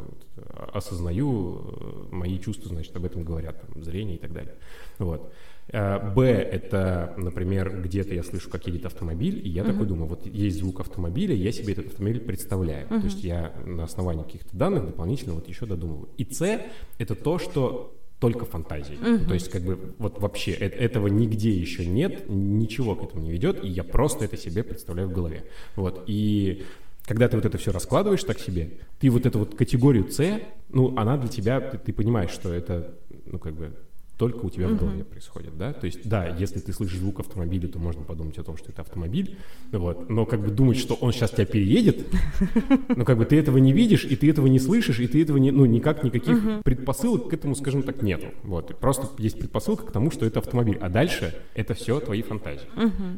осознаю, 0.74 2.08
э, 2.10 2.14
мои 2.14 2.38
чувства, 2.38 2.68
значит, 2.68 2.94
об 2.94 3.06
этом 3.06 3.24
говорят, 3.24 3.62
там, 3.62 3.82
зрение 3.82 4.16
и 4.16 4.18
так 4.18 4.34
далее. 4.34 4.54
Вот. 4.98 5.32
Э, 5.70 6.12
Б— 6.14 6.24
это, 6.52 7.14
например, 7.16 7.82
где-то 7.82 8.14
я 8.14 8.22
слышу, 8.22 8.48
как 8.48 8.66
едет 8.66 8.86
автомобиль, 8.86 9.40
и 9.44 9.50
я 9.50 9.62
uh-huh. 9.62 9.72
такой 9.72 9.86
думаю, 9.86 10.06
вот 10.06 10.26
есть 10.26 10.58
звук 10.58 10.80
автомобиля, 10.80 11.34
я 11.34 11.52
себе 11.52 11.74
этот 11.74 11.88
автомобиль 11.88 12.20
представляю. 12.20 12.88
Uh-huh. 12.88 13.00
То 13.00 13.04
есть 13.04 13.22
я 13.22 13.52
на 13.64 13.84
основании 13.84 14.22
каких-то 14.22 14.56
данных 14.56 14.86
дополнительно 14.86 15.34
вот 15.34 15.48
еще 15.48 15.66
додумываю. 15.66 16.08
И 16.16 16.24
С— 16.24 16.60
это 16.98 17.14
то, 17.14 17.38
что 17.38 17.94
только 18.18 18.46
фантазии. 18.46 18.96
Uh-huh. 18.96 19.28
То 19.28 19.34
есть 19.34 19.50
как 19.50 19.62
бы 19.62 19.94
вот 19.98 20.20
вообще 20.20 20.52
э- 20.52 20.66
этого 20.66 21.06
нигде 21.06 21.50
еще 21.50 21.86
нет, 21.86 22.24
ничего 22.28 22.96
к 22.96 23.04
этому 23.04 23.22
не 23.22 23.30
ведет, 23.30 23.62
и 23.62 23.68
я 23.68 23.84
просто 23.84 24.24
это 24.24 24.36
себе 24.36 24.64
представляю 24.64 25.08
в 25.08 25.12
голове. 25.12 25.44
Вот. 25.76 26.02
И 26.06 26.64
когда 27.04 27.28
ты 27.28 27.36
вот 27.36 27.44
это 27.44 27.58
все 27.58 27.72
раскладываешь 27.72 28.24
так 28.24 28.38
себе, 28.38 28.78
ты 28.98 29.10
вот 29.10 29.26
эту 29.26 29.38
вот 29.40 29.54
категорию 29.54 30.10
С, 30.10 30.40
ну, 30.70 30.96
она 30.96 31.16
для 31.16 31.28
тебя, 31.28 31.60
ты, 31.60 31.78
ты 31.78 31.92
понимаешь, 31.92 32.30
что 32.30 32.52
это, 32.52 32.94
ну, 33.26 33.38
как 33.38 33.54
бы 33.54 33.72
только 34.18 34.44
у 34.44 34.50
тебя 34.50 34.68
в 34.68 34.76
голове 34.76 35.04
происходит, 35.04 35.56
да? 35.56 35.72
То 35.72 35.86
есть, 35.86 36.06
да, 36.06 36.26
если 36.26 36.58
ты 36.58 36.72
слышишь 36.72 36.98
звук 36.98 37.20
автомобиля, 37.20 37.68
то 37.68 37.78
можно 37.78 38.02
подумать 38.02 38.36
о 38.38 38.42
том, 38.42 38.56
что 38.56 38.72
это 38.72 38.82
автомобиль, 38.82 39.38
вот, 39.70 40.10
но 40.10 40.26
как 40.26 40.40
бы 40.40 40.50
думать, 40.50 40.76
что 40.76 40.94
он 40.94 41.12
сейчас 41.12 41.30
тебя 41.30 41.46
переедет, 41.46 42.04
ну, 42.96 43.04
как 43.04 43.16
бы 43.16 43.24
ты 43.24 43.38
этого 43.38 43.58
не 43.58 43.72
видишь, 43.72 44.04
и 44.04 44.16
ты 44.16 44.28
этого 44.28 44.48
не 44.48 44.58
слышишь, 44.58 44.98
и 44.98 45.06
ты 45.06 45.22
этого 45.22 45.36
не, 45.36 45.52
ну, 45.52 45.64
никак, 45.66 46.02
никаких 46.02 46.62
предпосылок 46.64 47.28
к 47.28 47.32
этому, 47.32 47.54
скажем 47.54 47.84
так, 47.84 48.02
нету, 48.02 48.26
вот, 48.42 48.76
просто 48.78 49.08
есть 49.22 49.38
предпосылка 49.38 49.84
к 49.84 49.92
тому, 49.92 50.10
что 50.10 50.26
это 50.26 50.40
автомобиль, 50.40 50.78
а 50.80 50.88
дальше 50.88 51.34
это 51.54 51.74
все 51.74 52.00
твои 52.00 52.22
фантазии, 52.22 52.68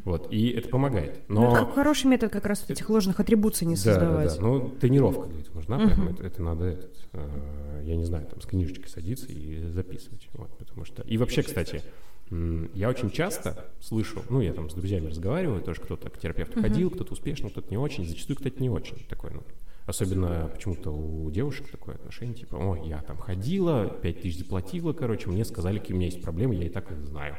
вот, 0.05 0.29
и 0.31 0.51
это 0.51 0.69
помогает, 0.69 1.23
но... 1.29 1.51
Ну, 1.51 1.57
это 1.57 1.67
хороший 1.73 2.09
метод 2.09 2.31
как 2.31 2.45
раз 2.45 2.69
этих 2.69 2.91
ложных 2.91 3.21
атрибуций 3.21 3.67
не 3.67 3.77
создавать. 3.77 4.29
Да, 4.29 4.35
да, 4.35 4.41
да, 4.41 4.47
ну, 4.47 4.69
тренировка 4.69 5.29
для 5.29 5.41
этого 5.41 5.57
нужна, 5.57 5.79
прям, 5.79 6.09
это, 6.09 6.43
надо, 6.43 6.79
э, 7.13 7.83
я 7.85 7.97
не 7.97 8.05
знаю, 8.05 8.27
там, 8.27 8.41
с 8.41 8.45
книжечкой 8.45 8.89
садиться 8.89 9.27
и 9.29 9.67
записывать, 9.71 10.29
вот, 10.35 10.51
потому 10.59 10.85
что 10.85 10.90
что... 10.95 11.03
И 11.03 11.17
вообще, 11.17 11.43
кстати, 11.43 11.83
я 12.75 12.89
очень 12.89 13.11
часто 13.11 13.67
слышу, 13.81 14.23
ну, 14.29 14.41
я 14.41 14.53
там 14.53 14.71
с 14.71 14.75
друзьями 14.75 15.09
разговариваю, 15.09 15.63
тоже 15.63 15.81
кто-то 15.81 16.11
к 16.11 16.19
терапевту 16.19 16.61
ходил, 16.61 16.91
кто-то 16.91 17.13
успешно, 17.13 17.51
кто-то 17.51 17.71
не 17.71 17.79
очень, 17.79 18.07
зачастую, 18.07 18.37
кстати, 18.37 18.61
не 18.61 18.71
очень. 18.71 19.05
Такой, 19.09 19.31
ну, 19.33 19.43
Особенно 19.87 20.49
почему-то 20.55 20.93
у 20.93 21.29
девушек 21.31 21.69
такое 21.69 21.97
отношение, 21.97 22.37
типа, 22.37 22.55
о, 22.55 22.87
я 22.87 23.03
там 23.03 23.17
ходила, 23.17 23.89
пять 23.89 24.23
тысяч 24.23 24.39
заплатила, 24.39 24.93
короче, 24.93 25.29
мне 25.29 25.45
сказали, 25.45 25.79
какие 25.79 25.95
у 25.95 25.97
меня 25.97 26.07
есть 26.07 26.23
проблемы, 26.23 26.55
я 26.55 26.67
и 26.67 26.69
так 26.69 26.93
их 26.93 27.05
знаю. 27.05 27.37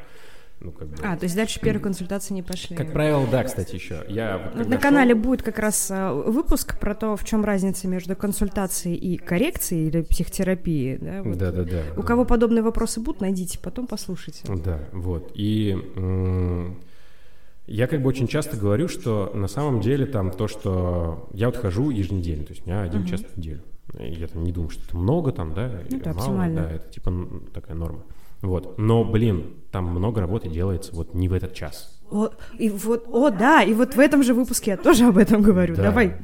Ну, 0.63 0.71
как 0.71 0.89
бы... 0.89 0.95
А, 1.03 1.17
то 1.17 1.23
есть 1.23 1.35
дальше 1.35 1.59
первые 1.59 1.81
консультации 1.81 2.35
не 2.35 2.43
пошли. 2.43 2.75
Как 2.75 2.93
правило, 2.93 3.25
да, 3.29 3.43
кстати, 3.43 3.75
еще. 3.75 4.05
Я 4.07 4.51
вот, 4.55 4.67
На 4.67 4.73
шел... 4.73 4.81
канале 4.81 5.15
будет 5.15 5.41
как 5.41 5.57
раз 5.57 5.89
а, 5.89 6.13
выпуск 6.13 6.79
про 6.79 6.93
то, 6.93 7.15
в 7.15 7.25
чем 7.25 7.43
разница 7.43 7.87
между 7.87 8.15
консультацией 8.15 8.95
и 8.95 9.17
коррекцией 9.17 9.87
или 9.87 10.01
психотерапией. 10.01 10.97
Да, 10.99 11.23
вот. 11.23 11.37
да, 11.37 11.51
да, 11.51 11.63
да. 11.63 11.81
У 11.97 12.03
кого 12.03 12.25
подобные 12.25 12.61
вопросы 12.61 12.99
будут, 12.99 13.21
найдите, 13.21 13.57
потом 13.59 13.87
послушайте. 13.87 14.43
Да, 14.47 14.79
вот. 14.91 15.31
И 15.33 15.75
я 17.65 17.87
как 17.87 18.01
бы 18.01 18.09
очень 18.09 18.27
часто 18.27 18.55
говорю, 18.55 18.87
что 18.87 19.31
на 19.33 19.47
самом 19.47 19.81
деле 19.81 20.05
там 20.05 20.29
то, 20.31 20.47
что 20.47 21.29
я 21.33 21.47
вот 21.47 21.57
хожу 21.57 21.89
еженедельно, 21.89 22.45
то 22.45 22.51
есть 22.51 22.65
у 22.65 22.69
меня 22.69 22.81
один 22.83 23.01
uh-huh. 23.01 23.09
час 23.09 23.21
в 23.21 23.37
неделю. 23.37 23.61
Я 23.97 24.27
там 24.27 24.43
не 24.43 24.51
думаю, 24.51 24.69
что 24.69 24.83
это 24.83 24.97
много 24.97 25.31
там, 25.31 25.53
да, 25.53 25.81
ну, 25.89 25.97
это 25.97 26.09
мало, 26.09 26.19
оптимально. 26.19 26.61
да, 26.61 26.71
это 26.71 26.89
типа 26.89 27.13
такая 27.53 27.75
норма. 27.75 28.03
Вот. 28.41 28.77
Но, 28.77 29.03
блин, 29.03 29.55
там 29.71 29.85
много 29.85 30.21
работы 30.21 30.49
делается 30.49 30.95
вот 30.95 31.13
не 31.13 31.29
в 31.29 31.33
этот 31.33 31.53
час. 31.53 32.00
О, 32.11 32.29
и 32.59 32.69
вот, 32.69 33.05
о, 33.09 33.29
да, 33.29 33.63
и 33.63 33.73
вот 33.73 33.95
в 33.95 33.99
этом 33.99 34.21
же 34.21 34.33
выпуске 34.33 34.71
я 34.71 34.77
тоже 34.77 35.05
об 35.05 35.17
этом 35.17 35.41
говорю. 35.41 35.75
Да. 35.75 35.83
Давай, 35.83 36.17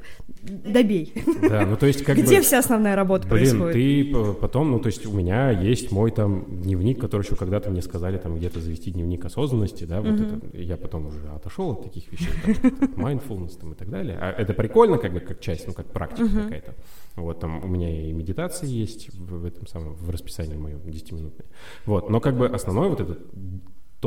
добей. 0.44 1.14
Да, 1.50 1.66
ну 1.66 1.78
то 1.78 1.86
есть 1.86 2.04
как 2.04 2.18
Где 2.18 2.38
бы, 2.38 2.42
вся 2.42 2.60
основная 2.60 2.96
работа 2.96 3.26
блин, 3.28 3.58
происходит? 3.60 3.74
ты 3.74 4.34
потом, 4.42 4.72
ну 4.72 4.80
то 4.80 4.88
есть 4.88 5.06
у 5.06 5.14
меня 5.14 5.52
есть 5.52 5.92
мой 5.92 6.12
там 6.12 6.44
дневник, 6.62 7.00
который 7.00 7.24
еще 7.24 7.38
когда-то 7.38 7.70
мне 7.70 7.82
сказали 7.82 8.18
там 8.18 8.36
где-то 8.36 8.60
завести 8.60 8.92
дневник 8.92 9.24
осознанности, 9.24 9.86
да, 9.86 10.02
вот 10.02 10.12
uh-huh. 10.12 10.50
это, 10.50 10.58
я 10.62 10.76
потом 10.76 11.08
уже 11.08 11.26
отошел 11.30 11.72
от 11.72 11.84
таких 11.84 12.12
вещей, 12.12 12.34
как 12.44 12.90
mindfulness 12.98 13.58
там 13.58 13.72
и 13.72 13.76
так 13.76 13.90
далее. 13.90 14.18
А 14.20 14.30
это 14.32 14.54
прикольно 14.54 14.98
как 14.98 15.14
бы 15.14 15.22
как 15.22 15.40
часть, 15.40 15.68
ну 15.68 15.74
как 15.74 15.88
практика 15.88 16.24
uh-huh. 16.24 16.44
какая-то. 16.44 16.76
Вот 17.16 17.40
там 17.40 17.64
у 17.64 17.68
меня 17.68 17.90
и 17.90 18.12
медитация 18.12 18.68
есть 18.68 19.10
в, 19.14 19.40
в 19.40 19.46
этом 19.46 19.66
самом, 19.68 19.94
в 19.94 20.10
расписании 20.10 20.58
моем 20.58 20.80
10-минутной. 20.80 21.46
Вот, 21.86 22.10
но 22.10 22.20
как 22.20 22.38
бы 22.38 22.48
основной 22.48 22.90
вот 22.90 23.00
этот 23.00 23.20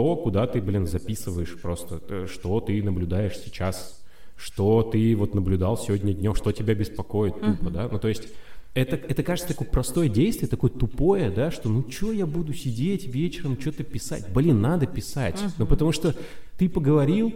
то, 0.00 0.16
куда 0.16 0.46
ты, 0.46 0.62
блин, 0.62 0.86
записываешь 0.86 1.60
просто, 1.60 2.00
э, 2.08 2.26
что 2.26 2.58
ты 2.60 2.82
наблюдаешь 2.82 3.36
сейчас, 3.36 4.02
что 4.34 4.82
ты 4.82 5.14
вот 5.14 5.34
наблюдал 5.34 5.76
сегодня 5.76 6.14
днем, 6.14 6.34
что 6.34 6.52
тебя 6.52 6.74
беспокоит 6.74 7.34
тупо, 7.34 7.68
uh-huh. 7.68 7.70
да, 7.70 7.88
ну 7.92 7.98
то 7.98 8.08
есть 8.08 8.28
это, 8.72 8.96
это 8.96 9.22
кажется 9.22 9.52
такое 9.52 9.68
простое 9.68 10.08
действие, 10.08 10.48
такое 10.48 10.70
тупое, 10.70 11.28
да, 11.28 11.50
что 11.50 11.68
ну 11.68 11.84
что 11.90 12.12
я 12.12 12.24
буду 12.24 12.54
сидеть 12.54 13.08
вечером, 13.08 13.60
что-то 13.60 13.84
писать. 13.84 14.32
Блин, 14.32 14.62
надо 14.62 14.86
писать. 14.86 15.34
Uh-huh. 15.34 15.52
Ну 15.58 15.66
потому 15.66 15.92
что 15.92 16.14
ты 16.56 16.70
поговорил, 16.70 17.34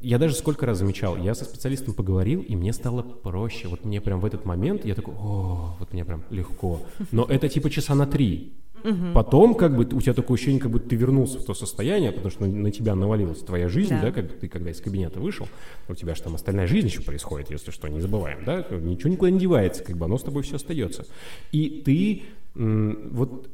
я 0.00 0.18
даже 0.18 0.36
сколько 0.36 0.66
раз 0.66 0.78
замечал, 0.78 1.16
я 1.16 1.34
со 1.34 1.44
специалистом 1.44 1.94
поговорил, 1.94 2.42
и 2.42 2.54
мне 2.54 2.72
стало 2.72 3.02
проще. 3.02 3.66
Вот 3.66 3.84
мне 3.84 4.00
прям 4.00 4.20
в 4.20 4.24
этот 4.24 4.44
момент, 4.44 4.84
я 4.84 4.94
такой, 4.94 5.14
о, 5.14 5.74
вот 5.80 5.92
мне 5.92 6.04
прям 6.04 6.22
легко. 6.30 6.80
Но 7.10 7.24
это 7.24 7.48
типа 7.48 7.70
часа 7.70 7.96
на 7.96 8.06
три. 8.06 8.52
Угу. 8.84 9.14
Потом, 9.14 9.54
как 9.54 9.74
бы, 9.74 9.84
у 9.84 10.00
тебя 10.00 10.12
такое 10.12 10.36
ощущение, 10.36 10.60
как 10.60 10.70
будто 10.70 10.90
ты 10.90 10.96
вернулся 10.96 11.38
в 11.38 11.44
то 11.44 11.54
состояние, 11.54 12.12
потому 12.12 12.30
что 12.30 12.44
на 12.44 12.70
тебя 12.70 12.94
навалилась 12.94 13.40
твоя 13.40 13.68
жизнь, 13.68 13.94
да, 13.94 14.02
да 14.02 14.12
как 14.12 14.26
бы 14.26 14.32
ты 14.34 14.48
когда 14.48 14.70
из 14.70 14.80
кабинета 14.80 15.20
вышел, 15.20 15.48
у 15.88 15.94
тебя 15.94 16.14
же 16.14 16.22
там 16.22 16.34
остальная 16.34 16.66
жизнь 16.66 16.88
еще 16.88 17.00
происходит, 17.00 17.50
если 17.50 17.70
что, 17.70 17.88
не 17.88 18.00
забываем, 18.00 18.44
да, 18.44 18.66
ничего 18.70 19.10
никуда 19.10 19.30
не 19.30 19.38
девается, 19.38 19.82
как 19.82 19.96
бы 19.96 20.04
оно 20.04 20.18
с 20.18 20.22
тобой 20.22 20.42
все 20.42 20.56
остается. 20.56 21.06
И 21.50 21.82
ты 21.84 22.24
вот 22.54 23.48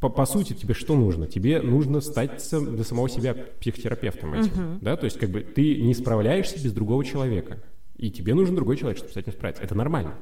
по, 0.00 0.08
по 0.08 0.24
сути, 0.24 0.54
тебе 0.54 0.72
что 0.72 0.96
нужно? 0.96 1.26
Тебе 1.26 1.60
нужно 1.60 2.00
стать 2.00 2.42
для 2.50 2.84
самого 2.84 3.10
себя 3.10 3.34
психотерапевтом 3.60 4.32
этим, 4.32 4.52
uh-huh. 4.52 4.78
да, 4.80 4.96
то 4.96 5.04
есть 5.04 5.18
как 5.18 5.28
бы 5.28 5.42
ты 5.42 5.82
не 5.82 5.92
справляешься 5.92 6.54
без 6.54 6.72
другого 6.72 7.04
человека, 7.04 7.58
и 7.98 8.10
тебе 8.10 8.32
нужен 8.32 8.54
другой 8.54 8.78
человек, 8.78 8.96
чтобы 8.96 9.12
с 9.12 9.16
этим 9.18 9.32
справиться. 9.32 9.62
Это 9.62 9.74
нормально 9.74 10.14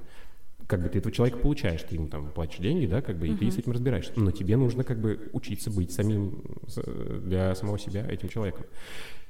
как 0.68 0.82
бы 0.82 0.88
ты 0.88 0.98
этого 0.98 1.12
человека 1.12 1.38
получаешь, 1.38 1.82
ты 1.82 1.96
ему 1.96 2.06
там 2.08 2.30
платишь 2.30 2.58
деньги, 2.58 2.86
да, 2.86 3.00
как 3.00 3.18
бы, 3.18 3.26
и 3.26 3.30
uh-huh. 3.30 3.38
ты 3.38 3.50
с 3.50 3.58
этим 3.58 3.72
разбираешься. 3.72 4.12
Но 4.16 4.30
тебе 4.30 4.56
нужно 4.56 4.84
как 4.84 5.00
бы 5.00 5.30
учиться 5.32 5.70
быть 5.70 5.90
самим 5.90 6.44
для 7.24 7.54
самого 7.54 7.78
себя 7.78 8.06
этим 8.06 8.28
человеком. 8.28 8.66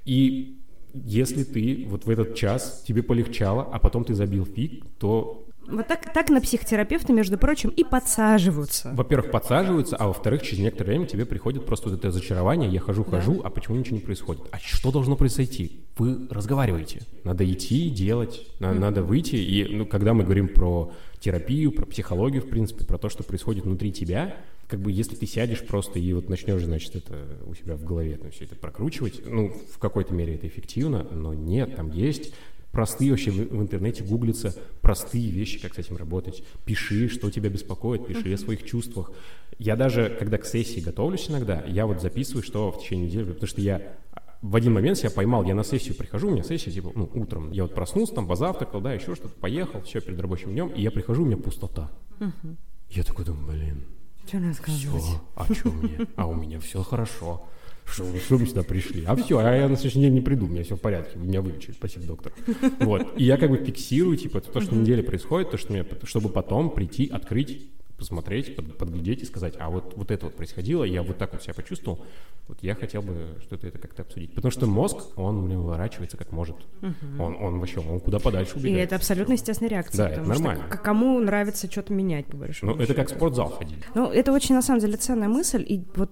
И 0.05 0.59
если 0.93 1.45
ты 1.45 1.87
вот 1.89 2.07
в 2.07 2.11
этот 2.11 2.35
час 2.35 2.83
тебе 2.87 3.03
полегчало, 3.03 3.63
а 3.63 3.79
потом 3.79 4.05
ты 4.05 4.15
забил 4.15 4.45
фиг, 4.45 4.85
то 4.99 5.47
Вот 5.69 5.87
так, 5.87 6.13
так 6.13 6.31
на 6.31 6.41
психотерапевта, 6.41 7.13
между 7.13 7.37
прочим, 7.39 7.69
и 7.69 7.85
подсаживаются. 7.85 8.91
Во-первых, 8.95 9.31
подсаживаются, 9.31 9.97
а 9.97 10.07
во-вторых, 10.07 10.43
через 10.43 10.61
некоторое 10.61 10.93
время 10.93 11.07
тебе 11.07 11.27
приходит 11.27 11.67
просто 11.67 11.91
вот 11.91 11.99
это 11.99 12.09
разочарование, 12.09 12.71
я 12.71 12.81
хожу-хожу, 12.81 13.35
да. 13.35 13.49
а 13.49 13.51
почему 13.51 13.77
ничего 13.77 13.97
не 13.97 14.03
происходит? 14.03 14.43
А 14.51 14.59
что 14.59 14.91
должно 14.91 15.15
произойти? 15.15 15.85
Вы 15.99 16.27
разговариваете. 16.31 17.03
Надо 17.23 17.45
идти, 17.45 17.91
делать, 17.91 18.47
на, 18.61 18.67
mm-hmm. 18.67 18.79
надо 18.79 19.03
выйти. 19.03 19.37
И 19.37 19.77
ну, 19.77 19.85
когда 19.85 20.15
мы 20.15 20.25
говорим 20.25 20.49
про 20.49 20.91
терапию, 21.21 21.73
про 21.73 21.87
психологию, 21.87 22.43
в 22.43 22.49
принципе, 22.49 22.85
про 22.85 22.99
то, 22.99 23.09
что 23.09 23.23
происходит 23.23 23.65
внутри 23.65 23.93
тебя, 23.93 24.37
как 24.69 24.81
бы 24.81 24.93
если 24.93 25.17
ты 25.17 25.27
сядешь 25.27 25.65
просто 25.67 25.99
и 25.99 26.13
вот 26.13 26.29
начнешь, 26.29 26.63
значит, 26.63 26.95
это 26.95 27.27
у 27.47 27.55
себя 27.55 27.75
в 27.77 27.85
голове 27.85 28.17
там, 28.17 28.31
все 28.31 28.45
это 28.45 28.55
прокручивать, 28.55 29.23
ну, 29.27 29.49
в 29.49 29.79
какой-то 29.79 30.15
мере 30.15 30.35
это 30.35 30.47
эффективно, 30.47 31.05
но 31.11 31.35
нет, 31.35 31.77
там 31.77 31.91
есть 31.91 32.33
простые 32.71 33.11
вообще 33.11 33.31
в, 33.31 33.37
в 33.37 33.63
интернете 33.63 34.05
гуглятся 34.05 34.55
простые 34.83 35.31
вещи, 35.31 35.61
как 35.61 35.75
с 35.75 35.79
этим 35.79 35.97
работать. 35.97 36.45
Пиши, 36.65 37.09
что 37.09 37.31
тебя 37.31 37.49
беспокоит, 37.49 38.07
пиши 38.07 38.33
о 38.33 38.39
своих 38.39 38.65
чувствах. 38.65 39.11
Я 39.59 39.75
даже, 39.75 40.15
когда 40.19 40.39
к 40.39 40.47
сессии 40.47 40.81
готовлюсь 40.81 41.29
иногда, 41.29 41.65
я 41.67 41.87
вот 41.87 42.01
записываю, 42.01 42.43
что 42.43 42.71
в 42.71 42.81
течение 42.81 43.07
недели, 43.07 43.25
потому 43.25 43.49
что 43.49 43.61
я 43.61 43.97
в 44.43 44.55
один 44.55 44.73
момент 44.73 44.99
себя 44.99 45.11
поймал, 45.11 45.45
я 45.45 45.55
на 45.55 45.65
сессию 45.65 45.97
прихожу, 45.97 46.29
у 46.29 46.31
меня 46.31 46.43
сессия, 46.43 46.71
типа, 46.71 46.93
ну, 46.95 47.11
утром, 47.15 47.51
я 47.51 47.63
вот 47.63 47.75
проснулся, 47.75 48.15
там, 48.15 48.27
позавтракал, 48.27 48.81
да, 48.81 48.93
еще 48.93 49.15
что-то, 49.15 49.35
поехал, 49.35 49.83
все, 49.83 50.01
перед 50.01 50.21
рабочим 50.21 50.53
днем, 50.53 50.69
и 50.69 50.81
я 50.83 50.91
прихожу, 50.91 51.23
у 51.23 51.27
меня 51.27 51.37
пустота. 51.37 51.91
Угу. 52.21 52.57
Я 52.91 53.03
такой 53.03 53.25
думаю, 53.25 53.47
блин, 53.47 53.85
что 54.27 54.99
все, 54.99 55.23
а 55.35 55.53
что 55.53 55.71
мне? 55.71 56.07
А 56.17 56.27
у 56.27 56.35
меня 56.35 56.61
все 56.61 56.83
хорошо. 56.83 57.47
Что, 57.85 58.05
что 58.19 58.37
вы 58.37 58.47
сюда 58.47 58.63
пришли? 58.63 59.03
А 59.07 59.17
все, 59.17 59.39
а 59.39 59.51
я 59.51 59.67
на 59.67 59.75
следующий 59.77 60.01
день 60.01 60.13
не 60.13 60.21
приду, 60.21 60.45
у 60.45 60.49
меня 60.49 60.63
все 60.63 60.77
в 60.77 60.81
порядке, 60.81 61.19
меня 61.19 61.41
вылечили, 61.41 61.73
спасибо, 61.73 62.07
доктор. 62.07 62.33
Вот, 62.81 63.15
и 63.17 63.25
я 63.25 63.39
как 63.39 63.51
бы 63.51 63.57
фиксирую, 63.57 64.17
типа, 64.17 64.41
то, 64.41 64.61
что 64.61 64.75
на 64.75 64.81
неделе 64.81 65.03
происходит, 65.03 65.51
то, 65.51 65.57
что 65.57 65.73
мне, 65.73 65.87
чтобы 66.05 66.29
потом 66.29 66.71
прийти, 66.71 67.09
открыть, 67.09 67.71
посмотреть, 67.99 68.57
под, 68.57 68.79
подглядеть 68.79 69.23
и 69.23 69.25
сказать, 69.27 69.55
а 69.59 69.69
вот, 69.69 69.95
вот 69.97 70.11
это 70.11 70.27
вот 70.27 70.37
происходило, 70.37 70.85
я 70.85 71.03
вот 71.03 71.19
так 71.19 71.33
вот 71.33 71.43
себя 71.43 71.53
почувствовал, 71.53 72.05
вот 72.47 72.59
я 72.63 72.75
хотел 72.75 73.03
бы 73.03 73.37
что-то 73.43 73.67
это 73.67 73.79
как-то 73.79 74.03
обсудить. 74.03 74.33
Потому 74.35 74.53
что 74.53 74.67
мозг, 74.67 75.19
он 75.19 75.43
мне 75.43 75.59
выворачивается 75.59 76.17
как 76.17 76.33
может. 76.33 76.57
Угу. 76.81 77.23
Он, 77.23 77.37
он 77.37 77.59
вообще, 77.59 77.81
он 77.81 78.01
куда 78.01 78.21
подальше 78.21 78.55
убегает. 78.57 78.79
И 78.79 78.81
это 78.81 78.97
абсолютно 78.97 79.33
естественная 79.33 79.71
реакция. 79.71 80.09
Да, 80.09 80.11
это 80.11 80.23
нормально. 80.23 80.65
Что 80.69 80.79
кому 80.79 81.19
нравится 81.19 81.71
что-то 81.71 81.93
менять, 81.93 82.27
по 82.27 82.37
большому 82.37 82.75
Ну, 82.75 82.81
это 82.81 82.95
как 82.95 83.09
в 83.09 83.11
спортзал 83.11 83.51
ходить. 83.51 83.79
Ну, 83.95 84.11
это 84.11 84.33
очень, 84.33 84.55
на 84.55 84.63
самом 84.63 84.81
деле, 84.81 84.97
ценная 84.97 85.29
мысль, 85.29 85.65
и 85.69 85.85
вот 85.97 86.11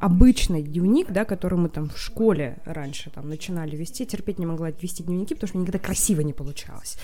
обычный 0.00 0.62
дневник, 0.62 1.10
да, 1.10 1.24
который 1.24 1.58
мы 1.58 1.68
там 1.68 1.90
в 1.90 1.98
школе 1.98 2.58
раньше 2.64 3.10
там 3.10 3.28
начинали 3.28 3.76
вести, 3.76 4.06
терпеть 4.06 4.38
не 4.38 4.46
могла 4.46 4.70
вести 4.70 5.02
дневники, 5.02 5.34
потому 5.34 5.48
что 5.48 5.58
мне 5.58 5.66
никогда 5.66 5.84
красиво 5.84 6.22
не 6.22 6.32
получалось. 6.32 6.96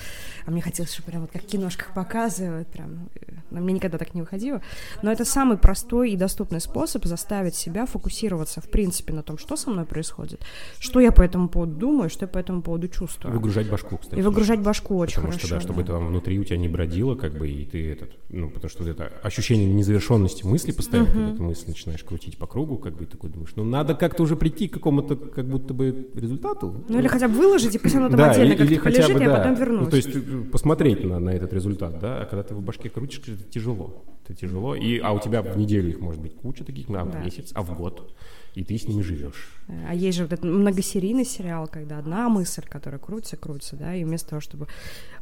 А 0.47 0.51
мне 0.51 0.63
хотелось, 0.63 0.93
чтобы 0.93 1.11
прям 1.11 1.23
вот 1.23 1.31
как 1.31 1.43
в 1.43 1.47
киношках 1.47 1.93
показывают, 1.95 2.69
прям, 2.69 3.11
но 3.51 3.61
мне 3.61 3.75
никогда 3.75 3.99
так 3.99 4.15
не 4.15 4.23
выходило. 4.23 4.63
Но 5.03 5.13
это 5.13 5.25
самый 5.25 5.59
простой 5.59 6.13
и 6.13 6.17
доступный 6.17 6.61
способ 6.61 7.05
заставить 7.05 7.55
себя 7.55 7.85
фокусироваться, 7.85 8.61
в 8.61 8.71
принципе, 8.71 9.13
на 9.13 9.23
том, 9.23 9.37
что 9.37 9.57
со 9.57 9.71
мной 9.71 9.85
происходит, 9.85 10.41
что 10.79 11.01
я 11.01 11.13
по 11.13 11.23
этому 11.23 11.49
поводу 11.49 11.75
думаю, 11.75 12.09
что 12.09 12.25
я 12.25 12.29
по 12.29 12.39
этому 12.39 12.63
поводу 12.63 12.89
чувствую. 12.89 13.35
Выгружать 13.35 13.69
башку, 13.69 13.99
кстати. 13.99 14.19
И 14.19 14.23
выгружать 14.23 14.61
башку 14.61 14.97
очень 14.97 15.17
потому 15.17 15.33
хорошо. 15.33 15.47
Что, 15.47 15.57
да, 15.57 15.61
чтобы 15.61 15.83
это 15.83 15.93
там 15.93 16.09
внутри 16.09 16.39
у 16.39 16.45
тебя 16.45 16.57
не 16.57 16.69
бродило, 16.69 17.15
как 17.15 17.37
бы, 17.37 17.49
и 17.49 17.67
ты 17.67 17.93
этот, 17.93 18.13
ну, 18.31 18.49
потому 18.49 18.71
что 18.71 18.89
это 18.89 19.13
ощущение 19.23 19.67
незавершенности 19.67 20.45
мысли 20.45 20.73
постоянно, 20.73 21.09
uh-huh. 21.09 21.13
когда 21.13 21.37
ты 21.37 21.43
мысль 21.43 21.65
начинаешь 21.69 22.03
крутить 22.03 22.39
по 22.39 22.47
кругу, 22.47 22.79
как 22.87 22.97
бы 22.97 23.07
такой 23.07 23.31
думаешь, 23.31 23.51
ну 23.57 23.65
надо 23.65 23.97
как-то 23.97 24.23
уже 24.23 24.37
прийти 24.37 24.69
к 24.69 24.75
какому-то 24.75 25.17
как 25.17 25.45
будто 25.47 25.75
бы 25.75 26.09
результату. 26.15 26.85
Ну 26.89 27.01
или 27.01 27.09
хотя 27.09 27.27
бы 27.27 27.35
выложить, 27.35 27.75
и 27.75 27.79
пусть 27.79 27.97
оно 27.97 28.09
там 28.09 28.17
да, 28.17 28.31
отдельно 28.31 28.55
как-то 28.55 28.81
полежит, 28.81 29.13
бы, 29.13 29.19
да. 29.19 29.25
я 29.25 29.37
потом 29.37 29.55
вернусь. 29.55 29.85
Ну, 29.87 29.91
то 29.91 29.97
есть 29.97 30.15
э, 30.15 30.21
посмотреть 30.53 31.05
на, 31.05 31.19
на 31.19 31.31
этот 31.31 31.53
результат, 31.53 31.99
да, 31.99 32.21
а 32.21 32.27
когда 32.27 32.45
ты 32.45 32.55
в 32.55 32.63
башке 32.63 32.89
крутишь, 32.89 33.19
это 33.27 33.43
тяжело. 33.43 34.05
Это 34.25 34.35
тяжело, 34.35 34.77
и, 34.77 34.99
а 34.99 35.13
у 35.13 35.19
тебя 35.19 35.43
в 35.43 35.57
неделю 35.59 35.89
их 35.89 36.01
может 36.01 36.23
быть 36.23 36.37
куча 36.37 36.63
таких, 36.65 36.89
а 36.91 37.05
в 37.05 37.11
да. 37.11 37.19
месяц, 37.25 37.51
а 37.55 37.63
в 37.63 37.77
год 37.77 38.15
и 38.55 38.65
ты 38.65 38.79
с 38.79 38.89
ними 38.89 39.03
живешь. 39.03 39.51
А 39.87 39.95
есть 39.95 40.17
же 40.17 40.25
вот 40.25 40.33
этот 40.33 40.47
многосерийный 40.47 41.27
сериал, 41.27 41.69
когда 41.69 41.99
одна 41.99 42.31
мысль, 42.31 42.63
которая 42.67 42.99
крутится, 42.99 43.37
крутится, 43.37 43.77
да, 43.77 43.95
и 43.95 44.03
вместо 44.03 44.31
того, 44.31 44.41
чтобы 44.41 44.67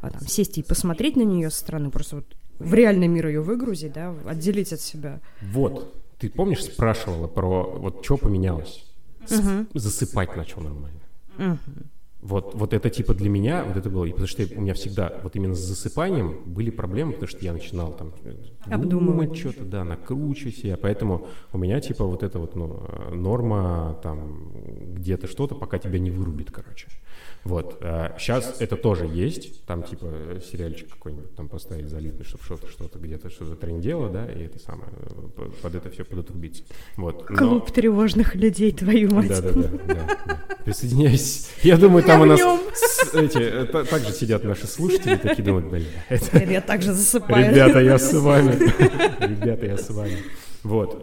а, 0.01 0.09
там, 0.09 0.21
сесть 0.25 0.57
и 0.57 0.63
посмотреть 0.63 1.17
на 1.17 1.23
нее 1.23 1.49
со 1.49 1.59
стороны, 1.59 1.89
просто 1.89 2.17
вот 2.17 2.25
в 2.59 2.73
реальный 2.73 3.07
мир 3.07 3.27
ее 3.27 3.41
выгрузить, 3.41 3.93
да, 3.93 4.15
отделить 4.25 4.71
от 4.71 4.79
себя. 4.79 5.19
Вот, 5.41 5.93
ты 6.17 6.29
помнишь, 6.29 6.63
спрашивала 6.63 7.27
про 7.27 7.63
вот 7.63 8.03
что 8.03 8.17
поменялось? 8.17 8.85
Угу. 9.29 9.67
Засыпать 9.73 10.35
начал 10.35 10.61
нормально. 10.61 10.99
Угу. 11.37 11.57
Вот, 12.21 12.55
вот 12.55 12.73
это 12.73 12.89
типа 12.89 13.13
для 13.13 13.29
меня, 13.29 13.63
вот 13.63 13.77
это 13.77 13.87
было, 13.87 14.07
потому 14.07 14.25
что 14.25 14.43
у 14.55 14.61
меня 14.61 14.73
всегда 14.73 15.13
вот 15.21 15.35
именно 15.35 15.53
с 15.53 15.59
засыпанием 15.59 16.41
были 16.45 16.71
проблемы, 16.71 17.11
потому 17.11 17.29
что 17.29 17.39
я 17.45 17.53
начинал 17.53 17.93
там 17.93 18.13
думать 18.65 19.37
что-то, 19.37 19.63
да, 19.63 19.83
накручивать 19.83 20.57
себя, 20.57 20.75
поэтому 20.75 21.27
у 21.53 21.59
меня 21.59 21.79
типа 21.81 22.03
вот 22.03 22.23
это 22.23 22.39
вот 22.39 22.55
ну, 22.55 22.83
норма 23.13 23.99
там 24.01 24.51
где-то 24.95 25.27
что-то, 25.27 25.53
пока 25.53 25.77
тебя 25.77 25.99
не 25.99 26.09
вырубит, 26.09 26.49
короче. 26.49 26.87
Вот. 27.45 27.77
А 27.81 28.15
сейчас 28.17 28.55
это 28.59 28.75
тоже 28.75 29.05
есть. 29.05 29.63
Там 29.65 29.83
типа 29.83 30.07
сериальчик 30.51 30.89
какой-нибудь 30.89 31.35
там 31.35 31.47
поставить 31.47 31.89
залитный, 31.89 32.25
чтобы 32.25 32.43
что-то, 32.43 32.67
что-то 32.67 32.97
где-то 32.97 33.29
что-то 33.29 33.55
трендело, 33.55 34.09
да, 34.09 34.25
и 34.25 34.45
это 34.45 34.57
самое, 34.57 34.89
под 35.61 35.75
это 35.75 35.91
все 35.91 36.03
подотрубиться. 36.03 36.63
Вот. 36.97 37.29
Но... 37.29 37.37
Клуб 37.37 37.71
тревожных 37.71 38.33
людей, 38.33 38.71
твою 38.71 39.11
мать. 39.11 39.27
Да, 39.27 39.41
да, 39.41 39.51
да. 39.51 39.67
да, 39.67 39.93
да. 40.25 40.55
Присоединяюсь. 40.65 41.51
Я 41.61 41.77
думаю, 41.77 42.03
там 42.03 42.21
у 42.21 42.25
нас 42.25 42.41
эти, 43.13 43.37
это, 43.37 43.85
также 43.85 44.11
сидят 44.11 44.43
наши 44.43 44.65
слушатели, 44.65 45.15
такие 45.15 45.43
думают, 45.43 45.85
это... 46.09 46.43
Я 46.43 46.61
также 46.61 46.93
засыпаю. 46.93 47.51
Ребята, 47.51 47.79
я 47.79 47.99
с 47.99 48.11
вами. 48.19 48.53
Ребята, 49.23 49.67
я 49.67 49.77
с 49.77 49.89
вами. 49.91 50.17
Вот. 50.63 50.99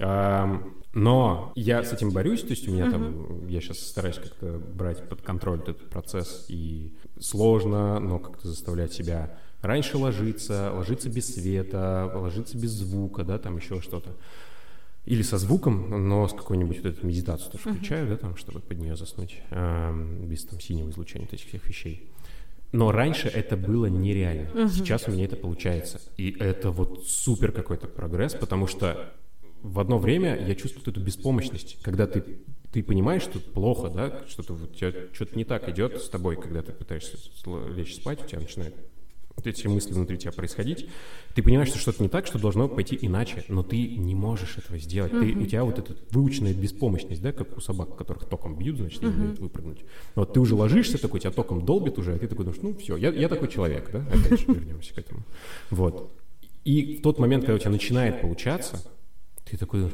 Но 0.94 1.52
я 1.54 1.82
с 1.82 1.92
этим 1.92 2.10
борюсь, 2.10 2.42
то 2.42 2.50
есть 2.50 2.68
у 2.68 2.72
меня 2.72 2.90
там, 2.90 3.46
я 3.48 3.60
сейчас 3.60 3.78
стараюсь 3.78 4.16
как-то 4.16 4.60
брать 4.74 5.08
под 5.08 5.22
контроль 5.22 5.60
этот 5.60 5.88
процесс, 5.88 6.44
и 6.48 6.92
сложно, 7.18 7.98
но 7.98 8.18
как-то 8.18 8.48
заставлять 8.48 8.92
себя 8.92 9.38
раньше 9.62 9.96
ложиться, 9.96 10.70
ложиться 10.74 11.08
без 11.08 11.34
света, 11.34 12.12
ложиться 12.14 12.58
без 12.58 12.72
звука, 12.72 13.24
да, 13.24 13.38
там 13.38 13.56
еще 13.56 13.80
что-то. 13.80 14.10
Или 15.04 15.22
со 15.22 15.38
звуком, 15.38 16.08
но 16.08 16.28
с 16.28 16.32
какой-нибудь 16.32 16.76
вот 16.76 16.86
этой 16.86 17.04
медитацию 17.04 17.50
тоже 17.50 17.64
uh-huh. 17.64 17.74
включаю, 17.74 18.08
да, 18.08 18.16
там, 18.16 18.36
чтобы 18.36 18.60
под 18.60 18.78
нее 18.78 18.94
заснуть, 18.94 19.40
э, 19.50 20.26
без 20.26 20.44
там 20.44 20.60
синего 20.60 20.90
излучения 20.90 21.26
этих 21.26 21.48
всех 21.48 21.66
вещей. 21.66 22.08
Но 22.70 22.92
раньше 22.92 23.28
это 23.28 23.56
было 23.56 23.86
нереально. 23.86 24.68
Сейчас 24.68 25.08
у 25.08 25.10
меня 25.10 25.24
это 25.24 25.36
получается. 25.36 26.00
И 26.16 26.30
это 26.38 26.70
вот 26.70 27.04
супер 27.06 27.52
какой-то 27.52 27.86
прогресс, 27.86 28.34
потому 28.34 28.66
что 28.66 29.12
в 29.62 29.80
одно 29.80 29.98
время 29.98 30.36
я 30.44 30.54
чувствую 30.54 30.82
эту 30.86 31.00
беспомощность, 31.00 31.78
когда 31.82 32.06
ты, 32.06 32.24
ты 32.72 32.82
понимаешь, 32.82 33.22
что 33.22 33.38
плохо, 33.38 33.88
да, 33.88 34.22
что-то 34.28 34.54
у 34.54 34.66
тебя 34.66 34.92
что-то 35.12 35.36
не 35.36 35.44
так 35.44 35.68
идет 35.68 36.02
с 36.02 36.08
тобой, 36.08 36.36
когда 36.36 36.62
ты 36.62 36.72
пытаешься 36.72 37.16
лечь 37.74 37.94
спать, 37.94 38.22
у 38.24 38.26
тебя 38.26 38.40
начинают 38.40 38.74
эти 39.44 39.66
мысли 39.66 39.92
внутри 39.92 40.18
тебя 40.18 40.32
происходить, 40.32 40.88
ты 41.34 41.42
понимаешь, 41.42 41.68
что 41.68 41.78
что-то 41.78 42.02
не 42.02 42.08
так, 42.08 42.26
что 42.26 42.38
должно 42.38 42.68
пойти 42.68 42.98
иначе, 43.00 43.44
но 43.48 43.62
ты 43.62 43.96
не 43.96 44.14
можешь 44.14 44.58
этого 44.58 44.78
сделать. 44.78 45.10
Ты, 45.10 45.34
у 45.34 45.46
тебя 45.46 45.64
вот 45.64 45.78
эта 45.78 45.96
выученная 46.10 46.54
беспомощность, 46.54 47.22
да, 47.22 47.32
как 47.32 47.56
у 47.56 47.60
собак, 47.60 47.96
которых 47.96 48.26
током 48.26 48.56
бьют, 48.56 48.76
значит, 48.76 49.02
uh-huh. 49.02 49.40
выпрыгнуть. 49.40 49.84
Вот 50.14 50.34
ты 50.34 50.40
уже 50.40 50.54
ложишься 50.54 51.00
такой, 51.00 51.20
тебя 51.20 51.32
током 51.32 51.64
долбит 51.64 51.98
уже, 51.98 52.14
а 52.14 52.18
ты 52.18 52.28
такой 52.28 52.44
думаешь, 52.44 52.62
ну 52.62 52.76
все, 52.76 52.96
я, 52.96 53.10
я 53.10 53.28
такой 53.28 53.48
человек, 53.48 53.90
да, 53.90 54.00
опять 54.00 54.40
же 54.40 54.46
вернемся 54.46 54.94
к 54.94 54.98
этому. 54.98 55.22
Вот. 55.70 56.12
И 56.64 56.98
в 56.98 57.02
тот 57.02 57.18
момент, 57.18 57.44
когда 57.44 57.56
у 57.56 57.58
тебя 57.58 57.70
начинает 57.70 58.20
получаться, 58.20 58.80
ты 59.52 59.58
такой, 59.58 59.92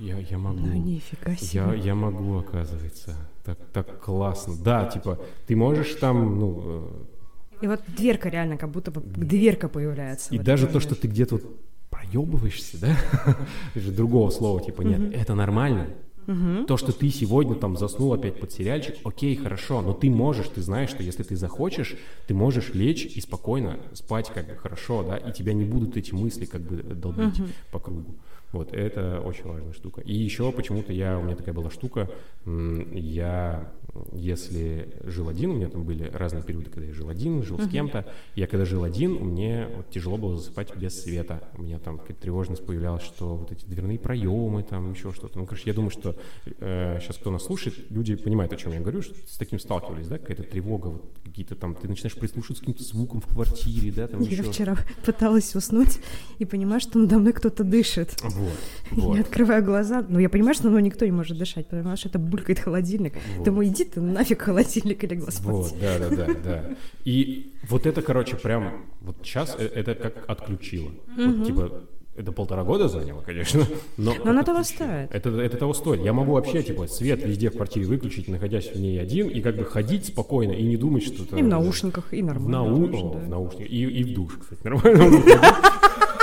я, 0.00 0.18
я 0.18 0.36
могу. 0.36 0.66
Да, 0.66 0.74
нифига 0.74 1.36
себе. 1.36 1.62
Я, 1.64 1.74
я 1.74 1.94
могу, 1.94 2.38
оказывается. 2.38 3.14
Так, 3.44 3.56
так 3.72 4.00
классно. 4.00 4.56
Да, 4.56 4.86
типа, 4.86 5.20
ты 5.46 5.54
можешь 5.54 5.94
там, 5.94 6.40
ну... 6.40 6.62
Э, 6.64 7.62
и 7.62 7.68
вот 7.68 7.82
дверка 7.86 8.30
реально, 8.30 8.56
как 8.56 8.72
будто 8.72 8.90
бы 8.90 9.00
дверка 9.00 9.68
появляется. 9.68 10.34
И 10.34 10.38
даже 10.38 10.66
то, 10.66 10.80
что 10.80 10.96
ты 10.96 11.06
где-то 11.06 11.36
вот 11.36 11.44
проебываешься, 11.88 12.80
да? 12.80 12.96
же 13.76 13.92
другого 13.92 14.30
слова 14.30 14.60
типа 14.60 14.82
нет. 14.82 14.98
Угу. 14.98 15.10
Это 15.12 15.36
нормально. 15.36 15.86
Угу. 16.26 16.64
То, 16.66 16.76
что 16.76 16.90
ты 16.90 17.10
сегодня 17.10 17.54
там 17.54 17.76
заснул 17.76 18.12
опять 18.12 18.40
под 18.40 18.50
сериальчик, 18.50 18.96
окей, 19.04 19.36
хорошо, 19.36 19.82
но 19.82 19.92
ты 19.92 20.10
можешь, 20.10 20.48
ты 20.48 20.62
знаешь, 20.62 20.90
что 20.90 21.04
если 21.04 21.22
ты 21.22 21.36
захочешь, 21.36 21.94
ты 22.26 22.34
можешь 22.34 22.74
лечь 22.74 23.04
и 23.04 23.20
спокойно 23.20 23.78
спать 23.92 24.32
как 24.34 24.48
бы 24.48 24.56
хорошо, 24.56 25.04
да, 25.04 25.16
и 25.16 25.32
тебя 25.32 25.52
не 25.52 25.64
будут 25.64 25.96
эти 25.96 26.12
мысли 26.12 26.46
как 26.46 26.62
бы 26.62 26.78
долбить 26.82 27.38
угу. 27.38 27.48
по 27.70 27.78
кругу. 27.78 28.16
Вот, 28.54 28.72
это 28.72 29.20
очень 29.20 29.46
важная 29.46 29.72
штука. 29.72 30.00
И 30.02 30.14
еще 30.14 30.52
почему-то 30.52 30.92
я, 30.92 31.18
у 31.18 31.22
меня 31.22 31.34
такая 31.34 31.52
была 31.52 31.70
штука, 31.70 32.08
я, 32.46 33.72
если 34.12 34.94
жил 35.02 35.28
один, 35.28 35.50
у 35.50 35.54
меня 35.54 35.68
там 35.68 35.82
были 35.82 36.08
разные 36.08 36.44
периоды, 36.44 36.70
когда 36.70 36.86
я 36.86 36.94
жил 36.94 37.08
один, 37.08 37.42
жил 37.42 37.58
с 37.58 37.68
кем-то, 37.68 38.06
я 38.36 38.46
когда 38.46 38.64
жил 38.64 38.84
один, 38.84 39.14
мне 39.14 39.66
вот 39.74 39.90
тяжело 39.90 40.18
было 40.18 40.36
засыпать 40.36 40.76
без 40.76 41.02
света. 41.02 41.42
У 41.58 41.62
меня 41.62 41.80
там 41.80 41.98
какая-то 41.98 42.22
тревожность 42.22 42.64
появлялась, 42.64 43.02
что 43.02 43.34
вот 43.34 43.50
эти 43.50 43.64
дверные 43.64 43.98
проемы, 43.98 44.62
там 44.62 44.92
еще 44.92 45.12
что-то. 45.12 45.36
Ну, 45.38 45.46
короче, 45.46 45.64
я 45.66 45.74
думаю, 45.74 45.90
что 45.90 46.14
э, 46.60 46.98
сейчас 47.00 47.16
кто 47.16 47.32
нас 47.32 47.42
слушает, 47.42 47.90
люди 47.90 48.14
понимают, 48.14 48.52
о 48.52 48.56
чем 48.56 48.72
я 48.72 48.78
говорю, 48.78 49.02
что 49.02 49.14
с 49.26 49.36
таким 49.36 49.58
сталкивались, 49.58 50.06
да, 50.06 50.18
какая-то 50.18 50.44
тревога, 50.44 50.88
вот, 50.88 51.02
какие-то 51.24 51.56
там, 51.56 51.74
ты 51.74 51.88
начинаешь 51.88 52.14
прислушиваться 52.14 52.62
к 52.62 52.66
каким-то 52.66 52.84
звукам 52.84 53.20
в 53.20 53.26
квартире, 53.26 53.90
да, 53.90 54.06
там 54.06 54.20
Я 54.20 54.30
еще. 54.30 54.44
вчера 54.44 54.76
пыталась 55.04 55.56
уснуть 55.56 55.98
и 56.38 56.44
понимаю, 56.44 56.80
что 56.80 56.98
надо 56.98 57.18
мной 57.18 57.32
кто-то 57.32 57.64
дышит. 57.64 58.14
Вот, 58.22 58.43
вот. 58.90 59.14
Я 59.16 59.20
открываю 59.22 59.64
глаза, 59.64 60.04
ну 60.08 60.18
я 60.18 60.28
понимаю, 60.28 60.54
что 60.54 60.68
ну, 60.68 60.78
никто 60.78 61.04
не 61.04 61.12
может 61.12 61.38
дышать, 61.38 61.66
потому 61.66 61.96
что 61.96 62.08
это 62.08 62.18
булькает 62.18 62.58
холодильник. 62.58 63.14
Вот. 63.36 63.44
Думаю, 63.44 63.68
иди 63.68 63.84
ты 63.84 64.00
нафиг 64.00 64.42
холодильник 64.42 65.02
или 65.04 65.14
господи. 65.16 65.50
Вот, 65.50 65.74
да, 65.80 65.98
да, 65.98 66.08
да, 66.10 66.34
да. 66.44 66.64
И 67.04 67.52
вот 67.68 67.86
это, 67.86 68.02
короче, 68.02 68.36
прям 68.36 68.84
вот 69.00 69.16
сейчас 69.22 69.56
это 69.58 69.94
как 69.94 70.24
отключило. 70.28 70.90
Вот, 71.16 71.46
типа, 71.46 71.82
это 72.16 72.30
полтора 72.30 72.62
года 72.62 72.88
заняло, 72.88 73.22
конечно, 73.22 73.66
но... 73.96 74.14
Но 74.14 74.30
оно 74.30 74.40
как 74.40 74.46
того 74.46 74.62
стоит. 74.62 75.12
Это, 75.12 75.30
это 75.30 75.56
того 75.56 75.74
стоит. 75.74 76.04
Я 76.04 76.12
могу 76.12 76.32
вообще, 76.32 76.62
типа, 76.62 76.86
свет 76.86 77.24
везде 77.24 77.50
в 77.50 77.54
квартире 77.56 77.86
выключить, 77.86 78.28
находясь 78.28 78.68
в 78.68 78.78
ней 78.78 79.00
один, 79.00 79.28
и 79.28 79.40
как 79.40 79.56
бы 79.56 79.64
ходить 79.64 80.06
спокойно, 80.06 80.52
и 80.52 80.62
не 80.62 80.76
думать, 80.76 81.02
что 81.02 81.24
это... 81.24 81.36
И 81.36 81.42
в 81.42 81.48
наушниках, 81.48 82.14
и 82.14 82.22
В, 82.22 82.26
нормально. 82.26 82.62
нау... 82.62 82.86
тоже, 82.86 83.04
О, 83.04 83.12
да. 83.14 83.18
в 83.18 83.28
наушниках. 83.28 83.68
И, 83.68 83.82
и 83.82 84.04
в 84.04 84.14
душ, 84.14 84.38
кстати, 84.40 84.60
нормально. 84.62 85.22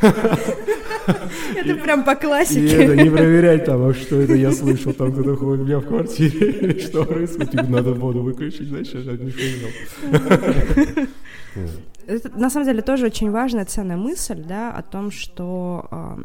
Это 1.56 1.74
прям 1.76 2.04
по 2.04 2.12
И 2.12 2.14
классике. 2.14 2.84
это 2.84 2.96
не 2.96 3.10
проверять 3.10 3.64
там, 3.64 3.86
а 3.86 3.94
что 3.94 4.20
это 4.20 4.34
я 4.34 4.52
слышал, 4.52 4.92
там 4.92 5.12
кто-то 5.12 5.36
ходит 5.36 5.62
у 5.62 5.64
меня 5.66 5.78
в 5.78 5.86
квартире, 5.86 6.50
или 6.50 6.78
что 6.86 7.04
происходит, 7.04 7.50
Типа, 7.50 7.64
надо 7.64 7.92
воду 7.92 8.22
выключить, 8.22 8.68
значит, 8.68 9.06
это 9.06 9.22
не. 9.22 9.32
Это, 12.06 12.30
на 12.38 12.50
самом 12.50 12.66
деле 12.66 12.82
тоже 12.82 13.06
очень 13.06 13.30
важная 13.30 13.64
ценная 13.64 13.96
мысль, 13.96 14.42
да, 14.46 14.70
о 14.72 14.82
том, 14.82 15.10
что 15.10 16.18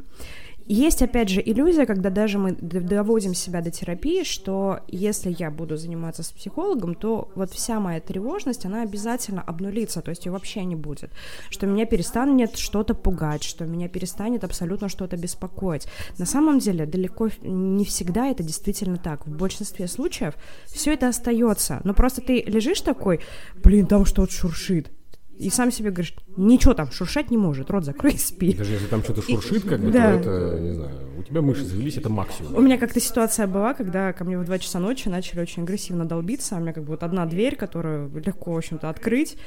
есть, 0.70 1.02
опять 1.02 1.30
же, 1.30 1.42
иллюзия, 1.44 1.88
когда 1.88 2.12
даже 2.12 2.38
мы 2.38 2.52
доводим 2.52 3.34
себя 3.34 3.62
до 3.62 3.72
терапии, 3.72 4.24
что 4.24 4.82
если 4.88 5.36
я 5.38 5.50
буду 5.50 5.78
заниматься 5.78 6.22
с 6.22 6.32
психологом, 6.32 6.94
то 6.94 7.32
вот 7.34 7.52
вся 7.52 7.80
моя 7.80 8.00
тревожность, 8.00 8.66
она 8.66 8.84
обязательно 8.84 9.42
обнулится, 9.42 10.02
то 10.02 10.10
есть 10.10 10.28
ее 10.28 10.32
вообще 10.32 10.64
не 10.66 10.76
будет. 10.76 11.10
Что 11.50 11.66
меня 11.66 11.88
перестанет 11.88 12.56
что-то 12.56 12.94
пугать, 12.94 13.44
что 13.44 13.66
меня 13.66 13.90
перестанет 13.90 14.44
абсолютно 14.44 14.90
что-то 14.90 15.18
беспокоить. 15.18 15.88
На 16.20 16.28
самом 16.28 16.60
деле, 16.60 16.86
далеко 16.86 17.30
не 17.42 17.84
всегда 17.84 18.28
это 18.28 18.44
действительно 18.44 18.98
так. 18.98 19.26
В 19.26 19.36
большинстве 19.36 19.88
случаев 19.88 20.36
все 20.68 20.94
это 20.94 21.08
остается. 21.08 21.82
Но 21.84 21.96
просто 21.96 22.22
ты 22.22 22.44
лежишь 22.44 22.82
такой, 22.82 23.22
блин, 23.56 23.88
там 23.88 24.06
что-то 24.06 24.32
шуршит. 24.32 24.92
И 25.40 25.50
сам 25.50 25.72
себе 25.72 25.90
говоришь, 25.92 26.14
ничего 26.36 26.74
там 26.74 26.92
шуршать 26.92 27.32
не 27.32 27.38
может, 27.38 27.72
рот 27.72 27.86
закрой 27.86 28.14
и 28.14 28.18
спи. 28.18 28.54
Даже 28.54 28.74
если 28.74 28.88
там 28.88 29.02
что-то 29.04 29.22
шуршит, 29.22 29.64
как 29.64 29.80
бы, 29.80 29.90
Да. 29.90 30.20
то 30.22 30.30
это, 30.30 30.60
не 30.60 30.74
знаю, 30.74 30.92
у 31.18 31.24
тебя 31.24 31.42
мышцы 31.42 31.64
завелись, 31.64 31.96
это 31.96 32.10
максимум. 32.10 32.56
У 32.56 32.62
меня 32.62 32.78
как-то 32.78 33.00
ситуация 33.00 33.48
была, 33.48 33.74
когда 33.74 34.12
ко 34.12 34.26
мне 34.26 34.38
в 34.38 34.44
2 34.44 34.60
часа 34.60 34.80
ночи 34.80 35.08
начали 35.08 35.40
очень 35.40 35.64
агрессивно 35.64 36.04
долбиться, 36.04 36.56
а 36.56 36.60
у 36.60 36.62
меня 36.62 36.74
как 36.74 36.84
бы 36.84 36.90
вот 36.90 37.04
одна 37.04 37.26
дверь, 37.26 37.56
которую 37.56 38.12
легко, 38.24 38.52
в 38.52 38.58
общем-то, 38.58 38.90
открыть, 38.90 39.38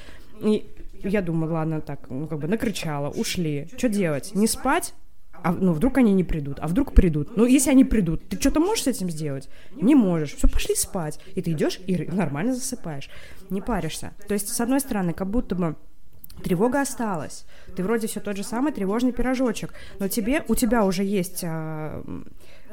и 0.41 0.67
я 1.05 1.21
думаю, 1.21 1.53
ладно, 1.53 1.83
так, 1.83 2.09
ну, 2.09 2.27
как 2.27 2.39
бы 2.39 2.49
накричала, 2.49 3.11
ушли, 3.11 3.69
что 3.77 3.91
делать, 3.91 4.35
не 4.35 4.47
спать? 4.47 4.95
А, 5.45 5.53
ну, 5.53 5.73
вдруг 5.73 5.99
они 5.99 6.13
не 6.13 6.23
придут, 6.23 6.59
а 6.61 6.69
вдруг 6.69 6.95
придут. 6.95 7.37
Ну, 7.37 7.45
если 7.47 7.71
они 7.71 7.85
придут, 7.85 8.29
ты 8.29 8.39
что-то 8.39 8.61
можешь 8.61 8.85
с 8.85 8.87
этим 8.87 9.11
сделать? 9.11 9.49
Не 9.75 9.97
можешь. 9.97 10.35
Все, 10.37 10.47
пошли 10.47 10.77
спать. 10.77 11.19
И 11.35 11.43
ты 11.43 11.51
идешь 11.51 11.81
и 11.85 11.97
нормально 12.13 12.55
засыпаешь. 12.55 13.11
Не 13.53 13.61
паришься. 13.61 14.15
То 14.27 14.35
есть, 14.35 14.49
с 14.49 14.61
одной 14.61 14.81
стороны, 14.81 15.13
как 15.13 15.29
будто 15.29 15.55
бы 15.55 15.77
Тревога 16.43 16.81
осталась. 16.81 17.45
Ты 17.77 17.85
вроде 17.85 18.07
все 18.07 18.19
тот 18.19 18.37
же 18.37 18.43
самый 18.43 18.73
тревожный 18.73 19.13
пирожочек, 19.13 19.75
но 19.99 20.09
тебе, 20.09 20.45
у 20.49 20.55
тебя 20.55 20.85
уже 20.85 21.05
есть 21.05 21.43
а, 21.45 22.03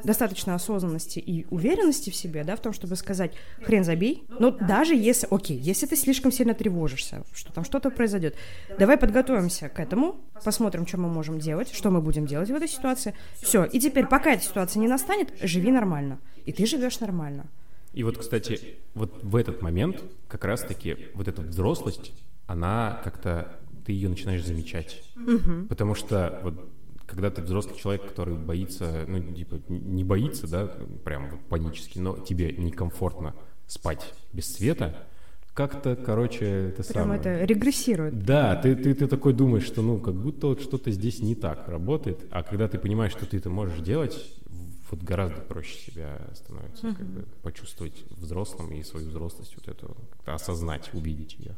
достаточно 0.02 0.54
осознанности 0.54 1.18
и 1.18 1.46
уверенности 1.50 2.10
в 2.10 2.16
себе, 2.16 2.42
да, 2.42 2.56
в 2.56 2.60
том, 2.60 2.72
чтобы 2.72 2.96
сказать, 2.96 3.32
хрен 3.62 3.84
забей. 3.84 4.24
Но 4.28 4.50
даже 4.50 4.94
если, 4.94 5.28
окей, 5.30 5.58
если 5.58 5.86
ты 5.86 5.94
слишком 5.94 6.32
сильно 6.32 6.54
тревожишься, 6.54 7.22
что 7.32 7.52
там 7.52 7.64
что-то 7.64 7.90
произойдет, 7.90 8.34
давай 8.78 8.96
подготовимся 8.96 9.68
к 9.68 9.78
этому, 9.78 10.16
посмотрим, 10.42 10.86
что 10.86 10.96
мы 10.96 11.08
можем 11.08 11.38
делать, 11.38 11.72
что 11.72 11.90
мы 11.90 12.00
будем 12.00 12.26
делать 12.26 12.50
в 12.50 12.54
этой 12.54 12.68
ситуации. 12.68 13.14
Все, 13.40 13.64
и 13.64 13.78
теперь, 13.78 14.06
пока 14.06 14.32
эта 14.32 14.42
ситуация 14.42 14.80
не 14.80 14.88
настанет, 14.88 15.32
живи 15.42 15.70
нормально. 15.70 16.18
И 16.46 16.52
ты 16.52 16.66
живешь 16.66 16.98
нормально. 17.00 17.46
И 17.92 18.04
вот, 18.04 18.18
кстати, 18.18 18.76
вот 18.94 19.22
в 19.22 19.36
этот 19.36 19.62
момент 19.62 20.02
как 20.28 20.44
раз-таки 20.44 20.96
вот 21.14 21.28
эта 21.28 21.42
взрослость, 21.42 22.12
она 22.46 23.00
как-то, 23.04 23.56
ты 23.84 23.92
ее 23.92 24.08
начинаешь 24.08 24.44
замечать. 24.44 25.02
Потому 25.68 25.94
что 25.94 26.40
вот 26.42 26.54
когда 27.06 27.30
ты 27.30 27.42
взрослый 27.42 27.76
человек, 27.76 28.06
который 28.06 28.36
боится, 28.36 29.04
ну, 29.08 29.20
типа, 29.20 29.60
не 29.68 30.04
боится, 30.04 30.46
да, 30.46 30.66
прям 31.04 31.30
вот 31.30 31.40
панически, 31.48 31.98
но 31.98 32.16
тебе 32.16 32.52
некомфортно 32.52 33.34
спать 33.66 34.14
без 34.32 34.52
света, 34.52 34.96
как-то, 35.54 35.96
короче, 35.96 36.46
это 36.46 36.82
Прям 36.84 37.04
самое... 37.04 37.20
это 37.20 37.44
регрессирует. 37.44 38.24
Да, 38.24 38.56
ты, 38.56 38.76
ты, 38.76 38.94
ты 38.94 39.06
такой 39.08 39.32
думаешь, 39.32 39.64
что 39.64 39.82
ну 39.82 39.98
как 39.98 40.14
будто 40.14 40.46
вот 40.46 40.62
что-то 40.62 40.90
здесь 40.92 41.20
не 41.20 41.34
так 41.34 41.68
работает, 41.68 42.24
а 42.30 42.42
когда 42.42 42.68
ты 42.68 42.78
понимаешь, 42.78 43.12
что 43.12 43.26
ты 43.26 43.38
это 43.38 43.50
можешь 43.50 43.80
делать, 43.80 44.16
вот 44.92 45.02
гораздо 45.02 45.40
проще 45.40 45.78
себя 45.90 46.20
становится, 46.34 46.94
как 46.94 47.06
бы 47.06 47.24
почувствовать 47.42 48.04
взрослым 48.10 48.72
и 48.72 48.82
свою 48.82 49.08
взрослость 49.08 49.54
вот 49.56 49.68
эту, 49.68 49.96
как-то 50.12 50.34
осознать, 50.34 50.90
увидеть 50.92 51.34
ее. 51.38 51.56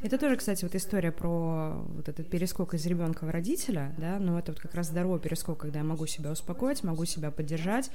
Это 0.00 0.18
тоже, 0.18 0.36
кстати, 0.36 0.64
вот 0.64 0.74
история 0.74 1.12
про 1.12 1.74
вот 1.94 2.08
этот 2.08 2.28
перескок 2.28 2.74
из 2.74 2.84
ребенка 2.86 3.24
в 3.24 3.30
родителя, 3.30 3.94
да, 3.98 4.18
но 4.18 4.36
это 4.38 4.50
вот 4.50 4.60
как 4.60 4.74
раз 4.74 4.88
здоровый 4.88 5.20
перескок, 5.20 5.58
когда 5.58 5.78
я 5.78 5.84
могу 5.84 6.06
себя 6.06 6.32
успокоить, 6.32 6.82
могу 6.82 7.04
себя 7.04 7.30
поддержать, 7.30 7.90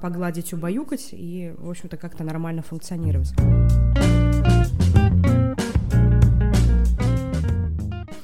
погладить, 0.00 0.54
убаюкать 0.54 1.10
и, 1.12 1.54
в 1.58 1.68
общем-то, 1.68 1.98
как-то 1.98 2.24
нормально 2.24 2.62
функционировать. 2.62 3.32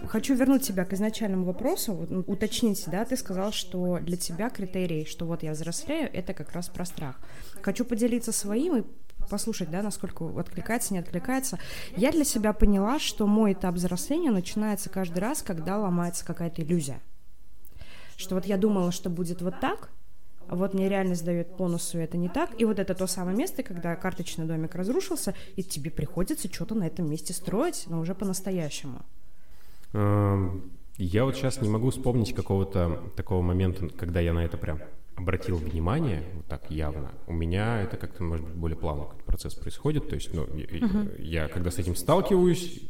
Хочу 0.09 0.35
вернуть 0.35 0.63
тебя 0.63 0.87
к 0.87 0.95
изначальному 0.95 1.45
вопросу, 1.45 1.93
вот, 1.93 2.11
ну, 2.11 2.21
уточнить, 2.21 2.83
да, 2.87 3.05
ты 3.05 3.15
сказал, 3.15 3.53
что 3.53 3.99
для 3.99 4.17
тебя 4.17 4.49
критерий, 4.49 5.05
что 5.05 5.27
вот 5.27 5.43
я 5.43 5.53
взрослею, 5.53 6.09
это 6.11 6.33
как 6.33 6.53
раз 6.53 6.71
про 6.71 6.87
страх. 6.87 7.21
Хочу 7.61 7.85
поделиться 7.85 8.33
своим 8.33 8.77
и 8.77 8.85
послушать, 9.29 9.71
да, 9.71 9.83
насколько 9.83 10.25
откликается, 10.41 10.95
не 10.95 11.01
откликается. 11.01 11.59
Я 11.95 12.11
для 12.11 12.25
себя 12.25 12.55
поняла, 12.55 12.99
что 12.99 13.27
мой 13.27 13.53
этап 13.53 13.75
взросления 13.75 14.31
начинается 14.31 14.89
каждый 14.89 15.19
раз, 15.19 15.43
когда 15.43 15.77
ломается 15.77 16.25
какая-то 16.25 16.63
иллюзия. 16.63 17.01
Что 18.17 18.37
вот 18.37 18.47
я 18.47 18.57
думала, 18.57 18.93
что 18.93 19.11
будет 19.11 19.43
вот 19.43 19.61
так, 19.61 19.91
а 20.49 20.57
вот 20.57 20.73
мне 20.73 20.89
реальность 20.89 21.27
дает 21.27 21.49
и 21.61 21.99
это 21.99 22.17
не 22.17 22.31
так. 22.31 22.59
И 22.59 22.65
вот 22.65 22.79
это 22.79 22.95
то 22.95 23.07
самое 23.07 23.37
место, 23.37 23.63
когда 23.63 23.95
карточный 23.95 24.47
домик 24.47 24.75
разрушился, 24.75 25.35
и 25.57 25.63
тебе 25.63 25.91
приходится 25.91 26.51
что-то 26.51 26.75
на 26.75 26.85
этом 26.85 27.11
месте 27.11 27.35
строить, 27.35 27.85
но 27.89 28.01
уже 28.01 28.15
по-настоящему. 28.15 29.05
Эм, 29.93 30.73
Я 30.99 31.25
вот 31.25 31.37
сейчас 31.37 31.61
не 31.63 31.69
могу 31.69 31.91
вспомнить 31.91 32.35
какого-то 32.35 33.13
такого 33.17 33.41
момента, 33.41 33.89
когда 33.89 34.19
я 34.21 34.33
на 34.33 34.45
это 34.45 34.57
прям 34.57 34.81
обратил 35.15 35.57
внимание, 35.57 36.25
вот 36.35 36.47
так 36.47 36.71
явно. 36.71 37.13
У 37.27 37.33
меня 37.33 37.83
это 37.83 37.97
как-то, 37.97 38.23
может 38.25 38.45
быть, 38.47 38.55
более 38.57 38.77
плавно 38.77 39.05
какой-то 39.05 39.25
процесс 39.25 39.55
происходит. 39.55 40.09
То 40.09 40.17
есть, 40.17 40.35
ну, 40.35 40.47
я, 41.19 41.45
я 41.45 41.49
когда 41.49 41.71
с 41.71 41.79
этим 41.79 41.95
сталкиваюсь, 41.95 42.81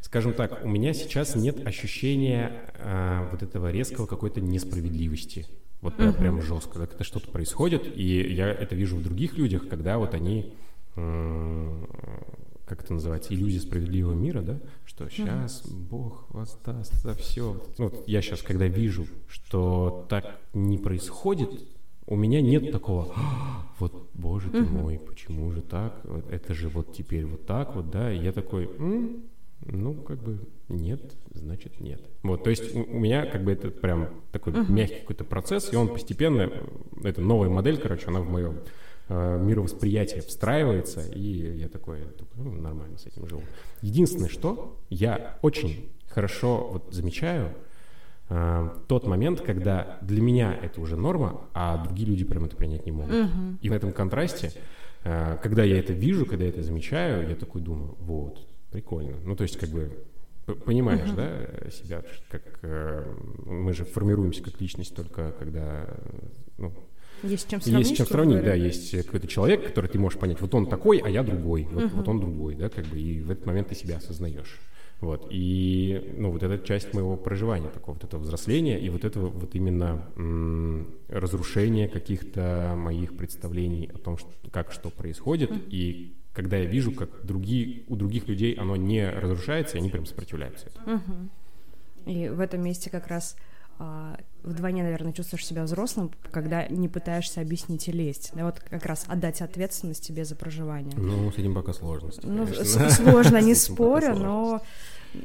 скажем 0.00 0.32
так, 0.32 0.64
у 0.64 0.68
меня 0.68 0.92
сейчас 0.92 1.36
нет 1.36 1.64
ощущения 1.66 2.52
а, 2.78 3.28
вот 3.30 3.42
этого 3.42 3.70
резкого 3.70 4.06
какой-то 4.06 4.40
несправедливости. 4.40 5.46
Вот 5.82 5.96
прям, 5.96 6.14
прям 6.14 6.42
жестко, 6.42 6.80
когда 6.80 7.04
что-то 7.04 7.30
происходит, 7.30 7.96
и 7.96 8.32
я 8.34 8.48
это 8.48 8.74
вижу 8.74 8.96
в 8.96 9.02
других 9.04 9.38
людях, 9.38 9.68
когда 9.68 9.98
вот 9.98 10.14
они 10.14 10.52
как 12.68 12.84
это 12.84 12.92
называется, 12.92 13.34
иллюзия 13.34 13.60
справедливого 13.60 14.14
мира, 14.14 14.42
да, 14.42 14.58
что 14.84 15.08
сейчас 15.08 15.66
Бог 15.66 16.26
воздаст 16.30 16.92
за 17.02 17.14
все. 17.14 17.60
Ну, 17.78 17.88
вот 17.88 18.06
я 18.06 18.20
сейчас, 18.20 18.42
когда 18.42 18.66
вижу, 18.66 19.06
что 19.28 20.06
так 20.08 20.40
не 20.52 20.78
происходит, 20.78 21.50
у 22.06 22.16
меня 22.16 22.40
нет 22.40 22.70
такого, 22.72 23.12
«А, 23.16 23.66
вот, 23.78 24.10
боже 24.14 24.50
ты 24.50 24.62
мой, 24.62 24.98
почему 24.98 25.50
же 25.52 25.60
так? 25.60 26.02
Это 26.30 26.54
же 26.54 26.68
вот 26.68 26.94
теперь 26.94 27.26
вот 27.26 27.46
так 27.46 27.74
вот, 27.74 27.90
да, 27.90 28.12
и 28.12 28.18
я 28.18 28.32
такой, 28.32 28.70
«М, 28.78 29.24
ну, 29.66 29.94
как 29.94 30.22
бы 30.22 30.38
нет, 30.68 31.00
значит 31.32 31.80
нет. 31.80 32.00
Вот, 32.22 32.44
то 32.44 32.50
есть 32.50 32.74
у, 32.74 32.80
у 32.80 32.98
меня 32.98 33.26
как 33.26 33.44
бы 33.44 33.52
это 33.52 33.70
прям 33.70 34.08
такой 34.32 34.54
мягкий 34.68 35.00
какой-то 35.00 35.24
процесс, 35.24 35.72
и 35.72 35.76
он 35.76 35.88
постепенно, 35.88 36.50
это 37.02 37.20
новая 37.20 37.48
модель, 37.48 37.78
короче, 37.78 38.06
она 38.08 38.20
в 38.20 38.30
моем 38.30 38.58
мировосприятие 39.08 40.20
встраивается, 40.22 41.00
и 41.00 41.58
я 41.58 41.68
такой, 41.68 42.00
ну, 42.36 42.52
нормально 42.52 42.98
с 42.98 43.06
этим 43.06 43.26
живу. 43.26 43.42
Единственное, 43.80 44.28
что 44.28 44.76
я 44.90 45.38
очень 45.42 45.88
хорошо 46.08 46.68
вот 46.72 46.92
замечаю, 46.92 47.54
э, 48.28 48.70
тот 48.86 49.06
момент, 49.06 49.40
когда 49.40 49.98
для 50.02 50.20
меня 50.20 50.54
это 50.54 50.80
уже 50.80 50.96
норма, 50.96 51.42
а 51.54 51.82
другие 51.84 52.08
люди 52.08 52.24
прям 52.24 52.44
это 52.44 52.56
принять 52.56 52.86
не 52.86 52.92
могут. 52.92 53.14
И 53.62 53.68
в 53.68 53.72
этом 53.72 53.92
контрасте, 53.92 54.52
э, 55.04 55.38
когда 55.42 55.64
я 55.64 55.78
это 55.78 55.92
вижу, 55.92 56.26
когда 56.26 56.44
я 56.44 56.50
это 56.50 56.62
замечаю, 56.62 57.28
я 57.28 57.34
такой 57.34 57.62
думаю, 57.62 57.94
вот, 58.00 58.46
прикольно. 58.70 59.16
Ну, 59.24 59.36
то 59.36 59.42
есть, 59.42 59.56
как 59.56 59.70
бы, 59.70 59.90
понимаешь, 60.64 61.10
да, 61.12 61.70
себя, 61.70 62.02
как 62.30 62.42
э, 62.62 63.14
мы 63.46 63.72
же 63.72 63.84
формируемся 63.84 64.42
как 64.42 64.60
личность 64.60 64.94
только 64.94 65.32
когда, 65.38 65.84
э, 65.86 66.18
ну, 66.58 66.72
Есть 67.22 67.50
чем 67.50 67.60
сравнить. 67.60 67.86
Есть 67.86 67.96
чем 67.96 68.06
сравнить, 68.06 68.42
да, 68.42 68.54
есть 68.54 69.04
какой-то 69.04 69.26
человек, 69.26 69.66
который 69.66 69.88
ты 69.88 69.98
можешь 69.98 70.18
понять, 70.18 70.40
вот 70.40 70.54
он 70.54 70.66
такой, 70.66 70.98
а 70.98 71.08
я 71.08 71.22
другой, 71.22 71.68
вот, 71.70 71.84
uh-huh. 71.84 71.96
вот 71.96 72.08
он 72.08 72.20
другой, 72.20 72.54
да, 72.54 72.68
как 72.68 72.86
бы, 72.86 72.98
и 72.98 73.20
в 73.20 73.30
этот 73.30 73.46
момент 73.46 73.68
ты 73.68 73.74
себя 73.74 73.96
осознаешь. 73.96 74.58
Вот, 75.00 75.28
и, 75.30 76.12
ну, 76.16 76.32
вот 76.32 76.42
эта 76.42 76.58
часть 76.58 76.92
моего 76.92 77.16
проживания, 77.16 77.68
такого 77.68 77.94
вот 77.94 78.04
этого 78.04 78.20
взросления, 78.20 78.80
и 78.80 78.88
вот 78.90 79.04
этого 79.04 79.28
вот 79.28 79.54
именно 79.54 80.04
м- 80.16 80.88
разрушения 81.08 81.88
каких-то 81.88 82.74
моих 82.76 83.16
представлений 83.16 83.90
о 83.94 83.98
том, 83.98 84.18
что, 84.18 84.30
как 84.50 84.72
что 84.72 84.90
происходит, 84.90 85.50
uh-huh. 85.50 85.68
и 85.70 86.14
когда 86.32 86.56
я 86.56 86.66
вижу, 86.66 86.92
как 86.92 87.24
другие, 87.24 87.82
у 87.88 87.96
других 87.96 88.28
людей 88.28 88.54
оно 88.54 88.76
не 88.76 89.08
разрушается, 89.08 89.76
и 89.76 89.80
они 89.80 89.88
прям 89.90 90.06
сопротивляются 90.06 90.66
этому. 90.66 90.96
Uh-huh. 90.96 91.28
И 92.06 92.28
в 92.28 92.40
этом 92.40 92.62
месте 92.62 92.90
как 92.90 93.08
раз 93.08 93.36
вдвойне, 94.42 94.82
наверное, 94.82 95.12
чувствуешь 95.12 95.46
себя 95.46 95.64
взрослым, 95.64 96.10
когда 96.30 96.66
не 96.68 96.88
пытаешься 96.88 97.40
объяснить 97.40 97.88
и 97.88 97.92
лезть. 97.92 98.30
Да, 98.34 98.44
вот 98.44 98.60
как 98.60 98.86
раз 98.86 99.04
отдать 99.06 99.40
ответственность 99.40 100.06
тебе 100.06 100.24
за 100.24 100.36
проживание. 100.36 100.96
Ну, 100.96 101.30
с 101.30 101.38
этим 101.38 101.54
пока 101.54 101.72
сложно. 101.72 102.10
Ну, 102.22 102.46
сложно, 102.46 103.40
не 103.40 103.54
спорю, 103.56 104.14
но, 104.16 104.62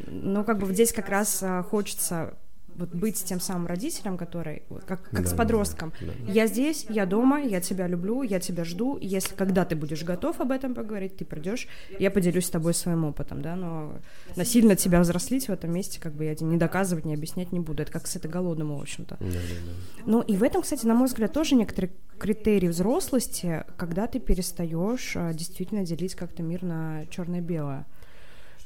но 0.07 0.43
как 0.43 0.59
бы 0.59 0.71
здесь 0.73 0.91
как 0.93 1.09
раз 1.09 1.39
а, 1.41 1.63
хочется 1.63 2.35
вот 2.75 2.89
быть 2.89 3.23
тем 3.23 3.39
самым 3.39 3.67
родителем, 3.67 4.17
который, 4.17 4.63
как, 4.85 5.03
как 5.09 5.23
да, 5.23 5.29
с 5.29 5.33
подростком. 5.33 5.93
Да, 5.99 6.07
да. 6.07 6.31
Я 6.31 6.47
здесь, 6.47 6.85
я 6.89 7.05
дома, 7.05 7.41
я 7.41 7.61
тебя 7.61 7.87
люблю, 7.87 8.23
я 8.23 8.39
тебя 8.39 8.63
жду. 8.63 8.97
Если 8.99 9.35
когда 9.35 9.65
ты 9.65 9.75
будешь 9.75 10.03
готов 10.03 10.39
об 10.39 10.51
этом 10.51 10.75
поговорить, 10.75 11.17
ты 11.17 11.25
придешь, 11.25 11.67
я 11.99 12.11
поделюсь 12.11 12.45
с 12.45 12.49
тобой 12.49 12.73
своим 12.73 13.05
опытом, 13.05 13.41
да, 13.41 13.55
но 13.55 13.99
насильно 14.35 14.75
тебя 14.75 14.99
взрослить 15.01 15.47
в 15.47 15.51
этом 15.51 15.71
месте, 15.71 15.99
как 15.99 16.13
бы 16.13 16.25
я 16.25 16.35
тебе 16.35 16.49
не 16.49 16.57
доказывать, 16.57 17.05
не 17.05 17.13
объяснять 17.13 17.51
не 17.51 17.59
буду. 17.59 17.83
Это 17.83 17.91
как 17.91 18.07
с 18.07 18.15
этой 18.15 18.29
голодным, 18.29 18.75
в 18.75 18.81
общем-то. 18.81 19.17
Да, 19.19 19.25
да, 19.25 19.33
да. 19.33 20.03
Ну 20.05 20.21
и 20.21 20.35
в 20.35 20.43
этом, 20.43 20.61
кстати, 20.61 20.85
на 20.85 20.95
мой 20.95 21.07
взгляд, 21.07 21.33
тоже 21.33 21.55
некоторые 21.55 21.91
критерии 22.17 22.67
взрослости, 22.67 23.63
когда 23.77 24.07
ты 24.07 24.19
перестаешь 24.19 25.13
а, 25.15 25.33
действительно 25.33 25.85
делить 25.85 26.15
как-то 26.15 26.43
мир 26.43 26.63
на 26.63 27.05
черное-белое. 27.09 27.85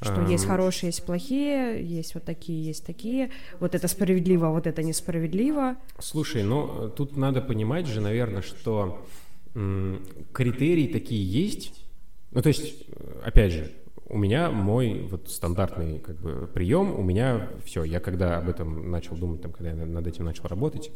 Что 0.00 0.22
есть 0.22 0.46
хорошие, 0.46 0.88
есть 0.88 1.04
плохие, 1.04 1.84
есть 1.84 2.14
вот 2.14 2.24
такие, 2.24 2.64
есть 2.64 2.86
такие. 2.86 3.30
Вот 3.58 3.74
это 3.74 3.88
справедливо, 3.88 4.48
а 4.48 4.50
вот 4.50 4.66
это 4.66 4.82
несправедливо. 4.82 5.76
Слушай, 5.98 6.42
ну 6.42 6.86
э, 6.86 6.90
тут 6.90 7.16
надо 7.16 7.40
понимать 7.40 7.86
же, 7.86 8.00
наверное, 8.00 8.42
что 8.42 9.04
м, 9.54 10.04
критерии 10.32 10.86
такие 10.86 11.24
есть. 11.24 11.74
Ну, 12.30 12.42
то 12.42 12.48
есть, 12.48 12.84
э, 12.88 13.20
опять 13.24 13.52
же, 13.52 13.72
у 14.08 14.16
меня 14.16 14.50
мой 14.50 15.06
вот 15.10 15.30
стандартный 15.30 15.98
как 15.98 16.16
бы 16.16 16.48
прием, 16.52 16.98
у 16.98 17.02
меня 17.02 17.48
все, 17.64 17.82
я 17.84 18.00
когда 18.00 18.38
об 18.38 18.48
этом 18.48 18.90
начал 18.90 19.16
думать, 19.16 19.42
там, 19.42 19.52
когда 19.52 19.70
я 19.70 19.76
над 19.76 20.06
этим 20.06 20.24
начал 20.24 20.44
работать, 20.44 20.90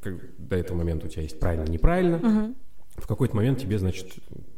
как, 0.00 0.14
до 0.38 0.56
этого 0.56 0.76
момента 0.76 1.06
у 1.06 1.08
тебя 1.08 1.22
есть 1.22 1.40
правильно, 1.40 1.68
неправильно, 1.70 2.16
uh-huh 2.16 2.54
в 2.96 3.06
какой-то 3.06 3.34
момент 3.34 3.58
тебе, 3.58 3.78
значит, 3.78 4.06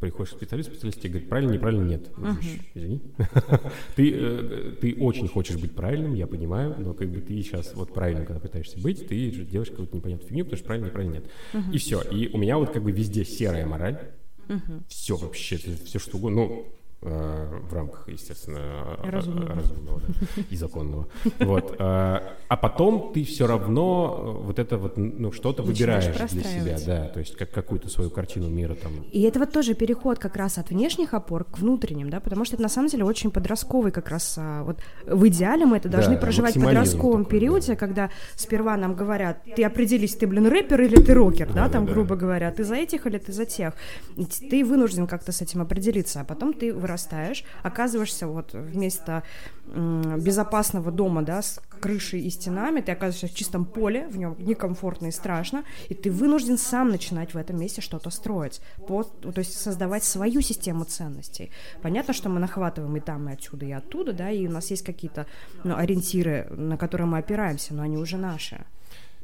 приходишь 0.00 0.32
к 0.32 0.36
специалисту, 0.36 0.72
специалист 0.72 1.00
тебе 1.00 1.10
говорит, 1.10 1.28
правильно, 1.28 1.52
неправильно, 1.52 1.84
нет. 1.84 2.10
Uh-huh. 2.16 2.60
Извини. 2.74 3.00
ты, 3.96 4.12
э, 4.12 4.72
ты 4.80 4.96
очень 4.98 5.28
хочешь 5.28 5.56
быть 5.56 5.74
правильным, 5.74 6.14
я 6.14 6.26
понимаю, 6.26 6.74
но 6.78 6.94
как 6.94 7.08
бы 7.10 7.20
ты 7.20 7.40
сейчас 7.42 7.74
вот 7.74 7.94
правильным, 7.94 8.26
когда 8.26 8.40
пытаешься 8.40 8.78
быть, 8.80 9.06
ты 9.06 9.30
делаешь 9.30 9.70
какую-то 9.70 9.96
непонятную 9.96 10.28
фигню, 10.28 10.44
потому 10.44 10.58
что 10.58 10.66
правильно, 10.66 10.86
неправильно, 10.86 11.14
нет. 11.14 11.24
Uh-huh. 11.52 11.72
И 11.72 11.78
все. 11.78 12.02
И 12.02 12.28
у 12.32 12.38
меня 12.38 12.58
вот 12.58 12.70
как 12.70 12.82
бы 12.82 12.90
везде 12.90 13.24
серая 13.24 13.66
мораль. 13.66 14.00
Uh-huh. 14.48 14.82
Все 14.88 15.16
вообще, 15.16 15.56
все 15.56 15.98
что 15.98 16.18
угодно. 16.18 16.42
Ну, 16.42 16.66
в 17.04 17.74
рамках, 17.74 18.08
естественно, 18.08 18.98
разумного, 19.02 19.54
разумного 19.54 20.00
да, 20.00 20.42
и 20.50 20.56
законного. 20.56 21.06
Вот. 21.38 21.76
А, 21.78 22.22
а 22.48 22.56
потом 22.56 23.12
ты 23.12 23.24
все 23.24 23.46
равно 23.46 24.40
вот 24.42 24.58
это 24.58 24.78
вот, 24.78 24.96
ну, 24.96 25.30
что-то 25.30 25.62
выбираешь 25.62 26.16
для 26.30 26.42
себя, 26.42 26.78
да, 26.86 27.08
то 27.08 27.20
есть 27.20 27.36
как 27.36 27.50
какую-то 27.50 27.90
свою 27.90 28.08
картину 28.08 28.48
мира 28.48 28.74
там. 28.74 29.04
И 29.12 29.20
это 29.22 29.38
вот 29.38 29.52
тоже 29.52 29.74
переход 29.74 30.18
как 30.18 30.36
раз 30.36 30.56
от 30.56 30.70
внешних 30.70 31.12
опор 31.12 31.44
к 31.44 31.58
внутренним, 31.58 32.08
да, 32.08 32.20
потому 32.20 32.46
что 32.46 32.56
это 32.56 32.62
на 32.62 32.70
самом 32.70 32.88
деле 32.88 33.04
очень 33.04 33.30
подростковый 33.30 33.92
как 33.92 34.08
раз, 34.08 34.36
а, 34.38 34.62
вот 34.62 34.78
в 35.06 35.28
идеале 35.28 35.66
мы 35.66 35.76
это 35.76 35.90
должны 35.90 36.14
да, 36.14 36.20
проживать 36.20 36.56
в 36.56 36.64
подростковом 36.64 37.24
такой, 37.24 37.38
периоде, 37.38 37.72
да. 37.72 37.76
когда 37.76 38.10
сперва 38.34 38.78
нам 38.78 38.94
говорят, 38.94 39.42
ты 39.56 39.62
определись, 39.62 40.16
ты, 40.16 40.26
блин, 40.26 40.46
рэпер 40.46 40.80
или 40.80 40.96
ты 40.96 41.12
рокер, 41.12 41.48
да, 41.48 41.66
да 41.66 41.68
там, 41.68 41.84
да, 41.84 41.92
грубо 41.92 42.16
говоря, 42.16 42.50
ты 42.50 42.64
за 42.64 42.76
этих 42.76 43.06
или 43.06 43.18
ты 43.18 43.32
за 43.32 43.44
тех. 43.44 43.74
И 44.16 44.24
ты 44.24 44.64
вынужден 44.64 45.06
как-то 45.06 45.32
с 45.32 45.42
этим 45.42 45.60
определиться, 45.60 46.22
а 46.22 46.24
потом 46.24 46.54
ты 46.54 46.72
вырастаешь 46.72 46.93
вырастаешь, 46.94 47.44
оказываешься 47.62 48.26
вот 48.26 48.52
вместо 48.52 49.22
безопасного 49.66 50.90
дома, 50.90 51.22
да, 51.22 51.42
с 51.42 51.60
крышей 51.80 52.20
и 52.20 52.30
стенами, 52.30 52.80
ты 52.80 52.92
оказываешься 52.92 53.28
в 53.28 53.34
чистом 53.34 53.64
поле, 53.64 54.06
в 54.08 54.16
нем 54.16 54.36
некомфортно 54.38 55.06
и 55.06 55.10
страшно, 55.10 55.64
и 55.88 55.94
ты 55.94 56.10
вынужден 56.10 56.58
сам 56.58 56.90
начинать 56.90 57.34
в 57.34 57.38
этом 57.38 57.58
месте 57.58 57.80
что-то 57.80 58.10
строить, 58.10 58.60
под, 58.86 59.20
то 59.20 59.38
есть 59.38 59.58
создавать 59.58 60.04
свою 60.04 60.40
систему 60.40 60.84
ценностей. 60.84 61.50
Понятно, 61.82 62.14
что 62.14 62.28
мы 62.28 62.40
нахватываем 62.40 62.96
и 62.96 63.00
там, 63.00 63.28
и 63.28 63.32
отсюда, 63.32 63.66
и 63.66 63.72
оттуда, 63.72 64.12
да, 64.12 64.30
и 64.30 64.46
у 64.46 64.50
нас 64.50 64.70
есть 64.70 64.84
какие-то 64.84 65.26
ну, 65.64 65.76
ориентиры, 65.76 66.46
на 66.50 66.76
которые 66.76 67.06
мы 67.06 67.18
опираемся, 67.18 67.74
но 67.74 67.82
они 67.82 67.96
уже 67.96 68.16
наши. 68.16 68.64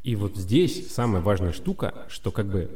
И 0.02 0.16
вот 0.16 0.36
здесь 0.36 0.90
самая 0.92 1.20
важная 1.20 1.52
штука, 1.52 1.92
что 2.08 2.30
как 2.30 2.46
бы 2.46 2.70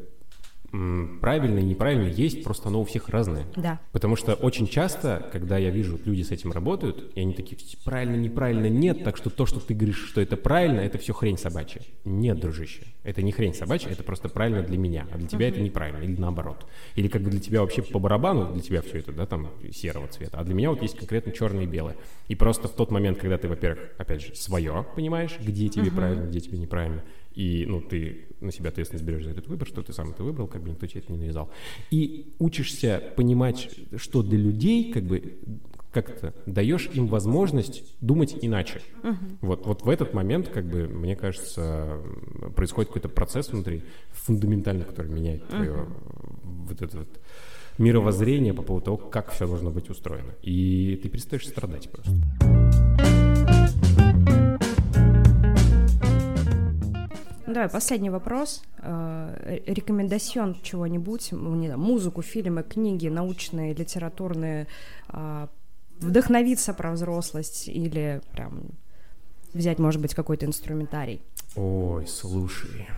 правильно 1.20 1.59
и 1.60 1.62
неправильно 1.62 2.09
есть, 2.09 2.42
просто 2.42 2.68
оно 2.68 2.80
у 2.80 2.84
всех 2.84 3.09
разное. 3.09 3.44
Да. 3.56 3.80
Потому 3.92 4.16
что 4.16 4.34
очень 4.34 4.66
часто, 4.66 5.28
когда 5.32 5.56
я 5.56 5.70
вижу, 5.70 6.01
люди 6.05 6.22
с 6.22 6.30
этим 6.30 6.52
работают, 6.52 7.12
и 7.14 7.20
они 7.20 7.32
такие, 7.32 7.56
правильно, 7.84 8.16
неправильно, 8.16 8.68
нет, 8.68 9.05
так 9.05 9.16
что 9.16 9.30
то, 9.30 9.46
что 9.46 9.60
ты 9.60 9.74
говоришь, 9.74 10.05
что 10.09 10.20
это 10.20 10.36
правильно, 10.36 10.80
это 10.80 10.98
все 10.98 11.12
хрень 11.12 11.38
собачья. 11.38 11.82
Нет, 12.05 12.40
дружище, 12.40 12.82
это 13.05 13.22
не 13.22 13.32
хрень 13.32 13.55
собачья, 13.55 13.90
это 13.90 14.02
просто 14.02 14.28
правильно 14.28 14.62
для 14.62 14.78
меня, 14.78 15.06
а 15.12 15.18
для 15.18 15.28
тебя 15.28 15.46
uh-huh. 15.46 15.52
это 15.52 15.60
неправильно, 15.60 16.02
или 16.02 16.20
наоборот. 16.20 16.66
Или 16.96 17.09
как 17.09 17.22
бы 17.22 17.30
для 17.30 17.40
тебя 17.40 17.60
вообще 17.60 17.82
по 17.82 17.98
барабану, 17.98 18.52
для 18.52 18.62
тебя 18.62 18.82
все 18.82 18.98
это, 18.98 19.12
да, 19.12 19.26
там, 19.26 19.51
серого 19.72 20.09
цвета, 20.09 20.38
а 20.40 20.44
для 20.44 20.55
меня 20.55 20.70
вот 20.70 20.82
есть 20.82 20.96
конкретно 20.96 21.32
черное 21.32 21.64
и 21.64 21.66
белое. 21.66 21.96
И 22.28 22.34
просто 22.34 22.68
в 22.68 22.72
тот 22.72 22.90
момент, 22.90 23.18
когда 23.18 23.38
ты, 23.38 23.48
во-первых, 23.48 23.90
опять 23.98 24.22
же, 24.22 24.34
свое 24.34 24.86
понимаешь, 24.96 25.38
где 25.40 25.68
тебе 25.68 25.88
uh-huh. 25.88 25.94
правильно, 25.94 26.26
где 26.26 26.40
тебе 26.40 26.59
неправильно, 26.59 27.02
и, 27.35 27.66
ну, 27.66 27.81
ты 27.81 28.27
на 28.40 28.52
себя 28.52 28.70
ответственность 28.70 29.05
берешь 29.05 29.24
за 29.24 29.31
этот 29.31 29.48
выбор, 29.48 29.66
что 29.66 29.82
ты 29.82 29.93
сам 29.93 30.11
это 30.11 30.23
выбрал, 30.23 30.47
как 30.47 30.62
бы 30.62 30.70
никто 30.70 30.86
тебе 30.86 31.01
это 31.01 31.12
не 31.12 31.19
навязал. 31.19 31.51
И 31.90 32.35
учишься 32.39 33.02
понимать, 33.16 33.70
что 33.97 34.23
для 34.23 34.39
людей, 34.39 34.93
как 34.93 35.05
бы, 35.05 35.39
как 35.93 36.11
это, 36.11 36.35
даешь 36.47 36.89
им 36.93 37.06
возможность 37.06 37.85
думать 38.01 38.36
иначе. 38.43 38.82
Uh-huh. 39.02 39.16
Вот, 39.40 39.66
вот 39.66 39.82
в 39.82 39.89
этот 39.89 40.15
момент, 40.15 40.48
как 40.48 40.66
бы, 40.66 40.89
мне 40.89 41.16
кажется, 41.16 42.01
происходит 42.55 42.89
какой-то 42.89 43.09
процесс 43.09 43.51
внутри 43.51 43.82
фундаментальный, 44.12 44.85
который 44.85 45.11
меняет 45.11 45.47
твое 45.48 45.86
вот 46.43 46.82
это 46.82 46.98
вот 46.98 47.20
мировоззрение 47.78 48.55
по 48.55 48.62
поводу 48.62 48.85
того, 48.85 48.97
как 48.97 49.32
все 49.32 49.47
должно 49.47 49.70
быть 49.70 49.90
устроено. 49.90 50.35
И 50.43 50.98
ты 51.02 51.09
перестаешь 51.09 51.47
страдать 51.47 51.90
просто. 51.90 53.23
Давай, 57.46 57.68
последний 57.68 58.10
вопрос. 58.10 58.62
Э, 58.78 59.58
рекомендацион 59.66 60.56
чего-нибудь, 60.62 61.28
знаю, 61.66 61.78
музыку, 61.78 62.22
фильмы, 62.22 62.62
книги, 62.62 63.08
научные, 63.08 63.74
литературные, 63.74 64.66
а, 65.08 65.48
вдохновиться 66.00 66.72
про 66.72 66.92
взрослость 66.92 67.68
или 67.68 68.20
прям 68.32 68.62
взять, 69.52 69.78
может 69.78 70.00
быть, 70.00 70.14
какой-то 70.14 70.46
инструментарий? 70.46 71.20
Ой, 71.56 72.06
слушай. 72.06 72.88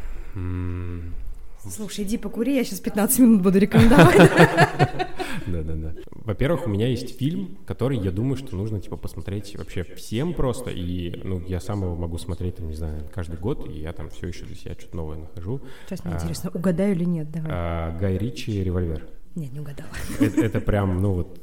Слушай, 1.71 2.05
иди 2.05 2.19
покури, 2.19 2.55
я 2.55 2.65
сейчас 2.65 2.81
15 2.81 3.19
минут 3.21 3.43
буду 3.43 3.59
рекомендовать. 3.59 4.17
Да-да-да. 5.47 5.95
Во-первых, 6.11 6.67
у 6.67 6.71
меня 6.71 6.89
есть 6.89 7.17
фильм, 7.19 7.59
который, 7.67 7.99
я 7.99 8.11
думаю, 8.11 8.37
что 8.37 8.57
нужно, 8.57 8.81
типа, 8.81 8.97
посмотреть 8.97 9.57
вообще 9.57 9.85
всем 9.85 10.35
просто, 10.35 10.71
и, 10.71 11.21
ну, 11.23 11.41
я 11.47 11.61
сам 11.61 11.83
его 11.83 11.95
могу 11.95 12.19
смотреть, 12.19 12.57
там, 12.57 12.69
не 12.69 12.75
знаю, 12.75 13.09
каждый 13.13 13.39
год, 13.39 13.69
и 13.69 13.81
я 13.81 13.93
там 13.93 14.11
все 14.11 14.29
еще 14.29 14.45
для 14.45 14.57
себя 14.57 14.75
что-то 14.79 14.97
новое 14.97 15.19
нахожу. 15.19 15.61
Сейчас 15.87 16.05
мне 16.05 16.15
а, 16.15 16.17
интересно, 16.17 16.51
угадаю 16.53 16.95
или 16.95 17.05
нет, 17.05 17.31
давай. 17.31 17.51
А, 17.53 17.97
Гай 17.99 18.19
Ричи 18.19 18.63
«Револьвер». 18.63 19.07
Нет, 19.35 19.53
не 19.53 19.61
угадала. 19.61 19.91
Это, 20.19 20.41
это 20.41 20.61
прям, 20.61 21.01
ну, 21.01 21.13
вот, 21.13 21.41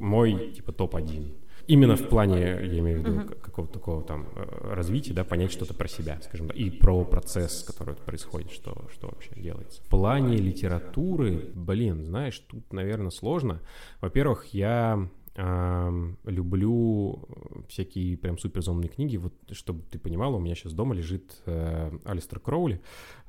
мой, 0.00 0.52
типа, 0.54 0.72
топ-1. 0.72 1.32
Именно 1.66 1.96
в 1.96 2.08
плане, 2.08 2.40
я 2.40 2.78
имею 2.78 3.00
в 3.00 3.04
виду, 3.04 3.20
uh-huh. 3.20 3.40
какого-то 3.40 3.74
такого 3.74 4.02
там 4.02 4.28
э, 4.34 4.74
развития, 4.74 5.14
да, 5.14 5.24
понять 5.24 5.52
что-то 5.52 5.74
про 5.74 5.88
себя, 5.88 6.18
скажем, 6.22 6.48
да, 6.48 6.54
и 6.54 6.70
про 6.70 7.04
процесс, 7.04 7.62
который 7.62 7.94
происходит, 7.94 8.50
что, 8.50 8.86
что 8.92 9.08
вообще 9.08 9.30
делается. 9.36 9.82
В 9.82 9.88
плане 9.88 10.36
литературы, 10.36 11.50
блин, 11.54 12.04
знаешь, 12.04 12.38
тут, 12.40 12.72
наверное, 12.72 13.10
сложно. 13.10 13.60
Во-первых, 14.00 14.46
я 14.52 15.08
люблю 15.34 17.26
всякие 17.68 18.18
прям 18.18 18.36
суперзомные 18.38 18.88
книги. 18.88 19.16
Вот, 19.16 19.32
чтобы 19.52 19.82
ты 19.90 19.98
понимала, 19.98 20.36
у 20.36 20.40
меня 20.40 20.54
сейчас 20.54 20.74
дома 20.74 20.94
лежит 20.94 21.42
э, 21.46 21.90
Алистер 22.04 22.38
Кроули. 22.38 22.82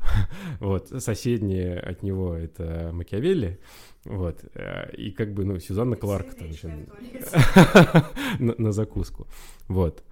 вот, 0.60 0.90
соседнее 0.90 1.80
от 1.80 2.04
него 2.04 2.34
это 2.34 2.92
Макиавелли. 2.92 3.60
Вот. 4.04 4.44
Э, 4.54 4.92
и 4.96 5.12
как 5.12 5.34
бы, 5.34 5.46
ну, 5.46 5.60
Сюзанна 5.60 5.96
Кларк 5.96 6.36
там 6.36 6.50
еще 6.50 6.68
на, 8.40 8.56
на 8.58 8.72
закуску. 8.74 9.28
Вот. 9.70 10.04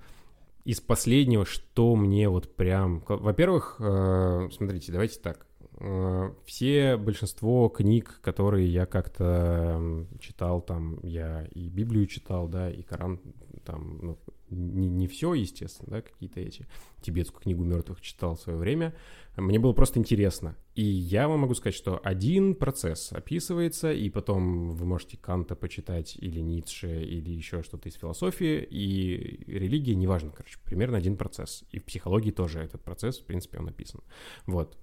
Из 0.63 0.79
последнего, 0.79 1.45
что 1.45 1.95
мне 1.95 2.29
вот 2.29 2.55
прям... 2.55 3.03
Во-первых, 3.07 3.77
э, 3.79 4.49
смотрите, 4.51 4.91
давайте 4.91 5.19
так. 5.19 5.45
Э, 5.81 6.33
все, 6.45 6.97
большинство 6.97 7.69
книг, 7.69 8.19
которые 8.21 8.67
я 8.67 8.85
как-то 8.85 10.05
читал, 10.19 10.61
там, 10.61 10.99
я 11.03 11.45
и 11.53 11.69
Библию 11.69 12.07
читал, 12.07 12.47
да, 12.47 12.69
и 12.71 12.81
Коран, 12.81 13.19
там, 13.65 13.99
ну, 14.01 14.19
не, 14.49 14.89
не 14.89 15.07
все, 15.07 15.33
естественно, 15.33 15.89
да, 15.89 16.01
какие-то 16.01 16.39
эти, 16.39 16.67
тибетскую 17.01 17.41
книгу 17.41 17.63
мертвых 17.63 18.01
читал 18.01 18.35
в 18.35 18.41
свое 18.41 18.57
время, 18.57 18.93
мне 19.37 19.59
было 19.59 19.73
просто 19.73 19.99
интересно. 19.99 20.55
И 20.75 20.83
я 20.83 21.27
вам 21.27 21.41
могу 21.41 21.53
сказать, 21.55 21.75
что 21.75 21.99
один 22.03 22.55
процесс 22.55 23.11
описывается, 23.13 23.91
и 23.91 24.09
потом 24.09 24.71
вы 24.71 24.85
можете 24.85 25.17
Канта 25.17 25.55
почитать, 25.55 26.15
или 26.17 26.39
Ницше, 26.39 27.03
или 27.03 27.31
еще 27.31 27.63
что-то 27.63 27.89
из 27.89 27.95
философии, 27.95 28.65
и 28.69 29.43
религия, 29.47 29.95
неважно, 29.95 30.31
короче, 30.31 30.59
примерно 30.63 30.97
один 30.97 31.17
процесс. 31.17 31.63
И 31.71 31.79
в 31.79 31.85
психологии 31.85 32.31
тоже 32.31 32.59
этот 32.59 32.83
процесс, 32.83 33.19
в 33.19 33.25
принципе, 33.25 33.59
он 33.59 33.69
описан. 33.69 34.01
Вот. 34.45 34.77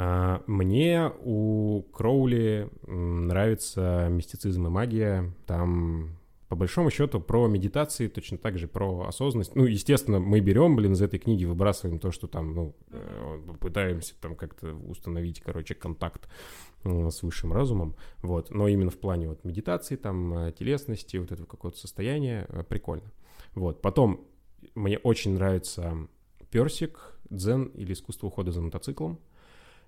А, 0.00 0.42
мне 0.46 1.12
у 1.24 1.82
Кроули 1.92 2.70
нравится 2.86 4.06
мистицизм 4.08 4.68
и 4.68 4.70
магия. 4.70 5.34
Там 5.44 6.16
по 6.48 6.54
большому 6.54 6.90
счету 6.90 7.20
про 7.20 7.48
медитации, 7.48 8.06
точно 8.06 8.38
так 8.38 8.58
же 8.58 8.68
про 8.68 9.08
осознанность. 9.08 9.56
Ну, 9.56 9.64
естественно, 9.66 10.20
мы 10.20 10.38
берем, 10.38 10.76
блин, 10.76 10.92
из 10.92 11.02
этой 11.02 11.18
книги 11.18 11.44
выбрасываем 11.44 11.98
то, 11.98 12.12
что 12.12 12.28
там, 12.28 12.54
ну, 12.54 12.76
э, 12.90 13.40
пытаемся 13.60 14.14
там 14.20 14.36
как-то 14.36 14.72
установить, 14.72 15.40
короче, 15.40 15.74
контакт 15.74 16.28
э, 16.84 17.10
с 17.10 17.22
высшим 17.24 17.52
разумом, 17.52 17.96
вот. 18.22 18.50
Но 18.50 18.68
именно 18.68 18.90
в 18.90 18.98
плане 18.98 19.28
вот 19.28 19.44
медитации, 19.44 19.96
там, 19.96 20.32
э, 20.38 20.52
телесности, 20.52 21.16
вот 21.16 21.32
этого 21.32 21.46
какого-то 21.46 21.78
состояния 21.78 22.46
прикольно. 22.68 23.10
Вот. 23.54 23.82
Потом 23.82 24.26
мне 24.76 24.96
очень 24.98 25.34
нравится 25.34 26.08
Персик, 26.50 27.18
Дзен 27.30 27.64
или 27.74 27.92
искусство 27.92 28.28
ухода 28.28 28.52
за 28.52 28.62
мотоциклом. 28.62 29.18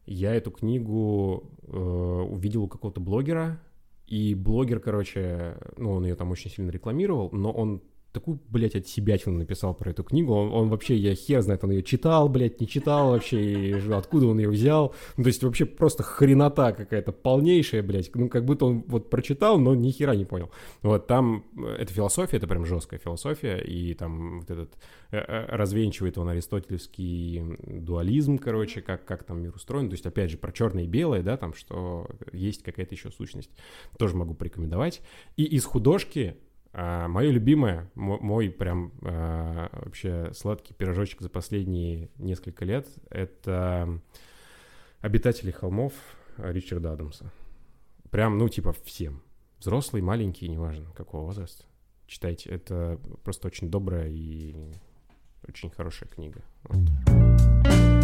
Я 0.07 0.35
эту 0.35 0.51
книгу 0.51 1.51
э, 1.63 1.77
увидел 1.77 2.65
у 2.65 2.69
какого-то 2.69 3.01
блогера, 3.01 3.61
и 4.07 4.35
блогер, 4.35 4.81
короче, 4.81 5.57
ну, 5.77 5.93
он 5.93 6.05
ее 6.05 6.17
там 6.17 6.33
очень 6.33 6.51
сильно 6.51 6.71
рекламировал, 6.71 7.31
но 7.33 7.53
он 7.53 7.81
такую, 8.13 8.41
блядь, 8.49 8.75
от 8.75 8.87
себя 8.87 9.17
написал 9.27 9.75
про 9.75 9.91
эту 9.91 10.03
книгу. 10.03 10.35
Он, 10.35 10.53
он 10.53 10.69
вообще, 10.69 10.97
я 10.97 11.15
хер 11.15 11.43
знает, 11.43 11.63
он 11.65 11.71
ее 11.71 11.83
читал, 11.83 12.29
блядь, 12.29 12.61
не 12.61 12.67
читал 12.67 13.11
вообще, 13.11 13.71
и 13.71 13.93
откуда 13.93 14.27
он 14.27 14.39
ее 14.39 14.49
взял. 14.49 14.95
Ну, 15.17 15.25
то 15.25 15.29
есть 15.29 15.43
вообще 15.43 15.65
просто 15.65 16.03
хренота 16.03 16.73
какая-то 16.73 17.13
полнейшая, 17.13 17.83
блядь. 17.83 18.11
Ну, 18.15 18.29
как 18.29 18.45
будто 18.45 18.67
он 18.67 18.85
вот 18.87 19.11
прочитал, 19.11 19.59
но 19.59 19.75
ни 19.75 19.91
хера 19.91 20.15
не 20.15 20.25
понял. 20.25 20.51
Вот 20.83 21.07
там, 21.07 21.45
э, 21.57 21.77
это 21.81 21.93
философия, 21.93 22.39
это 22.39 22.47
прям 22.47 22.67
жесткая 22.67 22.99
философия, 22.99 23.59
и 23.59 23.95
там 23.95 24.41
вот 24.41 24.51
этот, 24.51 24.75
э, 25.11 25.19
э, 25.19 25.47
развенчивает 25.57 26.19
он 26.19 26.29
аристотелевский 26.29 27.57
дуализм, 27.81 28.39
короче, 28.39 28.81
как, 28.81 29.05
как 29.05 29.25
там 29.25 29.43
мир 29.43 29.55
устроен. 29.55 29.89
То 29.89 29.95
есть, 29.95 30.07
опять 30.07 30.31
же, 30.31 30.37
про 30.37 30.53
черное 30.53 30.85
и 30.85 30.89
белое, 30.89 31.23
да, 31.23 31.37
там, 31.37 31.55
что 31.55 32.09
есть 32.33 32.63
какая-то 32.63 32.95
еще 32.95 33.11
сущность. 33.11 33.51
Тоже 33.99 34.17
могу 34.17 34.35
порекомендовать. 34.35 35.01
И 35.37 35.45
из 35.45 35.65
художки 35.65 36.37
а, 36.73 37.09
мое 37.09 37.31
любимое, 37.31 37.91
мой 37.95 38.51
прям 38.51 38.93
а, 39.03 39.69
вообще 39.73 40.31
сладкий 40.35 40.75
пирожочек 40.75 41.21
за 41.21 41.29
последние 41.29 42.11
несколько 42.19 42.65
лет, 42.65 42.87
это 43.11 44.01
«Обитатели 45.01 45.51
холмов» 45.51 45.93
Ричарда 46.37 46.93
Адамса. 46.93 47.31
Прям, 48.11 48.39
ну, 48.39 48.49
типа, 48.49 48.73
всем. 48.85 49.23
Взрослый, 49.59 50.03
маленький, 50.03 50.49
неважно, 50.49 50.87
какого 50.95 51.27
возраста. 51.27 51.65
Читайте. 52.07 52.51
Это 52.51 52.99
просто 53.25 53.47
очень 53.47 53.71
добрая 53.71 54.09
и 54.09 54.55
очень 55.47 55.71
хорошая 55.71 56.09
книга. 56.09 56.43
Вот. 56.65 58.00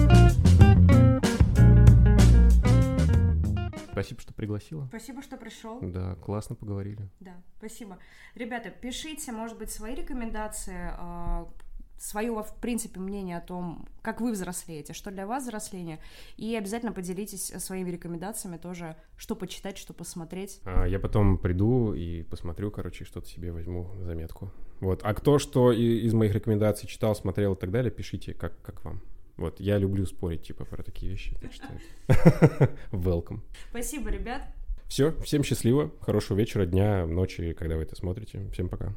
Спасибо, 3.97 4.21
что 4.21 4.35
пригласила. 4.35 4.85
Спасибо, 4.89 5.23
что 5.23 5.39
пришел. 5.39 5.79
Да, 5.81 6.17
классно 6.17 6.55
поговорили. 6.55 7.09
Да, 7.19 7.43
спасибо. 7.57 7.99
Ребята, 8.35 8.69
пишите, 8.69 9.33
может 9.33 9.57
быть, 9.57 9.71
свои 9.71 9.95
рекомендации, 9.95 10.91
а, 10.99 11.49
свое, 11.97 12.43
в 12.43 12.55
принципе, 12.61 13.01
мнение 13.01 13.39
о 13.39 13.41
том, 13.41 13.89
как 14.03 14.21
вы 14.21 14.33
взрослеете, 14.33 14.93
что 14.93 15.11
для 15.11 15.27
вас 15.27 15.45
взросление, 15.45 15.99
и 16.37 16.55
обязательно 16.57 16.93
поделитесь 16.93 17.47
своими 17.57 17.91
рекомендациями 17.91 18.59
тоже, 18.59 18.97
что 19.17 19.35
почитать, 19.35 19.79
что 19.79 19.95
посмотреть. 19.95 20.61
А, 20.67 20.85
я 20.85 21.01
потом 21.01 21.39
приду 21.39 21.95
и 21.95 22.23
посмотрю, 22.23 22.71
короче, 22.71 23.07
что-то 23.07 23.27
себе 23.29 23.51
возьму 23.51 23.91
заметку. 24.03 24.53
Вот. 24.81 25.01
А 25.05 25.15
кто 25.15 25.39
что 25.39 25.73
из 25.73 26.13
моих 26.13 26.35
рекомендаций 26.35 26.87
читал, 26.87 27.15
смотрел 27.17 27.55
и 27.55 27.59
так 27.59 27.71
далее, 27.71 27.91
пишите, 27.91 28.35
как, 28.35 28.61
как 28.61 28.85
вам. 28.85 29.01
Вот, 29.37 29.61
я 29.61 29.79
люблю 29.79 30.07
спорить, 30.07 30.43
типа, 30.43 30.65
про 30.65 30.83
такие 30.83 31.13
вещи, 31.13 31.37
так 31.41 31.53
что 31.53 31.67
welcome. 32.91 33.41
Спасибо, 33.71 34.11
ребят. 34.11 34.43
Все, 34.89 35.13
всем 35.23 35.43
счастливо, 35.45 35.93
хорошего 36.01 36.39
вечера, 36.39 36.65
дня, 36.65 37.07
ночи, 37.07 37.53
когда 37.53 37.77
вы 37.77 37.83
это 37.83 37.97
смотрите. 37.97 38.49
Всем 38.53 38.69
пока. 38.69 38.95